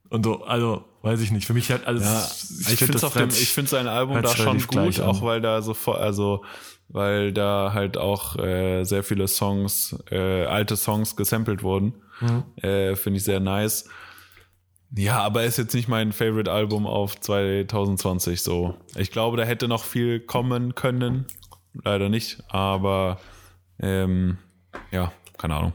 Und 0.09 0.23
so, 0.23 0.43
also, 0.43 0.85
weiß 1.01 1.19
ich 1.21 1.31
nicht. 1.31 1.47
Für 1.47 1.53
mich 1.53 1.71
hat 1.71 1.87
alles, 1.87 2.03
ja, 2.03 2.71
ich, 2.71 2.79
finde 2.79 2.93
das 2.93 3.03
auf 3.03 3.13
dem, 3.13 3.29
ich 3.29 3.49
finde 3.49 3.69
sein 3.69 3.87
Album 3.87 4.21
da 4.21 4.35
schon 4.35 4.61
gut, 4.67 4.99
auch 4.99 5.23
weil 5.23 5.41
da 5.41 5.61
so 5.61 5.73
also 5.93 6.45
weil 6.89 7.33
da 7.33 7.71
halt 7.73 7.97
auch 7.97 8.37
äh, 8.37 8.83
sehr 8.83 9.03
viele 9.03 9.27
Songs, 9.27 9.97
äh, 10.11 10.45
alte 10.45 10.77
Songs 10.77 11.15
gesampelt 11.15 11.63
wurden. 11.63 11.93
Mhm. 12.21 12.43
Äh, 12.63 12.95
finde 12.95 13.17
ich 13.17 13.23
sehr 13.23 13.39
nice. 13.39 13.89
Ja, 14.95 15.19
aber 15.21 15.43
ist 15.43 15.57
jetzt 15.57 15.73
nicht 15.73 15.87
mein 15.89 16.13
Favorite 16.13 16.51
Album 16.51 16.87
auf 16.87 17.19
2020 17.19 18.41
so. 18.41 18.75
Ich 18.95 19.11
glaube, 19.11 19.35
da 19.35 19.43
hätte 19.43 19.67
noch 19.67 19.83
viel 19.83 20.19
kommen 20.19 20.75
können. 20.75 21.25
Leider 21.83 22.07
nicht, 22.07 22.41
aber 22.47 23.19
ähm, 23.79 24.37
ja, 24.91 25.11
keine 25.37 25.55
Ahnung. 25.55 25.73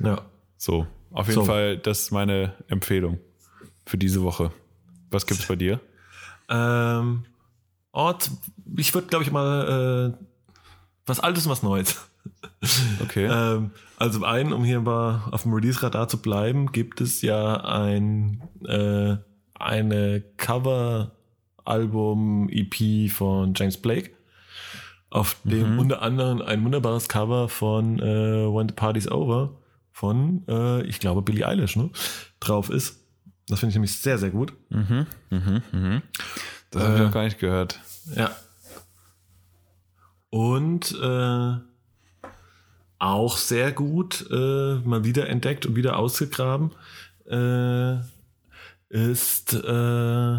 Ja. 0.00 0.22
So, 0.56 0.86
auf 1.12 1.28
jeden 1.28 1.40
So. 1.40 1.44
Fall, 1.44 1.78
das 1.78 2.00
ist 2.00 2.10
meine 2.10 2.54
Empfehlung 2.66 3.20
für 3.86 3.98
diese 3.98 4.22
Woche. 4.22 4.50
Was 5.10 5.26
gibt's 5.26 5.46
bei 5.46 5.54
dir? 5.56 5.80
Ähm, 6.48 7.24
z- 8.18 8.32
ich 8.76 8.92
würde, 8.94 9.06
glaube 9.08 9.24
ich, 9.24 9.30
mal 9.30 10.14
äh, 10.18 10.24
was 11.06 11.20
Altes 11.20 11.46
und 11.46 11.52
was 11.52 11.62
Neues. 11.62 11.96
Okay. 13.02 13.24
ähm, 13.30 13.70
also 13.96 14.22
einen, 14.24 14.52
um 14.52 14.62
hier 14.64 14.80
mal 14.80 15.22
auf 15.30 15.42
dem 15.44 15.54
Release-Radar 15.54 16.08
zu 16.08 16.18
bleiben, 16.20 16.72
gibt 16.72 17.00
es 17.00 17.22
ja 17.22 17.56
ein 17.64 18.42
äh, 18.66 19.16
eine 19.58 20.22
Cover-Album-EP 21.64 23.10
von 23.10 23.54
James 23.56 23.76
Blake, 23.80 24.10
auf 25.10 25.36
dem 25.44 25.74
Mhm. 25.74 25.78
unter 25.78 26.02
anderem 26.02 26.42
ein 26.42 26.62
wunderbares 26.64 27.08
Cover 27.08 27.48
von 27.48 27.98
äh, 27.98 28.02
When 28.46 28.68
the 28.68 28.74
Party's 28.74 29.10
Over 29.10 29.54
von, 29.92 30.42
äh, 30.48 30.82
ich 30.82 31.00
glaube, 31.00 31.22
Billie 31.22 31.46
Eilish 31.46 31.76
ne, 31.76 31.90
drauf 32.40 32.68
ist. 32.70 33.00
Das 33.48 33.60
finde 33.60 33.70
ich 33.70 33.76
nämlich 33.76 33.96
sehr, 33.98 34.18
sehr 34.18 34.30
gut. 34.30 34.52
Mhm, 34.68 35.06
mhm, 35.30 35.62
mhm. 35.72 36.02
Das 36.70 36.82
habe 36.82 36.94
ich 36.94 37.00
Äh, 37.00 37.04
noch 37.04 37.12
gar 37.12 37.24
nicht 37.24 37.38
gehört. 37.38 37.80
Ja. 38.14 38.36
Und 40.30 40.92
äh, 41.00 41.56
auch 42.98 43.36
sehr 43.36 43.72
gut 43.72 44.26
äh, 44.30 44.74
mal 44.84 45.04
wieder 45.04 45.28
entdeckt 45.28 45.66
und 45.66 45.76
wieder 45.76 45.98
ausgegraben 45.98 46.72
äh, 47.26 47.96
ist 48.88 49.54
äh, 49.54 50.38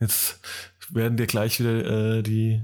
jetzt 0.00 0.40
werden 0.90 1.16
dir 1.16 1.26
gleich 1.26 1.60
wieder 1.60 2.16
äh, 2.18 2.22
die 2.22 2.62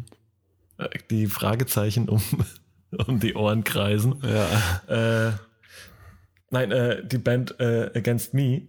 äh, 0.79 0.89
die 1.11 1.27
Fragezeichen 1.27 2.09
um 2.09 2.23
um 3.07 3.21
die 3.21 3.35
Ohren 3.35 3.65
kreisen. 3.65 4.23
Ja. 4.23 5.29
Äh, 5.29 5.33
nein, 6.51 6.71
äh, 6.71 7.05
die 7.05 7.19
Band 7.19 7.59
äh, 7.61 7.91
Against 7.95 8.35
Me 8.35 8.63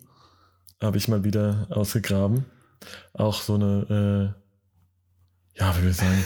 habe 0.81 0.97
ich 0.97 1.07
mal 1.07 1.23
wieder 1.23 1.67
ausgegraben. 1.69 2.45
Auch 3.13 3.41
so 3.41 3.55
eine, 3.55 4.35
äh, 5.55 5.59
ja, 5.59 5.77
wie 5.77 5.83
will 5.83 5.91
ich 5.91 5.97
sagen? 5.97 6.25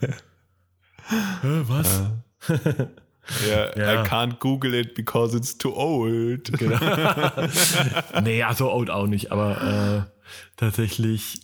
Was? 1.68 2.10
ja. 3.48 3.76
Ja. 3.76 4.02
I 4.02 4.06
can't 4.06 4.38
Google 4.38 4.74
it 4.74 4.94
because 4.94 5.36
it's 5.36 5.56
too 5.56 5.74
old. 5.74 6.52
Genau. 6.58 6.78
nee, 8.22 8.38
ja, 8.38 8.54
so 8.54 8.70
old 8.72 8.90
auch 8.90 9.06
nicht, 9.06 9.32
aber 9.32 10.06
äh, 10.06 10.10
tatsächlich, 10.56 11.40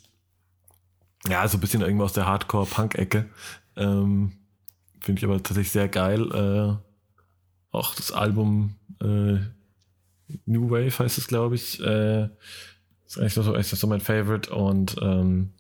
ja, 1.29 1.47
so 1.49 1.59
ein 1.59 1.61
bisschen 1.61 1.83
irgendwo 1.83 2.05
aus 2.05 2.13
der 2.13 2.27
Hardcore-Punk-Ecke. 2.27 3.29
Ähm, 3.77 4.33
Finde 5.01 5.19
ich 5.19 5.25
aber 5.25 5.43
tatsächlich 5.43 5.73
sehr 5.73 5.89
geil. 5.89 6.31
Äh, 6.33 7.77
auch 7.77 7.95
das 7.95 8.13
Album 8.13 8.77
äh, 9.01 9.39
New 10.47 10.71
Wave 10.71 10.99
heißt 10.99 11.19
es, 11.19 11.27
glaube 11.27 11.55
ich. 11.55 11.81
Äh, 11.81 12.29
ist 13.11 13.19
eigentlich 13.19 13.35
so, 13.35 13.55
ist 13.55 13.71
so 13.71 13.87
mein 13.87 14.01
Favorite 14.01 14.55
und 14.55 14.97
ähm, 15.03 15.53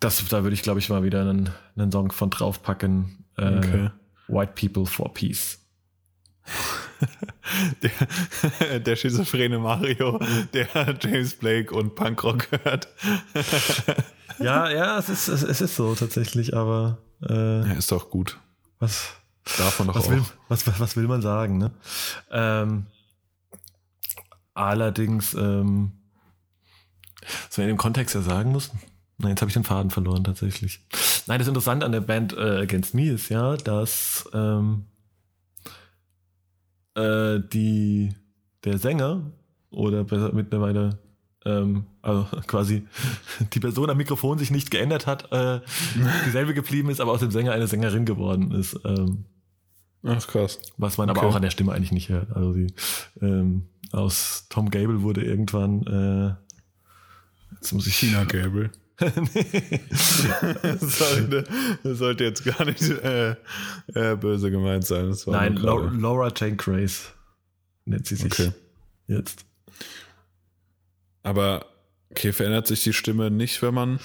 das, 0.00 0.24
da 0.28 0.42
würde 0.42 0.54
ich, 0.54 0.62
glaube 0.62 0.80
ich, 0.80 0.88
mal 0.88 1.04
wieder 1.04 1.20
einen, 1.22 1.50
einen 1.76 1.92
Song 1.92 2.10
von 2.12 2.30
draufpacken. 2.30 3.24
Äh, 3.36 3.56
Okay. 3.58 3.90
White 4.28 4.52
People 4.54 4.86
for 4.86 5.12
Peace. 5.12 5.58
Der, 7.82 8.78
der 8.80 8.96
schizophrene 8.96 9.58
Mario, 9.58 10.20
der 10.54 10.68
James 11.00 11.34
Blake 11.34 11.74
und 11.74 11.94
Punkrock 11.96 12.48
hört. 12.64 12.88
Ja, 14.38 14.70
ja, 14.70 14.98
es 14.98 15.08
ist, 15.10 15.28
es, 15.28 15.60
ist 15.60 15.76
so 15.76 15.94
tatsächlich, 15.94 16.56
aber 16.56 16.98
äh, 17.28 17.68
Ja, 17.68 17.72
ist 17.74 17.92
doch 17.92 18.08
gut. 18.08 18.38
was, 18.78 19.10
Davon 19.58 19.88
doch 19.88 19.94
was, 19.96 20.06
auch. 20.06 20.10
will, 20.10 20.24
was, 20.48 20.66
was, 20.66 20.80
was 20.80 20.96
will 20.96 21.06
man 21.06 21.20
sagen, 21.20 21.58
ne? 21.58 21.70
Ähm, 22.30 22.86
allerdings 24.54 25.34
ähm, 25.34 25.92
Was 27.48 27.58
man 27.58 27.68
in 27.68 27.74
dem 27.74 27.78
Kontext 27.78 28.14
ja 28.14 28.22
sagen 28.22 28.52
muss. 28.52 28.70
Nein, 29.18 29.30
jetzt 29.30 29.40
habe 29.40 29.48
ich 29.50 29.54
den 29.54 29.64
Faden 29.64 29.90
verloren 29.90 30.24
tatsächlich. 30.24 30.80
Nein, 31.26 31.38
das 31.38 31.46
Interessante 31.48 31.86
an 31.86 31.92
der 31.92 32.00
Band 32.00 32.32
äh, 32.32 32.62
Against 32.62 32.94
Me 32.94 33.10
ist 33.10 33.28
ja, 33.28 33.56
dass 33.56 34.28
ähm, 34.34 34.86
äh, 36.96 37.38
die 37.52 38.14
der 38.64 38.78
Sänger 38.78 39.30
oder 39.70 40.04
besser 40.04 40.32
mittlerweile 40.32 40.98
ähm, 41.44 41.86
also 42.02 42.24
quasi 42.46 42.86
die 43.52 43.60
Person 43.60 43.90
am 43.90 43.96
Mikrofon 43.96 44.38
sich 44.38 44.50
nicht 44.50 44.70
geändert 44.70 45.06
hat, 45.06 45.30
äh, 45.32 45.60
dieselbe 46.26 46.54
geblieben 46.54 46.90
ist, 46.90 47.00
aber 47.00 47.12
aus 47.12 47.20
dem 47.20 47.30
Sänger 47.30 47.52
eine 47.52 47.66
Sängerin 47.66 48.04
geworden 48.04 48.52
ist. 48.52 48.78
Ähm, 48.84 49.24
Ach 50.04 50.26
krass. 50.26 50.58
was 50.76 50.98
man 50.98 51.08
aber 51.10 51.20
Okay. 51.20 51.28
auch 51.28 51.36
an 51.36 51.42
der 51.42 51.50
Stimme 51.50 51.72
eigentlich 51.72 51.92
nicht 51.92 52.08
hört. 52.08 52.32
Also 52.34 52.52
die, 52.52 52.66
ähm, 53.20 53.68
aus 53.92 54.46
Tom 54.48 54.70
Gable 54.70 55.02
wurde 55.02 55.22
irgendwann 55.24 55.86
äh, 55.86 56.34
jetzt 57.54 57.72
muss 57.72 57.86
ich 57.86 57.96
China 57.96 58.24
Gable. 58.24 58.70
das, 58.98 60.98
sollte, 60.98 61.44
das 61.82 61.98
sollte 61.98 62.24
jetzt 62.24 62.44
gar 62.44 62.64
nicht 62.64 62.82
äh, 62.82 63.30
äh, 63.94 64.16
böse 64.16 64.50
gemeint 64.50 64.84
sein. 64.84 65.16
Nein, 65.26 65.56
Laura, 65.56 66.32
Jane 66.36 66.56
Grace 66.56 67.12
nennt 67.84 68.06
sie 68.06 68.16
sich 68.16 68.32
Okay. 68.32 68.52
jetzt. 69.08 69.44
Aber 71.22 71.66
okay, 72.10 72.32
verändert 72.32 72.66
sich 72.66 72.82
die 72.84 72.92
Stimme 72.92 73.30
nicht, 73.30 73.62
wenn 73.62 73.74
man 73.74 73.98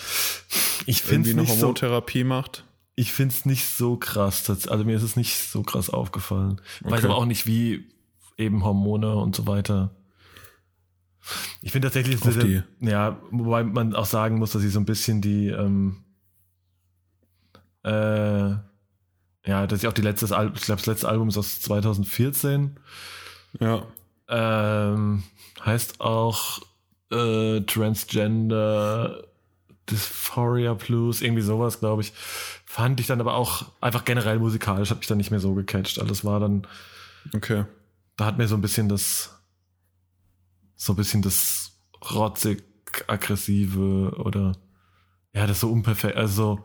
Ich 0.86 1.10
irgendwie 1.12 1.32
eine 1.32 1.42
nicht 1.42 1.54
so 1.54 1.62
Hormontherapie 1.62 2.24
macht? 2.24 2.64
Ich 2.96 3.12
finde 3.14 3.36
es 3.36 3.46
nicht 3.46 3.68
so 3.68 3.98
krass. 3.98 4.50
Also 4.50 4.84
mir 4.84 4.96
ist 4.96 5.04
es 5.04 5.16
nicht 5.16 5.38
so 5.38 5.62
krass 5.62 5.92
aufgefallen. 5.92 6.60
Ich 6.80 6.86
weiß 6.86 7.00
Okay. 7.00 7.06
aber 7.06 7.18
auch 7.18 7.26
nicht, 7.26 7.46
wie 7.46 7.88
eben 8.38 8.64
Hormone 8.64 9.16
und 9.16 9.36
so 9.36 9.48
weiter. 9.48 9.92
Ich 11.62 11.72
finde 11.72 11.88
tatsächlich, 11.88 12.20
dass 12.22 12.38
die- 12.38 12.64
ja, 12.80 13.20
wobei 13.32 13.64
man 13.64 13.96
auch 13.96 14.06
sagen 14.06 14.38
muss, 14.38 14.52
dass 14.52 14.62
sie 14.62 14.70
so 14.70 14.80
ein 14.80 14.86
bisschen 14.86 15.22
die, 15.22 15.48
ähm, 15.50 16.04
äh, 17.84 18.50
ja, 19.50 19.68
dass 19.68 19.80
ich 19.82 19.88
auch 19.88 19.94
die 19.94 20.02
letzte, 20.02 20.26
ich 20.26 20.30
glaube, 20.32 20.52
das 20.82 20.86
letzte 20.86 21.10
Album 21.10 21.30
ist 21.30 21.38
aus 21.38 21.62
2014. 21.62 22.78
Ja. 23.60 23.84
Ähm, 24.30 25.24
heißt 25.66 26.02
auch 26.02 26.60
äh, 27.12 27.62
Transgender 27.62 29.24
Dysphoria 29.90 30.74
Blues, 30.74 31.22
irgendwie 31.22 31.42
sowas, 31.42 31.80
glaube 31.80 32.02
ich. 32.02 32.12
Fand 32.66 33.00
ich 33.00 33.08
dann 33.08 33.22
aber 33.22 33.36
auch 33.36 33.66
einfach 33.80 34.04
generell 34.04 34.40
musikalisch, 34.40 34.90
hat 34.92 34.98
mich 34.98 35.08
dann 35.08 35.18
nicht 35.18 35.32
mehr 35.32 35.40
so 35.40 35.54
gecatcht. 35.54 36.00
Alles 36.00 36.26
war 36.26 36.40
dann, 36.42 36.68
Okay. 37.34 37.64
Da 38.18 38.26
hat 38.26 38.38
mir 38.38 38.48
so 38.48 38.56
ein 38.56 38.61
bisschen 38.61 38.89
das, 38.89 39.39
so 40.76 40.94
ein 40.94 40.98
bisschen 40.98 41.22
das 41.22 41.72
rotzig 42.14 42.64
aggressive 43.07 44.14
oder 44.18 44.53
ja, 45.34 45.48
das 45.48 45.60
so 45.60 45.72
unperfekt, 45.72 46.18
also 46.18 46.64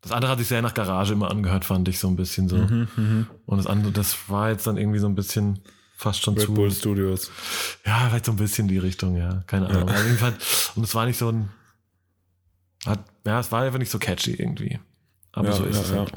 das 0.00 0.12
andere 0.12 0.30
hat 0.30 0.38
sich 0.38 0.48
sehr 0.48 0.62
nach 0.62 0.74
Garage 0.74 1.12
immer 1.12 1.30
angehört, 1.30 1.64
fand 1.64 1.88
ich 1.88 1.98
so 1.98 2.08
ein 2.08 2.16
bisschen 2.16 2.48
so. 2.48 2.56
Mhm, 2.56 2.88
mhm. 2.96 3.26
Und 3.46 3.58
das 3.58 3.66
andere, 3.66 3.92
das 3.92 4.28
war 4.28 4.50
jetzt 4.50 4.66
dann 4.66 4.76
irgendwie 4.76 5.00
so 5.00 5.08
ein 5.08 5.14
bisschen 5.14 5.60
fast 5.96 6.22
schon 6.22 6.34
Red 6.34 6.46
zu. 6.46 6.54
Bull 6.54 6.70
Studios. 6.70 7.30
Ja, 7.84 8.08
vielleicht 8.08 8.26
so 8.26 8.32
ein 8.32 8.36
bisschen 8.36 8.68
die 8.68 8.78
Richtung, 8.78 9.16
ja. 9.16 9.42
Keine 9.46 9.68
Ahnung. 9.68 9.88
Auf 9.88 10.04
jeden 10.04 10.18
Fall. 10.18 10.34
Und 10.76 10.84
es 10.84 10.94
war 10.94 11.06
nicht 11.06 11.18
so 11.18 11.30
ein. 11.30 11.50
Hat, 12.86 13.04
ja, 13.26 13.40
es 13.40 13.50
war 13.50 13.62
einfach 13.62 13.80
nicht 13.80 13.90
so 13.90 13.98
catchy 13.98 14.34
irgendwie. 14.34 14.78
Aber 15.32 15.48
ja, 15.48 15.54
so 15.56 15.64
ist 15.64 15.76
ja, 15.76 15.82
es 15.82 15.90
ja. 15.90 15.96
halt. 15.96 16.12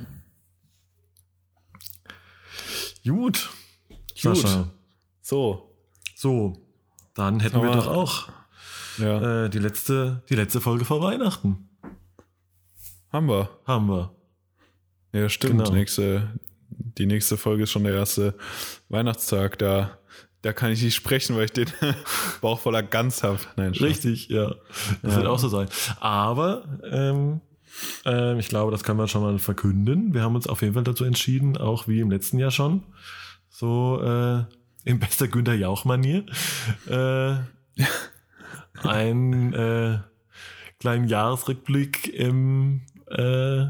Gut. 3.05 3.49
Gut. 4.21 4.45
So. 5.21 5.69
So. 6.15 6.53
Dann 7.13 7.39
hätten 7.39 7.61
wir 7.61 7.69
Aber- 7.71 7.75
doch 7.81 7.87
auch 7.87 8.29
Ja. 8.97 9.45
äh, 9.45 9.49
die, 9.49 9.59
letzte, 9.59 10.23
die 10.29 10.35
letzte 10.35 10.61
Folge 10.61 10.85
vor 10.85 11.01
Weihnachten. 11.01 11.69
Haben 13.11 13.27
wir. 13.27 13.49
Haben 13.65 13.87
wir. 13.89 14.11
Ja, 15.13 15.27
stimmt. 15.29 15.59
Genau. 15.59 15.71
Nächste, 15.71 16.29
die 16.69 17.05
nächste 17.05 17.37
Folge 17.37 17.63
ist 17.63 17.71
schon 17.71 17.83
der 17.83 17.93
erste 17.93 18.35
Weihnachtstag. 18.89 19.57
Da, 19.59 19.97
da 20.41 20.53
kann 20.53 20.71
ich 20.71 20.81
nicht 20.81 20.95
sprechen, 20.95 21.35
weil 21.35 21.45
ich 21.45 21.51
den 21.51 21.67
Bauch 22.41 22.59
voller 22.59 22.83
Gans 22.83 23.23
habe. 23.23 23.39
Richtig, 23.57 24.29
ja. 24.29 24.55
Das 25.01 25.11
Ja. 25.13 25.17
wird 25.17 25.27
auch 25.27 25.39
so 25.39 25.49
sein. 25.49 25.67
Aber 25.99 26.63
ähm, 26.89 27.41
ähm, 28.05 28.39
ich 28.39 28.49
glaube, 28.49 28.71
das 28.71 28.83
kann 28.83 28.97
man 28.97 29.07
schon 29.07 29.21
mal 29.21 29.39
verkünden. 29.39 30.13
Wir 30.13 30.21
haben 30.23 30.35
uns 30.35 30.47
auf 30.47 30.61
jeden 30.61 30.73
Fall 30.73 30.83
dazu 30.83 31.03
entschieden, 31.03 31.57
auch 31.57 31.87
wie 31.87 31.99
im 31.99 32.11
letzten 32.11 32.39
Jahr 32.39 32.51
schon, 32.51 32.83
so 33.49 34.01
äh, 34.01 34.43
in 34.83 34.99
bester 34.99 35.27
Günther 35.27 35.55
Jauch-Manier, 35.55 36.25
äh, 36.87 37.35
einen 38.83 39.53
äh, 39.53 39.99
kleinen 40.79 41.07
Jahresrückblick 41.07 42.13
im, 42.13 42.81
äh, 43.07 43.65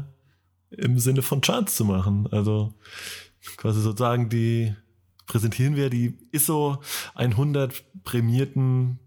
im 0.70 0.98
Sinne 0.98 1.22
von 1.22 1.40
Charts 1.40 1.76
zu 1.76 1.84
machen. 1.84 2.28
Also 2.30 2.74
quasi 3.56 3.80
sozusagen 3.80 4.28
die 4.28 4.74
präsentieren 5.26 5.76
wir 5.76 5.90
die 5.90 6.18
ISO 6.32 6.82
100 7.14 7.84
prämierten 8.04 8.98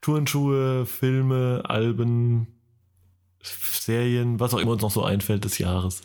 Turnschuhe, 0.00 0.86
Filme, 0.86 1.62
Alben, 1.64 2.46
Serien, 3.48 4.40
was 4.40 4.52
auch 4.54 4.58
immer 4.58 4.72
uns 4.72 4.82
noch 4.82 4.90
so 4.90 5.04
einfällt 5.04 5.44
des 5.44 5.58
Jahres. 5.58 6.02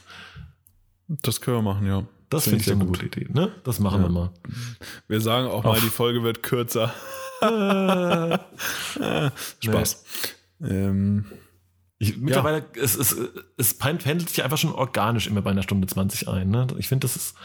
Das 1.07 1.41
können 1.41 1.57
wir 1.57 1.61
machen, 1.73 1.88
ja. 1.88 2.03
Das 2.30 2.45
Finde 2.45 2.63
finde 2.63 2.76
ich 2.76 2.81
eine 2.81 2.89
gute 2.89 3.05
Idee. 3.07 3.27
Ne? 3.34 3.51
Das 3.63 3.80
machen 3.80 4.01
Ja. 4.01 4.07
wir 4.07 4.11
mal. 4.11 4.31
Wir 5.09 5.19
sagen 5.19 5.47
auch 5.47 5.63
mal, 5.63 5.80
die 5.81 5.89
Folge 5.89 6.23
wird 6.23 6.41
kürzer. 6.43 6.93
Spaß. 9.59 10.03
Ähm, 10.63 11.26
Ich, 11.97 12.18
mittlerweile, 12.18 12.65
es, 12.76 12.95
es, 12.95 13.15
es 13.57 13.73
pendelt 13.76 14.30
sich 14.30 14.43
einfach 14.43 14.57
schon 14.57 14.73
organisch 14.73 15.27
immer 15.27 15.41
bei 15.41 15.51
einer 15.51 15.63
Stunde 15.63 15.88
20 15.88 16.27
ein. 16.27 16.49
Ne? 16.49 16.68
Ich 16.77 16.88
finde, 16.88 17.05
das 17.05 17.15
ist. 17.15 17.35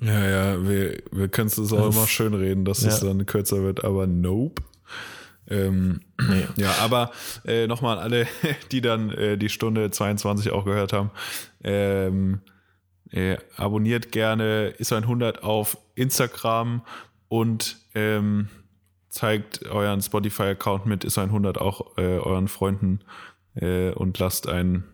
ja, 0.00 0.28
ja, 0.28 0.68
wir, 0.68 1.02
wir 1.12 1.28
können 1.28 1.46
es 1.46 1.58
auch 1.58 1.86
Das 1.86 1.94
immer 1.96 2.06
schön 2.06 2.34
reden, 2.34 2.64
dass 2.64 2.82
es 2.82 3.00
ja. 3.00 3.08
dann 3.08 3.24
kürzer 3.26 3.62
wird, 3.62 3.84
aber 3.84 4.06
nope. 4.06 4.62
Ähm, 5.48 6.00
Nee. 6.28 6.46
Ja, 6.56 6.74
aber 6.80 7.10
äh, 7.44 7.66
nochmal 7.66 7.98
an 7.98 8.02
alle, 8.04 8.26
die 8.72 8.80
dann 8.80 9.10
äh, 9.10 9.36
die 9.36 9.48
Stunde 9.48 9.90
22 9.90 10.52
auch 10.52 10.64
gehört 10.64 10.92
haben. 10.92 11.10
Ähm, 11.62 12.40
äh, 13.10 13.36
abonniert 13.56 14.10
gerne 14.12 14.68
ist 14.78 14.92
100 14.92 15.42
auf 15.42 15.76
Instagram 15.94 16.82
und 17.28 17.76
ähm, 17.94 18.48
zeigt 19.08 19.64
euren 19.66 20.02
Spotify-Account 20.02 20.86
mit 20.86 21.04
ist 21.04 21.18
100 21.18 21.58
auch 21.58 21.96
äh, 21.98 22.18
euren 22.18 22.48
Freunden 22.48 23.00
äh, 23.54 23.90
und 23.90 24.18
lasst 24.18 24.48
ein 24.48 24.84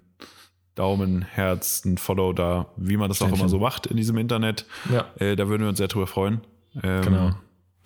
Daumen, 0.74 1.22
Herz, 1.22 1.84
ein 1.84 1.98
Follow 1.98 2.32
da, 2.32 2.66
wie 2.76 2.96
man 2.96 3.08
das 3.08 3.18
auch 3.22 3.26
Sternchen. 3.26 3.40
immer 3.40 3.48
so 3.48 3.58
macht 3.58 3.86
in 3.86 3.96
diesem 3.96 4.16
Internet. 4.18 4.66
Ja. 4.90 5.06
Äh, 5.16 5.36
da 5.36 5.48
würden 5.48 5.62
wir 5.62 5.68
uns 5.68 5.78
sehr 5.78 5.88
drüber 5.88 6.06
freuen. 6.06 6.40
Ähm, 6.82 7.02
Genau. 7.02 7.34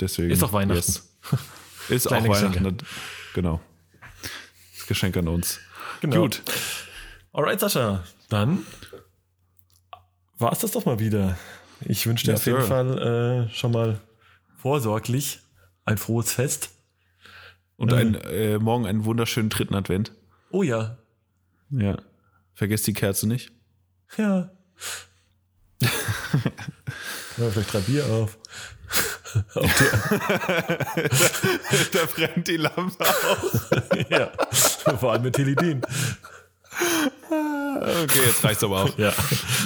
Deswegen. 0.01 0.31
Ist 0.31 0.43
auch 0.43 0.53
Weihnachten. 0.53 0.77
yes. 0.77 1.17
Ist 1.89 2.07
auch 2.07 2.11
Kleine 2.13 2.29
Geschenke. 2.29 2.61
Weihnachten. 2.61 2.87
Genau. 3.35 3.61
Das 4.77 4.87
Geschenk 4.87 5.17
an 5.17 5.29
uns. 5.29 5.61
Genau. 6.01 6.23
Gut. 6.23 6.43
Alright, 7.33 7.61
Sascha. 7.61 8.05
Dann 8.29 8.65
war 10.39 10.53
es 10.53 10.61
das 10.61 10.73
doch 10.73 10.85
mal 10.85 10.99
wieder. 10.99 11.37
Ich 11.81 12.07
wünsche 12.07 12.25
dir 12.25 12.33
Ja, 12.33 12.37
auf 12.37 12.47
jeden 12.47 12.61
Sir. 12.61 12.67
Fall 12.69 13.47
äh, 13.49 13.55
schon 13.55 13.73
mal 13.73 14.01
vorsorglich 14.57 15.41
ein 15.85 15.99
frohes 15.99 16.33
Fest. 16.33 16.71
Und 17.77 17.93
Äh. 17.93 17.97
ein, 17.97 18.15
äh, 18.15 18.59
morgen 18.59 18.87
einen 18.87 19.05
wunderschönen 19.05 19.51
dritten 19.51 19.75
Advent. 19.75 20.13
Oh 20.51 20.63
ja. 20.63 20.97
Ja. 21.71 21.97
Vergesst 22.55 22.87
die 22.87 22.93
Kerze 22.93 23.27
nicht. 23.27 23.51
Ja. 24.17 24.51
ja 25.81 27.51
vielleicht 27.51 27.73
drei 27.73 27.81
Bier 27.81 28.07
auf. 28.07 28.39
Die, 29.35 29.43
da 31.93 31.99
brennt 32.15 32.49
die 32.49 32.57
Lampe 32.57 33.05
aus. 33.05 33.69
ja. 34.09 34.31
Vor 34.99 35.13
allem 35.13 35.23
mit 35.23 35.37
Teledin. 35.37 35.83
Okay, 37.31 38.21
jetzt 38.27 38.43
reicht's 38.45 38.65
aber 38.65 38.85
auch. 38.85 38.99
Ja. 38.99 39.13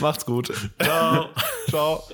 Macht's 0.00 0.26
gut. 0.26 0.52
Ciao. 0.80 1.28
Ciao. 1.68 2.04